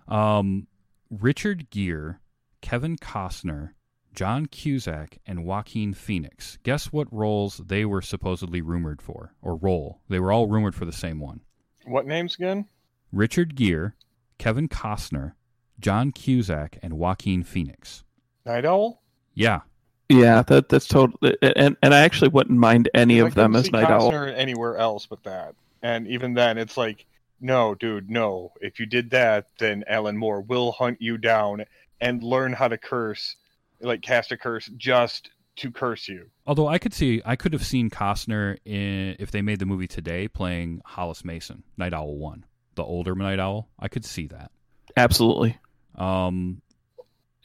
Um, 0.08 0.66
Richard 1.12 1.70
Gere, 1.70 2.16
Kevin 2.62 2.98
Costner, 2.98 3.74
John 4.16 4.48
Cusack, 4.48 5.20
and 5.28 5.46
Joaquin 5.46 5.94
Phoenix. 5.94 6.58
Guess 6.64 6.92
what 6.92 7.08
roles 7.14 7.58
they 7.58 7.86
were 7.86 8.02
supposedly 8.02 8.62
rumored 8.62 9.04
for, 9.04 9.36
or 9.42 9.56
role? 9.56 10.02
They 10.10 10.20
were 10.20 10.32
all 10.32 10.48
rumored 10.48 10.74
for 10.74 10.86
the 10.86 10.92
same 10.92 11.20
one. 11.20 11.42
What 11.86 12.08
names 12.08 12.34
again? 12.36 12.66
Richard 13.12 13.56
Gere, 13.56 13.92
Kevin 14.40 14.68
Costner, 14.68 15.34
John 15.80 16.12
Cusack, 16.12 16.80
and 16.82 16.94
Joaquin 16.94 17.44
Phoenix. 17.44 18.04
Nite 18.46 18.66
Owl. 18.66 19.02
Yeah, 19.34 19.62
yeah, 20.10 20.42
that 20.44 20.70
that's 20.70 20.88
totally 20.88 21.36
and 21.42 21.76
and 21.82 21.94
I 21.94 22.00
actually 22.02 22.30
wouldn't 22.30 22.58
mind 22.58 22.90
any 22.94 23.22
I 23.22 23.26
of 23.28 23.36
them 23.36 23.52
couldn't 23.52 23.60
as 23.60 23.66
see 23.66 23.72
Nite 23.72 23.90
Owl. 23.90 24.12
Costner 24.12 24.34
anywhere 24.36 24.78
else 24.78 25.06
but 25.06 25.24
that. 25.24 25.56
and 25.82 26.08
even 26.08 26.34
then, 26.34 26.58
it's 26.58 26.78
like, 26.78 27.06
no, 27.40 27.76
dude, 27.76 28.10
no. 28.10 28.54
If 28.62 28.80
you 28.80 28.86
did 28.86 29.12
that, 29.12 29.48
then 29.60 29.84
Alan 29.88 30.18
Moore 30.18 30.42
will 30.42 30.72
hunt 30.72 31.02
you 31.02 31.18
down 31.18 31.66
and 32.00 32.24
learn 32.24 32.54
how 32.54 32.68
to 32.68 32.78
curse, 32.78 33.36
like 33.82 34.02
cast 34.02 34.32
a 34.32 34.38
curse 34.38 34.70
just 34.78 35.30
to 35.58 35.72
curse 35.72 36.08
you. 36.08 36.30
Although 36.46 36.68
I 36.68 36.78
could 36.78 36.94
see, 36.94 37.22
I 37.26 37.36
could 37.36 37.54
have 37.54 37.66
seen 37.66 37.90
Costner 37.90 38.58
in 38.66 39.16
if 39.20 39.32
they 39.32 39.42
made 39.42 39.60
the 39.60 39.66
movie 39.66 39.88
today 39.88 40.28
playing 40.28 40.82
Hollis 40.86 41.26
Mason, 41.26 41.64
Nite 41.78 41.94
Owl 41.94 42.18
One, 42.18 42.46
the 42.76 42.84
older 42.84 43.14
Nite 43.14 43.40
Owl. 43.40 43.68
I 43.80 43.88
could 43.88 44.06
see 44.06 44.28
that. 44.28 44.52
Absolutely. 44.96 45.58
Um, 45.98 46.62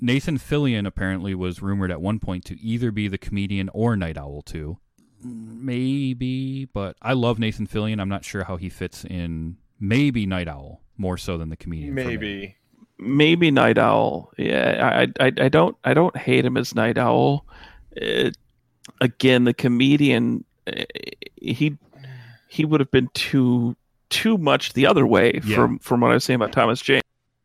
Nathan 0.01 0.39
Fillion 0.39 0.87
apparently 0.87 1.35
was 1.35 1.63
rumored 1.63 1.91
at 1.91 2.01
one 2.01 2.19
point 2.19 2.45
to 2.47 2.61
either 2.61 2.91
be 2.91 3.09
the 3.09 3.19
comedian 3.19 3.71
or 3.73 3.97
Nite 3.97 4.19
Owl 4.19 4.43
too. 4.43 4.79
Maybe, 5.25 6.65
but 6.67 6.97
I 7.01 7.13
love 7.13 7.39
Nathan 7.39 7.67
Fillion. 7.67 8.01
I'm 8.01 8.09
not 8.09 8.25
sure 8.25 8.45
how 8.45 8.57
he 8.57 8.69
fits 8.69 9.05
in. 9.05 9.57
Maybe 9.79 10.27
Nite 10.27 10.49
Owl 10.49 10.81
more 10.97 11.17
so 11.17 11.39
than 11.39 11.49
the 11.49 11.57
comedian. 11.57 11.95
Maybe. 11.95 12.57
Maybe 12.99 13.51
Nite 13.51 13.79
Owl. 13.79 14.33
Yeah, 14.37 15.05
I, 15.21 15.25
I, 15.25 15.33
I 15.39 15.49
don't, 15.49 15.77
I 15.85 15.95
don't 15.95 16.17
hate 16.17 16.45
him 16.45 16.57
as 16.57 16.75
Nite 16.75 16.99
Owl. 16.99 17.47
It, 17.93 18.37
again, 19.01 19.45
the 19.45 19.55
comedian, 19.55 20.45
eh, 20.67 20.85
he, 21.37 21.79
he 22.49 22.65
would 22.65 22.81
have 22.81 22.91
been 22.91 23.09
too, 23.15 23.77
too 24.11 24.39
much 24.39 24.73
the 24.73 24.87
other 24.87 25.07
way 25.07 25.41
Yeah. 25.45 25.55
from, 25.57 25.79
from 25.79 26.01
what 26.01 26.11
I 26.11 26.15
was 26.15 26.25
saying 26.25 26.37
about 26.37 26.53
Thomas 26.53 26.81
Jane. 26.81 27.01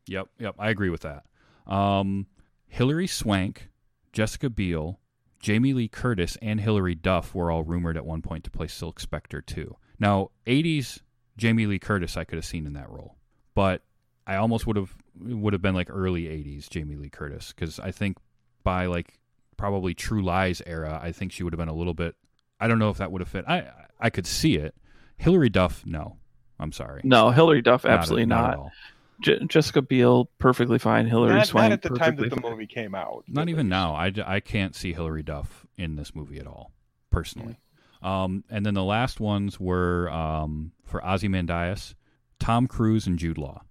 Yep, 0.07 0.27
yep, 0.39 0.55
I 0.57 0.69
agree 0.69 0.89
with 0.89 1.01
that. 1.01 1.25
Um, 1.71 2.27
Hilary 2.67 3.07
Swank, 3.07 3.69
Jessica 4.13 4.49
Biel, 4.49 4.99
Jamie 5.39 5.73
Lee 5.73 5.87
Curtis, 5.87 6.37
and 6.41 6.59
Hilary 6.59 6.95
Duff 6.95 7.35
were 7.35 7.51
all 7.51 7.63
rumored 7.63 7.97
at 7.97 8.05
one 8.05 8.21
point 8.21 8.43
to 8.45 8.51
play 8.51 8.67
Silk 8.67 8.99
Spectre 8.99 9.41
too. 9.41 9.75
Now, 9.99 10.31
'80s 10.45 11.01
Jamie 11.37 11.65
Lee 11.65 11.79
Curtis, 11.79 12.17
I 12.17 12.23
could 12.23 12.37
have 12.37 12.45
seen 12.45 12.65
in 12.65 12.73
that 12.73 12.89
role, 12.89 13.15
but 13.53 13.83
I 14.25 14.35
almost 14.35 14.65
would 14.67 14.75
have 14.75 14.95
would 15.19 15.53
have 15.53 15.61
been 15.61 15.75
like 15.75 15.89
early 15.89 16.23
'80s 16.23 16.69
Jamie 16.69 16.95
Lee 16.95 17.09
Curtis 17.09 17.53
because 17.55 17.79
I 17.79 17.91
think 17.91 18.17
by 18.63 18.85
like 18.87 19.19
probably 19.55 19.93
True 19.93 20.21
Lies 20.23 20.61
era, 20.65 20.99
I 21.01 21.11
think 21.11 21.31
she 21.31 21.43
would 21.43 21.53
have 21.53 21.59
been 21.59 21.67
a 21.67 21.73
little 21.73 21.93
bit. 21.93 22.15
I 22.59 22.67
don't 22.67 22.79
know 22.79 22.89
if 22.89 22.97
that 22.97 23.11
would 23.11 23.21
have 23.21 23.29
fit. 23.29 23.45
I 23.47 23.69
I 23.99 24.09
could 24.09 24.27
see 24.27 24.55
it. 24.55 24.75
Hilary 25.17 25.49
Duff, 25.49 25.85
no. 25.85 26.17
I'm 26.59 26.71
sorry. 26.71 27.01
No, 27.03 27.29
Hilary 27.29 27.61
Duff, 27.61 27.85
absolutely 27.85 28.25
not. 28.25 28.57
not. 28.57 28.71
At. 29.19 29.23
Je- 29.23 29.45
Jessica 29.47 29.81
Biel, 29.81 30.29
perfectly 30.39 30.79
fine. 30.79 31.07
Hilary 31.07 31.35
Not, 31.35 31.47
Swank, 31.47 31.69
not 31.69 31.71
at 31.73 31.81
the 31.81 31.97
time 31.97 32.15
that 32.17 32.29
the 32.29 32.35
fine. 32.41 32.51
movie 32.51 32.67
came 32.67 32.95
out. 32.95 33.23
Not 33.27 33.49
even 33.49 33.69
now. 33.69 33.93
I, 33.93 34.13
I 34.25 34.39
can't 34.39 34.75
see 34.75 34.93
Hilary 34.93 35.23
Duff 35.23 35.65
in 35.77 35.95
this 35.95 36.13
movie 36.15 36.39
at 36.39 36.47
all, 36.47 36.71
personally. 37.09 37.59
Um, 38.01 38.43
and 38.49 38.65
then 38.65 38.73
the 38.73 38.83
last 38.83 39.19
ones 39.19 39.59
were 39.59 40.09
um, 40.11 40.71
for 40.85 41.03
Ozymandias, 41.05 41.95
Tom 42.39 42.67
Cruise, 42.67 43.07
and 43.07 43.17
Jude 43.17 43.37
Law. 43.37 43.63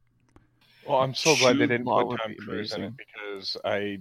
Well, 0.86 0.98
I'm 0.98 1.14
so 1.14 1.36
glad 1.36 1.58
they 1.58 1.66
didn't 1.66 1.86
Law 1.86 2.04
put 2.04 2.20
Tom 2.20 2.30
be 2.32 2.36
Cruise 2.36 2.72
in 2.72 2.82
it 2.84 2.92
because 2.96 3.56
I 3.64 3.98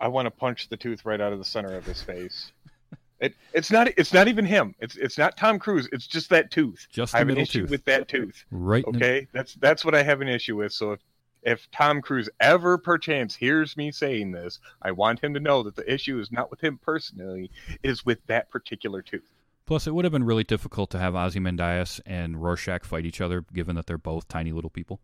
I 0.00 0.08
want 0.08 0.26
to 0.26 0.30
punch 0.30 0.68
the 0.68 0.76
tooth 0.76 1.04
right 1.04 1.20
out 1.20 1.32
of 1.32 1.38
the 1.38 1.44
center 1.44 1.74
of 1.76 1.84
his 1.84 2.02
face. 2.02 2.52
It 3.20 3.34
it's 3.52 3.70
not 3.70 3.88
it's 3.96 4.12
not 4.12 4.28
even 4.28 4.44
him. 4.44 4.74
It's 4.80 4.96
it's 4.96 5.18
not 5.18 5.36
Tom 5.36 5.58
Cruise. 5.58 5.88
It's 5.92 6.06
just 6.06 6.30
that 6.30 6.50
tooth. 6.50 6.86
Just 6.90 7.14
I 7.14 7.18
the 7.18 7.20
have 7.20 7.28
an 7.28 7.34
middle 7.34 7.42
issue 7.42 7.60
tooth. 7.62 7.70
with 7.70 7.84
that 7.86 8.08
tooth. 8.08 8.44
Right. 8.50 8.84
in 8.86 8.92
the- 8.92 8.98
Okay, 8.98 9.28
that's 9.32 9.54
that's 9.54 9.84
what 9.84 9.94
I 9.94 10.02
have 10.02 10.20
an 10.20 10.28
issue 10.28 10.56
with. 10.56 10.72
So 10.72 10.92
if 10.92 11.00
if 11.42 11.70
Tom 11.70 12.00
Cruise 12.02 12.28
ever 12.40 12.78
perchance 12.78 13.34
hears 13.34 13.76
me 13.76 13.90
saying 13.92 14.32
this, 14.32 14.58
I 14.82 14.90
want 14.92 15.20
him 15.22 15.34
to 15.34 15.40
know 15.40 15.62
that 15.62 15.76
the 15.76 15.92
issue 15.92 16.18
is 16.20 16.30
not 16.32 16.50
with 16.50 16.60
him 16.62 16.78
personally, 16.78 17.50
it 17.68 17.78
is 17.82 18.04
with 18.04 18.18
that 18.26 18.50
particular 18.50 19.02
tooth. 19.02 19.30
Plus, 19.64 19.86
it 19.86 19.94
would 19.94 20.04
have 20.04 20.12
been 20.12 20.24
really 20.24 20.44
difficult 20.44 20.90
to 20.90 20.98
have 20.98 21.14
Ozymandias 21.14 22.00
and 22.06 22.42
Rorschach 22.42 22.84
fight 22.84 23.04
each 23.04 23.20
other, 23.20 23.44
given 23.52 23.76
that 23.76 23.86
they're 23.86 23.98
both 23.98 24.26
tiny 24.26 24.50
little 24.50 24.70
people. 24.70 24.98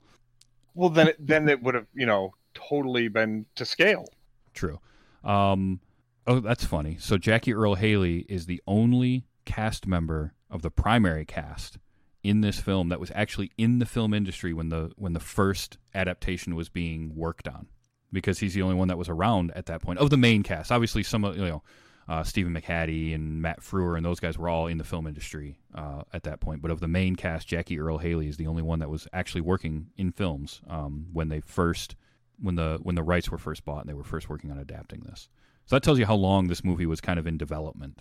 Well, 0.75 0.89
then 0.89 1.09
it, 1.09 1.17
then 1.25 1.49
it 1.49 1.63
would 1.63 1.75
have 1.75 1.87
you 1.95 2.07
know 2.07 2.35
totally 2.55 3.09
been 3.09 3.47
to 3.57 3.65
scale. 3.65 4.07
True. 4.55 4.81
Um, 5.23 5.81
oh, 6.27 6.41
that's 6.41 6.65
funny. 6.65 6.97
So 6.99 7.19
Jackie 7.19 7.55
Earle 7.55 7.75
Haley 7.75 8.27
is 8.29 8.47
the 8.47 8.63
only 8.67 9.27
cast 9.45 9.87
member 9.87 10.35
of 10.51 10.63
the 10.63 10.71
primary 10.71 11.25
cast 11.25 11.79
in 12.23 12.41
this 12.41 12.59
film 12.59 12.89
that 12.89 13.01
was 13.01 13.13
actually 13.15 13.53
in 13.59 13.79
the 13.79 13.87
film 13.87 14.15
industry 14.15 14.53
when 14.53 14.71
the 14.71 14.91
when 14.97 15.13
the 15.13 15.21
first 15.21 15.79
adaptation 15.95 16.55
was 16.55 16.69
being 16.69 17.15
worked 17.15 17.47
on, 17.47 17.67
because 18.13 18.39
he's 18.39 18.55
the 18.55 18.63
only 18.63 18.75
one 18.75 18.89
that 18.89 18.99
was 18.99 19.09
around 19.09 19.53
at 19.55 19.67
that 19.67 19.83
point 19.83 19.99
of 19.99 20.11
the 20.11 20.17
main 20.17 20.43
cast. 20.43 20.73
Obviously, 20.73 21.03
some 21.03 21.25
of 21.25 21.37
you 21.37 21.45
know. 21.45 21.63
Uh, 22.07 22.23
Stephen 22.23 22.53
McHattie 22.53 23.15
and 23.15 23.41
Matt 23.41 23.63
Frewer 23.63 23.97
and 23.97 24.05
those 24.05 24.21
guys 24.21 24.37
were 24.37 24.51
all 24.51 24.67
in 24.67 24.77
the 24.77 24.85
film 24.85 25.07
industry 25.07 25.59
uh, 25.75 26.03
at 26.13 26.25
that 26.25 26.39
point. 26.39 26.61
But 26.61 26.71
of 26.71 26.81
the 26.81 26.87
main 26.87 27.17
cast, 27.17 27.49
Jackie 27.49 27.81
Earle 27.81 27.97
Haley 27.97 28.29
is 28.29 28.37
the 28.37 28.47
only 28.47 28.61
one 28.61 28.81
that 28.81 28.91
was 28.91 29.09
actually 29.15 29.41
working 29.41 29.87
in 29.97 30.13
films 30.13 30.61
um, 30.69 31.07
when 31.15 31.31
they 31.31 31.41
first 31.41 31.97
when 32.39 32.57
the 32.57 32.79
when 32.83 32.95
the 32.95 33.03
rights 33.03 33.31
were 33.31 33.39
first 33.39 33.65
bought 33.65 33.81
and 33.81 33.89
they 33.89 33.95
were 33.95 34.05
first 34.05 34.29
working 34.29 34.51
on 34.51 34.59
adapting 34.59 35.01
this. 35.01 35.31
So 35.67 35.77
that 35.77 35.83
tells 35.83 35.99
you 35.99 36.07
how 36.07 36.15
long 36.15 36.49
this 36.49 36.63
movie 36.65 36.87
was 36.87 37.01
kind 37.01 37.19
of 37.19 37.27
in 37.27 37.39
development. 37.39 38.01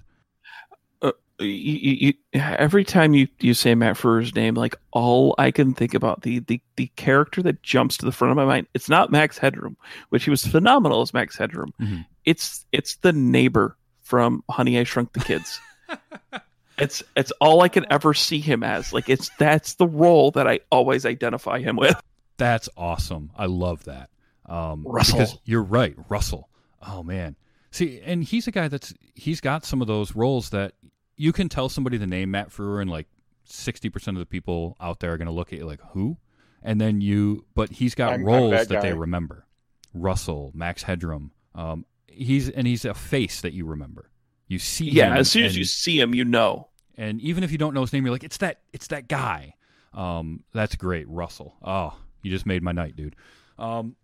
you, 1.39 1.47
you, 1.47 2.13
you, 2.33 2.39
every 2.39 2.83
time 2.83 3.13
you, 3.13 3.27
you 3.39 3.53
say 3.53 3.73
Matt 3.75 3.97
Frewer's 3.97 4.35
name, 4.35 4.53
like 4.55 4.75
all 4.91 5.33
I 5.37 5.51
can 5.51 5.73
think 5.73 5.93
about 5.93 6.21
the, 6.21 6.39
the 6.39 6.61
the 6.75 6.87
character 6.95 7.41
that 7.43 7.63
jumps 7.63 7.97
to 7.97 8.05
the 8.05 8.11
front 8.11 8.31
of 8.31 8.37
my 8.37 8.45
mind. 8.45 8.67
It's 8.73 8.89
not 8.89 9.11
Max 9.11 9.37
Headroom, 9.37 9.77
which 10.09 10.23
he 10.25 10.29
was 10.29 10.45
phenomenal 10.45 11.01
as 11.01 11.13
Max 11.13 11.37
Headroom. 11.37 11.73
Mhm. 11.81 12.05
It's 12.25 12.65
it's 12.71 12.95
the 12.97 13.13
neighbor 13.13 13.75
from 14.01 14.43
Honey 14.49 14.77
I 14.79 14.83
Shrunk 14.83 15.13
the 15.13 15.19
Kids. 15.21 15.59
it's 16.77 17.03
it's 17.15 17.31
all 17.41 17.61
I 17.61 17.69
can 17.69 17.85
ever 17.89 18.13
see 18.13 18.39
him 18.39 18.63
as. 18.63 18.93
Like 18.93 19.09
it's 19.09 19.29
that's 19.39 19.75
the 19.75 19.87
role 19.87 20.31
that 20.31 20.47
I 20.47 20.59
always 20.71 21.05
identify 21.05 21.59
him 21.59 21.75
with. 21.77 21.99
That's 22.37 22.69
awesome. 22.77 23.31
I 23.37 23.45
love 23.47 23.85
that. 23.85 24.09
Um, 24.45 24.83
Russell. 24.85 25.41
you're 25.45 25.63
right, 25.63 25.95
Russell. 26.09 26.49
Oh 26.85 27.01
man, 27.03 27.35
see, 27.73 27.99
and 28.05 28.23
he's 28.23 28.47
a 28.47 28.51
guy 28.51 28.67
that's 28.69 28.93
he's 29.15 29.41
got 29.41 29.65
some 29.65 29.81
of 29.81 29.87
those 29.87 30.15
roles 30.15 30.51
that 30.51 30.73
you 31.17 31.33
can 31.33 31.49
tell 31.49 31.67
somebody 31.67 31.97
the 31.97 32.07
name 32.07 32.31
Matt 32.31 32.49
Frewer, 32.49 32.81
and 32.81 32.89
like 32.89 33.07
sixty 33.43 33.89
percent 33.89 34.15
of 34.17 34.19
the 34.19 34.25
people 34.25 34.77
out 34.79 34.99
there 35.01 35.11
are 35.13 35.17
going 35.17 35.27
to 35.27 35.33
look 35.33 35.51
at 35.51 35.59
you 35.59 35.65
like 35.65 35.81
who, 35.91 36.17
and 36.63 36.79
then 36.79 37.01
you, 37.01 37.45
but 37.55 37.69
he's 37.69 37.93
got 37.95 38.11
I'm- 38.11 38.21
I'm 38.21 38.25
roles 38.25 38.51
that 38.51 38.69
that 38.69 38.81
they 38.81 38.93
remember. 38.93 39.45
Russell, 39.93 40.51
Max 40.55 40.83
Headroom. 40.83 41.31
Um, 41.53 41.85
he's 42.07 42.49
and 42.49 42.65
he's 42.65 42.85
a 42.85 42.93
face 42.93 43.41
that 43.41 43.53
you 43.53 43.65
remember. 43.65 44.09
You 44.47 44.59
see, 44.59 44.89
Yeah, 44.89 45.11
him 45.11 45.17
as 45.17 45.29
soon 45.31 45.43
as 45.45 45.51
and- 45.51 45.57
you 45.59 45.65
see 45.65 45.99
him, 45.99 46.13
you 46.15 46.25
know. 46.25 46.69
and 46.97 47.19
even 47.21 47.43
if 47.43 47.51
you 47.51 47.57
don't 47.57 47.73
know 47.73 47.81
his 47.81 47.93
name, 47.93 48.05
you're 48.05 48.13
like, 48.13 48.23
it's 48.23 48.37
that, 48.37 48.59
it's 48.71 48.87
that 48.87 49.07
guy. 49.07 49.55
Um, 49.93 50.43
that's 50.53 50.75
great, 50.75 51.07
Russell. 51.07 51.55
Oh, 51.63 51.95
you 52.23 52.31
just 52.31 52.45
made 52.45 52.61
my 52.63 52.71
night, 52.71 52.95
dude. 52.95 53.15
Um, 53.59 53.95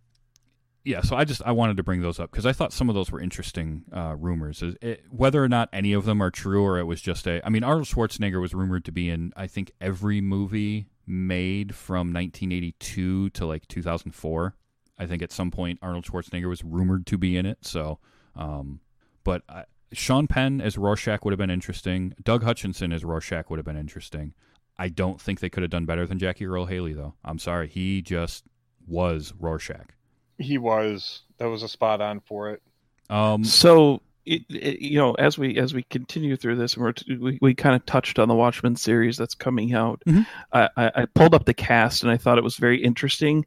yeah, 0.89 1.01
so 1.01 1.15
I 1.15 1.23
just 1.23 1.43
I 1.45 1.51
wanted 1.51 1.77
to 1.77 1.83
bring 1.83 2.01
those 2.01 2.19
up 2.19 2.31
because 2.31 2.47
I 2.47 2.51
thought 2.51 2.73
some 2.73 2.89
of 2.89 2.95
those 2.95 3.11
were 3.11 3.21
interesting 3.21 3.83
uh, 3.95 4.15
rumors. 4.17 4.63
It, 4.81 5.03
whether 5.11 5.43
or 5.43 5.47
not 5.47 5.69
any 5.71 5.93
of 5.93 6.03
them 6.03 6.19
are 6.19 6.31
true, 6.31 6.63
or 6.63 6.79
it 6.79 6.85
was 6.85 6.99
just 6.99 7.27
a. 7.27 7.45
I 7.45 7.49
mean, 7.49 7.63
Arnold 7.63 7.85
Schwarzenegger 7.85 8.41
was 8.41 8.55
rumored 8.55 8.85
to 8.85 8.91
be 8.91 9.07
in 9.07 9.31
I 9.35 9.45
think 9.45 9.71
every 9.79 10.19
movie 10.19 10.87
made 11.05 11.75
from 11.75 12.11
1982 12.11 13.29
to 13.29 13.45
like 13.45 13.67
2004. 13.67 14.55
I 14.97 15.05
think 15.05 15.21
at 15.21 15.31
some 15.31 15.51
point 15.51 15.77
Arnold 15.83 16.05
Schwarzenegger 16.05 16.49
was 16.49 16.63
rumored 16.63 17.05
to 17.05 17.19
be 17.19 17.37
in 17.37 17.45
it. 17.45 17.59
So, 17.61 17.99
um, 18.35 18.79
but 19.23 19.43
I, 19.47 19.65
Sean 19.93 20.25
Penn 20.25 20.59
as 20.59 20.75
Rorschach 20.75 21.23
would 21.23 21.31
have 21.31 21.37
been 21.37 21.51
interesting. 21.51 22.15
Doug 22.23 22.43
Hutchison 22.43 22.91
as 22.91 23.05
Rorschach 23.05 23.51
would 23.51 23.59
have 23.59 23.65
been 23.65 23.77
interesting. 23.77 24.33
I 24.79 24.89
don't 24.89 25.21
think 25.21 25.39
they 25.39 25.49
could 25.49 25.61
have 25.61 25.69
done 25.69 25.85
better 25.85 26.07
than 26.07 26.17
Jackie 26.17 26.47
Earle 26.47 26.65
Haley, 26.65 26.93
though. 26.93 27.13
I'm 27.23 27.37
sorry, 27.37 27.67
he 27.67 28.01
just 28.01 28.45
was 28.87 29.35
Rorschach. 29.39 29.93
He 30.39 30.57
was 30.57 31.21
that 31.37 31.45
was 31.49 31.63
a 31.63 31.67
spot 31.69 32.01
on 32.01 32.19
for 32.21 32.51
it. 32.51 32.61
Um, 33.09 33.43
So 33.43 34.01
it, 34.25 34.43
it, 34.49 34.79
you 34.79 34.97
know, 34.97 35.13
as 35.13 35.37
we 35.37 35.57
as 35.57 35.73
we 35.73 35.83
continue 35.83 36.35
through 36.35 36.55
this, 36.55 36.75
and 36.75 36.83
we're 36.83 36.91
t- 36.93 37.15
we, 37.15 37.39
we 37.41 37.53
kind 37.55 37.75
of 37.75 37.85
touched 37.85 38.19
on 38.19 38.27
the 38.27 38.35
Watchmen 38.35 38.75
series 38.75 39.17
that's 39.17 39.35
coming 39.35 39.73
out. 39.73 40.01
Mhm. 40.07 40.25
I, 40.53 40.69
I, 40.77 40.91
I 40.95 41.05
pulled 41.05 41.33
up 41.33 41.45
the 41.45 41.53
cast, 41.53 42.03
and 42.03 42.11
I 42.11 42.17
thought 42.17 42.37
it 42.37 42.43
was 42.43 42.55
very 42.57 42.83
interesting. 42.83 43.45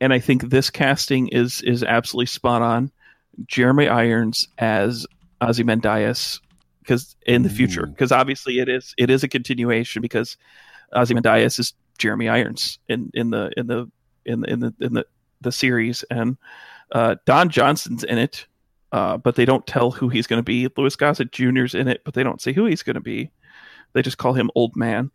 And 0.00 0.12
I 0.12 0.18
think 0.18 0.50
this 0.50 0.70
casting 0.70 1.28
is 1.28 1.62
is 1.62 1.82
absolutely 1.82 2.26
spot 2.26 2.62
on. 2.62 2.90
Jeremy 3.46 3.88
Irons 3.88 4.48
as 4.58 5.06
Ozzy 5.40 5.48
Ozymandias, 5.48 6.40
because 6.80 7.16
in 7.26 7.42
the 7.42 7.50
future, 7.50 7.86
because 7.86 8.12
obviously 8.12 8.58
it 8.58 8.68
is 8.68 8.94
it 8.98 9.10
is 9.10 9.22
a 9.24 9.28
continuation 9.28 10.02
because 10.02 10.36
Ozzy 10.92 11.00
Ozymandias 11.02 11.58
is 11.58 11.74
Jeremy 11.98 12.28
Irons 12.28 12.78
in 12.88 13.10
in 13.14 13.30
the 13.30 13.50
in 13.56 13.66
the 13.66 13.90
in 14.26 14.40
the 14.40 14.50
in 14.50 14.60
the 14.60 14.74
in 14.80 14.92
the, 14.94 15.06
the 15.44 15.52
series, 15.52 16.02
and 16.10 16.36
uh, 16.90 17.16
Don 17.24 17.48
Johnson's 17.48 18.02
in 18.02 18.18
it 18.18 18.46
uh, 18.94 19.16
but 19.16 19.34
they 19.34 19.44
don't 19.44 19.66
tell 19.66 19.90
who 19.90 20.08
he's 20.08 20.28
going 20.28 20.38
to 20.38 20.44
be. 20.44 20.68
Louis 20.76 20.94
Gossett 20.94 21.32
Jr.'s 21.32 21.74
in 21.74 21.88
it, 21.88 22.02
but 22.04 22.14
they 22.14 22.22
don't 22.22 22.40
say 22.40 22.52
who 22.52 22.66
he's 22.66 22.84
going 22.84 22.94
to 22.94 23.00
be. 23.00 23.32
They 23.92 24.02
just 24.02 24.18
call 24.18 24.34
him 24.34 24.52
Old 24.54 24.76
Man. 24.76 25.10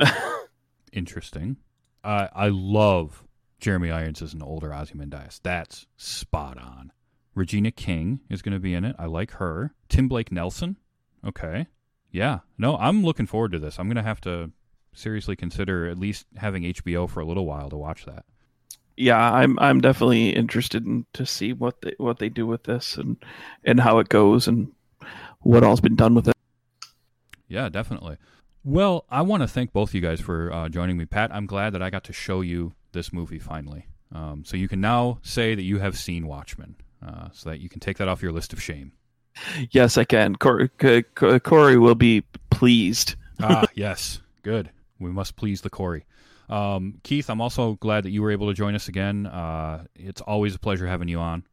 interesting. 0.92 1.56
I 2.02 2.28
I 2.34 2.48
love 2.48 3.22
Jeremy 3.60 3.92
Irons 3.92 4.20
as 4.20 4.34
an 4.34 4.42
older 4.42 4.74
Ozymandias. 4.74 5.38
That's 5.44 5.86
spot 5.96 6.58
on. 6.58 6.90
Regina 7.36 7.70
King 7.70 8.18
is 8.28 8.42
going 8.42 8.54
to 8.54 8.58
be 8.58 8.74
in 8.74 8.84
it. 8.84 8.96
I 8.98 9.06
like 9.06 9.30
her. 9.32 9.74
Tim 9.88 10.08
Blake 10.08 10.32
Nelson. 10.32 10.76
Okay. 11.24 11.68
Yeah. 12.10 12.40
No, 12.58 12.76
I'm 12.78 13.04
looking 13.04 13.26
forward 13.26 13.52
to 13.52 13.60
this. 13.60 13.78
I'm 13.78 13.86
going 13.86 13.94
to 13.94 14.02
have 14.02 14.20
to 14.22 14.50
seriously 14.92 15.36
consider 15.36 15.86
at 15.86 15.98
least 15.98 16.26
having 16.36 16.64
HBO 16.64 17.08
for 17.08 17.20
a 17.20 17.24
little 17.24 17.46
while 17.46 17.70
to 17.70 17.76
watch 17.76 18.06
that. 18.06 18.24
Yeah, 19.00 19.32
I'm 19.32 19.58
I'm 19.58 19.80
definitely 19.80 20.30
interested 20.30 20.84
in 20.84 21.06
to 21.14 21.24
see 21.24 21.54
what 21.54 21.80
they 21.80 21.94
what 21.96 22.18
they 22.18 22.28
do 22.28 22.46
with 22.46 22.64
this 22.64 22.96
and 22.96 23.16
and 23.64 23.80
how 23.80 23.98
it 23.98 24.10
goes 24.10 24.46
and 24.46 24.70
what 25.40 25.64
all's 25.64 25.80
been 25.80 25.96
done 25.96 26.14
with 26.14 26.28
it. 26.28 26.36
Yeah, 27.48 27.70
definitely. 27.70 28.18
Well, 28.62 29.06
I 29.08 29.22
want 29.22 29.42
to 29.42 29.48
thank 29.48 29.72
both 29.72 29.90
of 29.90 29.94
you 29.94 30.02
guys 30.02 30.20
for 30.20 30.52
uh, 30.52 30.68
joining 30.68 30.98
me, 30.98 31.06
Pat. 31.06 31.34
I'm 31.34 31.46
glad 31.46 31.72
that 31.72 31.82
I 31.82 31.88
got 31.88 32.04
to 32.04 32.12
show 32.12 32.42
you 32.42 32.74
this 32.92 33.10
movie 33.10 33.38
finally. 33.38 33.86
Um, 34.14 34.44
so 34.44 34.58
you 34.58 34.68
can 34.68 34.82
now 34.82 35.18
say 35.22 35.54
that 35.54 35.62
you 35.62 35.78
have 35.78 35.96
seen 35.96 36.26
Watchmen, 36.26 36.76
uh, 37.04 37.28
so 37.32 37.48
that 37.48 37.60
you 37.60 37.70
can 37.70 37.80
take 37.80 37.96
that 37.98 38.08
off 38.08 38.22
your 38.22 38.32
list 38.32 38.52
of 38.52 38.62
shame. 38.62 38.92
Yes, 39.70 39.96
I 39.96 40.04
can. 40.04 40.36
Corey, 40.36 40.68
Corey 40.68 41.78
will 41.78 41.94
be 41.94 42.22
pleased. 42.50 43.14
ah, 43.40 43.66
yes, 43.74 44.20
good. 44.42 44.70
We 44.98 45.10
must 45.10 45.36
please 45.36 45.62
the 45.62 45.70
Corey. 45.70 46.04
Um, 46.50 46.98
Keith, 47.04 47.30
I'm 47.30 47.40
also 47.40 47.74
glad 47.74 48.04
that 48.04 48.10
you 48.10 48.22
were 48.22 48.32
able 48.32 48.48
to 48.48 48.54
join 48.54 48.74
us 48.74 48.88
again. 48.88 49.26
Uh, 49.26 49.84
it's 49.94 50.20
always 50.20 50.54
a 50.54 50.58
pleasure 50.58 50.86
having 50.86 51.08
you 51.08 51.20
on. 51.20 51.44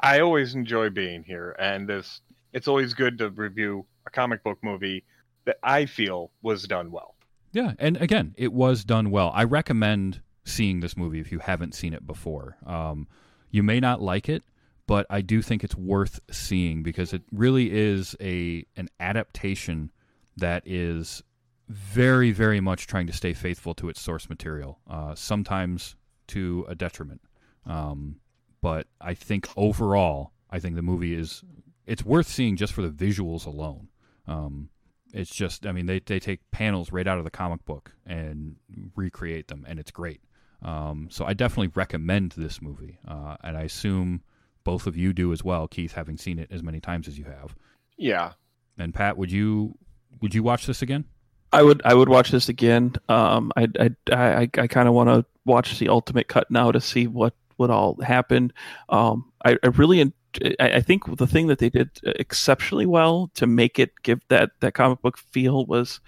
I 0.00 0.20
always 0.20 0.54
enjoy 0.54 0.90
being 0.90 1.24
here, 1.24 1.56
and 1.58 1.88
this 1.88 2.20
it's 2.52 2.68
always 2.68 2.94
good 2.94 3.18
to 3.18 3.30
review 3.30 3.86
a 4.06 4.10
comic 4.10 4.44
book 4.44 4.58
movie 4.62 5.04
that 5.44 5.58
I 5.62 5.86
feel 5.86 6.30
was 6.42 6.64
done 6.64 6.90
well. 6.90 7.14
Yeah, 7.52 7.72
and 7.78 7.96
again, 7.96 8.34
it 8.36 8.52
was 8.52 8.84
done 8.84 9.10
well. 9.10 9.32
I 9.34 9.44
recommend 9.44 10.20
seeing 10.44 10.80
this 10.80 10.96
movie 10.96 11.20
if 11.20 11.32
you 11.32 11.38
haven't 11.38 11.74
seen 11.74 11.94
it 11.94 12.06
before. 12.06 12.56
Um, 12.66 13.08
you 13.50 13.62
may 13.62 13.80
not 13.80 14.02
like 14.02 14.28
it, 14.28 14.42
but 14.86 15.06
I 15.08 15.22
do 15.22 15.40
think 15.42 15.64
it's 15.64 15.74
worth 15.74 16.20
seeing 16.30 16.82
because 16.82 17.12
it 17.12 17.22
really 17.32 17.70
is 17.72 18.14
a 18.20 18.64
an 18.76 18.88
adaptation 19.00 19.90
that 20.36 20.62
is 20.66 21.22
very, 21.68 22.30
very 22.32 22.60
much 22.60 22.86
trying 22.86 23.06
to 23.06 23.12
stay 23.12 23.34
faithful 23.34 23.74
to 23.74 23.88
its 23.88 24.00
source 24.00 24.28
material, 24.28 24.78
uh, 24.88 25.14
sometimes 25.14 25.96
to 26.28 26.64
a 26.68 26.74
detriment. 26.74 27.20
Um, 27.66 28.16
but 28.60 28.86
I 29.00 29.14
think 29.14 29.48
overall, 29.56 30.32
I 30.50 30.58
think 30.58 30.74
the 30.74 30.82
movie 30.82 31.14
is 31.14 31.44
it's 31.86 32.04
worth 32.04 32.26
seeing 32.26 32.56
just 32.56 32.72
for 32.72 32.82
the 32.82 32.90
visuals 32.90 33.46
alone. 33.46 33.88
Um, 34.26 34.70
it's 35.12 35.34
just, 35.34 35.66
I 35.66 35.72
mean, 35.72 35.86
they 35.86 36.00
they 36.00 36.18
take 36.18 36.50
panels 36.50 36.92
right 36.92 37.06
out 37.06 37.18
of 37.18 37.24
the 37.24 37.30
comic 37.30 37.64
book 37.64 37.92
and 38.06 38.56
recreate 38.94 39.48
them, 39.48 39.64
and 39.68 39.78
it's 39.78 39.90
great. 39.90 40.20
Um, 40.62 41.08
so 41.10 41.24
I 41.24 41.34
definitely 41.34 41.72
recommend 41.74 42.32
this 42.32 42.60
movie, 42.60 42.98
uh, 43.06 43.36
and 43.42 43.56
I 43.56 43.62
assume 43.62 44.22
both 44.64 44.86
of 44.86 44.96
you 44.96 45.12
do 45.12 45.32
as 45.32 45.44
well. 45.44 45.68
Keith, 45.68 45.92
having 45.92 46.18
seen 46.18 46.38
it 46.38 46.48
as 46.50 46.62
many 46.62 46.80
times 46.80 47.08
as 47.08 47.18
you 47.18 47.24
have. 47.24 47.54
Yeah. 47.96 48.32
And 48.76 48.92
Pat, 48.92 49.16
would 49.16 49.32
you 49.32 49.76
would 50.20 50.34
you 50.34 50.42
watch 50.42 50.66
this 50.66 50.82
again? 50.82 51.04
I 51.52 51.62
would 51.62 51.82
I 51.84 51.94
would 51.94 52.08
watch 52.08 52.30
this 52.30 52.48
again. 52.48 52.94
Um, 53.08 53.52
I 53.56 53.68
I 53.78 53.90
I, 54.12 54.50
I 54.58 54.66
kind 54.66 54.88
of 54.88 54.94
want 54.94 55.08
to 55.08 55.24
watch 55.44 55.78
the 55.78 55.88
ultimate 55.88 56.28
cut 56.28 56.50
now 56.50 56.70
to 56.72 56.80
see 56.80 57.06
what 57.06 57.34
what 57.56 57.70
all 57.70 58.00
happened. 58.02 58.52
Um, 58.88 59.32
I, 59.44 59.56
I 59.62 59.68
really 59.68 60.12
I, 60.60 60.80
think 60.80 61.16
the 61.16 61.26
thing 61.26 61.46
that 61.46 61.58
they 61.58 61.70
did 61.70 61.90
exceptionally 62.04 62.86
well 62.86 63.30
to 63.34 63.46
make 63.46 63.78
it 63.78 63.92
give 64.02 64.20
that 64.28 64.50
that 64.60 64.74
comic 64.74 65.00
book 65.02 65.18
feel 65.18 65.64
was 65.66 66.00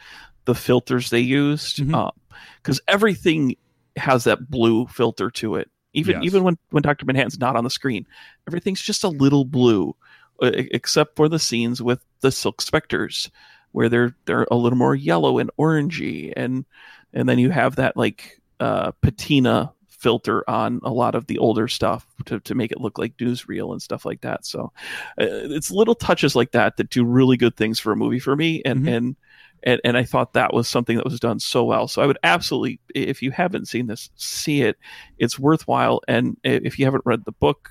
the 0.45 0.55
filters 0.55 1.11
they 1.11 1.21
used 1.21 1.77
because 1.77 1.89
mm-hmm. 1.89 2.75
um, 2.75 2.79
everything 2.89 3.57
has 3.97 4.25
that 4.25 4.51
blue 4.51 4.87
filter 4.87 5.31
to 5.31 5.57
it. 5.57 5.71
Even 5.93 6.17
yes. 6.17 6.25
even 6.25 6.45
when 6.45 6.59
when 6.71 6.83
Doctor 6.83 7.07
Manhattan's 7.07 7.39
not 7.39 7.57
on 7.57 7.65
the 7.65 7.71
screen, 7.71 8.07
everything's 8.47 8.83
just 8.83 9.05
a 9.05 9.09
little 9.09 9.45
blue, 9.45 9.97
except 10.41 11.17
for 11.17 11.29
the 11.29 11.39
scenes 11.39 11.83
with 11.83 12.05
the 12.21 12.31
Silk 12.31 12.61
Spectres 12.61 13.31
where 13.73 13.89
they're 13.89 14.17
they're 14.25 14.47
a 14.51 14.57
little 14.57 14.79
more 14.79 14.95
yellow 14.95 15.39
and 15.39 15.51
orangey 15.59 16.33
and 16.37 16.65
and 17.13 17.29
then 17.29 17.39
you 17.39 17.51
have 17.51 17.77
that 17.77 17.97
like 17.97 18.41
uh, 18.61 18.93
patina 19.01 19.73
filter 19.89 20.49
on 20.49 20.81
a 20.83 20.91
lot 20.91 21.15
of 21.15 21.27
the 21.27 21.39
older 21.39 21.69
stuff 21.69 22.07
to, 22.25 22.41
to 22.41 22.55
make 22.55 22.73
it 22.73 22.81
look 22.81 22.99
like 22.99 23.17
newsreel 23.19 23.73
and 23.73 23.83
stuff 23.83 24.05
like 24.05 24.23
that 24.23 24.47
so 24.47 24.73
uh, 25.21 25.25
it's 25.27 25.71
little 25.71 25.95
touches 25.95 26.35
like 26.35 26.53
that 26.53 26.77
that 26.77 26.91
do 26.91 27.05
really 27.05 27.37
good 27.37 27.57
things 27.57 27.79
for 27.79 27.93
a 27.93 27.97
movie 27.97 28.19
for 28.19 28.35
me 28.35 28.63
and 28.65 28.81
mm-hmm. 28.81 28.89
and 28.89 29.17
and, 29.63 29.81
and 29.85 29.97
I 29.97 30.05
thought 30.05 30.33
that 30.33 30.55
was 30.55 30.69
something 30.69 30.97
that 30.97 31.05
was 31.05 31.21
done 31.21 31.39
so 31.39 31.65
well. 31.65 31.87
So 31.87 32.01
I 32.01 32.07
would 32.07 32.19
absolutely, 32.23 32.81
if 32.95 33.23
you 33.23 33.31
haven't 33.31 33.69
seen 33.69 33.87
this, 33.87 34.09
see 34.17 34.63
it. 34.63 34.79
It's 35.19 35.39
worthwhile. 35.39 36.01
And 36.09 36.37
if 36.45 36.79
you 36.79 36.87
haven't 36.87 37.05
read 37.05 37.25
the 37.25 37.33
book, 37.33 37.71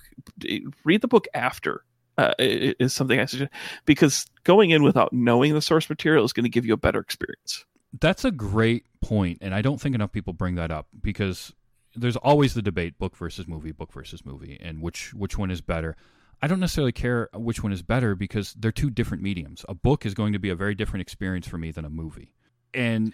read 0.84 1.02
the 1.02 1.08
book 1.08 1.28
after 1.34 1.84
uh, 2.20 2.34
is 2.38 2.94
something 2.94 3.20
I 3.20 3.26
suggest 3.26 3.52
because 3.86 4.26
going 4.44 4.72
in 4.72 4.84
without 4.84 5.14
knowing 5.14 5.54
the 5.54 5.62
source 5.62 5.90
material 5.90 6.26
is 6.26 6.34
going 6.34 6.44
to 6.44 6.50
give 6.50 6.66
you 6.66 6.74
a 6.74 6.78
better 6.78 7.00
experience. 7.00 7.66
That's 8.00 8.26
a 8.26 8.32
great 8.32 8.86
point, 9.02 9.40
and 9.41 9.56
I 9.56 9.62
don't 9.62 9.80
think 9.80 9.96
enough 9.96 10.12
people 10.12 10.34
bring 10.34 10.56
that 10.56 10.70
up 10.70 10.88
because 11.02 11.54
there's 11.96 12.18
always 12.18 12.54
the 12.54 12.62
debate 12.62 13.00
book 13.00 13.16
versus 13.16 13.48
movie, 13.48 13.72
book 13.72 13.94
versus 13.94 14.26
movie, 14.26 14.60
and 14.62 14.82
which 14.82 15.14
which 15.14 15.38
one 15.38 15.50
is 15.50 15.62
better. 15.62 15.96
I 16.41 16.48
don't 16.48 16.60
necessarily 16.60 16.91
care 16.91 17.30
which 17.34 17.64
one 17.64 17.72
is 17.72 17.82
better 17.82 18.16
because 18.16 18.54
they're 18.54 18.72
two 18.72 18.90
different 18.90 19.24
mediums. 19.24 19.66
A 19.68 19.74
book 19.74 20.06
is 20.06 20.14
going 20.14 20.34
to 20.34 20.40
be 20.40 20.50
a 20.50 20.56
very 20.56 20.76
different 20.76 21.02
experience 21.02 21.48
for 21.48 21.58
me 21.58 21.72
than 21.72 21.86
a 21.86 21.90
movie, 21.90 22.34
and 22.74 23.14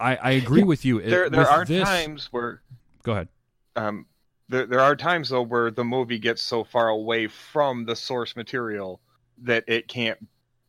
I, 0.00 0.16
I 0.16 0.30
agree 0.32 0.64
with 0.64 0.84
you. 0.84 1.00
There, 1.00 1.30
there 1.30 1.48
are 1.48 1.64
this... 1.64 1.84
times 1.84 2.28
where. 2.32 2.62
Go 3.02 3.12
ahead. 3.12 3.28
Um, 3.76 4.06
there, 4.50 4.66
there 4.66 4.80
are 4.80 4.96
times 4.96 5.30
though 5.30 5.42
where 5.42 5.70
the 5.70 5.84
movie 5.84 6.18
gets 6.18 6.42
so 6.42 6.64
far 6.64 6.88
away 6.88 7.28
from 7.28 7.86
the 7.86 7.96
source 7.96 8.36
material 8.36 9.00
that 9.42 9.64
it 9.66 9.88
can't 9.88 10.18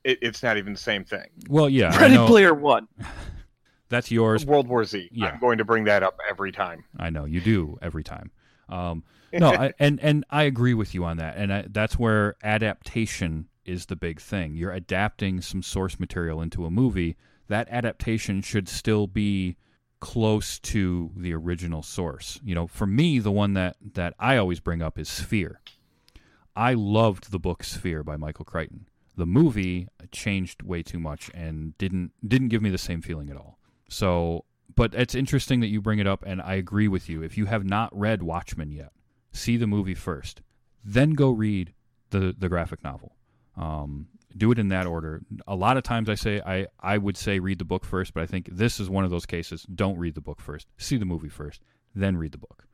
it, 0.04 0.20
it's 0.22 0.42
not 0.42 0.58
even 0.58 0.74
the 0.74 0.80
same 0.80 1.04
thing. 1.04 1.28
Well 1.50 1.70
yeah 1.70 1.98
ready 2.00 2.18
player 2.18 2.54
one. 2.54 2.88
That's 3.90 4.10
yours. 4.10 4.46
World 4.46 4.68
war 4.68 4.86
z. 4.86 5.10
Yeah. 5.12 5.28
i'm 5.28 5.40
going 5.40 5.58
to 5.58 5.66
bring 5.66 5.84
that 5.86 6.04
up 6.04 6.18
every 6.30 6.52
time. 6.52 6.86
I 6.98 7.10
know 7.10 7.26
you 7.26 7.42
do 7.42 7.78
every 7.82 8.04
time. 8.04 8.32
Um, 8.70 9.04
no 9.34 9.50
I, 9.50 9.74
and 9.80 10.00
and 10.02 10.26
i 10.30 10.44
agree 10.44 10.74
with 10.74 10.94
you 10.94 11.06
on 11.06 11.18
that 11.18 11.38
and 11.38 11.54
I, 11.54 11.66
that's 11.70 11.98
where 11.98 12.36
adaptation 12.44 13.48
is 13.66 13.88
the 13.88 13.96
big 13.96 14.20
thing. 14.20 14.56
You're 14.56 14.72
adapting 14.72 15.42
some 15.42 15.62
source 15.64 16.00
material 16.00 16.42
into 16.42 16.66
a 16.66 16.72
movie. 16.72 17.16
That 17.48 17.68
adaptation 17.70 18.42
should 18.42 18.68
still 18.68 19.08
be 19.08 19.58
close 20.02 20.60
to 20.60 21.12
the 21.16 21.34
original 21.34 21.82
source. 21.82 22.40
You 22.44 22.54
know, 22.56 22.68
for 22.68 22.86
me, 22.86 23.20
the 23.20 23.32
one 23.32 23.54
that 23.54 23.78
that 23.94 24.14
I 24.20 24.36
always 24.36 24.60
bring 24.60 24.82
up 24.82 25.00
is 25.00 25.08
Sphere. 25.08 25.62
I 26.54 26.74
loved 26.74 27.32
the 27.32 27.40
book 27.40 27.64
Sphere 27.64 28.04
by 28.04 28.18
Michael 28.18 28.44
Crichton. 28.44 28.88
The 29.16 29.26
movie 29.26 29.88
changed 30.12 30.64
way 30.64 30.84
too 30.84 31.00
much 31.00 31.32
and 31.34 31.78
didn't 31.78 32.12
didn't 32.28 32.50
give 32.50 32.62
me 32.62 32.70
the 32.70 32.78
same 32.78 33.02
feeling 33.02 33.30
at 33.30 33.38
all. 33.38 33.58
So, 33.88 34.46
but 34.76 34.94
it's 34.94 35.16
interesting 35.16 35.62
that 35.62 35.68
you 35.68 35.82
bring 35.82 36.00
it 36.00 36.08
up, 36.08 36.24
and 36.26 36.42
I 36.42 36.56
agree 36.56 36.88
with 36.88 37.08
you. 37.08 37.22
If 37.22 37.38
you 37.38 37.46
have 37.46 37.64
not 37.64 37.98
read 37.98 38.24
Watchmen 38.24 38.72
yet, 38.72 38.92
see 39.32 39.56
the 39.56 39.68
movie 39.68 39.96
first, 39.96 40.42
then 40.84 41.12
go 41.12 41.30
read 41.30 41.74
the 42.10 42.36
the 42.38 42.50
graphic 42.50 42.84
novel. 42.84 43.16
Um, 43.56 44.08
do 44.38 44.52
it 44.52 44.60
in 44.60 44.70
that 44.70 44.88
order. 44.88 45.22
A 45.48 45.56
lot 45.56 45.78
of 45.78 45.84
times 45.84 46.10
I 46.10 46.16
say 46.16 46.42
I, 46.46 46.68
I 46.80 46.98
would 46.98 47.18
say 47.18 47.40
read 47.40 47.60
the 47.60 47.66
book 47.66 47.86
first, 47.86 48.14
but 48.14 48.24
I 48.24 48.26
think 48.26 48.50
this 48.52 48.80
is 48.80 48.90
one 48.90 49.04
of 49.04 49.12
those 49.12 49.26
cases. 49.26 49.64
Don't 49.64 49.98
read 49.98 50.16
the 50.16 50.22
book 50.22 50.42
first. 50.42 50.68
See 50.78 50.98
the 50.98 51.06
movie 51.06 51.30
first, 51.30 51.62
then 51.96 52.18
read 52.18 52.32
the 52.32 52.38
book. 52.38 52.66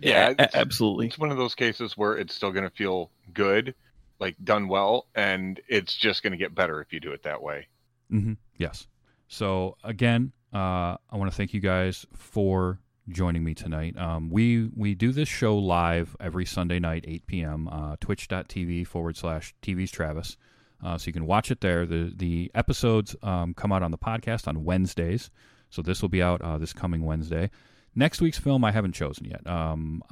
Yeah, 0.00 0.34
it's, 0.38 0.54
absolutely. 0.54 1.06
It's 1.06 1.18
one 1.18 1.30
of 1.30 1.36
those 1.36 1.54
cases 1.54 1.96
where 1.96 2.16
it's 2.16 2.34
still 2.34 2.50
going 2.50 2.68
to 2.68 2.74
feel 2.74 3.10
good, 3.32 3.74
like 4.18 4.36
done 4.42 4.68
well, 4.68 5.06
and 5.14 5.60
it's 5.68 5.94
just 5.94 6.22
going 6.22 6.32
to 6.32 6.36
get 6.36 6.54
better 6.54 6.80
if 6.80 6.92
you 6.92 7.00
do 7.00 7.12
it 7.12 7.22
that 7.22 7.42
way. 7.42 7.68
Mm-hmm. 8.10 8.34
Yes. 8.58 8.86
So 9.28 9.76
again, 9.84 10.32
uh, 10.52 10.96
I 11.10 11.16
want 11.16 11.30
to 11.30 11.36
thank 11.36 11.54
you 11.54 11.60
guys 11.60 12.06
for 12.12 12.80
joining 13.08 13.42
me 13.42 13.54
tonight. 13.54 13.96
Um, 13.98 14.30
we 14.30 14.70
we 14.76 14.94
do 14.94 15.12
this 15.12 15.28
show 15.28 15.56
live 15.56 16.16
every 16.20 16.44
Sunday 16.44 16.78
night, 16.78 17.04
8 17.06 17.26
p.m. 17.26 17.68
Uh, 17.68 17.96
Twitch.tv 18.00 18.86
forward 18.86 19.16
slash 19.16 19.54
TV's 19.62 19.90
Travis. 19.90 20.36
Uh, 20.82 20.98
so 20.98 21.06
you 21.06 21.12
can 21.12 21.26
watch 21.26 21.50
it 21.50 21.60
there. 21.60 21.86
The 21.86 22.12
the 22.14 22.50
episodes 22.54 23.14
um, 23.22 23.54
come 23.54 23.72
out 23.72 23.82
on 23.82 23.90
the 23.90 23.98
podcast 23.98 24.48
on 24.48 24.64
Wednesdays. 24.64 25.30
So 25.70 25.80
this 25.80 26.02
will 26.02 26.08
be 26.08 26.22
out 26.22 26.42
uh, 26.42 26.58
this 26.58 26.72
coming 26.72 27.04
Wednesday. 27.04 27.50
Next 27.94 28.20
week's 28.20 28.38
film 28.38 28.64
I 28.64 28.72
haven't 28.72 28.92
chosen 28.92 29.26
yet. 29.26 29.46
Um, 29.46 30.02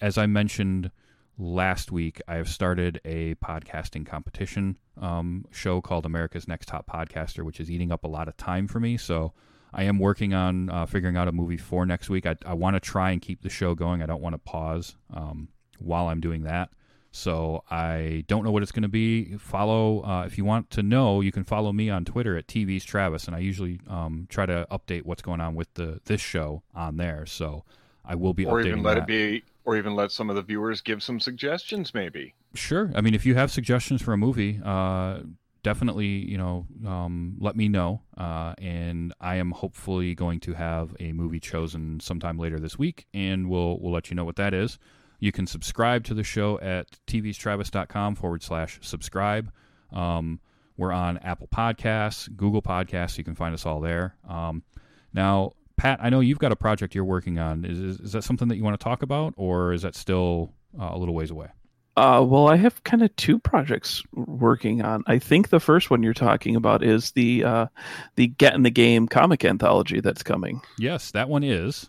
as 0.00 0.18
I 0.18 0.26
mentioned 0.26 0.90
last 1.38 1.90
week, 1.90 2.20
I 2.28 2.36
have 2.36 2.48
started 2.48 3.00
a 3.04 3.34
podcasting 3.36 4.06
competition 4.06 4.78
um, 5.00 5.46
show 5.50 5.80
called 5.80 6.06
America's 6.06 6.46
Next 6.46 6.68
Top 6.68 6.86
Podcaster, 6.86 7.44
which 7.44 7.60
is 7.60 7.70
eating 7.70 7.92
up 7.92 8.04
a 8.04 8.08
lot 8.08 8.28
of 8.28 8.36
time 8.36 8.68
for 8.68 8.80
me. 8.80 8.96
So 8.96 9.32
I 9.72 9.84
am 9.84 9.98
working 9.98 10.34
on 10.34 10.70
uh, 10.70 10.86
figuring 10.86 11.16
out 11.16 11.28
a 11.28 11.32
movie 11.32 11.56
for 11.56 11.84
next 11.84 12.08
week. 12.08 12.26
I, 12.26 12.36
I 12.46 12.54
want 12.54 12.76
to 12.76 12.80
try 12.80 13.10
and 13.10 13.20
keep 13.20 13.42
the 13.42 13.50
show 13.50 13.74
going. 13.74 14.02
I 14.02 14.06
don't 14.06 14.22
want 14.22 14.34
to 14.34 14.38
pause 14.38 14.96
um, 15.12 15.48
while 15.78 16.08
I'm 16.08 16.20
doing 16.20 16.44
that. 16.44 16.70
So 17.14 17.62
I 17.70 18.24
don't 18.26 18.42
know 18.42 18.50
what 18.50 18.64
it's 18.64 18.72
going 18.72 18.82
to 18.82 18.88
be. 18.88 19.36
Follow 19.36 20.04
uh, 20.04 20.24
if 20.26 20.36
you 20.36 20.44
want 20.44 20.70
to 20.70 20.82
know. 20.82 21.20
You 21.20 21.30
can 21.30 21.44
follow 21.44 21.72
me 21.72 21.88
on 21.88 22.04
Twitter 22.04 22.36
at 22.36 22.48
TV's 22.48 22.84
Travis, 22.84 23.28
and 23.28 23.36
I 23.36 23.38
usually 23.38 23.78
um, 23.88 24.26
try 24.28 24.46
to 24.46 24.66
update 24.68 25.04
what's 25.04 25.22
going 25.22 25.40
on 25.40 25.54
with 25.54 25.72
the 25.74 26.00
this 26.06 26.20
show 26.20 26.64
on 26.74 26.96
there. 26.96 27.24
So 27.24 27.62
I 28.04 28.16
will 28.16 28.34
be 28.34 28.44
or 28.44 28.60
even 28.60 28.82
let 28.82 28.94
that. 28.94 29.02
it 29.02 29.06
be, 29.06 29.44
or 29.64 29.76
even 29.76 29.94
let 29.94 30.10
some 30.10 30.28
of 30.28 30.34
the 30.34 30.42
viewers 30.42 30.80
give 30.80 31.04
some 31.04 31.20
suggestions, 31.20 31.94
maybe. 31.94 32.34
Sure. 32.52 32.90
I 32.96 33.00
mean, 33.00 33.14
if 33.14 33.24
you 33.24 33.36
have 33.36 33.52
suggestions 33.52 34.02
for 34.02 34.12
a 34.12 34.18
movie, 34.18 34.60
uh, 34.64 35.20
definitely, 35.62 36.08
you 36.08 36.36
know, 36.36 36.66
um, 36.84 37.36
let 37.38 37.54
me 37.54 37.68
know. 37.68 38.02
Uh, 38.18 38.54
and 38.58 39.14
I 39.20 39.36
am 39.36 39.52
hopefully 39.52 40.16
going 40.16 40.40
to 40.40 40.54
have 40.54 40.96
a 40.98 41.12
movie 41.12 41.40
chosen 41.40 42.00
sometime 42.00 42.38
later 42.40 42.58
this 42.58 42.76
week, 42.76 43.06
and 43.14 43.48
we'll 43.48 43.78
we'll 43.78 43.92
let 43.92 44.10
you 44.10 44.16
know 44.16 44.24
what 44.24 44.34
that 44.34 44.52
is. 44.52 44.80
You 45.20 45.32
can 45.32 45.46
subscribe 45.46 46.04
to 46.04 46.14
the 46.14 46.24
show 46.24 46.58
at 46.60 46.86
tvstravis.com 47.06 48.14
forward 48.16 48.42
slash 48.42 48.78
subscribe. 48.82 49.50
Um, 49.92 50.40
we're 50.76 50.92
on 50.92 51.18
Apple 51.18 51.48
Podcasts, 51.48 52.34
Google 52.36 52.62
Podcasts. 52.62 53.16
You 53.16 53.24
can 53.24 53.34
find 53.34 53.54
us 53.54 53.64
all 53.64 53.80
there. 53.80 54.16
Um, 54.28 54.62
now, 55.12 55.52
Pat, 55.76 56.00
I 56.02 56.10
know 56.10 56.20
you've 56.20 56.38
got 56.38 56.52
a 56.52 56.56
project 56.56 56.94
you're 56.94 57.04
working 57.04 57.38
on. 57.38 57.64
Is, 57.64 57.78
is, 57.78 58.00
is 58.00 58.12
that 58.12 58.24
something 58.24 58.48
that 58.48 58.56
you 58.56 58.64
want 58.64 58.78
to 58.78 58.82
talk 58.82 59.02
about, 59.02 59.34
or 59.36 59.72
is 59.72 59.82
that 59.82 59.94
still 59.94 60.52
uh, 60.78 60.90
a 60.92 60.98
little 60.98 61.14
ways 61.14 61.30
away? 61.30 61.48
Uh, 61.96 62.24
well, 62.26 62.48
I 62.48 62.56
have 62.56 62.82
kind 62.82 63.02
of 63.02 63.14
two 63.14 63.38
projects 63.38 64.02
working 64.12 64.82
on. 64.82 65.04
I 65.06 65.20
think 65.20 65.50
the 65.50 65.60
first 65.60 65.90
one 65.90 66.02
you're 66.02 66.12
talking 66.12 66.56
about 66.56 66.82
is 66.82 67.12
the 67.12 67.44
uh, 67.44 67.66
the 68.16 68.26
Get 68.26 68.54
in 68.54 68.64
the 68.64 68.70
Game 68.70 69.06
comic 69.06 69.44
anthology 69.44 70.00
that's 70.00 70.24
coming. 70.24 70.60
Yes, 70.76 71.12
that 71.12 71.28
one 71.28 71.44
is. 71.44 71.88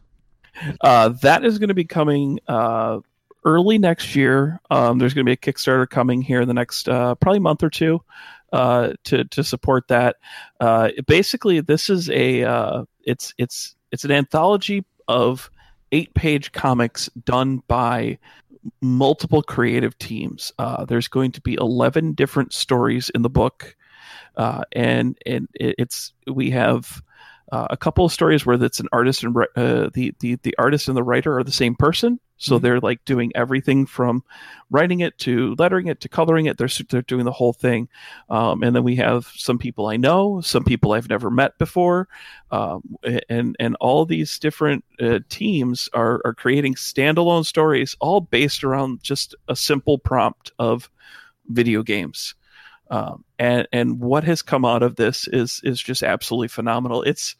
Uh, 0.81 1.09
that 1.09 1.43
is 1.43 1.57
going 1.57 1.69
to 1.69 1.73
be 1.73 1.85
coming 1.85 2.39
uh, 2.47 2.99
early 3.45 3.77
next 3.77 4.15
year. 4.15 4.59
Um, 4.69 4.97
there's 4.97 5.13
going 5.13 5.25
to 5.25 5.29
be 5.29 5.33
a 5.33 5.37
Kickstarter 5.37 5.89
coming 5.89 6.21
here 6.21 6.41
in 6.41 6.47
the 6.47 6.53
next 6.53 6.89
uh, 6.89 7.15
probably 7.15 7.39
month 7.39 7.63
or 7.63 7.69
two 7.69 8.01
uh, 8.51 8.93
to 9.05 9.23
to 9.25 9.43
support 9.43 9.87
that. 9.89 10.17
Uh, 10.59 10.89
basically, 11.07 11.61
this 11.61 11.89
is 11.89 12.09
a 12.09 12.43
uh, 12.43 12.83
it's 13.03 13.33
it's 13.37 13.75
it's 13.91 14.03
an 14.03 14.11
anthology 14.11 14.83
of 15.07 15.51
eight 15.91 16.13
page 16.13 16.51
comics 16.51 17.09
done 17.23 17.61
by 17.67 18.17
multiple 18.81 19.43
creative 19.43 19.97
teams. 19.97 20.51
Uh, 20.57 20.85
there's 20.85 21.07
going 21.07 21.31
to 21.31 21.41
be 21.41 21.53
11 21.53 22.13
different 22.13 22.51
stories 22.51 23.11
in 23.13 23.21
the 23.21 23.29
book. 23.29 23.75
Uh, 24.35 24.63
and 24.73 25.17
and 25.25 25.47
it's 25.53 26.13
we 26.27 26.49
have 26.51 27.01
uh, 27.55 27.67
a 27.69 27.77
couple 27.77 28.03
of 28.03 28.11
stories 28.11 28.45
where 28.45 28.61
it's 28.61 28.81
an 28.81 28.89
artist 28.91 29.23
and 29.23 29.33
uh, 29.55 29.89
the, 29.93 30.13
the 30.19 30.35
the 30.43 30.53
artist 30.57 30.89
and 30.89 30.97
the 30.97 31.03
writer 31.03 31.37
are 31.37 31.43
the 31.43 31.51
same 31.53 31.73
person. 31.73 32.19
So 32.35 32.55
mm-hmm. 32.55 32.63
they're 32.63 32.79
like 32.81 33.05
doing 33.05 33.31
everything 33.33 33.85
from 33.85 34.23
writing 34.69 34.99
it 34.99 35.17
to 35.19 35.55
lettering 35.57 35.87
it 35.87 36.01
to 36.01 36.09
coloring 36.09 36.47
it. 36.47 36.57
They're, 36.57 36.67
they're 36.89 37.01
doing 37.03 37.23
the 37.23 37.31
whole 37.31 37.53
thing. 37.53 37.87
Um, 38.29 38.61
and 38.61 38.75
then 38.75 38.83
we 38.83 38.97
have 38.97 39.31
some 39.35 39.57
people 39.57 39.87
i 39.87 39.95
know 39.95 40.41
some 40.41 40.65
people 40.65 40.91
i've 40.91 41.07
never 41.07 41.31
met 41.31 41.57
before. 41.57 42.09
Um, 42.51 42.97
and 43.29 43.55
and 43.57 43.77
all 43.79 44.05
these 44.05 44.37
different 44.37 44.83
uh, 44.99 45.19
teams 45.29 45.87
are, 45.93 46.21
are 46.25 46.33
creating 46.33 46.75
standalone 46.75 47.45
stories 47.45 47.95
all 48.01 48.19
based 48.19 48.65
around 48.65 49.01
just 49.01 49.33
a 49.47 49.55
simple 49.55 49.97
prompt 49.97 50.51
of 50.59 50.89
video 51.47 51.83
games. 51.83 52.35
Um, 52.91 53.23
and 53.39 53.67
and 53.71 53.99
what 53.99 54.25
has 54.25 54.41
come 54.41 54.65
out 54.65 54.83
of 54.83 54.95
this 54.95 55.27
is 55.27 55.61
is 55.63 55.81
just 55.81 56.03
absolutely 56.03 56.49
phenomenal. 56.49 57.01
It's 57.01 57.35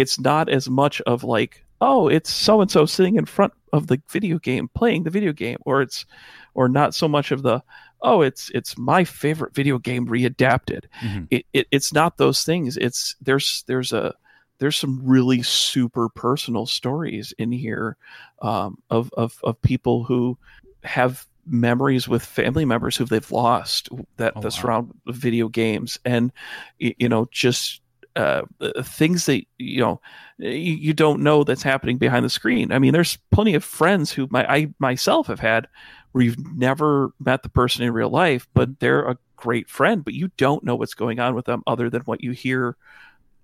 it's 0.00 0.18
not 0.18 0.48
as 0.48 0.68
much 0.68 1.00
of 1.02 1.22
like 1.24 1.64
oh 1.80 2.08
it's 2.08 2.30
so 2.30 2.60
and 2.60 2.70
so 2.70 2.86
sitting 2.86 3.16
in 3.16 3.26
front 3.26 3.52
of 3.72 3.86
the 3.86 4.00
video 4.10 4.38
game 4.38 4.68
playing 4.74 5.02
the 5.02 5.10
video 5.10 5.32
game 5.32 5.58
or 5.62 5.82
it's 5.82 6.06
or 6.54 6.68
not 6.68 6.94
so 6.94 7.06
much 7.06 7.30
of 7.30 7.42
the 7.42 7.62
oh 8.02 8.22
it's 8.22 8.50
it's 8.54 8.78
my 8.78 9.04
favorite 9.04 9.54
video 9.54 9.78
game 9.78 10.06
readapted 10.06 10.84
mm-hmm. 11.00 11.24
it, 11.30 11.44
it, 11.52 11.66
it's 11.70 11.92
not 11.92 12.16
those 12.16 12.44
things 12.44 12.76
it's 12.76 13.14
there's 13.20 13.62
there's 13.66 13.92
a 13.92 14.14
there's 14.58 14.76
some 14.76 15.00
really 15.02 15.42
super 15.42 16.08
personal 16.08 16.66
stories 16.66 17.32
in 17.38 17.50
here 17.50 17.96
um, 18.42 18.76
of, 18.90 19.10
of 19.16 19.38
of 19.42 19.60
people 19.62 20.04
who 20.04 20.38
have 20.82 21.26
memories 21.46 22.06
with 22.06 22.24
family 22.24 22.64
members 22.64 22.96
who 22.96 23.04
they've 23.04 23.32
lost 23.32 23.88
that 24.16 24.34
oh, 24.36 24.40
that 24.40 24.52
surround 24.52 24.88
wow. 24.88 25.12
video 25.12 25.48
games 25.48 25.98
and 26.04 26.32
you 26.78 27.08
know 27.08 27.26
just 27.30 27.80
uh, 28.16 28.42
things 28.82 29.26
that 29.26 29.44
you 29.58 29.80
know 29.80 30.00
you, 30.38 30.92
don't 30.92 31.22
know 31.22 31.44
that's 31.44 31.62
happening 31.62 31.98
behind 31.98 32.24
the 32.24 32.30
screen. 32.30 32.72
I 32.72 32.78
mean, 32.78 32.92
there's 32.92 33.18
plenty 33.30 33.54
of 33.54 33.64
friends 33.64 34.10
who 34.12 34.28
my 34.30 34.50
I 34.50 34.74
myself 34.78 35.28
have 35.28 35.40
had 35.40 35.68
where 36.12 36.24
you've 36.24 36.56
never 36.56 37.12
met 37.20 37.42
the 37.42 37.48
person 37.48 37.84
in 37.84 37.92
real 37.92 38.10
life, 38.10 38.48
but 38.54 38.80
they're 38.80 39.08
a 39.08 39.18
great 39.36 39.68
friend, 39.68 40.04
but 40.04 40.14
you 40.14 40.30
don't 40.36 40.64
know 40.64 40.74
what's 40.74 40.94
going 40.94 41.20
on 41.20 41.34
with 41.34 41.44
them 41.44 41.62
other 41.66 41.88
than 41.88 42.02
what 42.02 42.22
you 42.22 42.32
hear 42.32 42.76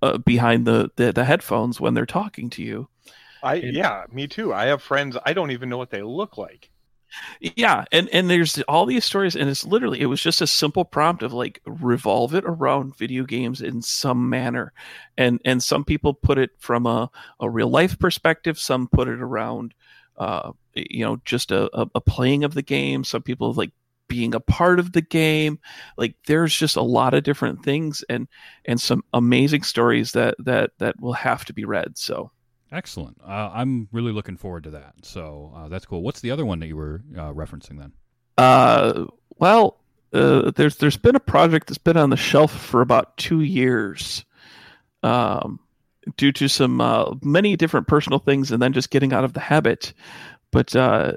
uh, 0.02 0.18
behind 0.18 0.66
the, 0.66 0.90
the, 0.96 1.12
the 1.12 1.24
headphones 1.24 1.80
when 1.80 1.94
they're 1.94 2.06
talking 2.06 2.50
to 2.50 2.62
you. 2.62 2.88
I 3.42 3.56
and, 3.56 3.76
yeah, 3.76 4.04
me 4.10 4.26
too. 4.26 4.52
I 4.52 4.66
have 4.66 4.82
friends 4.82 5.16
I 5.24 5.32
don't 5.32 5.52
even 5.52 5.68
know 5.68 5.78
what 5.78 5.90
they 5.90 6.02
look 6.02 6.36
like 6.36 6.70
yeah 7.40 7.84
and 7.92 8.08
and 8.10 8.28
there's 8.30 8.60
all 8.62 8.86
these 8.86 9.04
stories 9.04 9.36
and 9.36 9.48
it's 9.48 9.64
literally 9.64 10.00
it 10.00 10.06
was 10.06 10.20
just 10.20 10.40
a 10.40 10.46
simple 10.46 10.84
prompt 10.84 11.22
of 11.22 11.32
like 11.32 11.60
revolve 11.66 12.34
it 12.34 12.44
around 12.46 12.96
video 12.96 13.24
games 13.24 13.60
in 13.60 13.82
some 13.82 14.28
manner. 14.28 14.72
And 15.18 15.40
and 15.44 15.62
some 15.62 15.84
people 15.84 16.14
put 16.14 16.38
it 16.38 16.50
from 16.58 16.86
a, 16.86 17.10
a 17.40 17.48
real 17.48 17.68
life 17.68 17.98
perspective 17.98 18.58
some 18.58 18.88
put 18.88 19.08
it 19.08 19.20
around 19.20 19.74
uh 20.18 20.52
you 20.74 21.04
know 21.04 21.20
just 21.24 21.50
a, 21.50 21.68
a 21.94 22.00
playing 22.00 22.44
of 22.44 22.54
the 22.54 22.62
game 22.62 23.04
some 23.04 23.22
people 23.22 23.52
like 23.52 23.72
being 24.08 24.34
a 24.34 24.40
part 24.40 24.78
of 24.78 24.92
the 24.92 25.02
game. 25.02 25.58
Like 25.96 26.14
there's 26.26 26.54
just 26.54 26.76
a 26.76 26.82
lot 26.82 27.14
of 27.14 27.24
different 27.24 27.64
things 27.64 28.04
and 28.08 28.28
and 28.64 28.80
some 28.80 29.02
amazing 29.12 29.62
stories 29.62 30.12
that 30.12 30.36
that 30.38 30.70
that 30.78 31.00
will 31.00 31.12
have 31.12 31.44
to 31.46 31.52
be 31.52 31.64
read 31.64 31.98
so 31.98 32.30
Excellent. 32.72 33.18
Uh, 33.24 33.50
I'm 33.52 33.88
really 33.92 34.12
looking 34.12 34.36
forward 34.36 34.64
to 34.64 34.70
that. 34.70 34.94
So 35.02 35.52
uh, 35.54 35.68
that's 35.68 35.86
cool. 35.86 36.02
What's 36.02 36.20
the 36.20 36.30
other 36.30 36.44
one 36.44 36.58
that 36.60 36.66
you 36.66 36.76
were 36.76 37.02
uh, 37.16 37.32
referencing 37.32 37.78
then? 37.78 37.92
Uh, 38.36 39.04
well, 39.38 39.78
uh, 40.12 40.50
there's 40.52 40.76
there's 40.76 40.96
been 40.96 41.16
a 41.16 41.20
project 41.20 41.68
that's 41.68 41.78
been 41.78 41.96
on 41.96 42.10
the 42.10 42.16
shelf 42.16 42.52
for 42.52 42.80
about 42.80 43.16
two 43.16 43.40
years, 43.42 44.24
um, 45.02 45.60
due 46.16 46.32
to 46.32 46.48
some 46.48 46.80
uh, 46.80 47.14
many 47.22 47.56
different 47.56 47.86
personal 47.86 48.18
things, 48.18 48.50
and 48.50 48.60
then 48.60 48.72
just 48.72 48.90
getting 48.90 49.12
out 49.12 49.24
of 49.24 49.32
the 49.32 49.40
habit. 49.40 49.92
But 50.50 50.74
uh, 50.74 51.12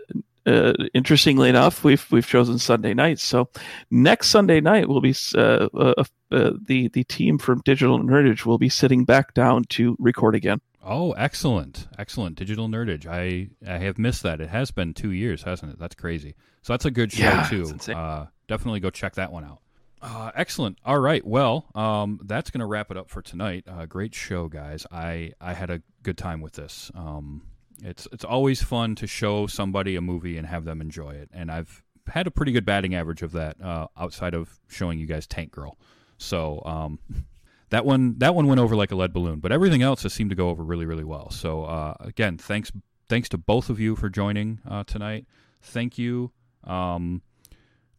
uh, 0.46 0.74
interestingly 0.94 1.50
enough, 1.50 1.84
we've 1.84 2.06
we've 2.12 2.28
chosen 2.28 2.58
Sunday 2.58 2.94
nights. 2.94 3.24
So 3.24 3.50
next 3.92 4.30
Sunday 4.30 4.62
night 4.62 4.88
will 4.88 5.02
be 5.02 5.16
uh, 5.36 5.68
uh, 5.74 6.04
uh, 6.32 6.52
the 6.66 6.90
the 6.90 7.04
team 7.06 7.38
from 7.38 7.62
Digital 7.66 8.00
Nerdage 8.00 8.46
will 8.46 8.58
be 8.58 8.70
sitting 8.70 9.06
back 9.06 9.34
down 9.34 9.64
to 9.70 9.96
record 10.00 10.36
again. 10.36 10.62
Oh, 10.84 11.12
excellent, 11.12 11.88
excellent! 11.98 12.38
Digital 12.38 12.68
Nerdage. 12.68 13.06
I 13.06 13.50
I 13.70 13.78
have 13.80 13.98
missed 13.98 14.24
that. 14.24 14.40
It 14.40 14.50
has 14.50 14.72
been 14.72 14.94
two 14.94 15.12
years, 15.12 15.44
hasn't 15.44 15.74
it? 15.74 15.80
That's 15.80 15.96
crazy. 15.96 16.36
So 16.62 16.74
that's 16.74 16.86
a 16.86 16.92
good 16.92 17.12
show 17.12 17.24
yeah, 17.24 17.48
too. 17.50 17.94
Uh, 17.94 18.28
definitely 18.48 18.80
go 18.80 18.90
check 18.90 19.16
that 19.16 19.32
one 19.32 19.44
out. 19.44 19.60
Uh, 20.02 20.32
excellent. 20.36 20.78
All 20.86 21.00
right. 21.00 21.26
Well, 21.26 21.66
um, 21.76 22.22
that's 22.24 22.50
going 22.52 22.60
to 22.60 22.66
wrap 22.66 22.90
it 22.92 22.98
up 22.98 23.10
for 23.10 23.22
tonight. 23.22 23.66
Uh, 23.68 23.86
great 23.86 24.16
show, 24.16 24.48
guys. 24.48 24.86
I 24.92 25.34
I 25.42 25.54
had 25.54 25.70
a 25.70 25.82
good 26.04 26.18
time 26.18 26.42
with 26.42 26.54
this. 26.54 26.92
Um, 26.96 27.44
it's 27.84 28.08
it's 28.12 28.24
always 28.24 28.62
fun 28.62 28.96
to 28.96 29.08
show 29.08 29.48
somebody 29.48 29.96
a 29.96 30.02
movie 30.02 30.38
and 30.38 30.48
have 30.48 30.64
them 30.66 30.82
enjoy 30.82 31.12
it, 31.12 31.30
and 31.34 31.52
I've 31.52 31.84
had 32.08 32.28
a 32.28 32.32
pretty 32.32 32.52
good 32.52 32.66
batting 32.66 32.96
average 32.96 33.22
of 33.22 33.34
that 33.34 33.62
uh, 33.62 33.88
outside 33.98 34.34
of 34.34 34.60
showing 34.68 35.00
you 35.00 35.06
guys 35.06 35.28
Tank 35.28 35.52
Girl. 35.52 35.78
So 36.18 36.62
um, 36.66 37.00
that 37.70 37.86
one 37.86 38.18
that 38.20 38.36
one 38.36 38.48
went 38.48 38.60
over 38.60 38.76
like 38.76 38.92
a 38.92 38.96
lead 38.96 39.14
balloon, 39.14 39.40
but 39.40 39.52
everything 39.52 39.82
else 39.82 40.04
has 40.04 40.14
seemed 40.14 40.30
to 40.32 40.36
go 40.36 40.50
over 40.50 40.64
really 40.64 40.86
really 40.86 41.04
well. 41.04 41.30
So 41.30 41.64
uh, 41.64 41.96
again, 42.00 42.38
thanks 42.38 42.72
thanks 43.08 43.30
to 43.30 43.38
both 43.38 43.70
of 43.70 43.80
you 43.80 43.96
for 43.96 44.10
joining 44.10 44.60
uh, 44.70 44.84
tonight. 44.84 45.26
Thank 45.62 45.98
you 45.98 46.32
um, 46.64 47.22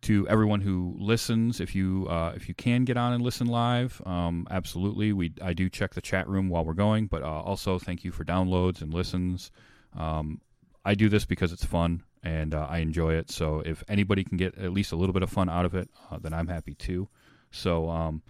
to 0.03 0.27
everyone 0.29 0.61
who 0.61 0.97
listens. 0.99 1.61
If 1.61 1.75
you 1.75 2.07
uh, 2.09 2.33
if 2.35 2.49
you 2.49 2.55
can 2.55 2.85
get 2.85 2.97
on 2.97 3.13
and 3.13 3.23
listen 3.23 3.47
live, 3.47 4.01
um, 4.07 4.47
absolutely. 4.51 5.13
We 5.13 5.33
I 5.43 5.53
do 5.53 5.69
check 5.69 5.95
the 5.95 6.01
chat 6.01 6.29
room 6.29 6.49
while 6.49 6.65
we're 6.65 6.75
going, 6.75 7.07
but 7.07 7.23
uh, 7.23 7.41
also 7.41 7.79
thank 7.79 8.05
you 8.05 8.13
for 8.13 8.25
downloads 8.25 8.83
and 8.83 8.93
listens. 8.93 9.51
Um, 9.97 10.41
I 10.85 10.95
do 10.95 11.09
this 11.09 11.25
because 11.27 11.53
it's 11.53 11.65
fun 11.65 12.03
and 12.23 12.55
uh, 12.55 12.67
I 12.69 12.79
enjoy 12.79 13.15
it. 13.15 13.31
So 13.31 13.61
if 13.65 13.85
anybody 13.89 14.25
can 14.25 14.37
get 14.37 14.57
at 14.57 14.73
least 14.73 14.93
a 14.93 14.97
little 14.97 15.13
bit 15.13 15.23
of 15.23 15.31
fun 15.31 15.49
out 15.49 15.65
of 15.65 15.75
it, 15.75 15.91
uh, 16.11 16.19
then 16.19 16.33
I'm 16.33 16.49
happy 16.49 16.75
too. 16.75 17.09
So 17.51 17.89
um, 17.89 18.23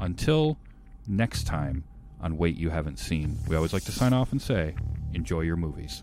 until 0.00 0.58
next 1.06 1.44
time 1.46 1.84
on 2.20 2.36
Wait 2.36 2.56
You 2.56 2.70
Haven't 2.70 2.98
Seen, 2.98 3.38
we 3.48 3.56
always 3.56 3.72
like 3.72 3.84
to 3.84 3.92
sign 3.92 4.12
off 4.12 4.32
and 4.32 4.40
say, 4.40 4.74
enjoy 5.12 5.40
your 5.40 5.56
movies. 5.56 6.02